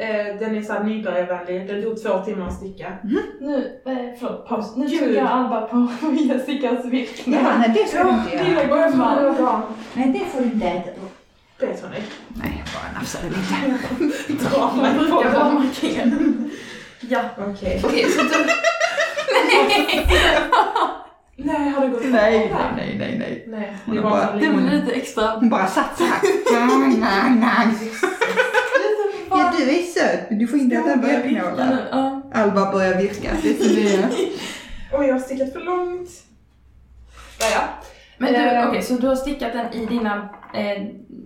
Eh, 0.00 0.38
den 0.40 0.56
är 0.56 0.62
såhär 0.62 0.84
nybörjarvänlig, 0.84 1.68
den 1.68 1.82
tog 1.82 2.02
två 2.02 2.18
timmar 2.18 2.46
att 2.48 2.54
sticka. 2.56 2.92
Nu, 3.40 3.80
eh, 3.86 3.92
förlåt, 4.20 4.48
paus. 4.48 4.76
Nu 4.76 4.88
trycker 4.88 5.14
jag 5.14 5.26
Alba 5.26 5.60
på 5.60 5.88
Jessicas 6.20 6.84
virkning. 6.84 7.34
Ja, 7.44 7.52
nej 7.58 7.70
det 7.74 7.88
ska 7.88 8.02
du 8.04 8.10
inte 8.10 8.44
det 8.44 8.50
göra. 8.50 8.66
bara 8.96 9.14
det 9.20 9.28
var 9.30 9.32
bra. 9.36 9.62
Nej, 9.94 10.08
det 10.12 10.24
får 10.32 10.40
du 10.40 10.44
inte 10.52 10.66
äta. 10.66 10.90
Vet 11.60 11.82
vad 11.82 11.90
ni? 11.90 11.96
Nej, 12.28 12.64
bara 12.74 12.92
nafsa 13.00 13.18
det 13.22 13.28
lite. 13.28 14.44
Dra 14.44 14.72
mig 14.82 14.94
på 15.10 15.50
markeringen. 15.50 16.50
Ja. 17.00 17.20
Okej. 17.50 17.80
Okej, 17.84 18.04
så 18.10 18.22
du... 18.22 18.28
Nej, 21.36 21.68
har 21.70 21.80
det 21.80 21.88
gått 21.88 22.02
Nej, 22.04 22.48
bra 22.48 22.58
här? 22.58 22.72
nej, 22.76 22.96
nej, 22.98 23.16
nej. 23.18 23.44
Nej, 23.48 23.76
Hon 23.86 23.96
det 23.96 24.00
var 24.02 24.10
bara- 24.10 24.26
bara 24.26 24.36
Det 24.36 24.48
var 24.48 24.60
lite... 24.60 24.92
extra... 24.92 25.30
Hon 25.30 25.48
bara 25.48 25.66
satt 25.66 25.98
så 25.98 26.04
Ja, 29.38 29.52
du 29.58 29.78
är 29.78 29.82
söt, 29.82 30.30
men 30.30 30.38
du 30.38 30.46
får 30.46 30.58
inte 30.58 30.76
äta 30.76 30.96
björknålar. 30.96 31.88
ja. 31.90 32.22
Alba 32.34 32.72
börjar 32.72 32.94
virka. 32.94 33.30
Det 33.42 33.48
är 33.48 33.98
det. 33.98 34.08
Oj, 34.92 35.06
jag 35.06 35.14
har 35.14 35.20
stickat 35.20 35.52
för 35.52 35.60
långt. 35.60 36.08
Ja, 37.40 37.46
ja. 37.54 37.62
Men 38.18 38.32
du, 38.32 38.38
Eh. 38.38 38.68
okej, 38.68 38.82
så 38.82 38.94
du 38.94 39.06
har 39.08 39.16
stickat 39.16 39.52
den 39.52 39.72
i 39.82 39.86
dina 39.86 40.28
eh, 40.54 40.82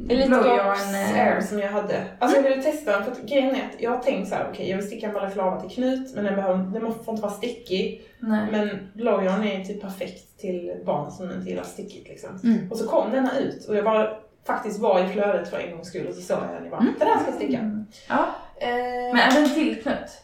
Lite 0.09 0.29
blowyarn... 0.29 0.67
drops 0.67 0.95
eh, 0.95 1.19
air 1.27 1.41
som 1.41 1.59
jag 1.59 1.69
hade. 1.69 2.05
Alltså 2.19 2.37
jag 2.37 2.43
ville 2.43 2.63
testa 2.63 2.93
den 2.93 3.05
för 3.05 3.11
att 3.13 3.23
grejen 3.23 3.51
är 3.55 3.59
att 3.65 3.81
jag 3.83 3.91
har 3.91 3.99
tänkt 3.99 4.29
så 4.29 4.35
här: 4.35 4.49
okej 4.53 4.71
jag 4.71 4.77
vill 4.77 4.87
sticka 4.87 5.07
en 5.07 5.13
balaclava 5.15 5.61
till 5.61 5.71
Knut 5.71 6.15
men 6.15 6.25
den, 6.25 6.35
behöver, 6.35 6.59
den 6.59 6.81
får 7.05 7.15
inte 7.15 7.23
vara 7.23 7.33
stickig. 7.33 8.03
Nej. 8.21 8.47
Men 8.51 8.89
blowyarn 8.95 9.45
är 9.45 9.59
ju 9.59 9.65
typ 9.65 9.81
perfekt 9.83 10.41
till 10.41 10.73
barn 10.87 11.11
som 11.11 11.31
inte 11.31 11.49
gillar 11.51 11.63
stickigt 11.63 12.09
liksom. 12.09 12.31
Mm. 12.45 12.71
Och 12.71 12.77
så 12.79 12.89
kom 12.89 13.11
denna 13.11 13.39
ut 13.39 13.69
och 13.69 13.77
jag 13.77 13.85
bara 13.85 14.09
faktiskt 14.47 14.79
var 14.81 15.05
i 15.05 15.09
flödet 15.09 15.49
för 15.51 15.59
en 15.59 15.71
gångs 15.73 15.89
skull 15.89 16.07
och 16.07 16.15
så 16.15 16.21
såg 16.23 16.39
jag 16.39 16.49
den 16.55 16.65
och 16.65 16.71
bara, 16.71 16.81
den 16.99 17.09
här 17.09 17.17
ska 17.19 17.27
jag 17.27 17.35
sticka. 17.35 17.59
Mm. 17.59 17.87
Ja, 18.09 18.27
Eh, 18.61 18.69
men 19.15 19.17
är 19.19 19.35
den 19.41 19.55
till 19.55 19.83
Knut? 19.83 20.19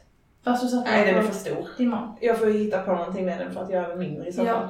Fast 0.44 0.62
du 0.62 0.68
satte 0.68 0.90
nej 0.90 1.06
den 1.06 1.14
är 1.14 1.22
för 1.22 1.34
stor. 1.34 1.68
din 1.78 1.88
man? 1.88 2.16
Jag 2.20 2.38
får 2.38 2.48
ju 2.50 2.58
hitta 2.58 2.82
på 2.82 2.92
någonting 2.92 3.24
med 3.26 3.38
den 3.38 3.52
för 3.52 3.62
att 3.62 3.70
göra 3.70 3.88
den 3.88 3.98
mindre 3.98 4.28
i 4.28 4.32
så 4.32 4.44
Ja. 4.44 4.52
fall. 4.54 4.64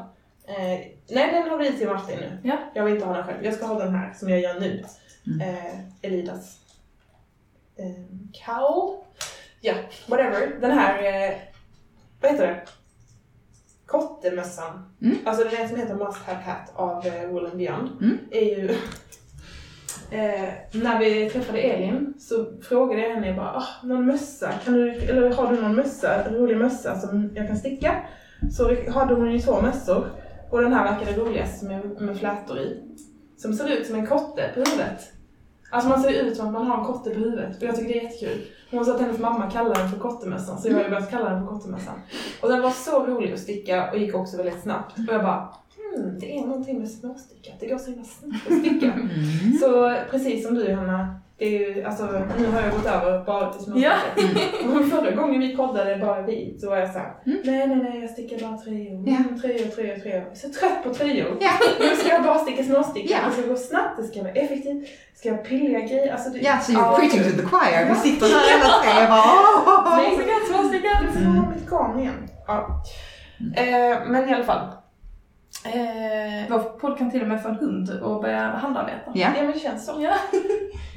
Eh, 0.47 0.81
nej 1.11 1.33
den 1.33 1.49
har 1.51 1.59
blivit 1.59 1.79
till 1.79 1.89
Martin 1.89 2.17
nu. 2.19 2.39
Ja. 2.43 2.57
Jag 2.75 2.85
vill 2.85 2.95
inte 2.95 3.07
ha 3.07 3.15
den 3.17 3.25
själv. 3.25 3.45
Jag 3.45 3.55
ska 3.55 3.67
ha 3.67 3.79
den 3.79 3.95
här 3.95 4.13
som 4.13 4.29
jag 4.29 4.41
gör 4.41 4.61
nu. 4.61 4.85
Mm. 5.27 5.41
Eh, 5.49 5.75
Elidas 6.03 6.57
eh, 7.77 8.05
cowl. 8.47 8.97
Ja, 9.61 9.75
whatever. 10.09 10.61
Den 10.61 10.71
här, 10.79 11.03
eh, 11.29 11.37
vad 12.21 12.31
heter 12.31 12.47
det? 12.47 12.61
Kottemössan. 13.87 14.95
Mm. 15.03 15.19
Alltså 15.27 15.49
den 15.49 15.69
som 15.69 15.79
heter 15.79 15.95
Must 15.95 16.19
Have 16.19 16.41
Hat 16.43 16.73
av 16.75 17.07
eh, 17.07 17.29
Wool 17.29 17.47
and 17.47 17.57
Beyond. 17.57 17.89
Mm. 18.03 18.19
Är 18.31 18.41
ju 18.59 18.77
Eh, 20.11 20.49
när 20.73 20.99
vi 20.99 21.31
träffade 21.31 21.59
Elin 21.59 22.15
så 22.19 22.47
frågade 22.63 23.03
jag 23.03 23.15
henne 23.15 23.35
bara, 23.35 23.57
ah, 23.57 23.67
någon 23.83 24.07
mössa, 24.07 24.53
kan 24.65 24.75
du, 24.75 24.91
eller 24.91 25.33
har 25.35 25.53
du 25.53 25.63
någon 25.63 25.77
mössa, 25.77 26.31
rolig 26.31 26.57
mössa 26.57 26.99
som 26.99 27.31
jag 27.35 27.47
kan 27.47 27.57
sticka? 27.57 27.97
Så 28.53 28.91
hade 28.91 29.15
hon 29.15 29.33
ju 29.33 29.39
två 29.39 29.61
mössor 29.61 30.07
och 30.51 30.61
den 30.61 30.73
här 30.73 30.85
verkade 30.85 31.21
roligast 31.21 31.63
med, 31.63 32.01
med 32.01 32.19
flätor 32.19 32.59
i. 32.59 32.83
Som 33.37 33.53
ser 33.53 33.69
ut 33.69 33.87
som 33.87 33.97
en 33.97 34.07
kotte 34.07 34.51
på 34.55 34.61
huvudet. 34.61 35.13
Alltså 35.71 35.89
man 35.89 36.03
ser 36.03 36.11
ut 36.11 36.37
som 36.37 36.47
att 36.47 36.53
man 36.53 36.67
har 36.67 36.79
en 36.79 36.85
kotte 36.85 37.11
på 37.11 37.19
huvudet 37.19 37.57
och 37.57 37.63
jag 37.63 37.77
tycker 37.77 37.95
det 37.95 38.01
är 38.01 38.05
jättekul. 38.05 38.47
Hon 38.71 38.85
sa 38.85 38.95
att 38.95 39.01
hennes 39.01 39.19
mamma 39.19 39.51
kallar 39.51 39.75
den 39.75 39.89
för 39.89 39.99
kottemössan 39.99 40.59
så 40.59 40.69
jag 40.69 40.75
har 40.75 40.83
ju 40.83 40.91
börjat 40.91 41.11
kalla 41.11 41.31
den 41.31 41.47
för 41.47 41.53
kottemössan. 41.53 42.01
Och 42.43 42.49
den 42.49 42.63
var 42.63 42.71
så 42.71 43.07
rolig 43.07 43.33
att 43.33 43.41
sticka 43.41 43.91
och 43.91 43.99
gick 43.99 44.15
också 44.15 44.37
väldigt 44.37 44.63
snabbt. 44.63 44.99
Och 44.99 45.15
jag 45.15 45.23
bara, 45.23 45.55
det 46.21 46.37
är 46.39 46.41
någonting 46.41 46.79
med 46.79 46.91
småstickat. 46.91 47.55
Det 47.61 47.67
går 47.67 47.79
så 47.79 47.91
himla 47.91 48.05
snabbt 48.05 48.47
att 48.51 48.59
sticka. 48.61 48.87
Mm. 48.87 49.59
Så 49.61 49.95
precis 50.11 50.47
som 50.47 50.55
du 50.55 50.73
Hanna, 50.75 51.21
det 51.39 51.45
är 51.45 51.51
ju, 51.77 51.85
alltså, 51.85 52.03
nu 52.39 52.47
har 52.47 52.61
jag 52.63 52.71
gått 52.71 52.87
över 52.87 53.25
bara 53.25 53.53
till 53.53 53.65
småstickat. 53.65 53.99
Mm. 54.65 54.77
Och 54.77 54.89
förra 54.89 55.11
gången 55.11 55.41
vi 55.41 55.57
poddade 55.57 55.97
bara 55.97 56.23
vi, 56.23 56.57
så 56.61 56.71
var 56.71 56.77
jag 56.77 56.93
såhär, 56.93 57.13
Mm. 57.27 57.39
nej 57.45 57.67
nej 57.69 57.77
nej 57.77 58.01
jag 58.01 58.11
stickar 58.11 58.39
bara 58.49 58.59
tröjor, 58.59 59.05
Ja. 59.09 59.17
mm, 59.17 59.41
tröjor, 59.41 59.67
tröjor, 59.71 59.97
tröjor. 59.97 60.19
Jag 60.19 60.33
är 60.33 60.35
så 60.35 60.49
trött 60.61 60.85
på 60.85 60.95
tröjor. 60.95 61.37
Ja. 61.41 61.51
Nu 61.81 61.97
ska 61.97 62.09
jag 62.09 62.23
bara 62.23 62.39
sticka 62.39 62.63
småstickat, 62.65 63.11
Ja. 63.11 63.19
det 63.29 63.43
ska 63.43 63.51
gå 63.53 63.57
snabbt, 63.57 63.97
det 63.97 64.05
ska 64.05 64.23
vara 64.23 64.33
effektivt, 64.33 64.89
ska 65.15 65.31
vara 65.31 65.43
pilliga 65.43 65.81
grejer. 65.81 66.13
Alltså, 66.13 66.31
det, 66.31 66.39
Ja, 66.39 66.59
så 66.63 66.73
you're 66.73 66.97
preaching 66.97 67.23
to 67.23 67.31
the 67.41 67.47
choir. 67.47 67.85
Vi 67.85 67.89
Ja. 67.91 67.95
sitter 67.95 68.27
här 68.27 68.55
alla 68.55 68.83
tre 68.83 69.03
och 69.05 69.11
bara 69.11 69.21
åh. 69.21 70.21
Småstickat, 70.51 71.03
nu 71.03 71.09
får 71.13 71.23
jag 71.23 71.31
ha 71.31 71.51
mitt 71.55 71.71
garn 71.71 71.99
igen. 72.01 72.29
Ja. 72.47 72.83
Eh, 73.57 73.99
men 74.09 74.29
i 74.29 74.35
alla 74.35 74.45
fall. 74.45 74.69
Eh, 75.75 76.45
Vår 76.51 76.59
podd 76.59 76.99
kan 76.99 77.11
till 77.11 77.23
och 77.23 77.29
med 77.29 77.43
få 77.43 77.49
en 77.49 77.55
hund 77.57 77.91
och 78.03 78.23
börja 78.23 78.41
handarbeta. 78.41 79.11
Ja. 79.15 79.29
ja 79.37 79.43
men 79.43 79.53
det 79.53 79.59
känns 79.59 79.87
så. 79.87 79.93
Ja. 80.01 80.15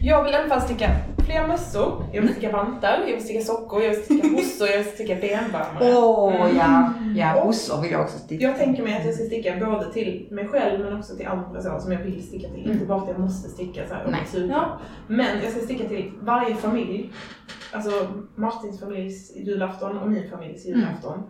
Jag 0.03 0.23
vill 0.23 0.33
i 0.33 0.35
alla 0.35 0.47
fall 0.49 0.61
sticka 0.61 0.87
fler 1.25 1.47
mössor, 1.47 2.03
jag 2.13 2.21
vill 2.21 2.31
sticka 2.31 2.51
vantar, 2.51 2.99
jag 3.07 3.13
vill 3.15 3.23
sticka 3.23 3.41
sockor, 3.41 3.81
jag 3.81 3.89
vill 3.89 4.03
sticka 4.03 4.27
hossor, 4.27 4.67
jag 4.67 4.77
vill 4.77 4.87
sticka 4.93 5.15
benvärmare. 5.15 5.95
Åh 5.97 6.49
ja, 6.57 6.93
ja 7.15 7.35
Och- 7.35 7.45
hossor 7.47 7.81
vill 7.81 7.91
jag 7.91 8.01
också 8.01 8.17
sticka. 8.17 8.43
Jag 8.43 8.57
tänker 8.57 8.83
mig 8.83 8.97
att 8.97 9.05
jag 9.05 9.13
ska 9.15 9.23
sticka 9.23 9.55
både 9.65 9.93
till 9.93 10.27
mig 10.31 10.47
själv 10.47 10.85
men 10.85 10.97
också 10.99 11.15
till 11.15 11.27
andra 11.27 11.61
så, 11.61 11.79
som 11.79 11.91
jag 11.91 11.99
vill 11.99 12.27
sticka 12.27 12.47
till. 12.49 12.71
Inte 12.71 12.85
bara 12.85 13.01
att 13.01 13.07
jag 13.07 13.19
måste 13.19 13.49
sticka 13.49 13.81
så 13.87 13.93
här 13.93 14.07
Nej. 14.11 14.47
Ja. 14.49 14.79
Men 15.07 15.41
jag 15.43 15.51
ska 15.51 15.61
sticka 15.61 15.87
till 15.87 16.11
varje 16.21 16.55
familj. 16.55 17.09
Alltså 17.73 17.91
Martins 18.35 18.79
familjs 18.79 19.35
julafton 19.35 19.97
och 19.97 20.09
min 20.11 20.29
familjs 20.29 20.65
julafton. 20.65 21.23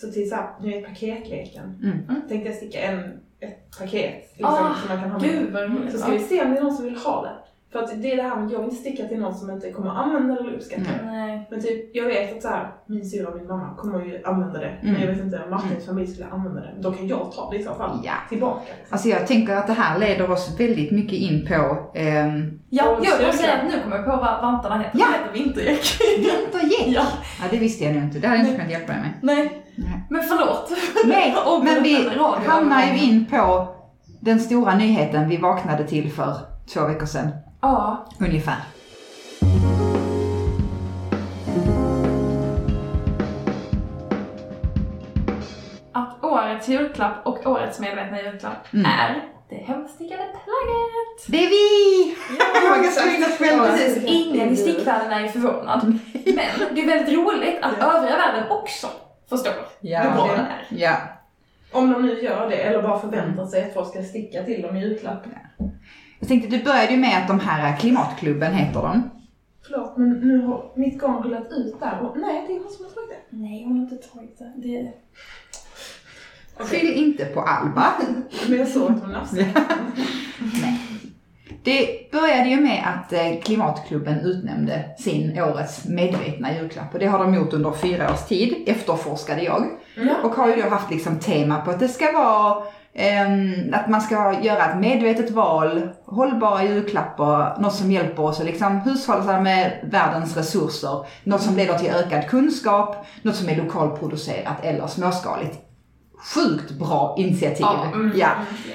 Så 0.00 0.12
till 0.12 0.28
såhär, 0.30 0.46
ni 0.60 0.70
vet 0.70 0.86
paketleken. 0.88 1.78
Mm. 1.82 2.20
Tänkte 2.28 2.48
jag 2.48 2.56
sticka 2.56 2.80
en, 2.80 2.98
ett 3.40 3.78
paket 3.78 4.32
liksom, 4.36 4.54
Ah, 4.54 4.74
som 4.74 4.88
man 4.88 5.02
kan 5.02 5.10
ha 5.10 5.18
Gud 5.18 5.42
med. 5.42 5.52
vad 5.52 5.78
roligt. 5.78 5.92
Så 5.92 5.98
ska 5.98 6.12
vi 6.12 6.18
se 6.18 6.42
om 6.44 6.50
det 6.50 6.58
är 6.58 6.62
någon 6.62 6.74
som 6.76 6.84
vill 6.84 6.96
ha 6.96 7.22
det. 7.22 7.32
För 7.72 7.78
att 7.82 8.02
det 8.02 8.12
är 8.12 8.16
det 8.16 8.22
här 8.22 8.36
med 8.36 8.46
att 8.46 8.52
jag 8.52 8.58
vill 8.58 8.68
inte 8.68 8.80
sticka 8.82 9.08
till 9.08 9.18
någon 9.20 9.34
som 9.34 9.50
inte 9.50 9.70
kommer 9.72 9.90
använda 9.90 10.36
eller 10.40 10.52
uppskatta 10.54 10.82
det. 10.82 11.06
Nej. 11.10 11.46
Men 11.50 11.60
typ, 11.62 11.96
jag 11.96 12.04
vet 12.06 12.36
att 12.36 12.42
så 12.42 12.48
här, 12.48 12.70
min 12.86 13.10
syrra 13.10 13.28
och 13.28 13.36
min 13.36 13.46
mamma 13.48 13.74
kommer 13.76 14.04
ju 14.04 14.22
använda 14.24 14.58
det. 14.60 14.72
Men 14.82 14.90
Mm. 14.90 15.02
jag 15.02 15.08
vet 15.14 15.20
inte 15.24 15.42
om 15.44 15.50
Martins 15.50 15.86
familj 15.86 16.06
skulle 16.06 16.26
använda 16.26 16.60
det. 16.60 16.74
Då 16.80 16.92
kan 16.92 17.08
jag 17.08 17.32
ta 17.32 17.50
det 17.50 17.56
i 17.56 17.62
så 17.62 17.74
fall. 17.74 18.00
Ja. 18.04 18.12
Tillbaka. 18.28 18.60
Liksom. 18.78 18.94
Alltså 18.94 19.08
jag 19.08 19.26
tänker 19.26 19.56
att 19.56 19.66
det 19.66 19.72
här 19.72 19.98
leder 19.98 20.30
oss 20.30 20.60
väldigt 20.60 20.90
mycket 20.92 21.12
in 21.18 21.46
på 21.46 21.78
ehm, 21.94 22.60
Ja, 22.70 22.84
jag 22.84 23.00
vill 23.00 23.06
söka. 23.10 23.32
säga 23.32 23.52
att 23.54 23.64
nu 23.64 23.80
kommer 23.82 23.96
jag 23.96 24.04
på 24.04 24.10
vad 24.10 24.40
vantarna 24.42 24.78
heter. 24.78 24.98
Ja. 24.98 25.06
De 25.06 25.18
heter 25.18 25.44
vintergäck. 25.44 25.84
vintergäck. 26.18 26.86
ja. 26.96 27.06
Ja, 27.40 27.44
det 27.50 27.56
visste 27.58 27.84
jag 27.84 27.94
nog 27.94 28.02
inte. 28.02 28.18
Det 28.18 28.26
hade 28.26 28.38
jag 28.40 28.46
inte 28.46 28.56
kunnat 28.58 28.72
hjälpa 28.72 28.92
dig 28.92 29.00
med. 29.02 29.12
Nej. 29.22 29.62
Nej. 29.76 30.00
Men 30.10 30.22
förlåt. 30.22 30.72
Nej, 31.04 31.36
men 31.64 31.82
vi 31.82 32.08
hamnar 32.46 32.86
ju 32.86 32.98
in 33.02 33.26
på 33.26 33.68
den 34.20 34.40
stora 34.40 34.74
nyheten 34.74 35.28
vi 35.28 35.36
vaknade 35.36 35.84
till 35.84 36.12
för 36.12 36.34
två 36.74 36.86
veckor 36.86 37.06
sedan, 37.06 37.28
Ja. 37.60 38.06
ungefär. 38.20 38.56
Att 45.92 46.24
årets 46.24 46.68
julklapp 46.68 47.26
och 47.26 47.46
årets 47.46 47.78
medvetna 47.80 48.22
julklapp 48.22 48.72
Mm. 48.74 48.86
är 48.86 49.24
det 49.48 49.56
hemstickade 49.56 50.22
plagget. 50.22 51.26
Det 51.28 51.44
är 51.44 51.48
vi! 51.50 52.16
Jag 52.38 52.70
har 52.70 52.82
skrivit 52.90 53.38
själv 53.38 53.62
Ja, 53.64 53.70
precis. 53.70 54.04
Ingen 54.04 54.48
i 54.50 54.56
stickvärlden 54.56 55.12
är 55.12 55.20
ju 55.20 55.28
förvånad. 55.28 55.98
Men 56.12 56.74
det 56.74 56.80
är 56.82 56.86
väldigt 56.86 57.14
roligt 57.18 57.58
att 57.62 57.72
Ja. 57.80 57.92
övriga 57.92 58.16
världen 58.16 58.50
också 58.50 58.86
förstår 59.28 59.52
hur 59.80 60.14
bra 60.14 60.26
Ja. 60.28 60.32
den 60.36 60.46
är. 60.46 60.66
ja. 60.70 60.96
Om 61.72 61.90
de 61.92 62.02
nu 62.02 62.20
gör 62.22 62.48
det, 62.50 62.56
eller 62.56 62.82
bara 62.82 63.00
förväntar 63.00 63.46
sig 63.46 63.64
att 63.64 63.74
folk 63.74 63.88
ska 63.88 64.02
sticka 64.02 64.42
till 64.42 64.62
dem 64.62 64.76
i 64.76 64.80
julklapp. 64.80 65.24
Jag 66.18 66.28
tänkte, 66.28 66.48
du 66.56 66.64
började 66.64 66.92
ju 66.92 66.96
med 66.98 67.18
att 67.22 67.28
de 67.28 67.40
här 67.40 67.76
klimatklubben 67.76 68.52
heter 68.54 68.82
de. 68.82 69.10
Förlåt, 69.66 69.96
men 69.96 70.10
nu 70.10 70.38
har 70.38 70.72
mitt 70.74 71.00
garn 71.00 71.22
rullat 71.22 71.46
ut 71.52 71.80
där. 71.80 72.00
Och, 72.02 72.18
nej, 72.18 72.44
det 72.46 72.52
är 72.54 72.58
hon 72.62 72.70
som 72.72 72.84
har 72.84 72.92
tagit 72.92 73.10
det. 73.10 73.36
Nej, 73.36 73.64
hon 73.64 73.72
har 73.76 73.82
inte 73.82 74.08
tagit 74.08 74.38
det. 74.38 74.52
det... 74.56 74.92
Skyll 76.64 76.92
inte 76.92 77.24
på 77.24 77.40
Alba. 77.40 77.92
Men 78.48 78.58
jag 78.58 78.68
såg 78.68 78.90
att 78.90 79.00
hon 79.00 79.12
nafsade. 79.12 79.46
Det 81.62 82.10
började 82.12 82.48
ju 82.48 82.60
med 82.60 82.84
att 82.86 83.12
eh, 83.12 83.40
Klimatklubben 83.44 84.20
utnämnde 84.20 84.84
sin 84.98 85.42
årets 85.42 85.84
medvetna 85.84 86.54
julklapp 86.54 86.94
och 86.94 86.98
det 86.98 87.06
har 87.06 87.18
de 87.18 87.34
gjort 87.34 87.52
under 87.52 87.72
fyra 87.72 88.12
års 88.12 88.28
tid, 88.28 88.64
efterforskade 88.66 89.42
jag. 89.42 89.66
Ja. 89.96 90.14
Och 90.24 90.34
har 90.34 90.48
ju 90.48 90.62
då 90.62 90.68
haft 90.68 90.90
liksom 90.90 91.18
tema 91.18 91.60
på 91.60 91.70
att 91.70 91.80
det 91.80 91.88
ska 91.88 92.12
vara 92.12 92.62
ehm, 92.94 93.74
att 93.74 93.88
man 93.88 94.00
ska 94.00 94.40
göra 94.42 94.64
ett 94.64 94.78
medvetet 94.78 95.30
val, 95.30 95.88
hållbara 96.04 96.64
julklappar, 96.64 97.60
något 97.60 97.74
som 97.74 97.92
hjälper 97.92 98.22
oss 98.22 98.40
att 98.40 98.46
liksom 98.46 98.80
hushålla 98.80 99.40
med 99.40 99.72
världens 99.82 100.36
resurser, 100.36 101.06
något 101.24 101.42
som 101.42 101.56
leder 101.56 101.78
till 101.78 101.90
ökad 101.90 102.28
kunskap, 102.28 103.06
något 103.22 103.36
som 103.36 103.48
är 103.48 103.56
lokalproducerat 103.56 104.64
eller 104.64 104.86
småskaligt. 104.86 105.65
Sjukt 106.34 106.70
bra 106.70 107.14
initiativ. 107.18 107.66
Ja, 107.66 107.84
mm, 107.94 108.12
ja. 108.16 108.28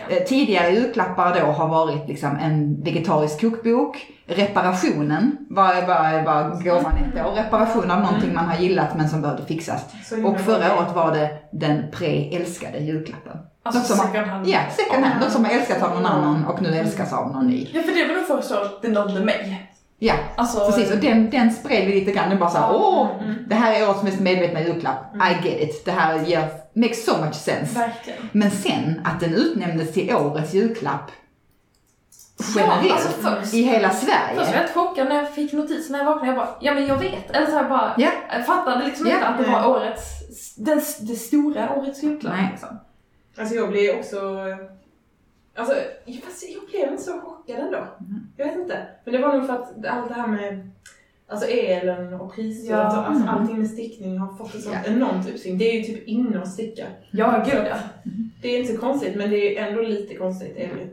Eh, 0.10 0.24
Tidigare 0.24 0.70
julklappar 0.72 1.40
då 1.40 1.46
har 1.46 1.68
varit 1.68 2.08
liksom 2.08 2.38
en 2.38 2.84
vegetarisk 2.84 3.42
kokbok. 3.42 3.98
Reparationen 4.28 5.38
var, 5.50 5.74
var, 5.88 6.24
var 6.26 6.64
gåvan 6.64 6.92
ett 6.98 7.26
år. 7.26 7.32
Reparation 7.32 7.92
av 7.92 8.02
någonting 8.02 8.34
man 8.34 8.46
har 8.46 8.58
gillat 8.58 8.98
men 8.98 9.10
som 9.10 9.22
behövde 9.22 9.46
fixas. 9.46 9.86
Och 10.26 10.40
förra 10.40 10.78
året 10.78 10.96
var 10.96 11.12
det 11.12 11.30
den 11.52 11.84
pre-älskade 11.92 12.80
julklappen. 12.80 13.38
Alltså 13.64 13.80
något 13.80 13.88
som 13.88 13.98
man- 13.98 14.08
second 14.08 14.28
hand. 14.28 14.48
Ja, 14.48 14.60
second 14.70 15.06
hand. 15.06 15.22
Något 15.24 15.32
som 15.32 15.46
har 15.46 15.52
älskats 15.52 15.84
av 15.84 15.90
någon 15.96 16.06
annan 16.06 16.46
och 16.46 16.62
nu 16.62 16.76
älskas 16.76 17.14
av 17.14 17.32
någon 17.34 17.48
ny. 17.48 17.68
Ja, 17.74 17.82
för 17.82 17.92
det 17.92 18.08
var 18.08 18.16
nog 18.16 18.28
först 18.28 18.48
så 18.50 18.56
att 18.62 18.82
det 18.82 18.88
nådde 18.90 19.20
mig. 19.20 19.68
Ja, 20.00 20.14
Alltså, 20.36 20.66
precis. 20.66 20.92
Och 20.92 20.98
den, 20.98 21.30
den 21.30 21.52
spred 21.52 21.88
vi 21.88 21.94
lite 22.00 22.12
grann. 22.12 22.30
Den 22.30 22.40
bara 22.40 22.50
såhär, 22.50 22.70
åh, 22.76 23.08
Mm. 23.22 23.36
det 23.48 23.56
här 23.56 23.82
är 23.82 23.90
årets 23.90 24.04
mest 24.04 24.20
medvetna 24.20 24.62
julklapp. 24.62 25.16
I 25.16 25.48
get 25.48 25.62
it. 25.70 25.86
Det 25.86 25.92
här 25.92 26.20
ger, 26.26 26.48
makes 26.74 27.06
so 27.06 27.26
much 27.26 27.36
sense. 27.36 27.80
verkligen. 27.80 28.30
Men 28.32 28.52
sen 28.52 29.02
att 29.04 29.20
den 29.20 29.34
utnämndes 29.34 29.94
till 29.94 30.16
årets 30.16 30.54
julklapp 30.54 31.12
Ja, 32.56 32.62
generellt 32.62 32.92
alltså 32.92 33.10
först. 33.22 33.54
i 33.54 33.62
hela 33.62 33.90
Först 33.90 34.08
var 34.08 34.14
jag 34.36 34.48
Sverige. 34.48 34.68
chockad 34.74 35.10
när 35.10 35.16
jag 35.16 35.34
fick 35.34 35.54
notisen 35.54 35.92
när 35.92 36.00
jag 36.00 36.06
vaknade. 36.06 36.28
Jag 36.28 36.36
bara, 36.36 36.56
ja 36.62 36.74
men 36.74 36.88
jag 36.88 36.98
vet. 36.98 37.32
Eller 37.32 37.46
så 37.46 37.52
här 37.52 37.70
bara, 37.70 37.94
Ja. 37.98 38.10
jag 38.32 38.46
fattade 38.46 38.86
liksom 38.86 39.08
Ja. 39.08 39.14
inte 39.16 39.28
att 39.28 39.38
det 39.38 39.52
var 39.52 39.68
årets, 39.70 40.56
den, 40.56 40.82
det 41.02 41.16
stora 41.16 41.76
årets 41.76 42.04
julklapp. 42.04 42.34
Nej. 42.34 42.50
Liksom. 42.52 42.80
Alltså 43.38 43.56
jag 43.56 43.70
blev 43.70 43.96
också... 44.00 44.18
Alltså, 45.56 45.74
fast 46.26 46.44
jag 46.50 46.70
blev 46.70 46.92
inte 46.92 47.04
så 47.04 47.12
chockad 47.22 47.56
ändå. 47.60 47.78
Mm. 47.78 48.28
Jag 48.38 48.46
vet 48.46 48.56
inte. 48.58 48.88
Men 49.06 49.14
det 49.14 49.20
var 49.20 49.34
nog 49.38 49.46
för 49.48 49.54
att 49.54 49.86
allt 49.86 50.08
det 50.08 50.14
här 50.14 50.28
med 50.28 50.72
alltså 51.32 51.48
elen 51.48 52.14
och 52.14 52.36
priser, 52.36 52.72
Ja. 52.72 52.78
alltså, 52.78 53.00
alltså 53.00 53.24
Mm. 53.24 53.36
allting 53.36 53.60
med 53.60 53.70
stickning 53.70 54.18
har 54.20 54.34
fått 54.38 54.56
ett 54.56 54.64
sånt 54.64 54.76
Ja. 54.86 54.92
enormt 54.92 55.30
uppsving. 55.30 55.58
Det 55.58 55.66
är 55.72 55.74
ju 55.78 55.84
typ 55.84 56.08
inne 56.08 56.42
att 56.42 56.52
sticka. 56.52 56.84
Ja, 57.12 57.44
gud 57.52 57.64
ja. 57.70 57.76
Det 58.42 58.48
är 58.56 58.60
inte 58.60 58.74
så 58.74 58.80
konstigt, 58.80 59.16
men 59.16 59.30
det 59.30 59.58
är 59.58 59.68
ändå 59.68 59.82
lite 59.82 60.16
konstigt. 60.16 60.54
Är 60.58 60.68
det 60.68 60.82
ju. 60.82 60.88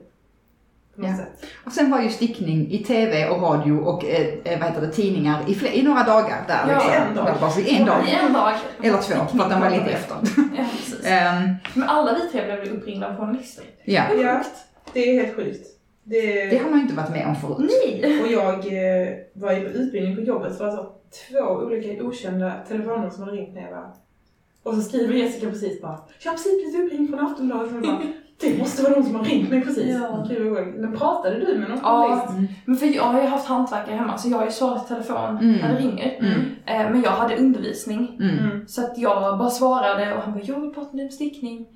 På 0.95 1.01
något 1.01 1.11
Ja. 1.11 1.17
sätt. 1.17 1.51
Och 1.65 1.73
sen 1.73 1.91
var 1.91 2.01
ju 2.03 2.09
stickning 2.09 2.71
i 2.73 2.79
TV 2.85 3.29
och 3.29 3.43
radio 3.43 3.73
och 3.73 4.05
eh, 4.05 4.29
eh, 4.45 4.59
vad 4.61 4.69
heter 4.69 4.81
det, 4.81 4.93
tidningar 4.93 5.45
i, 5.49 5.55
fler, 5.55 5.71
i 5.73 5.83
några 5.83 6.03
dagar 6.03 6.45
där. 6.49 6.65
Ja, 6.69 6.75
liksom. 6.75 6.93
en 7.09 7.15
dag. 7.15 7.25
Bara 7.41 7.51
En 7.67 7.87
dag. 7.87 8.09
I 8.09 8.15
en 8.27 8.33
dag. 8.33 8.53
Eller 8.83 8.99
två, 8.99 9.27
för 9.37 9.45
att 9.45 9.51
den 9.51 9.61
var 9.61 9.71
lite 9.71 9.85
efter. 9.91 10.17
Ja. 10.57 10.65
Ehm, 11.09 11.55
Men 11.75 11.89
alla 11.89 12.15
vi 12.15 12.21
tre 12.33 12.45
blev 12.45 12.75
uppringda 12.75 13.09
av 13.09 13.17
journalister. 13.17 13.65
är 13.85 13.93
Ja. 14.25 14.43
Det 14.93 15.01
är 15.01 15.23
helt 15.23 15.37
sjukt. 15.37 15.67
Det, 16.11 16.47
det 16.51 16.59
har 16.59 16.71
man 16.71 16.79
ju 16.79 16.83
inte 16.83 16.95
varit 16.95 17.11
med 17.11 17.27
om 17.27 17.35
förut. 17.37 17.71
Nej! 17.85 18.21
Och 18.23 18.29
jag 18.29 18.55
eh, 18.55 19.09
var 19.35 19.53
ju 19.53 19.61
på 19.61 19.71
utbildning 19.79 20.17
på 20.17 20.23
jobbet 20.23 20.55
så 20.57 20.65
var 20.65 20.71
det 20.71 20.77
så 20.77 20.93
två 21.31 21.45
olika 21.65 22.05
okända 22.05 22.53
telefoner 22.69 23.11
som 23.11 23.23
hade 23.25 23.37
ringt 23.37 23.55
när 23.55 23.63
jag 23.63 23.71
var 23.71 23.93
Och 24.63 24.75
så 24.75 24.81
skriver 24.81 25.15
Jessica 25.15 25.51
precis 25.51 25.83
bara 25.83 25.99
Jag 26.25 26.31
har 26.31 26.37
precis 26.37 26.73
blivit 26.73 26.93
uppringd 26.93 27.11
från 27.11 27.27
Aftonbladet. 27.27 27.73
Och 27.75 27.83
bara, 27.83 27.99
det 28.41 28.59
måste 28.59 28.83
vara 28.83 28.93
någon 28.95 29.05
som 29.05 29.15
har 29.15 29.25
ringt 29.25 29.51
mig 29.51 29.61
precis. 29.65 29.97
Ja. 30.01 30.27
Men 30.77 30.97
pratade 30.97 31.39
du 31.41 31.59
med 31.59 31.69
någon 31.71 31.79
Ja. 31.83 32.27
Mm. 32.31 32.47
Men 32.65 32.77
för 32.77 32.87
jag 32.87 33.03
har 33.03 33.21
ju 33.21 33.27
haft 33.27 33.49
hantverkare 33.49 33.95
hemma 33.97 34.19
så 34.19 34.29
jag 34.29 34.39
har 34.39 34.45
ju 34.45 34.51
svarat 34.51 34.89
telefon 34.89 35.39
Mm. 35.39 35.53
när 35.57 35.73
det 35.75 35.79
ringer. 35.81 36.17
Mm. 36.21 36.41
Eh, 36.67 36.93
Men 36.93 37.03
jag 37.03 37.11
hade 37.11 37.37
undervisning. 37.37 38.19
Mm. 38.21 38.67
Så 38.69 38.85
att 38.85 38.99
jag 38.99 39.39
bara 39.39 39.51
svarade 39.51 40.15
och 40.15 40.21
han 40.23 40.33
bara, 40.33 40.43
jag 40.45 40.61
vill 40.61 40.71
prata 40.75 40.89
med 40.91 40.97
dig 40.97 41.05
om 41.07 41.11
stickning. 41.13 41.67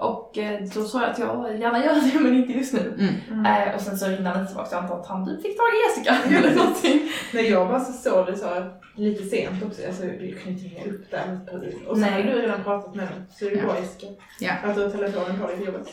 Och 0.00 0.38
eh, 0.38 0.60
då 0.74 0.84
sa 0.84 1.00
jag 1.02 1.10
att 1.10 1.18
jag 1.18 1.60
gärna 1.60 1.84
gör 1.84 1.94
det 2.12 2.20
men 2.20 2.34
inte 2.34 2.52
just 2.52 2.72
nu. 2.72 2.94
Mm. 2.98 3.14
Mm. 3.44 3.68
Eh, 3.68 3.74
och 3.74 3.80
sen 3.80 3.98
så 3.98 4.06
ringde 4.06 4.28
han 4.30 4.40
inte 4.40 4.48
tillbaka 4.52 4.68
så 4.70 4.74
jag 4.76 4.82
antar 4.82 5.00
att 5.00 5.06
han 5.06 5.26
typ 5.26 5.42
fick 5.42 5.56
tag 5.56 5.66
i 5.66 5.78
Jessica 5.88 6.36
eller 6.38 6.54
någonting. 6.56 7.00
Nej, 7.34 7.50
jag 7.50 7.68
bara 7.68 7.80
så 7.80 7.92
såg 7.92 8.26
det 8.26 8.36
så 8.36 8.46
här 8.46 8.70
lite 8.94 9.24
sent 9.24 9.64
också. 9.64 9.82
Alltså, 9.86 10.04
jag 10.04 10.18
kunde 10.18 10.50
inte 10.50 10.64
ringa 10.64 10.84
upp 10.84 11.10
där. 11.10 11.40
Och 11.88 11.96
så 11.96 12.00
Nej. 12.00 12.10
hade 12.10 12.24
du 12.24 12.42
redan 12.42 12.64
pratat 12.64 12.94
med 12.94 13.06
dem. 13.06 13.24
Så 13.30 13.44
det 13.44 13.50
är 13.50 13.56
Ja. 13.56 13.62
bra 13.64 13.78
Jessica. 13.80 14.06
Ja. 14.40 14.52
Att 14.64 14.74
du 14.74 14.82
har 14.82 14.90
telefonen 14.90 15.40
på 15.40 15.46
dig 15.46 15.56
på 15.56 15.64
jobbet. 15.64 15.88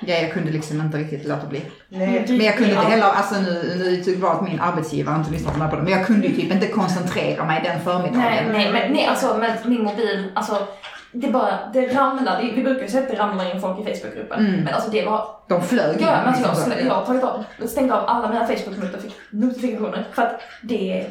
Ja, 0.00 0.14
jag 0.14 0.32
kunde 0.32 0.50
liksom 0.52 0.80
inte 0.80 0.98
riktigt 0.98 1.24
låta 1.28 1.46
bli. 1.46 1.62
Nej. 1.88 2.24
Men 2.28 2.40
jag 2.40 2.56
kunde 2.56 2.70
inte 2.72 2.84
heller, 2.86 3.06
alltså 3.06 3.34
nu, 3.40 3.74
nu 3.78 3.96
tycker 4.04 4.22
jag 4.22 4.36
att 4.36 4.42
min 4.48 4.60
arbetsgivare 4.60 5.16
inte 5.18 5.30
lyssnar 5.30 5.52
på 5.52 5.58
podden, 5.70 5.84
men 5.84 5.92
jag 5.92 6.06
kunde 6.06 6.26
ju 6.26 6.36
typ 6.36 6.52
inte 6.52 6.66
koncentrera 6.68 7.44
mig 7.44 7.60
den 7.64 7.80
förmiddagen. 7.80 8.20
Nej, 8.20 8.46
nej, 8.52 8.72
men 8.72 8.92
nej, 8.92 9.06
alltså 9.06 9.38
med 9.38 9.58
min 9.64 9.82
mobil, 9.82 10.32
alltså 10.34 10.66
det 11.14 11.28
bara, 11.28 11.58
det 11.72 11.86
ramlade. 11.86 12.50
Vi 12.54 12.62
brukar 12.62 12.82
ju 12.82 12.88
säga 12.88 13.02
att 13.02 13.08
det 13.08 13.18
ramlar 13.18 13.54
in 13.54 13.60
folk 13.60 13.80
i 13.80 13.94
Facebookgruppen. 13.94 14.46
Mm. 14.46 14.60
Men 14.60 14.74
alltså 14.74 14.90
det 14.90 15.04
var, 15.04 15.26
De 15.48 15.62
flög 15.62 15.96
ja, 16.00 16.06
men 16.06 16.26
alltså 16.26 16.42
jag, 16.42 16.50
liksom. 16.50 16.70
skulle, 16.70 16.86
jag 16.86 16.94
har 16.94 17.04
tagit 17.04 17.24
av, 17.24 17.44
stängt 17.66 17.92
av 17.92 18.04
alla 18.06 18.28
mina 18.28 18.46
Facebook-minuter 18.46 18.96
och 18.96 19.02
fick 19.02 19.16
notifikationer. 19.30 20.06
För 20.12 20.22
att 20.22 20.40
det, 20.62 21.06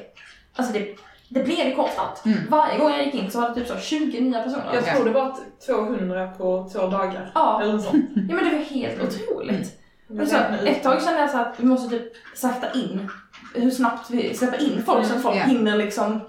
alltså 0.56 0.74
det, 0.74 0.96
det 1.30 1.44
blev 1.44 1.76
konstant. 1.76 2.26
Mm. 2.26 2.38
Varje 2.50 2.78
gång 2.78 2.92
jag 2.92 3.06
gick 3.06 3.16
in 3.16 3.32
så 3.32 3.42
var 3.42 3.50
det 3.50 3.56
typ 3.56 3.68
så 3.68 3.78
20 3.78 4.22
nya 4.22 4.44
personer. 4.44 4.66
Jag 4.74 4.86
tror 4.86 5.06
det 5.06 5.12
var 5.12 5.38
200 5.66 6.28
på 6.38 6.70
två 6.74 6.88
dagar. 6.88 7.32
Ja. 7.36 7.62
Eller 7.62 7.78
sånt. 7.78 8.06
Ja 8.16 8.36
men 8.36 8.46
det 8.46 8.58
var 8.58 8.64
helt 8.64 9.02
otroligt. 9.04 9.80
Jag 10.08 10.18
Men 10.18 10.28
så, 10.28 10.36
ut. 10.36 10.68
ett 10.68 10.84
tag 10.84 11.04
kände 11.04 11.20
jag 11.20 11.30
så 11.30 11.38
att 11.38 11.54
vi 11.58 11.66
måste 11.66 11.90
typ 11.90 12.14
sakta 12.36 12.72
in 12.72 13.10
hur 13.56 13.72
snabbt 13.72 14.10
vi 14.10 14.34
släpper 14.34 14.64
in 14.64 14.84
folk 14.86 15.06
så 15.06 15.16
att 15.16 15.22
folk 15.22 15.36
hinner 15.38 15.78
liksom, 15.78 16.22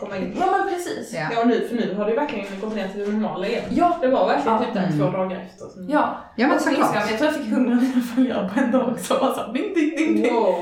komma 0.00 0.16
in. 0.16 0.36
ja 0.40 0.46
men 0.58 0.74
precis. 0.74 1.14
Ja. 1.14 1.26
Ja, 1.34 1.44
nu, 1.44 1.68
för 1.68 1.76
nu 1.76 1.94
har 1.94 2.04
det 2.04 2.10
ju 2.10 2.16
verkligen 2.16 2.60
gått 2.60 2.74
ner 2.76 2.88
till 2.88 3.00
det 3.00 3.06
normala 3.12 3.46
igen. 3.46 3.64
Ja, 3.70 3.96
Det 4.00 4.08
var 4.08 4.26
verkligen 4.28 4.58
Ja. 4.58 4.64
typ 4.64 4.74
där 4.74 4.86
Mm. 4.86 4.98
två 4.98 5.10
dagar 5.18 5.36
efter. 5.46 5.64
som- 5.68 5.88
ja. 5.90 6.16
Ja 6.36 6.46
men 6.48 6.60
såklart. 6.60 6.94
Jag 6.94 7.18
tror 7.18 7.24
jag 7.24 7.34
fick 7.34 7.46
100 7.52 7.74
nya 7.74 8.02
följare 8.14 8.50
på 8.54 8.60
en 8.60 8.70
dag 8.72 8.88
också. 8.88 9.14
Bara 9.20 9.34
så 9.34 9.52
ding, 9.52 9.74
ding, 9.74 9.96
ding, 9.96 10.22
ding. 10.22 10.34
Wow. 10.34 10.54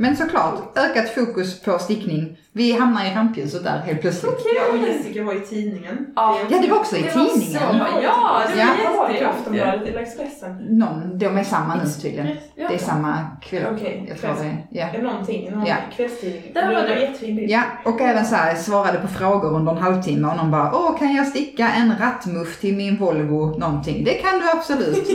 Men 0.00 0.16
såklart, 0.16 0.78
ökat 0.78 1.08
fokus 1.14 1.60
på 1.62 1.78
stickning. 1.78 2.38
Vi 2.52 2.72
hamnar 2.72 3.04
i 3.04 3.14
rampljuset 3.14 3.64
där 3.64 3.78
helt 3.86 4.00
plötsligt. 4.00 4.32
Ja, 4.56 4.72
och 4.78 4.88
Jessica 4.88 5.22
var 5.24 5.34
i 5.34 5.40
tidningen. 5.40 6.06
Ja. 6.16 6.38
Ja, 6.50 6.58
det 6.62 6.68
var 6.68 6.76
också 6.78 6.96
i 6.96 7.02
Det 7.02 7.16
var 7.16 7.24
tidningen. 7.24 7.58
så- 7.60 7.64
Ja, 7.66 7.72
det 7.72 7.78
var 7.94 8.02
Ja. 8.02 8.42
Jag 8.84 8.96
var 8.96 9.08
i 9.08 9.12
jättekul. 9.12 9.28
Aftonbladet 9.28 9.88
eller 9.88 9.98
Expressen. 10.00 10.56
Någon, 10.78 11.18
de 11.18 11.26
är 11.38 11.44
samma 11.44 11.74
nu 11.74 11.90
tydligen. 12.02 12.26
Ja. 12.54 12.68
Det 12.68 12.74
är 12.74 12.78
samma 12.78 13.26
kväll. 13.42 13.66
Okej, 13.74 14.06
Jag 14.08 14.18
tror 14.20 14.30
det. 14.44 14.56
Ja. 14.70 14.86
Någonting, 15.02 15.50
någon 15.50 15.66
Ja. 15.66 15.74
kvällstidning. 15.96 16.50
Där 16.54 16.74
var 16.74 16.82
det 16.82 17.00
jättefin 17.00 17.36
bild. 17.36 17.50
Ja, 17.50 17.62
och 17.84 18.00
även 18.00 18.24
så 18.26 18.34
här 18.34 18.54
svarade 18.54 18.98
på 18.98 19.08
frågor 19.08 19.54
under 19.56 19.72
en 19.72 19.78
halvtimme 19.78 20.28
och 20.28 20.36
någon 20.36 20.50
bara 20.50 20.72
Åh, 20.74 20.98
kan 20.98 21.14
jag 21.14 21.26
sticka 21.26 21.68
en 21.70 21.92
rattmuff 22.00 22.60
till 22.60 22.76
min 22.76 22.96
Volvo 22.96 23.58
någonting? 23.58 24.04
Det 24.04 24.14
kan 24.14 24.38
du 24.38 24.50
absolut. 24.50 25.08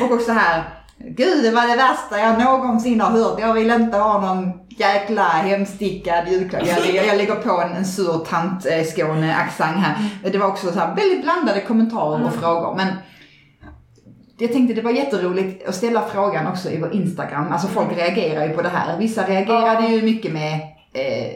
Och 0.02 0.10
också 0.12 0.32
här 0.32 0.62
Gud, 1.04 1.44
det 1.44 1.50
var 1.50 1.68
det 1.68 1.76
värsta 1.76 2.18
jag 2.18 2.38
någonsin 2.38 3.00
har 3.00 3.10
hört. 3.10 3.40
Jag 3.40 3.54
vill 3.54 3.70
inte 3.70 3.96
ha 3.96 4.20
någon 4.20 4.52
jäkla 4.68 5.22
hemstickad 5.22 6.28
julklapp. 6.28 6.66
Jag, 6.66 6.94
jag, 6.94 7.06
jag 7.06 7.16
lägger 7.16 7.34
på 7.34 7.60
en, 7.60 7.72
en 7.72 7.84
sur 7.84 8.24
tant 8.24 8.66
eh, 8.66 8.84
Skåne-accent 8.84 9.76
här. 9.76 10.10
Det 10.32 10.38
var 10.38 10.46
också 10.46 10.72
så 10.72 10.78
här 10.78 10.96
väldigt 10.96 11.22
blandade 11.22 11.60
kommentarer 11.60 12.24
och 12.24 12.32
frågor. 12.32 12.76
Men 12.76 12.88
jag 14.38 14.52
tänkte 14.52 14.74
det 14.74 14.82
var 14.82 14.90
jätteroligt 14.90 15.68
att 15.68 15.74
ställa 15.74 16.02
frågan 16.02 16.46
också 16.46 16.70
i 16.70 16.80
vår 16.80 16.94
Instagram. 16.94 17.52
Alltså 17.52 17.68
folk 17.68 17.96
reagerar 17.96 18.46
ju 18.46 18.52
på 18.52 18.62
det 18.62 18.68
här. 18.68 18.98
Vissa 18.98 19.26
reagerade 19.26 19.86
ju 19.86 20.02
mycket 20.02 20.32
med 20.32 20.54
eh, 20.92 21.32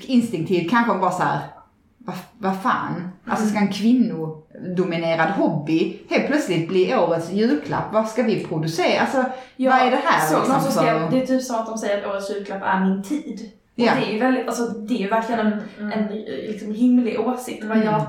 instinktivt, 0.00 0.70
kanske 0.70 0.94
bara 0.94 1.10
så 1.10 1.22
här. 1.22 1.40
Vad, 2.06 2.16
vad 2.38 2.62
fan? 2.62 3.08
Alltså 3.26 3.46
ska 3.46 3.58
en 3.58 3.72
kvinnodominerad 3.72 5.30
hobby 5.30 6.00
helt 6.10 6.26
plötsligt 6.26 6.68
bli 6.68 6.94
årets 6.96 7.30
julklapp? 7.32 7.92
Vad 7.92 8.08
ska 8.08 8.22
vi 8.22 8.44
producera? 8.44 9.00
Alltså 9.00 9.24
vad 9.56 9.78
är 9.80 9.90
det 9.90 10.00
här 10.04 10.26
så, 10.28 10.38
liksom 10.38 10.72
skrev, 10.72 10.98
för... 11.00 11.10
Det 11.10 11.22
är 11.22 11.26
typ 11.26 11.42
som 11.42 11.56
att 11.56 11.66
de 11.66 11.78
säger 11.78 11.98
att 11.98 12.10
årets 12.10 12.30
julklapp 12.30 12.62
är 12.64 12.80
min 12.80 13.02
tid. 13.02 13.50
Ja. 13.74 13.92
Och 13.92 14.00
det 14.00 14.06
är 14.06 14.12
ju 14.12 14.18
väldigt, 14.20 14.46
alltså 14.46 14.68
det 14.68 14.94
är 14.94 14.98
ju 14.98 15.08
verkligen 15.08 15.40
en, 15.46 15.52
Mm. 15.80 15.92
en 15.92 16.06
liksom, 16.24 16.72
rimlig 16.72 17.20
åsikt. 17.20 17.64
Vad 17.64 17.76
Mm. 17.76 17.88
jag 17.92 18.02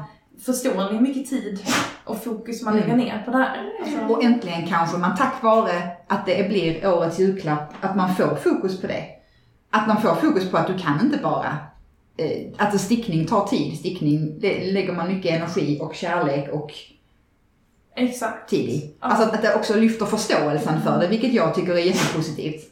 förstår 0.45 0.91
hur 0.91 0.99
mycket 0.99 1.29
tid 1.29 1.59
och 2.03 2.23
fokus 2.23 2.61
man 2.63 2.73
Mm. 2.77 2.85
lägger 2.85 2.97
ner 3.05 3.21
på 3.25 3.31
det 3.31 3.37
här. 3.37 3.57
Alltså, 3.83 4.13
Och 4.13 4.23
äntligen 4.23 4.67
kanske 4.67 4.97
man 4.97 5.15
tack 5.17 5.43
vare 5.43 5.81
att 6.07 6.25
det 6.25 6.49
blir 6.49 6.87
årets 6.93 7.19
julklapp, 7.19 7.73
att 7.81 7.95
man 7.95 8.15
får 8.15 8.35
fokus 8.35 8.81
på 8.81 8.87
det. 8.87 9.03
Att 9.71 9.87
man 9.87 10.01
får 10.01 10.15
fokus 10.15 10.51
på 10.51 10.57
att 10.57 10.67
du 10.67 10.77
kan 10.77 10.99
inte 11.01 11.17
bara 11.23 11.57
eh, 12.17 12.47
att 12.57 12.81
stickning 12.81 13.25
tar 13.25 13.47
tid. 13.47 13.77
Stickning, 13.79 14.39
det 14.39 14.71
lägger 14.71 14.93
man 14.93 15.07
mycket 15.07 15.31
energi 15.31 15.79
och 15.81 15.95
kärlek 15.95 16.49
och 16.51 16.71
exakt. 17.95 18.49
tid 18.49 18.69
i. 18.69 18.95
Ja. 18.99 19.07
Alltså 19.07 19.35
att 19.35 19.41
det 19.41 19.55
också 19.55 19.75
lyfter 19.75 20.05
förståelsen 20.05 20.81
för 20.81 20.99
det, 20.99 21.07
vilket 21.07 21.33
jag 21.33 21.55
tycker 21.55 21.73
är 21.73 21.77
jättepositivt. 21.77 22.69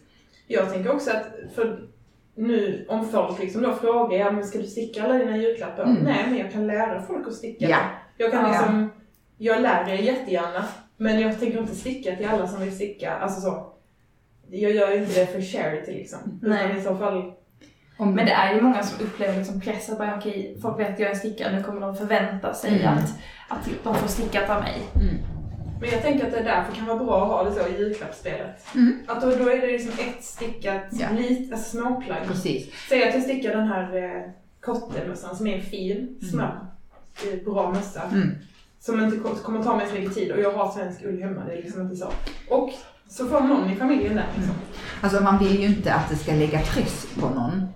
Jag 0.48 0.74
tänker 0.74 0.92
också 0.92 1.12
att 1.12 1.26
för 1.56 1.88
nu 2.36 2.86
om 2.90 3.10
folk 3.10 3.40
liksom 3.40 3.62
då 3.62 3.74
frågar 3.74 4.18
ja, 4.18 4.32
men 4.32 4.44
ska 4.44 4.60
du 4.60 4.68
sticka 4.68 5.04
alla 5.04 5.14
dina 5.14 5.38
julklappar? 5.38 5.84
Mm. 5.84 6.04
Nej, 6.04 6.26
men 6.28 6.38
jag 6.38 6.52
kan 6.52 6.68
lära 6.68 7.02
folk 7.02 7.28
att 7.28 7.34
sticka. 7.34 7.70
Ja. 7.70 7.78
Jag 8.18 8.32
kan 8.32 8.52
liksom, 8.52 8.90
jag 9.38 9.62
lär 9.62 9.90
er 9.90 9.96
jättegärna. 9.96 10.66
Men 10.98 11.20
jag 11.20 11.40
tänker 11.40 11.60
inte 11.60 11.76
sticka 11.76 12.16
till 12.16 12.28
alla 12.28 12.48
som 12.48 12.62
vill 12.62 12.76
sticka. 12.76 13.14
Alltså 13.14 13.42
så. 13.42 13.74
Jag 14.50 14.72
gör 14.72 14.92
ju 14.92 14.98
inte 14.98 15.20
det 15.20 15.28
för 15.28 15.42
charity 15.42 15.92
liksom. 15.92 16.40
Nej. 16.42 16.66
Utan 16.66 16.78
i 16.78 16.82
så 16.82 16.96
fall... 16.96 17.34
Om, 18.02 18.14
Men 18.16 18.26
det 18.26 18.32
är 18.32 18.56
ju 18.56 18.62
många 18.62 18.84
som 18.84 19.06
upplever 19.06 19.38
liksom 19.38 19.62
press 19.62 19.90
att 19.90 19.98
bara, 19.98 20.16
okej, 20.18 20.58
folk 20.62 20.80
vet 20.80 20.94
att 20.94 21.00
jag 21.00 21.12
är 21.12 21.16
stickare, 21.16 21.56
nu 21.58 21.64
kommer 21.64 21.82
de 21.82 21.96
förvänta 21.96 22.54
sig 22.54 22.82
Mm. 22.82 22.98
att, 22.98 23.14
att 23.48 23.70
de 23.84 23.96
får 23.96 24.08
stickat 24.08 24.50
av 24.50 24.62
mig. 24.62 24.82
mm. 24.96 25.16
Men 25.82 25.90
jag 25.90 26.02
tänker 26.02 26.26
att 26.28 26.32
det 26.34 26.42
därför 26.44 26.76
kan 26.76 26.86
vara 26.86 26.98
bra 26.98 27.22
att 27.24 27.28
ha 27.28 27.44
det 27.44 27.52
så 27.52 27.68
i 27.68 27.80
julklappsspelet. 27.80 28.66
Mm. 28.76 29.00
Att 29.08 29.22
då, 29.22 29.28
då 29.30 29.50
är 29.50 29.62
det 29.62 29.68
liksom 29.68 29.92
ett 29.92 30.24
stickat, 30.24 30.82
Ja. 30.92 31.08
lit, 31.18 31.52
alltså 31.54 31.78
småplagg. 31.78 32.28
Precis. 32.28 32.74
Säg 32.90 33.08
att 33.08 33.14
jag 33.14 33.24
stickar 33.24 33.56
den 33.56 33.68
här 33.68 33.96
eh, 34.04 34.22
kottemössan 34.62 35.36
som 35.36 35.48
är 35.48 35.56
en 35.56 35.62
fin, 35.62 36.20
snabb, 36.32 36.56
eh, 37.34 37.44
bra 37.54 37.72
mössa. 37.72 38.02
Mm. 38.14 38.30
Som 38.80 39.04
inte 39.04 39.18
ko- 39.18 39.36
kommer 39.36 39.64
ta 39.64 39.76
mig 39.76 39.88
så 39.88 39.94
mycket 39.94 40.14
tid 40.16 40.32
och 40.32 40.40
jag 40.40 40.52
har 40.54 40.72
svensk 40.72 41.04
ull 41.04 41.22
hemma, 41.24 41.42
det 41.48 41.54
är 41.54 41.62
liksom 41.64 41.82
inte 41.82 41.96
så. 41.96 42.08
Och 42.50 42.70
så 43.12 43.28
får 43.28 43.42
någon 43.42 43.70
i 43.70 43.76
familjen 43.76 44.16
där 44.16 44.26
liksom. 44.38 44.56
Alltså 45.02 45.24
man 45.24 45.40
vill 45.40 45.60
ju 45.60 45.66
inte 45.68 45.94
att 45.94 46.10
det 46.10 46.16
ska 46.16 46.34
lägga 46.34 46.60
press 46.60 47.08
på 47.20 47.30
någon. 47.30 47.68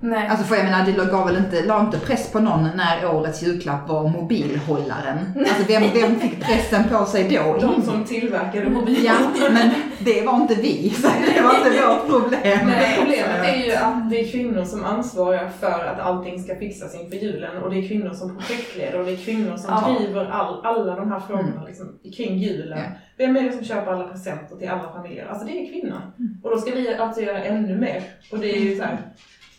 Nej. 0.00 0.28
Alltså 0.28 0.44
för 0.46 0.56
jag 0.56 0.64
menar, 0.64 0.86
det 0.86 1.10
gav 1.12 1.26
väl 1.26 1.36
inte, 1.36 1.62
la 1.62 1.80
inte 1.80 1.98
press 1.98 2.32
på 2.32 2.40
någon 2.40 2.68
när 2.76 3.14
årets 3.14 3.42
julklapp 3.42 3.88
var 3.88 4.08
mobilhållaren. 4.08 5.18
Alltså 5.36 5.64
vem, 5.68 5.82
vem 5.94 6.20
fick 6.20 6.44
pressen 6.44 6.84
på 6.88 7.04
sig 7.04 7.28
då? 7.28 7.58
De 7.60 7.82
som 7.82 8.04
tillverkade 8.04 8.70
mobiler. 8.70 9.04
Ja, 9.04 9.50
men 9.52 9.70
det 9.98 10.26
var 10.26 10.36
inte 10.36 10.54
vi, 10.54 10.90
så 10.90 11.08
det 11.36 11.40
var 11.42 11.54
inte 11.56 11.86
vårt 11.86 12.08
problem. 12.22 12.58
Nej, 12.66 12.96
problemet 12.98 13.54
är 13.54 13.66
ju 13.66 13.72
att 13.72 14.10
det 14.10 14.20
är 14.20 14.30
kvinnor 14.32 14.64
som 14.64 14.84
ansvarar 14.84 15.48
för 15.60 15.84
att 15.84 16.00
allting 16.00 16.42
ska 16.42 16.56
fixas 16.56 16.94
inför 16.94 17.16
julen 17.16 17.62
och 17.62 17.70
det 17.70 17.78
är 17.78 17.88
kvinnor 17.88 18.10
som 18.14 18.36
projektleder 18.38 18.98
och 19.00 19.06
det 19.06 19.12
är 19.12 19.16
kvinnor 19.16 19.56
som 19.56 19.70
Ja. 19.70 19.96
driver 19.98 20.24
all, 20.30 20.66
alla 20.66 20.96
de 20.96 21.12
här 21.12 21.20
frågorna 21.20 21.64
liksom, 21.66 21.86
kring 22.16 22.38
julen. 22.38 22.78
Ja. 22.78 22.84
Vem 23.18 23.36
är 23.36 23.42
det 23.42 23.52
som 23.52 23.64
köper 23.64 23.92
alla 23.92 24.04
presenter 24.08 24.56
till 24.56 24.68
alla 24.68 24.92
familjer? 24.92 25.26
Alltså 25.26 25.46
det 25.46 25.52
är 25.52 25.72
kvinnor. 25.72 26.00
Mm. 26.18 26.40
Och 26.42 26.50
då 26.50 26.58
ska 26.58 26.70
vi 26.70 26.94
alltså 26.94 27.20
göra 27.20 27.44
ännu 27.44 27.76
mer. 27.78 28.02
Och 28.32 28.38
det 28.38 28.56
är 28.56 28.60
ju 28.60 28.76
så 28.76 28.82
här, 28.82 28.98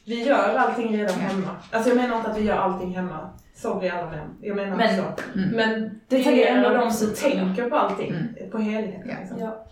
vi 0.09 0.23
gör 0.23 0.55
allting 0.55 0.97
redan 0.97 1.19
hemma. 1.19 1.47
Alltså 1.71 1.89
jag 1.89 1.97
menar 1.97 2.15
inte 2.17 2.29
att 2.29 2.37
vi 2.37 2.43
gör 2.43 2.55
allting 2.57 2.95
hemma. 2.95 3.29
Sorry 3.55 3.89
alla 3.89 4.09
män. 4.09 4.29
Jag 4.41 4.55
menar 4.55 4.77
Men- 4.77 4.95
så. 4.97 5.03
Mm. 5.35 5.49
Men 5.49 5.81
Det 6.07 6.17
det 6.17 6.47
är 6.49 6.55
ändå 6.55 6.69
de 6.69 6.91
som 6.91 7.13
tänker 7.13 7.69
på 7.69 7.75
allting. 7.75 8.09
Mm. 8.09 8.51
På 8.51 8.57
helheten. 8.57 9.01
Ja. 9.09 9.15
Liksom. 9.19 9.39
Ja. 9.39 9.65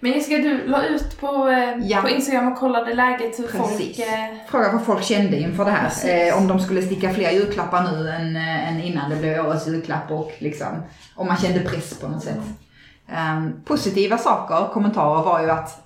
Men 0.00 0.12
Jessica, 0.12 0.36
du 0.42 0.66
la 0.66 0.84
ut 0.86 1.20
på, 1.20 1.48
eh, 1.48 1.78
Ja. 1.82 2.00
på 2.02 2.08
Instagram 2.08 2.52
och 2.52 2.58
kollade 2.58 2.94
läget 2.94 3.38
hur 3.38 3.46
Precis. 3.46 3.96
folk... 3.96 4.08
Eh, 4.08 4.36
Fråga 4.48 4.72
vad 4.72 4.84
folk 4.84 5.02
kände 5.02 5.36
inför 5.38 5.64
det 5.64 5.70
här. 5.70 6.28
Eh, 6.28 6.38
om 6.38 6.48
de 6.48 6.60
skulle 6.60 6.82
sticka 6.82 7.10
fler 7.10 7.30
julklappar 7.30 7.82
nu 7.92 8.08
än, 8.10 8.36
eh, 8.36 8.68
än 8.72 8.80
innan 8.82 9.10
det 9.10 9.16
blev 9.16 9.46
årets 9.46 9.68
julklapp 9.68 10.10
och 10.10 10.32
liksom, 10.38 10.82
om 11.16 11.26
man 11.26 11.36
kände 11.36 11.60
press 11.60 12.00
på 12.00 12.08
något 12.08 12.22
sätt. 12.24 12.38
Ehm, 13.12 13.52
positiva 13.64 14.18
saker, 14.18 14.72
kommentarer 14.72 15.22
var 15.24 15.42
ju 15.42 15.50
att 15.50 15.81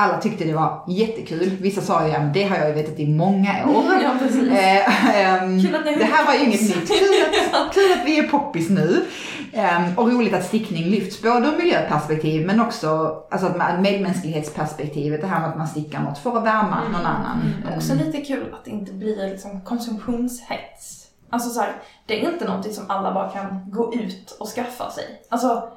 alla 0.00 0.20
tyckte 0.20 0.44
det 0.44 0.54
var 0.54 0.84
jättekul. 0.86 1.50
Vissa 1.60 1.80
sa 1.80 2.06
ju, 2.06 2.12
men 2.12 2.32
det 2.32 2.44
har 2.44 2.56
jag 2.56 2.68
ju 2.68 2.74
vetat 2.74 2.98
i 2.98 3.06
många 3.08 3.66
år. 3.66 3.84
ja, 4.02 4.10
precis. 4.18 4.48
Eh, 4.48 5.16
ehm, 5.16 5.58
att 5.58 5.84
har 5.84 5.98
det 5.98 6.04
här 6.04 6.26
var 6.26 6.34
ju 6.34 6.44
inget 6.44 6.60
nytt. 6.60 6.88
Kul 6.88 7.24
att, 7.52 7.74
kul 7.74 7.92
att 7.92 8.06
vi 8.06 8.18
är 8.18 8.28
poppis 8.28 8.70
nu. 8.70 9.04
Ehm, 9.52 9.98
och 9.98 10.12
roligt 10.12 10.34
att 10.34 10.44
stickning 10.44 10.84
lyfts 10.84 11.22
både 11.22 11.48
ur 11.48 11.56
miljöperspektiv 11.56 12.46
men 12.46 12.60
också 12.60 13.16
alltså, 13.30 13.46
att 13.46 13.80
medmänsklighetsperspektivet. 13.80 15.20
Det 15.20 15.26
här 15.26 15.40
med 15.40 15.48
att 15.48 15.58
man 15.58 15.68
stickar 15.68 16.00
något 16.00 16.18
för 16.18 16.36
att 16.36 16.44
värma 16.44 16.88
någon 16.92 17.06
annan. 17.06 17.38
Men 17.64 17.76
också 17.76 17.94
lite 17.94 18.18
kul 18.20 18.54
att 18.54 18.64
det 18.64 18.70
inte 18.70 18.92
blir 18.92 19.28
liksom 19.28 19.60
konsumtionshets. 19.60 21.06
Alltså 21.30 21.50
så 21.50 21.60
här, 21.60 21.72
det 22.06 22.24
är 22.24 22.32
inte 22.32 22.44
någonting 22.44 22.72
som 22.72 22.84
alla 22.88 23.14
bara 23.14 23.28
kan 23.28 23.70
gå 23.70 23.94
ut 23.94 24.36
och 24.40 24.48
skaffa 24.48 24.90
sig. 24.90 25.04
Alltså, 25.28 25.70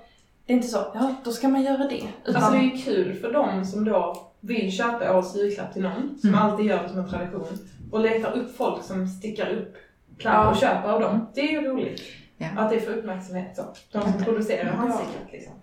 det 0.52 0.56
är 0.56 0.58
inte 0.58 0.68
så, 0.68 0.78
ja 0.94 1.16
då 1.24 1.32
ska 1.32 1.48
man 1.48 1.62
göra 1.64 1.78
det. 1.88 2.04
Utan, 2.26 2.36
Alltså 2.44 2.52
det 2.52 2.58
är 2.58 2.78
kul 2.86 3.14
för 3.14 3.34
dem 3.34 3.66
som 3.66 3.86
då 3.86 4.18
vill 4.40 4.72
köpa 4.72 5.18
årets 5.18 5.36
julklapp 5.36 5.74
till 5.74 5.82
någon, 5.82 6.18
som 6.22 6.30
Mm. 6.30 6.42
alltid 6.42 6.66
gör 6.66 6.84
det 6.84 6.90
som 6.90 7.00
en 7.00 7.10
tradition, 7.10 7.48
och 7.92 8.00
letar 8.00 8.32
upp 8.32 8.58
folk 8.58 8.84
som 8.84 9.08
stickar 9.08 9.50
upp 9.50 9.74
plagg 10.18 10.34
Ja. 10.36 10.50
och 10.50 10.56
köper 10.58 10.90
av 10.90 11.02
dem. 11.02 11.28
Det 11.34 11.42
är 11.42 11.52
ju 11.52 11.62
roligt. 11.68 12.02
Ja. 12.38 12.48
Att 12.58 12.70
det 12.70 12.80
får 12.80 12.92
uppmärksamhet 12.92 13.56
så. 13.56 13.62
De 13.92 14.02
som 14.14 14.24
producerar 14.24 14.72
handstickat 14.72 15.32
liksom. 15.32 15.54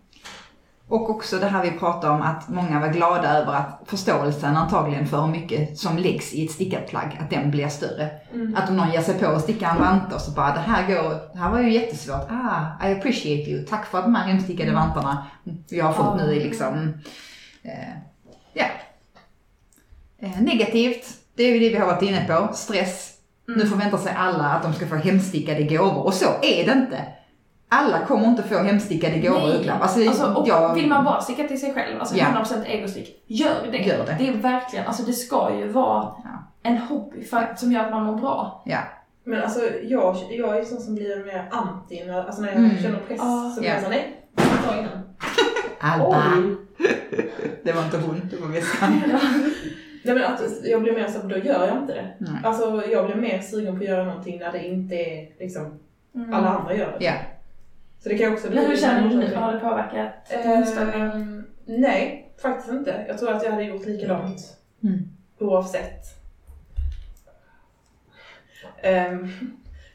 Och 0.89 1.11
också 1.11 1.39
det 1.39 1.47
här 1.47 1.63
vi 1.63 1.71
pratar 1.71 2.11
om 2.11 2.23
att 2.23 2.49
många 2.49 2.81
var 2.81 2.89
glada 2.89 3.39
över 3.39 3.53
att 3.53 3.83
förståelsen 3.87 4.57
antagligen 4.57 5.07
för 5.07 5.21
hur 5.21 5.33
mycket 5.33 5.79
som 5.79 5.99
läggs 5.99 6.35
i 6.35 6.45
ett 6.45 6.51
stickat 6.51 6.87
plagg, 6.87 7.19
att 7.21 7.31
den 7.31 7.51
blir 7.51 7.69
större. 7.69 8.11
Mm. 8.35 8.57
Att 8.57 8.71
om 8.71 8.77
någon 8.77 8.93
ger 8.93 9.01
sig 9.01 9.19
på 9.19 9.27
att 9.27 9.43
sticka 9.43 9.69
en 9.69 9.79
vanter 9.79 10.19
så 10.19 10.31
bara 10.31 10.55
det 10.55 10.61
här 10.61 10.87
går, 10.87 11.33
det 11.33 11.39
här 11.39 11.51
var 11.51 11.61
ju 11.61 11.73
jättesvårt. 11.73 12.31
Ah, 12.31 12.89
I 12.89 12.93
appreciate 12.93 13.51
you. 13.51 13.67
Tack 13.67 13.87
för 13.87 14.03
de 14.03 14.15
här 14.15 14.27
hemstickade 14.27 14.73
vantarna 14.73 15.27
jag 15.69 15.85
har 15.85 15.93
fått 15.93 16.17
nu 16.17 16.35
i 16.35 16.45
liksom, 16.45 16.95
eh, 17.63 17.95
ja. 18.53 18.67
Eh, 20.19 20.41
negativt, 20.41 21.07
det 21.35 21.43
är 21.43 21.55
ju 21.55 21.59
det 21.59 21.69
vi 21.69 21.77
har 21.77 21.87
varit 21.87 22.03
inne 22.03 22.25
på, 22.25 22.55
stress. 22.55 23.15
Mm. 23.49 23.61
Nu 23.61 23.67
förväntar 23.67 23.99
sig 23.99 24.13
alla 24.17 24.45
att 24.45 24.63
de 24.63 24.73
ska 24.73 24.87
få 24.87 24.95
hemstickade 24.95 25.63
gåvor 25.63 26.07
och 26.07 26.15
så 26.15 26.27
är 26.43 26.67
det 26.67 26.73
inte. 26.73 27.05
Alla 27.69 28.07
kommer 28.07 28.25
inte 28.27 28.43
få 28.43 28.59
hemstickade 28.59 29.19
gåvor 29.19 29.39
Nej. 29.39 29.51
i 29.51 29.53
julklapp. 29.57 29.83
Alltså, 29.83 30.01
Alltså, 30.09 30.35
och 30.35 30.49
jag, 30.49 30.75
vill 30.75 30.89
man 30.89 31.05
bara 31.05 31.21
sticka 31.21 31.45
till 31.49 31.61
sig 31.61 31.75
själv, 31.75 32.01
alltså 32.01 32.17
Ja. 32.17 32.25
100% 32.25 32.65
egostick, 32.67 33.23
gör 33.27 33.55
det. 33.73 33.79
Gör 33.79 34.07
det. 34.07 34.17
Det 34.19 34.29
är 34.29 34.33
verkligen, 34.33 34.87
alltså 34.87 35.03
det 35.03 35.13
ska 35.13 35.57
ju 35.59 35.69
vara 35.69 36.03
Ja. 36.25 36.31
en 36.63 36.79
hobby 36.79 37.25
för, 37.25 37.55
som 37.57 37.73
gör 37.73 37.85
att 37.85 37.91
man 37.91 38.05
mår 38.07 38.17
bra. 38.17 38.63
Ja. 38.67 38.79
Men 39.25 39.43
alltså 39.43 39.61
jag, 39.83 40.17
jag 40.31 40.57
är 40.57 40.61
ju 40.61 40.65
sån 40.65 40.81
som 40.81 40.95
blir 40.95 41.25
mer 41.25 41.49
anti, 41.51 42.05
när, 42.07 42.25
alltså 42.27 42.43
när 42.43 42.49
jag 42.49 42.57
Mm. 42.59 42.79
känner 42.83 42.99
press 42.99 43.19
Ja. 43.23 43.53
så 43.55 43.61
blir 43.61 43.71
jag 43.71 43.79
Ja. 43.79 43.85
såhär, 43.85 43.97
nej, 43.97 44.23
ta 44.67 44.77
in 44.79 44.85
den. 44.85 45.01
Alba. 45.81 46.23
Oj. 46.39 46.57
Det 47.65 47.73
var 47.73 47.85
inte 47.85 47.99
hon, 47.99 48.21
det 48.31 48.37
var 48.37 48.49
väskan. 48.49 49.03
Nej 50.05 50.15
men 50.15 50.25
att 50.25 50.41
jag 50.65 50.83
blir 50.83 50.93
mer 50.93 51.09
så 51.09 51.27
då 51.27 51.37
gör 51.39 51.67
jag 51.67 51.77
inte 51.79 51.93
det. 51.95 52.07
Nej. 52.19 52.41
Alltså 52.45 52.83
jag 52.91 53.07
blir 53.07 53.17
mer 53.17 53.41
sugen 53.41 53.77
på 53.79 53.83
att 53.85 53.89
göra 53.89 54.05
någonting 54.05 54.39
när 54.39 54.53
det 54.53 54.67
inte 54.67 54.95
är 54.95 55.29
liksom 55.41 55.79
Mm. 56.15 56.35
alla 56.35 56.49
andra 56.49 56.75
gör 56.75 56.97
det. 56.99 57.05
Ja. 57.05 57.13
Så 57.99 58.09
det 58.09 58.19
kan 58.19 58.33
också 58.33 58.49
bli 58.51 58.57
Men 58.61 58.67
hur 58.71 58.77
känner 58.77 59.09
du 59.09 59.17
nu? 59.17 59.35
Har 59.35 59.53
det 59.53 59.59
påverkat 59.61 60.31
din 60.43 60.53
inställning? 60.53 61.01
Ehm, 61.03 61.45
nej, 61.67 62.33
faktiskt 62.43 62.73
inte. 62.73 63.05
Jag 63.09 63.19
tror 63.19 63.33
att 63.33 63.43
jag 63.43 63.51
hade 63.51 63.65
gjort 63.65 63.87
likadant 63.87 64.55
Mm. 64.83 65.09
oavsett 65.39 66.05
ehm, 68.83 69.29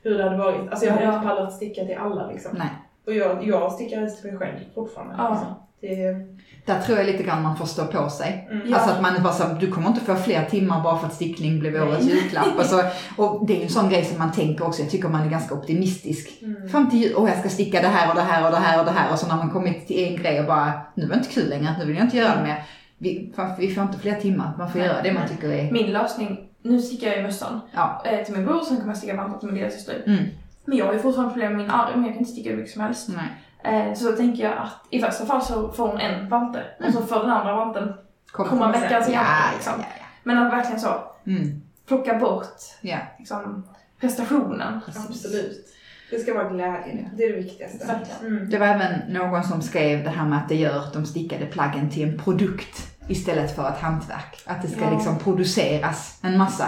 hur 0.03 0.17
det 0.17 0.23
hade 0.23 0.38
varit. 0.38 0.69
Alltså 0.71 0.85
jag 0.85 0.93
hade 0.93 1.05
Ja. 1.05 1.13
inte 1.15 1.27
pallat 1.27 1.53
sticka 1.53 1.85
till 1.85 1.97
alla 1.97 2.27
liksom. 2.31 2.51
Nej. 2.57 2.69
Och 3.05 3.13
jag, 3.13 3.47
jag 3.47 3.71
stickar 3.71 3.99
helst 3.99 4.21
till 4.21 4.31
mig 4.31 4.39
själv 4.39 4.59
fortfarande. 4.75 5.15
Ja. 5.17 5.30
Liksom. 5.30 5.55
Det, 5.80 6.27
Där 6.65 6.81
tror 6.81 6.98
jag 6.98 7.07
lite 7.07 7.23
grann 7.23 7.44
man 7.44 7.57
får 7.57 7.65
stå 7.65 7.85
på 7.85 8.10
sig. 8.10 8.48
mm. 8.52 8.73
Alltså 8.73 8.90
att 8.90 9.02
man 9.02 9.23
bara 9.23 9.34
så, 9.34 9.44
du 9.60 9.72
kommer 9.72 9.88
inte 9.88 10.02
få 10.02 10.15
fler 10.15 10.45
timmar 10.45 10.84
bara 10.84 10.98
för 10.98 11.07
att 11.07 11.14
stickning 11.14 11.60
blev 11.60 11.84
årets 11.84 12.06
julklapp. 12.06 12.60
Alltså, 12.60 12.84
och 13.18 13.48
det 13.48 13.53
är 13.53 13.57
ju 13.57 13.64
en 13.64 13.69
sån 13.69 13.90
grej 13.90 14.06
som 14.06 14.19
man 14.19 14.31
tänker 14.31 14.68
också, 14.68 14.81
jag 14.81 14.91
tycker 14.91 15.10
man 15.10 15.22
är 15.22 15.30
ganska 15.30 15.56
optimistisk. 15.56 16.41
Mm. 16.41 16.69
Fram 16.69 16.90
till 16.90 16.99
jul, 16.99 17.14
åh 17.18 17.30
jag 17.30 17.40
ska 17.40 17.49
sticka 17.49 17.81
det 17.81 17.88
här 17.88 18.10
och 18.10 18.15
det 18.15 18.22
här 18.22 18.45
och 18.45 18.52
det 18.52 18.57
här 18.57 18.80
och 18.80 18.85
det 18.85 18.91
här 18.91 19.11
och 19.11 19.19
så 19.19 19.27
när 19.27 19.35
man 19.35 19.49
kommit 19.49 19.88
till 19.88 20.07
en 20.07 20.15
grej 20.15 20.40
och 20.40 20.45
bara, 20.45 20.72
nu 20.95 21.06
var 21.06 21.15
det 21.15 21.19
inte 21.19 21.34
kul 21.34 21.49
längre, 21.49 21.76
nu 21.80 21.85
vill 21.85 21.95
jag 21.95 22.06
inte 22.06 22.18
göra 22.18 22.35
det 22.35 22.44
mer. 22.44 22.64
Vi, 22.98 23.34
vi 23.60 23.76
får 23.76 23.84
inte 23.84 23.99
fler 23.99 24.15
timmar, 24.15 24.52
man 24.57 24.72
får 24.72 24.80
Nej. 24.80 24.88
göra 24.88 25.02
det 25.02 25.14
man 25.14 25.27
tycker 25.27 25.49
är, 25.52 25.72
Min 25.72 25.91
lösning, 25.91 26.49
nu 26.61 26.81
stickar 26.81 27.07
jag 27.07 27.19
i 27.19 27.23
mössan 27.23 27.61
ja. 27.72 28.03
eh, 28.06 28.26
till 28.26 28.35
min 28.35 28.45
bror, 28.45 28.61
sen 28.61 28.77
kommer 28.77 28.90
jag 28.90 28.98
sticka 28.98 29.15
vantar 29.15 29.40
till 29.40 29.48
min 29.48 29.57
lillasyster. 29.57 30.03
Mm. 30.06 30.23
Men 30.65 30.77
jag 30.77 30.85
har 30.85 30.94
ju 30.94 30.99
fortfarande 30.99 31.34
problem 31.34 31.52
med 31.52 31.61
min 31.61 31.69
arm, 31.69 32.03
jag 32.03 32.14
kan 32.14 32.19
inte 32.19 32.31
sticka 32.31 32.49
hur 32.49 32.57
mycket 32.57 32.73
som 32.73 32.81
helst. 32.81 33.10
Nej. 33.15 33.26
Eh, 33.64 33.94
så 33.94 34.11
då 34.11 34.18
tänker 34.18 34.44
jag 34.44 34.53
att 34.57 34.73
i 34.90 34.99
värsta 35.02 35.26
fall 35.26 35.41
så 35.41 35.72
får 35.72 35.88
hon 35.88 35.99
en 35.99 36.30
vante 36.30 36.64
och 36.88 36.94
så 36.94 37.02
får 37.02 37.19
den 37.19 37.30
andra 37.30 37.56
vanten 37.56 37.94
Kom. 38.31 38.48
komma 38.48 38.72
veckans 38.72 39.07
Ja, 39.07 39.14
hjälp 39.14 39.27
ja, 39.27 39.52
liksom. 39.56 39.73
ja, 39.77 39.85
Men 40.23 40.38
att 40.38 40.53
verkligen 40.53 40.80
så. 40.80 40.94
Mm. 41.27 41.61
plocka 41.88 42.14
bort 42.19 42.57
Ja, 42.81 42.98
liksom, 43.19 43.64
prestationen. 43.99 44.80
precis. 44.85 45.10
Absolut. 45.10 45.65
Det 46.11 46.19
ska 46.19 46.34
vara 46.34 46.49
glädje. 46.49 47.10
Det 47.18 47.23
är 47.23 47.30
det 47.35 47.41
viktigaste. 47.41 47.99
Mm. 48.22 48.49
Det 48.49 48.57
var 48.57 48.68
även 48.68 48.99
någon 49.14 49.44
som 49.44 49.61
skrev 49.61 50.03
det 50.03 50.10
här 50.10 50.26
med 50.26 50.38
att 50.40 50.49
det 50.49 50.56
gör 50.56 50.84
de 50.94 51.06
stickade 51.06 51.45
plaggen 51.45 51.90
till 51.90 52.10
en 52.10 52.18
produkt 52.19 52.88
istället 53.07 53.56
för 53.56 53.69
ett 53.69 53.80
hantverk. 53.80 54.44
Att 54.45 54.61
det 54.61 54.68
ska 54.68 54.81
Ja. 54.81 54.91
liksom 54.91 55.19
produceras 55.19 56.19
en 56.23 56.38
massa. 56.38 56.65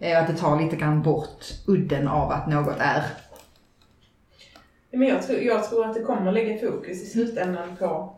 Eh, 0.00 0.20
Att 0.22 0.26
det 0.26 0.34
tar 0.36 0.60
lite 0.62 0.76
grann 0.76 1.02
bort 1.02 1.44
udden 1.66 2.08
av 2.08 2.30
att 2.32 2.46
något 2.46 2.76
är. 2.78 3.02
Men 4.90 5.08
jag 5.08 5.22
tror, 5.22 5.38
jag 5.38 5.64
tror 5.70 5.84
att 5.86 5.94
det 5.94 6.00
kommer 6.02 6.32
lägga 6.32 6.58
fokus 6.58 7.02
i 7.02 7.06
slutändan 7.06 7.76
på... 7.78 8.14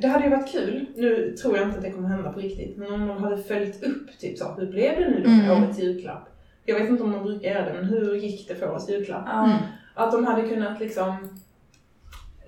Det 0.00 0.08
hade 0.08 0.24
ju 0.24 0.30
varit 0.30 0.52
kul, 0.52 0.86
nu 0.96 1.36
tror 1.36 1.56
jag 1.56 1.66
inte 1.66 1.76
att 1.78 1.84
det 1.84 1.90
kommer 1.90 2.08
hända 2.08 2.32
på 2.32 2.40
riktigt, 2.40 2.76
men 2.76 2.92
om 2.92 3.06
de 3.08 3.22
hade 3.22 3.42
följt 3.42 3.82
upp 3.82 4.18
typ 4.18 4.38
så, 4.38 4.52
hur 4.52 4.66
blev 4.66 5.00
det 5.00 5.08
nu 5.08 5.22
då 5.22 5.30
med 5.30 5.50
Mm. 5.50 5.62
årets 5.62 5.78
julklapp? 5.78 6.28
Jag 6.64 6.78
vet 6.80 6.88
inte 6.88 7.02
om 7.02 7.12
de 7.12 7.22
brukar 7.22 7.50
göra 7.50 7.64
det, 7.64 7.72
men 7.72 7.84
hur 7.84 8.14
gick 8.14 8.48
det 8.48 8.54
för 8.54 8.70
årets 8.70 8.88
julklapp? 8.88 9.28
Mm. 9.28 9.56
Att 9.94 10.12
de 10.12 10.26
hade 10.26 10.48
kunnat 10.48 10.80
liksom 10.80 11.16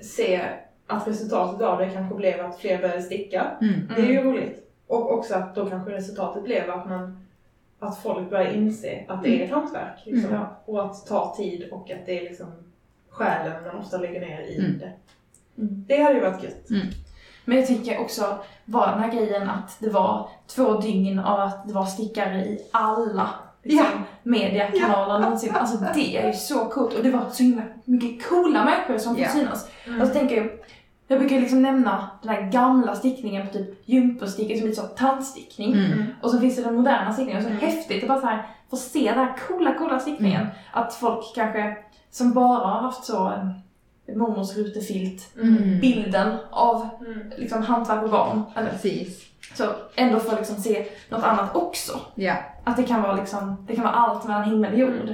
se 0.01 0.40
att 0.86 1.09
resultatet 1.09 1.62
av 1.62 1.78
det 1.78 1.90
kanske 1.90 2.16
blev 2.16 2.47
att 2.47 2.59
fler 2.59 2.78
började 2.78 3.03
sticka. 3.03 3.47
Mm. 3.61 3.74
Det 3.97 4.03
är 4.03 4.07
ju 4.07 4.20
roligt. 4.23 4.70
Och 4.86 5.12
också 5.15 5.35
att 5.35 5.55
då 5.55 5.66
kanske 5.66 5.90
resultatet 5.93 6.45
blev 6.45 6.70
att 6.70 6.89
man 6.89 7.24
att 7.78 7.99
folk 8.03 8.31
börjar 8.31 8.53
inse 8.53 9.05
att 9.09 9.23
det 9.23 9.40
är 9.40 9.45
ett 9.45 9.51
hantverk. 9.51 9.99
Liksom. 10.05 10.31
Mm. 10.35 10.47
Och 10.65 10.85
att 10.85 11.07
ta 11.07 11.35
tid 11.36 11.69
och 11.73 11.90
att 11.90 12.07
det 12.07 12.19
är 12.19 12.23
liksom 12.23 12.47
själen 13.19 13.53
man 13.66 13.77
ofta 13.77 13.97
lägger 13.99 14.20
ner 14.20 14.40
i 14.40 14.59
Mm. 14.59 14.78
det. 14.78 14.93
Det 15.95 16.03
hade 16.03 16.15
ju 16.15 16.20
varit 16.20 16.43
gött. 16.43 16.66
Men 17.45 17.57
jag 17.57 17.66
tycker 17.66 18.01
också, 18.01 18.39
var 18.65 18.86
den 18.90 19.01
här 19.01 19.12
grejen 19.12 19.51
att 19.51 19.77
det 19.81 19.90
var 19.90 20.28
två 20.47 20.81
dygn 20.81 21.19
av 21.19 21.40
att 21.40 21.69
det 21.69 21.74
var 21.74 21.85
stickare 21.86 22.39
i 22.39 22.59
alla 22.73 23.31
liksom, 23.62 23.86
mediekanaler 24.23 25.19
någonsin. 25.19 25.55
Alltså 25.55 25.85
det 25.95 26.16
är 26.16 26.27
ju 26.27 26.32
så 26.32 26.65
coolt 26.65 26.95
och 26.95 27.03
det 27.03 27.11
var 27.11 27.24
så 27.32 27.43
himla 27.43 27.62
mycket 27.85 28.28
coola 28.28 28.65
människor 28.65 28.99
som 28.99 29.16
fick 29.16 29.24
Ja. 29.24 29.28
synas. 29.31 29.70
Mm. 29.86 30.01
Och 30.01 30.07
så 30.09 30.15
tänker 30.15 30.36
jag, 30.36 30.49
jag 31.09 31.19
brukar 31.19 31.40
liksom 31.40 31.62
nämna 31.62 32.11
den 32.23 32.31
här 32.35 32.43
gamla 32.51 32.95
stickningen 32.97 33.47
på 33.47 33.53
typ 33.53 33.82
jumperstickning 33.89 34.59
som 34.59 34.69
lite 34.69 34.81
så 34.81 34.86
tandstickning. 34.86 35.73
Mm. 35.73 36.05
Och 36.23 36.31
så 36.31 36.40
finns 36.40 36.57
det 36.57 36.62
den 36.62 36.74
moderna 36.77 37.12
stickningen. 37.12 37.39
Och 37.39 37.43
så 37.51 37.51
Mm. 37.51 37.61
häftigt 37.61 38.03
att 38.03 38.09
bara 38.09 38.20
så 38.20 38.27
här 38.27 38.47
få 38.70 38.77
se 38.77 39.11
den 39.11 39.19
här 39.19 39.36
coola, 39.49 39.74
coola 39.74 40.01
stickningen. 40.01 40.47
Att 40.73 40.95
folk 40.95 41.24
kanske 41.35 41.77
som 42.10 42.32
bara 42.35 42.66
har 42.66 42.80
haft 42.80 43.05
så 43.05 43.26
en 43.26 44.18
mormors 44.18 44.56
rutefilt 44.56 45.36
Mm. 45.43 45.80
bilden 45.80 46.36
av 46.51 46.89
Mm. 47.06 47.32
liksom 47.36 47.62
hantverk 47.62 48.02
och 48.02 48.10
garn. 48.10 48.43
Eller, 48.56 48.70
Precis. 48.70 49.24
så 49.55 49.64
ändå 49.94 50.18
får 50.20 50.36
liksom 50.36 50.56
se 50.56 50.86
något 51.10 51.24
annat 51.24 51.56
också. 51.56 52.01
Ja. 52.14 52.35
Att 52.64 52.76
det 52.76 52.82
kan 52.82 53.02
vara 53.02 53.16
liksom, 53.16 53.64
det 53.68 53.74
kan 53.74 53.85
vara 53.85 53.94
allt 53.94 54.24
mellan 54.28 54.44
himmel 54.44 54.72
och 54.72 54.78
jord. 54.78 54.93
Jag 54.94 55.09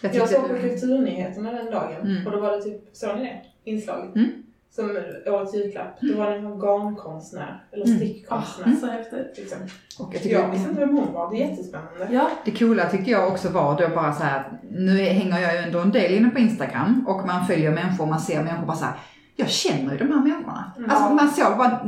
Jag 0.00 0.12
tyckte 0.12 0.28
såg 0.28 0.48
på 0.48 0.54
Kulturnyheterna 0.58 1.52
den 1.52 1.70
dagen 1.70 2.00
Mm. 2.02 2.26
och 2.26 2.32
då 2.32 2.40
var 2.40 2.50
det 2.52 2.62
typ, 2.62 2.96
såg 2.96 3.16
ni 3.18 3.22
det? 3.24 3.70
Inslaget? 3.70 4.14
Mm. 4.16 4.30
Som 4.74 4.90
årets 5.26 5.54
julklapp. 5.54 5.98
Då 6.00 6.16
var 6.18 6.30
det 6.30 6.36
en 6.36 6.58
garnkonstnär, 6.60 7.64
eller 7.72 7.84
Mm. 7.86 7.96
stickkonstnär. 7.98 8.72
Så 8.80 8.86
häftigt. 8.86 9.32
Liksom. 9.36 9.58
och 9.98 10.14
jag 10.14 10.22
tycker 10.22 10.38
Jag 10.40 10.50
visste 10.50 10.68
inte 10.68 10.80
vem 10.80 10.96
hon 10.96 11.12
var, 11.12 11.30
det 11.30 11.36
är 11.42 11.48
jättespännande. 11.50 12.08
Ja. 12.10 12.30
Det 12.44 12.58
coola 12.58 12.90
tyckte 12.90 13.10
jag 13.10 13.28
också 13.28 13.48
var 13.48 13.78
då 13.80 13.88
bara 13.94 14.12
så 14.12 14.22
här, 14.22 14.44
nu 14.70 14.96
hänger 15.04 15.38
jag 15.40 15.52
ju 15.54 15.58
ändå 15.58 15.78
en 15.78 15.90
del 15.92 16.12
inne 16.14 16.30
på 16.30 16.38
Instagram 16.38 17.04
och 17.08 17.26
man 17.26 17.46
följer 17.46 17.70
människor, 17.70 18.06
man 18.06 18.20
ser 18.20 18.42
människor 18.42 18.66
bara 18.66 18.76
så 18.76 18.84
här, 18.84 18.94
jag 19.36 19.48
känner 19.50 19.92
ju 19.92 19.98
de 19.98 20.04
här 20.12 20.20
människorna. 20.20 20.72
Mm. 20.78 20.90
Alltså 20.90 21.14
man 21.14 21.28
såg 21.30 21.56
bara, 21.58 21.80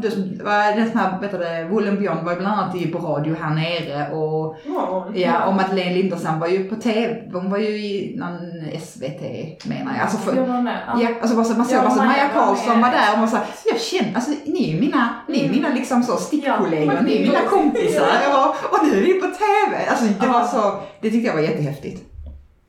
den 0.76 0.90
som 0.90 1.00
här, 1.00 1.20
vet 1.20 1.30
du 1.30 1.38
det, 1.38 1.64
Woolen 1.70 1.98
Björn 1.98 2.24
var 2.24 2.32
ju 2.32 2.38
bland 2.38 2.60
annat 2.60 2.76
i 2.76 2.86
på 2.86 2.98
radio 2.98 3.36
här 3.40 3.54
nere 3.54 4.10
och 4.12 4.56
hon? 4.66 5.12
ja, 5.14 5.44
och 5.46 5.54
Madeleine 5.54 5.94
Lindersam 5.94 6.40
var 6.40 6.46
ju 6.46 6.68
på 6.68 6.74
TV, 6.76 7.30
hon 7.32 7.50
var 7.50 7.58
ju 7.58 7.68
i 7.68 8.16
någon 8.18 8.38
SVT 8.80 9.20
menar 9.68 9.92
jag. 9.92 10.02
Alltså 10.02 10.16
för, 10.18 10.36
Jag 10.36 10.46
var 10.46 10.62
med. 10.62 10.78
Ja, 11.00 11.08
alltså 11.20 11.36
bara 11.36 11.44
så, 11.44 11.56
man 11.56 11.66
såg 11.66 11.82
bara 11.82 11.90
så 11.90 12.02
Maja 12.04 12.28
Karlsson 12.34 12.80
var 12.80 12.90
där 12.90 13.12
och 13.12 13.18
man 13.18 13.28
sa, 13.28 13.38
jag 13.72 13.80
känner, 13.80 14.14
alltså 14.14 14.30
ni 14.46 14.76
är 14.76 14.80
mina, 14.80 15.08
ni 15.28 15.38
är 15.40 15.44
Mm. 15.44 15.56
mina 15.56 15.68
liksom 15.74 16.02
så 16.02 16.16
stickkollegor, 16.16 16.94
Ja. 16.94 17.00
ni 17.00 17.16
är 17.16 17.26
mina 17.26 17.40
kompisar 17.50 18.06
och, 18.34 18.48
och 18.78 18.86
nu 18.86 18.98
är 18.98 19.02
ni 19.02 19.12
på 19.12 19.26
TV. 19.26 19.86
Alltså 19.90 20.04
det 20.20 20.26
var 20.26 20.44
så, 20.44 20.80
det 21.00 21.10
tyckte 21.10 21.26
jag 21.26 21.34
var 21.34 21.40
jättehäftigt. 21.42 22.02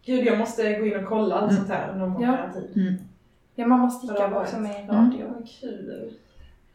Gud, 0.05 0.25
jag 0.25 0.37
måste 0.37 0.73
gå 0.73 0.85
in 0.85 0.95
och 1.03 1.05
kolla 1.09 1.35
allt 1.35 1.51
Mm. 1.51 1.55
sånt 1.55 1.69
här 1.69 1.93
någon 1.93 2.13
gång 2.13 2.23
ja. 2.23 2.37
tid. 2.53 3.03
Ja, 3.59 3.67
mamma 3.67 3.89
stickar 3.89 4.29
var 4.29 4.41
också 4.41 4.59
med 4.59 4.71
i 4.71 4.83
Mm. 4.83 4.95
radio. 4.95 5.25
Vad 5.33 5.47
kul. 5.61 6.11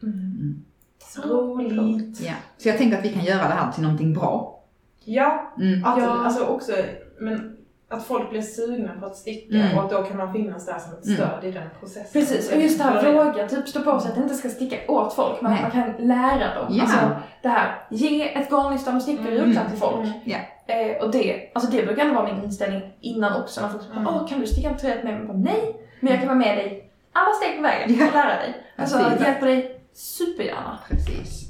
Mm. 0.03 0.65
Så 0.99 1.23
roligt. 1.23 2.21
Ja. 2.21 2.33
Så 2.59 2.69
jag 2.69 2.79
tänkte 2.79 2.99
att 2.99 3.05
vi 3.05 3.09
kan 3.13 3.25
göra 3.25 3.49
det 3.49 3.55
här 3.55 3.73
till 3.73 3.83
någonting 3.83 4.15
bra. 4.15 4.61
Ja, 5.05 5.53
Mm. 5.59 5.85
att, 5.85 5.99
Ja. 6.03 6.25
alltså 6.25 6.45
också, 6.45 6.73
men 7.21 7.57
att 7.89 8.05
folk 8.05 8.31
blir 8.31 8.43
sugna 8.43 8.93
på 9.01 9.07
att 9.07 9.17
sticka 9.17 9.57
Mm. 9.57 9.79
och 9.79 9.85
att 9.85 9.91
då 9.91 10.03
kan 10.03 10.17
man 10.17 10.33
finnas 10.33 10.67
där 10.67 10.79
som 10.79 10.93
ett 10.93 11.05
Mm. 11.07 11.17
stöd 11.17 11.45
i 11.45 11.51
den 11.51 11.69
processen. 11.81 12.21
Precis, 12.21 12.53
och 12.53 12.61
just 12.61 12.79
det 12.79 12.85
här 12.85 13.13
våga 13.13 13.49
typ 13.49 13.69
stå 13.69 13.81
på 13.83 14.01
sig 14.01 14.13
att 14.13 14.19
inte 14.19 14.35
ska 14.35 14.49
sticka 14.49 14.77
åt 14.93 15.13
folk, 15.15 15.43
men 15.43 15.53
att 15.53 15.61
Nej. 15.61 15.85
man 15.85 15.95
kan 15.97 16.09
lära 16.09 16.55
dem. 16.55 16.67
Ja. 16.71 16.83
Alltså 16.83 16.99
det 17.43 17.49
här, 17.49 17.87
ge 17.91 18.37
ett 18.39 18.51
garnnystan 18.51 18.97
och 18.97 19.03
sticka 19.03 19.31
i 19.31 19.39
Mm. 19.39 19.53
till 19.71 19.79
folk. 19.79 19.97
Mm. 20.07 20.13
Ja. 20.25 20.39
Eh, 20.67 21.03
och 21.05 21.11
det, 21.11 21.51
alltså 21.55 21.71
det 21.71 21.87
brukar 21.87 22.03
ändå 22.03 22.15
vara 22.23 22.35
min 22.35 22.45
inställning 22.45 22.83
innan 23.01 23.43
också. 23.43 23.61
När 23.61 23.69
folk 23.69 23.83
säger 23.83 23.97
Mm. 23.97 24.15
åh 24.15 24.29
kan 24.29 24.41
du 24.41 24.47
sticka 24.47 24.71
en 24.71 24.77
tröja 24.79 24.95
med 24.95 25.05
mig? 25.05 25.15
Jag 25.19 25.27
bara, 25.27 25.37
Nej, 25.39 25.77
men 26.03 26.11
jag 26.13 26.19
kan 26.21 26.29
vara 26.29 26.39
med 26.39 26.57
dig 26.59 26.91
alla 27.13 27.33
steg 27.35 27.57
på 27.57 27.63
vägen 27.63 27.91
och 28.09 28.13
lära 28.15 28.37
dig. 28.37 28.55
Alltså 28.77 28.99
jag 28.99 29.21
hjälper 29.21 29.47
dig 29.47 29.81
supergärna. 29.93 30.79
Precis. 30.89 31.43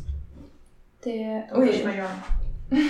Det, 1.05 1.45
Oj, 1.55 1.83
oj. 1.87 2.03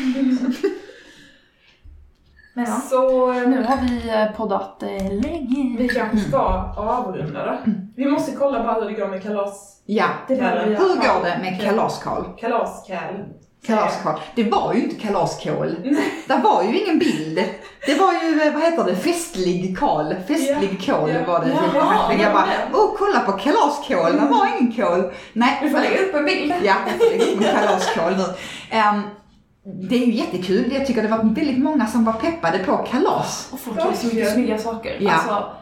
men 2.54 2.64
ja, 2.64 2.72
Så 2.80 3.32
nu 3.32 3.62
har 3.64 3.76
vi 3.76 4.08
eh, 4.10 4.36
poddat 4.36 4.82
eh, 4.82 4.88
länge. 5.20 5.76
vi 5.78 5.88
kanske 5.88 6.18
ska 6.18 6.38
avrunda 6.76 7.46
då. 7.46 7.72
Vi 7.96 8.06
måste 8.06 8.36
kolla 8.36 8.62
bara 8.64 8.74
hur 8.80 8.88
det 8.90 8.94
går 9.00 9.08
med 9.08 9.22
kalas, 9.22 9.82
Ja. 9.84 10.06
Det 10.28 10.34
Hur 10.34 10.76
går 10.76 11.24
det 11.24 11.38
med 11.40 11.60
kalaskål? 11.60 12.24
kalaskall. 12.40 13.24
Kalaskål. 13.66 14.12
Det 14.34 14.44
var 14.44 14.74
ju 14.74 14.82
inte 14.82 14.96
kalaskål. 14.96 15.76
Det 16.28 16.36
var 16.44 16.62
ju 16.62 16.80
ingen 16.80 16.98
bild. 16.98 17.40
Det 17.86 17.94
var 17.94 18.12
ju, 18.12 18.40
eh, 18.42 18.52
vad 18.54 18.62
heter 18.62 18.84
det, 18.84 18.96
festlig 18.96 19.78
kål. 19.78 20.14
Festlig 20.28 20.86
kål 20.86 21.10
Ja. 21.10 21.24
var 21.26 21.40
det. 21.44 21.50
Jaha, 21.74 22.14
jag 22.22 22.32
bara, 22.32 22.46
ja. 22.46 22.78
åh 22.78 22.94
kolla 22.98 23.20
på 23.20 23.32
kalaskål, 23.32 24.12
det 24.20 24.26
var 24.30 24.48
ingen 24.60 24.72
kål. 24.72 25.12
Nej, 25.32 25.58
Vi 25.62 25.70
får 25.70 25.78
lägga 25.78 25.98
upp 26.02 26.14
en 26.14 26.24
bild. 26.24 26.54
Ja, 26.62 26.74
jag 26.86 26.98
får 26.98 27.10
lägga 27.18 27.24
upp 27.32 27.40
en 27.40 27.60
kalaskål 27.60 28.12
nu. 28.16 28.24
Ehm, 28.76 29.02
det 29.88 29.94
är 30.02 30.06
ju 30.06 30.12
jättekul. 30.12 30.72
Jag 30.72 30.86
tycker 30.86 31.02
det 31.02 31.08
var 31.08 31.18
väldigt 31.34 31.58
många 31.58 31.86
som 31.86 32.04
var 32.04 32.12
peppade 32.12 32.58
på 32.58 32.76
kalas. 32.76 33.48
Och 33.52 33.60
folk 33.60 33.78
gör 33.78 33.92
så 33.92 34.06
mycket 34.06 34.32
snygga 34.32 34.58
saker. 34.58 34.96
Ja. 35.00 35.12
Alltså, 35.12 35.52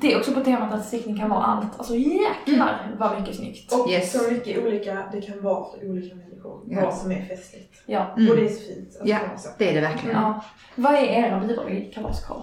det 0.00 0.12
är 0.12 0.18
också 0.18 0.32
på 0.32 0.40
temat 0.40 0.72
att 0.74 0.86
stickning 0.86 1.18
kan 1.18 1.30
vara 1.30 1.44
allt. 1.44 1.78
Alltså 1.78 1.94
jäklar 1.94 2.94
vad 2.98 3.20
mycket 3.20 3.36
snyggt. 3.36 3.72
Och 3.72 3.90
Yes. 3.90 4.12
så 4.12 4.30
mycket 4.32 4.64
olika 4.66 4.94
det 5.12 5.20
kan 5.20 5.42
vara 5.42 5.64
för 5.70 5.90
olika 5.90 6.14
människor. 6.14 6.27
Ja. 6.68 6.80
Vad 6.84 6.94
som 6.94 7.12
är 7.12 7.24
festligt. 7.24 7.74
Ja. 7.86 8.14
Mm. 8.16 8.30
Och 8.30 8.36
det 8.36 8.44
är 8.44 8.48
så 8.48 8.60
fint 8.60 8.96
Ja. 9.04 9.18
så. 9.38 9.48
Det 9.58 9.70
är 9.70 9.74
det 9.74 9.80
verkligen. 9.80 10.16
ja. 10.16 10.44
Vad 10.74 10.92
är 10.94 11.02
era 11.04 11.40
bidrag 11.40 11.70
i 11.70 11.92
kalaskål? 11.94 12.42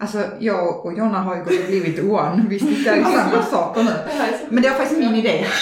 Alltså 0.00 0.24
jag 0.38 0.86
och 0.86 0.92
Jonna 0.98 1.18
har 1.18 1.36
ju 1.36 1.44
gått 1.44 1.60
och 1.60 1.66
blivit 1.66 2.04
one. 2.10 2.44
Vi 2.48 2.58
stickar 2.58 2.96
ju 2.96 3.02
samma 3.04 3.42
saker 3.42 3.82
nu. 3.82 3.90
Det 3.90 4.38
Men 4.48 4.62
det 4.62 4.70
var 4.70 4.76
faktiskt 4.76 5.00
min 5.00 5.14
idé. 5.14 5.44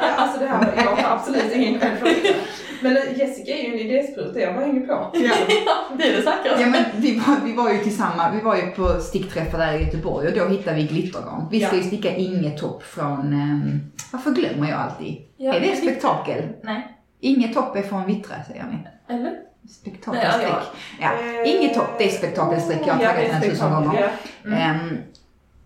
Ja, 0.00 0.22
alltså 0.22 0.40
det 0.40 0.46
här, 0.46 0.72
jag 0.76 0.82
har 0.96 1.16
absolut 1.16 1.52
ingen 1.52 1.80
självförtroende. 1.80 2.35
Men 2.82 2.92
Jessica 3.16 3.52
är 3.52 3.62
ju 3.62 3.72
en 3.74 3.78
idéspruta, 3.90 4.40
jag 4.40 4.54
bara 4.54 4.64
hänger 4.66 4.80
på. 4.86 4.92
Ja. 5.14 5.34
det 5.98 6.04
är 6.08 6.16
det 6.16 6.22
säkra. 6.22 6.60
Ja 6.60 6.66
men 6.66 6.84
vi 6.96 7.18
var, 7.18 7.36
vi 7.44 7.52
var 7.52 7.72
ju 7.72 7.78
tillsammans, 7.78 8.34
vi 8.36 8.40
var 8.40 8.56
ju 8.56 8.62
på 8.66 9.00
stickträffar 9.00 9.58
där 9.58 9.72
i 9.78 9.84
Göteborg 9.84 10.28
och 10.28 10.34
då 10.38 10.48
hittade 10.48 10.76
vi 10.76 10.82
glittergarn. 10.86 11.48
Vi 11.50 11.60
ska 11.60 11.76
Ja. 11.76 11.82
ju 11.82 11.88
sticka 11.88 12.14
inget 12.16 12.58
topp 12.58 12.82
från, 12.82 13.20
um, 13.32 13.80
varför 14.12 14.30
glömmer 14.30 14.70
jag 14.70 14.78
alltid? 14.80 15.16
Ja, 15.36 15.54
är 15.54 15.60
det 15.60 15.66
men- 15.66 15.76
spektakel? 15.76 16.42
Nej. 16.62 16.88
Inget 17.20 17.54
topp 17.54 17.76
är 17.76 17.82
från 17.82 18.06
Vittra 18.06 18.34
säger 18.48 18.64
ni. 18.64 19.14
Eller? 19.14 19.32
Spektakelstrick. 19.70 20.46
Ja, 20.48 20.62
Ja, 21.00 21.08
Eh, 21.44 21.54
inget 21.56 21.74
topp, 21.74 21.88
det 21.98 22.04
är 22.04 22.08
spektakelstrick. 22.08 22.78
Jag 22.86 22.94
har 22.94 23.02
ja, 23.02 23.12
taggat 23.12 23.30
den 23.42 23.50
tusen 23.50 23.70
gånger. 23.72 24.00
ja. 24.00 24.08
Mm. 24.50 24.58
Ehm, 24.58 24.98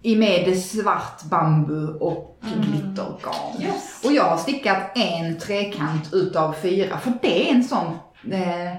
I 0.03 0.17
med 0.17 0.57
svart 0.59 1.23
bambu 1.31 1.87
och 1.87 2.27
Mm. 2.43 2.61
glittergarn. 2.61 3.63
Yes. 3.63 4.03
Och 4.05 4.13
jag 4.13 4.25
har 4.25 4.37
stickat 4.37 4.77
en 4.99 5.39
trekant 5.39 6.13
utav 6.15 6.53
fyra, 6.63 6.99
för 6.99 7.13
det 7.23 7.49
är 7.51 7.55
en 7.55 7.65
sån, 7.65 7.87
eh, 8.33 8.75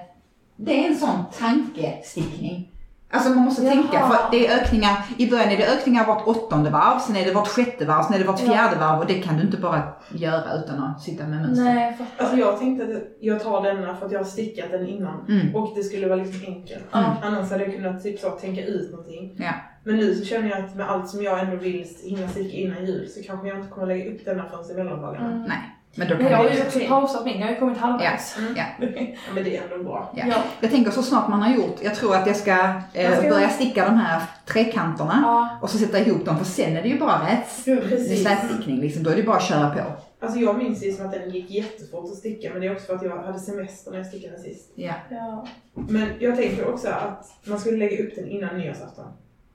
det 0.56 0.84
är 0.86 0.88
en 0.90 0.96
sån 0.98 1.24
tankestickning. 1.40 2.68
Alltså 3.14 3.30
man 3.30 3.38
måste 3.46 3.64
Jaha. 3.64 3.74
tänka, 3.74 4.08
för 4.08 4.18
det 4.32 4.48
är 4.48 4.58
ökningar, 4.62 5.06
i 5.18 5.30
början 5.30 5.50
är 5.50 5.58
det 5.58 5.68
ökningar 5.68 6.06
vart 6.08 6.28
åttonde 6.28 6.70
varv, 6.70 7.00
sen 7.00 7.16
är 7.16 7.26
det 7.26 7.32
vart 7.34 7.48
sjätte 7.48 7.86
varv, 7.86 8.04
sen 8.04 8.14
är 8.14 8.20
det 8.20 8.26
vart 8.26 8.42
Ja. 8.42 8.52
fjärde 8.54 8.76
varv 8.80 9.00
och 9.00 9.06
det 9.08 9.14
kan 9.22 9.38
du 9.38 9.42
inte 9.44 9.58
bara 9.58 9.82
göra 10.16 10.54
utan 10.54 10.84
att 10.84 11.02
sitta 11.02 11.28
med 11.28 11.42
mönster. 11.42 11.64
Nej, 11.64 11.98
jag. 12.00 12.08
Alltså 12.26 12.38
jag 12.40 12.60
tänkte 12.60 12.86
att 12.86 12.92
jag 13.20 13.44
tar 13.44 13.62
denna 13.64 13.96
för 13.96 14.06
att 14.06 14.12
jag 14.12 14.20
har 14.20 14.26
stickat 14.26 14.72
den 14.72 14.88
innan. 14.88 15.26
Mm. 15.30 15.56
Och 15.56 15.74
det 15.76 15.84
skulle 15.84 16.08
vara 16.08 16.16
liksom 16.24 16.42
enkelt. 16.54 16.84
Ja. 16.92 17.16
Annars 17.24 17.52
hade 17.52 17.64
jag 17.64 17.74
kunnat 17.76 18.04
typ 18.04 18.20
så 18.20 18.30
tänka 18.30 18.66
ut 18.66 18.92
någonting. 18.92 19.36
Ja. 19.40 19.52
Men 19.84 19.96
nu 19.98 20.16
så 20.16 20.26
känner 20.26 20.50
jag 20.50 20.60
att 20.60 20.76
med 20.76 20.90
allt 20.90 21.10
som 21.10 21.24
jag 21.24 21.40
ändå 21.40 21.56
vill 21.56 21.88
hinna 22.04 22.28
sticka 22.28 22.58
innan 22.58 22.86
jul 22.86 23.10
så 23.10 23.24
kanske 23.24 23.48
jag 23.48 23.58
inte 23.58 23.70
kommer 23.72 23.88
lägga 23.88 24.12
upp 24.12 24.26
denna 24.26 24.46
förrän 24.50 24.72
i 24.72 24.74
mellandagarna. 24.84 25.32
Mm. 25.32 25.42
Nej, 25.44 25.58
men 25.96 26.08
då 26.08 26.16
Men 26.16 26.26
jag 26.26 26.38
har 26.38 26.50
ju 26.50 26.62
också 26.62 26.80
pausat 26.80 27.26
min, 27.26 27.40
jag 27.40 27.48
har 27.48 27.54
ju 27.54 27.60
kommit 27.60 27.78
halvvägs. 27.78 28.38
Mm. 28.38 28.54
Ja. 28.58 28.64
Ja, 29.28 29.34
men 29.36 29.44
det 29.44 29.58
är 29.58 29.64
ändå 29.64 29.84
bra. 29.84 30.14
Ja. 30.16 30.24
Ja. 30.30 30.44
Jag 30.62 30.72
tänker 30.72 30.92
så 30.92 31.02
snart 31.04 31.28
man 31.30 31.42
har 31.42 31.56
gjort, 31.56 31.78
jag 31.84 31.96
tror 31.96 32.16
att 32.16 32.28
jag 32.28 32.36
ska, 32.36 32.52
eh, 32.94 33.10
Man 33.10 33.18
ska- 33.20 33.30
börja 33.30 33.50
sticka 33.50 33.86
de 33.86 33.96
här 33.96 34.22
trekanterna 34.48 35.20
Ja. 35.24 35.60
och 35.62 35.70
så 35.70 35.78
sätta 35.78 36.00
ihop 36.00 36.26
dem 36.26 36.38
för 36.38 36.46
sen 36.46 36.78
är 36.78 36.82
det 36.82 36.88
ju 36.90 37.00
bara 37.00 37.28
räts. 37.32 37.64
Det 37.66 37.72
är 37.72 37.82
Precis. 37.82 38.22
slätstickning 38.22 38.82
liksom, 38.82 39.04
då 39.04 39.10
är 39.10 39.16
det 39.16 39.24
bara 39.24 39.38
att 39.38 39.44
köra 39.44 39.70
på. 39.70 39.80
Alltså 40.26 40.40
jag 40.40 40.58
minns 40.58 40.80
det 40.80 40.92
som 40.92 41.06
att 41.06 41.12
den 41.12 41.30
gick 41.30 41.52
jättefort 41.52 42.04
att 42.04 42.18
sticka 42.18 42.50
men 42.52 42.62
det 42.62 42.68
är 42.68 42.72
också 42.72 42.86
för 42.86 42.96
att 42.96 43.04
jag 43.04 43.18
hade 43.24 43.40
semester 43.40 43.92
när 43.92 43.98
jag 43.98 44.08
stickade 44.08 44.38
sist. 44.40 44.72
Ja. 44.76 44.94
Ja. 45.10 45.48
Men 45.74 46.08
jag 46.20 46.36
tänker 46.36 46.70
också 46.74 46.88
att 46.88 47.26
man 47.44 47.60
skulle 47.60 47.78
lägga 47.78 48.04
upp 48.04 48.16
den 48.16 48.28
innan 48.28 48.58
nyårsafton. 48.58 49.06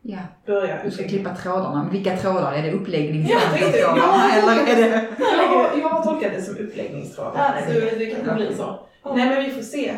Ja. 0.06 0.18
Börja 0.46 0.78
Du 0.84 0.90
ska 0.90 1.04
klippa 1.08 1.34
trådarna. 1.34 1.82
Men 1.82 1.92
vilka 1.92 2.16
trådar? 2.16 2.52
Är 2.52 2.62
det 2.62 2.72
uppläggning? 2.72 3.26
Ja, 3.28 3.38
ja. 3.60 3.96
ja. 3.96 4.30
Eller 4.38 4.52
är 4.72 4.76
det... 4.76 5.06
Jag, 5.18 5.78
jag 5.82 5.88
har 5.88 6.02
tolkat 6.02 6.32
det 6.36 6.42
som 6.42 6.56
uppläggningstrådar. 6.56 7.32
Ja, 7.68 7.72
så 7.74 7.80
det 7.98 8.06
kanske 8.06 8.34
blir 8.34 8.54
så. 8.56 8.78
Nej 9.16 9.28
men 9.28 9.44
vi 9.44 9.50
får 9.50 9.62
se. 9.62 9.88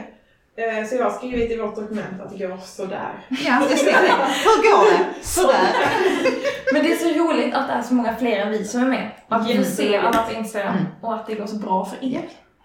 Eh, 0.56 0.86
Så 0.86 0.96
jag 0.96 1.04
har 1.04 1.10
skrivit 1.10 1.50
i 1.50 1.56
vårt 1.56 1.76
dokument 1.76 2.20
att 2.24 2.38
det 2.38 2.46
går 2.46 2.56
sådär. 2.64 3.08
Ja, 3.28 3.62
jag 3.70 3.78
ser 3.78 3.92
det. 3.92 4.14
Hur 4.44 4.62
går 4.70 4.90
det? 4.98 5.04
Sådär. 5.22 5.68
Men 6.72 6.82
det 6.82 6.92
är 6.92 6.96
så 6.96 7.24
roligt 7.24 7.54
att 7.54 7.66
det 7.68 7.72
är 7.74 7.82
så 7.82 7.94
många 7.94 8.16
fler 8.16 8.36
än 8.36 8.50
vi 8.50 8.64
som 8.64 8.82
är 8.82 8.86
med. 8.86 9.10
Att 9.28 9.48
vi 9.50 9.56
får 9.56 9.64
se 9.64 9.82
Jätteroligt. 9.82 10.16
alla 10.16 10.26
på 10.26 10.32
Instagram 10.34 10.74
Mm. 10.74 10.86
och 11.02 11.14
att 11.14 11.26
det 11.26 11.34
går 11.34 11.46
så 11.46 11.56
bra 11.56 11.84
för 11.84 12.06
er. 12.06 12.22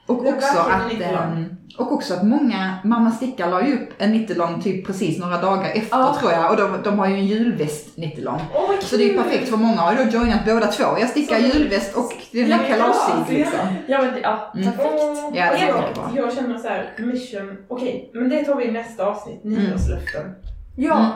Och 0.08 0.26
också, 0.28 0.60
att, 0.60 0.94
lång. 1.00 1.02
ehm, 1.04 1.56
och 1.78 1.92
också 1.92 2.14
att 2.14 2.24
många, 2.26 2.74
Mamma 2.84 3.12
Sticka 3.12 3.46
la 3.46 3.62
ju 3.68 3.74
upp 3.74 3.90
en 3.98 4.12
90 4.12 4.38
lång 4.38 4.62
typ 4.62 4.88
precis 4.88 5.20
några 5.20 5.38
dagar 5.42 5.70
efter 5.74 5.98
Ja. 5.98 6.16
tror 6.20 6.32
jag. 6.32 6.52
Och 6.52 6.58
de, 6.58 6.78
de 6.84 7.00
har 7.00 7.08
ju 7.08 7.14
en 7.14 7.26
julväst 7.26 7.98
90 7.98 8.24
lång. 8.24 8.42
Åh, 8.54 8.68
vad 8.68 8.84
Så 8.84 8.98
det 8.98 9.04
är 9.04 9.08
ju 9.08 9.18
perfekt 9.18 9.50
för 9.50 9.58
många 9.58 9.82
har 9.82 9.92
ju 9.94 9.98
då 10.04 10.18
joinat 10.18 10.46
båda 10.46 10.68
två. 10.68 10.84
Jag 11.00 11.10
stickar 11.10 11.40
Så- 11.40 11.58
julväst 11.58 11.96
och 11.98 12.12
den 12.32 12.50
Ja, 12.50 12.58
är 12.58 12.68
kalasig 12.68 13.14
kalas, 13.14 13.30
liksom. 13.30 13.60
Ja, 13.88 14.02
men 14.02 14.14
det, 14.14 14.20
ja, 14.20 14.52
Mm. 14.56 14.66
perfekt. 14.72 14.90
Åh, 14.94 15.18
Ja, 15.24 15.32
det 15.32 15.40
är 15.40 15.68
jag, 15.68 15.78
jättebra. 15.84 16.10
jag 16.16 16.34
känner 16.34 16.58
så 16.58 16.68
här, 16.68 16.90
mission, 16.98 17.58
okej, 17.68 18.12
men 18.14 18.30
det 18.30 18.44
tar 18.46 18.56
vi 18.56 18.66
i 18.66 18.72
nästa 18.72 19.06
avsnitt, 19.06 19.44
Mm. 19.44 19.64
nyårslöften. 19.64 20.36
Ja. 20.78 20.98
Mm. 21.00 21.12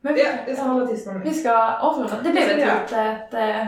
Men 0.00 0.14
vi, 0.14 0.22
Det, 0.22 0.38
det 0.46 0.56
ska 0.56 0.64
hålla 0.64 0.86
tyst 0.86 1.08
om 1.08 1.20
vi 1.20 1.28
det. 1.28 1.34
ska 1.34 1.68
avrunda. 1.68 2.14
Det 2.24 2.30
blev 2.30 2.42
ett, 2.50 2.56
vi 2.56 2.62
ett, 2.62 2.92
ett, 2.92 3.34
eh, 3.34 3.66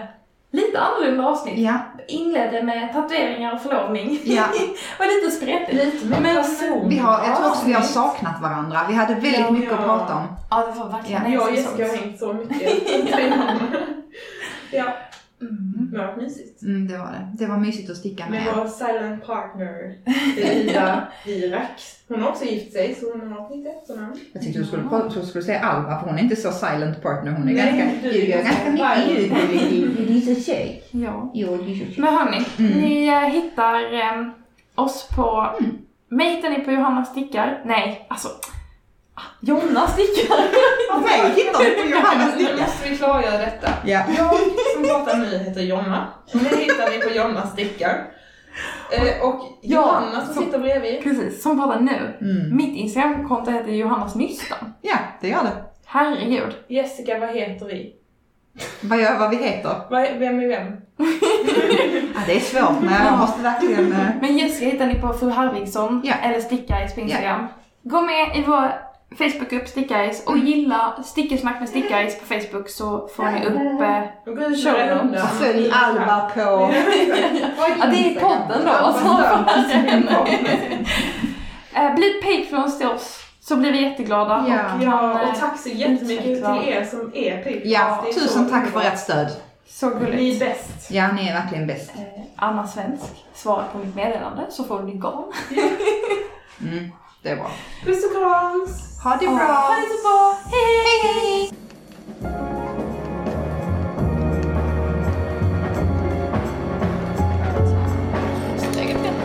lite 0.50 0.78
annorlunda 0.80 1.24
avsnitt. 1.28 1.58
Ja, 1.58 1.78
Inledde 2.08 2.62
med 2.62 2.92
tatueringar 2.92 3.54
och 3.54 3.60
förlovning. 3.62 4.20
ja. 4.24 4.42
och 4.98 5.04
lite 5.06 5.30
spretigt. 5.36 5.84
Lite 5.84 6.06
mer 6.06 6.20
Men- 6.20 6.36
person. 6.36 6.88
Vi 6.88 6.98
har, 6.98 7.24
jag 7.26 7.36
tror 7.36 7.48
också 7.48 7.66
vi 7.66 7.72
har 7.72 7.82
saknat 7.82 8.42
varandra. 8.42 8.80
Vi 8.88 8.94
hade 8.94 9.14
väldigt 9.14 9.40
Ja. 9.40 9.50
mycket 9.50 9.72
att 9.72 9.84
prata 9.84 10.14
om. 10.14 10.22
Ja, 10.50 10.56
det 10.66 10.80
var 10.80 10.88
verkligen 10.88 11.22
Ja. 11.24 11.28
Jag 11.38 11.42
och. 11.48 11.54
Jessica 11.54 11.88
har 11.88 11.96
hängt 11.96 12.18
så 12.18 12.32
mycket. 12.32 12.72
ja, 14.70 14.84
Mm. 15.50 15.88
det 15.92 15.98
har 15.98 16.06
varit 16.06 16.22
mysigt. 16.22 16.62
Mm, 16.62 16.88
det 16.88 16.98
var 16.98 17.06
det. 17.12 17.28
Det 17.38 17.46
var 17.46 17.56
mysigt 17.56 17.90
att 17.90 17.96
sticka 17.96 18.24
Med 18.30 18.44
med. 18.44 18.52
vår 18.56 18.66
silent 18.66 19.26
partner, 19.26 19.94
Ida 20.54 21.08
Irak. 21.26 21.80
Hon 22.08 22.22
har 22.22 22.30
också 22.30 22.44
gift 22.44 22.72
sig, 22.72 22.94
så 23.00 23.12
hon 23.12 23.32
har 23.32 23.56
mitt 23.56 23.66
efternamn. 23.66 24.16
Jag 24.32 24.42
tyckte 24.42 24.58
du 24.58 24.64
skulle, 24.66 24.82
du 25.20 25.26
skulle 25.26 25.44
säga 25.44 25.60
Alva, 25.60 26.00
för 26.00 26.06
hon 26.06 26.18
är 26.18 26.22
inte 26.22 26.36
så 26.36 26.52
silent 26.52 27.02
partner. 27.02 27.32
Hon 27.32 27.48
är 27.48 27.52
Nej, 27.54 27.78
ganska, 27.78 28.02
du 28.02 28.10
du 28.12 28.24
gör 28.26 28.42
ganska 28.42 28.70
mycket 28.70 29.72
ljud. 29.72 29.94
Det 30.08 30.16
är 30.30 30.34
så 30.34 30.40
tjej. 30.40 30.82
Ja. 30.90 31.30
Jo, 31.34 31.56
det 31.56 31.72
är 31.72 31.74
så 31.78 31.84
tjej. 31.84 31.94
Men 31.98 32.14
hörni, 32.14 32.44
Mm. 32.58 32.72
ni 32.80 33.06
eh, 33.08 33.20
hittar 33.20 33.94
eh, 33.94 34.28
oss 34.74 35.08
på... 35.16 35.54
Mm. 35.60 36.26
Hittar 36.36 36.50
ni 36.50 36.60
på 36.60 36.70
Johanna 36.70 37.04
Stickar. 37.04 37.62
Nej, 37.64 38.06
alltså... 38.10 38.28
Jonna 39.40 39.86
Stickar. 39.86 40.36
Och 40.94 41.00
mig 41.02 41.20
hittar 41.36 41.64
du 41.64 41.70
på 41.82 41.88
Johanna 41.96 42.24
Nu 42.26 42.32
Sticka. 42.44 42.62
måste 42.62 42.88
vi 42.90 42.96
klargöra 42.96 43.38
detta. 43.38 43.68
Ja. 43.84 44.02
Jag 44.18 44.30
som 44.74 44.82
pratar 44.84 45.16
nu 45.16 45.38
heter 45.38 45.60
Jonna. 45.60 46.06
Mig 46.32 46.56
hittar 46.64 46.90
ni 46.90 46.98
på 46.98 47.10
Jonna 47.16 47.46
Stickar. 47.46 48.04
Eh, 48.90 49.24
och 49.28 49.58
Ja, 49.62 49.76
Johanna 49.80 50.24
som 50.26 50.34
så- 50.34 50.40
sitter 50.42 50.58
bredvid. 50.58 51.02
Precis, 51.02 51.42
som 51.42 51.58
pratar 51.60 51.80
nu. 51.80 52.16
Mm. 52.20 52.56
Mitt 52.56 52.76
Instagramkonto 52.76 53.50
heter 53.50 53.72
Johannas 53.72 54.14
Nystan. 54.14 54.74
ja, 54.82 54.96
det 55.20 55.28
gör 55.28 55.42
det. 55.42 55.64
Herregud. 55.86 56.54
Jessica, 56.68 57.18
vad 57.18 57.28
heter 57.28 57.66
vi? 57.66 57.92
Vad 58.80 59.00
gör 59.00 59.18
vad 59.18 59.30
vi 59.30 59.36
heter? 59.36 59.74
Vem 60.18 60.40
är 60.40 60.48
vem? 60.48 60.66
Ja, 62.14 62.20
det 62.26 62.36
är 62.36 62.40
svårt, 62.40 62.80
men 62.82 63.04
jag 63.06 63.18
måste 63.18 63.42
verkligen... 63.42 63.92
eh, 63.92 64.06
Men 64.20 64.38
Jessica 64.38 64.70
hittar 64.70 64.86
ni 64.86 64.94
på 64.94 65.12
Fru 65.12 65.30
Harvigsson 65.30 66.00
Ja. 66.04 66.14
eller 66.22 66.40
Stickaris 66.40 66.94
på 66.94 67.00
Instagram. 67.00 67.46
Gå 67.82 68.00
med 68.00 68.36
i 68.36 68.42
vår 68.46 68.72
Facebookgrupp 69.18 69.68
Stickaris 69.68 70.24
och 70.26 70.38
gilla 70.38 71.02
Stickesnack 71.04 71.60
med 71.60 71.68
Stickaris 71.68 72.18
på 72.20 72.26
Facebook 72.26 72.68
så 72.68 73.08
får 73.08 73.24
ni 73.24 73.46
upp... 73.46 73.80
Eh, 73.80 74.02
Och. 74.26 75.22
Och 75.22 75.28
följ 75.28 75.70
Alva 75.72 76.30
på... 76.34 76.40
Ja, 77.80 77.86
det 77.86 78.16
är 78.16 78.20
podden 78.20 78.64
då, 78.64 78.70
alltså. 78.70 79.04
eh, 81.74 81.94
bli 81.94 82.12
Patreons 82.22 82.78
till 82.78 82.86
oss 82.88 83.20
så 83.40 83.56
blir 83.56 83.72
vi 83.72 83.82
jätteglada. 83.82 84.44
Ja. 84.48 84.74
Och, 84.76 84.82
Ja, 84.82 84.90
kan, 84.90 85.20
eh, 85.20 85.28
och 85.28 85.38
tack 85.40 85.58
så 85.58 85.68
jättemycket 85.68 86.26
utveckla. 86.26 86.58
till 86.60 86.68
er 86.72 86.84
som 86.84 87.12
är 87.14 87.36
Patreons. 87.36 87.62
Ja, 87.64 88.04
tusen 88.14 88.50
tack 88.50 88.66
för 88.66 88.80
ert 88.80 88.98
stöd. 88.98 89.28
Så 89.68 89.88
Ni 89.88 89.94
är 89.94 90.00
gulligt. 90.10 90.40
bäst. 90.40 90.90
Ja, 90.90 91.12
ni 91.12 91.28
är 91.28 91.34
verkligen 91.34 91.66
bäst. 91.66 91.92
Eh, 91.96 92.22
Anna 92.36 92.66
Svensk 92.66 93.04
svarar 93.34 93.64
på 93.72 93.78
mitt 93.78 93.94
meddelande 93.94 94.46
så 94.50 94.64
får 94.64 94.80
du 94.80 94.86
din 94.86 95.00
garn. 95.00 95.32
Mm, 96.60 96.90
det 97.22 97.28
är 97.28 97.36
bra. 97.36 97.50
Puss 97.84 98.04
och 98.04 98.12
krams! 98.12 98.93
Ha 99.04 99.16
det 99.16 99.24
Ja, 99.24 99.30
bra! 99.30 99.44
Ha 99.44 99.76
det 99.76 99.88
så 99.88 100.08
bra. 100.08 100.36
Hej! 100.50 100.74
hej. 101.02 101.50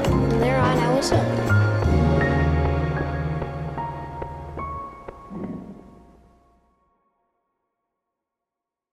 From 0.03 0.29
there 0.39 0.59
on, 0.59 0.77
I 0.79 0.95
was 0.95 1.09
hooked. 1.11 1.38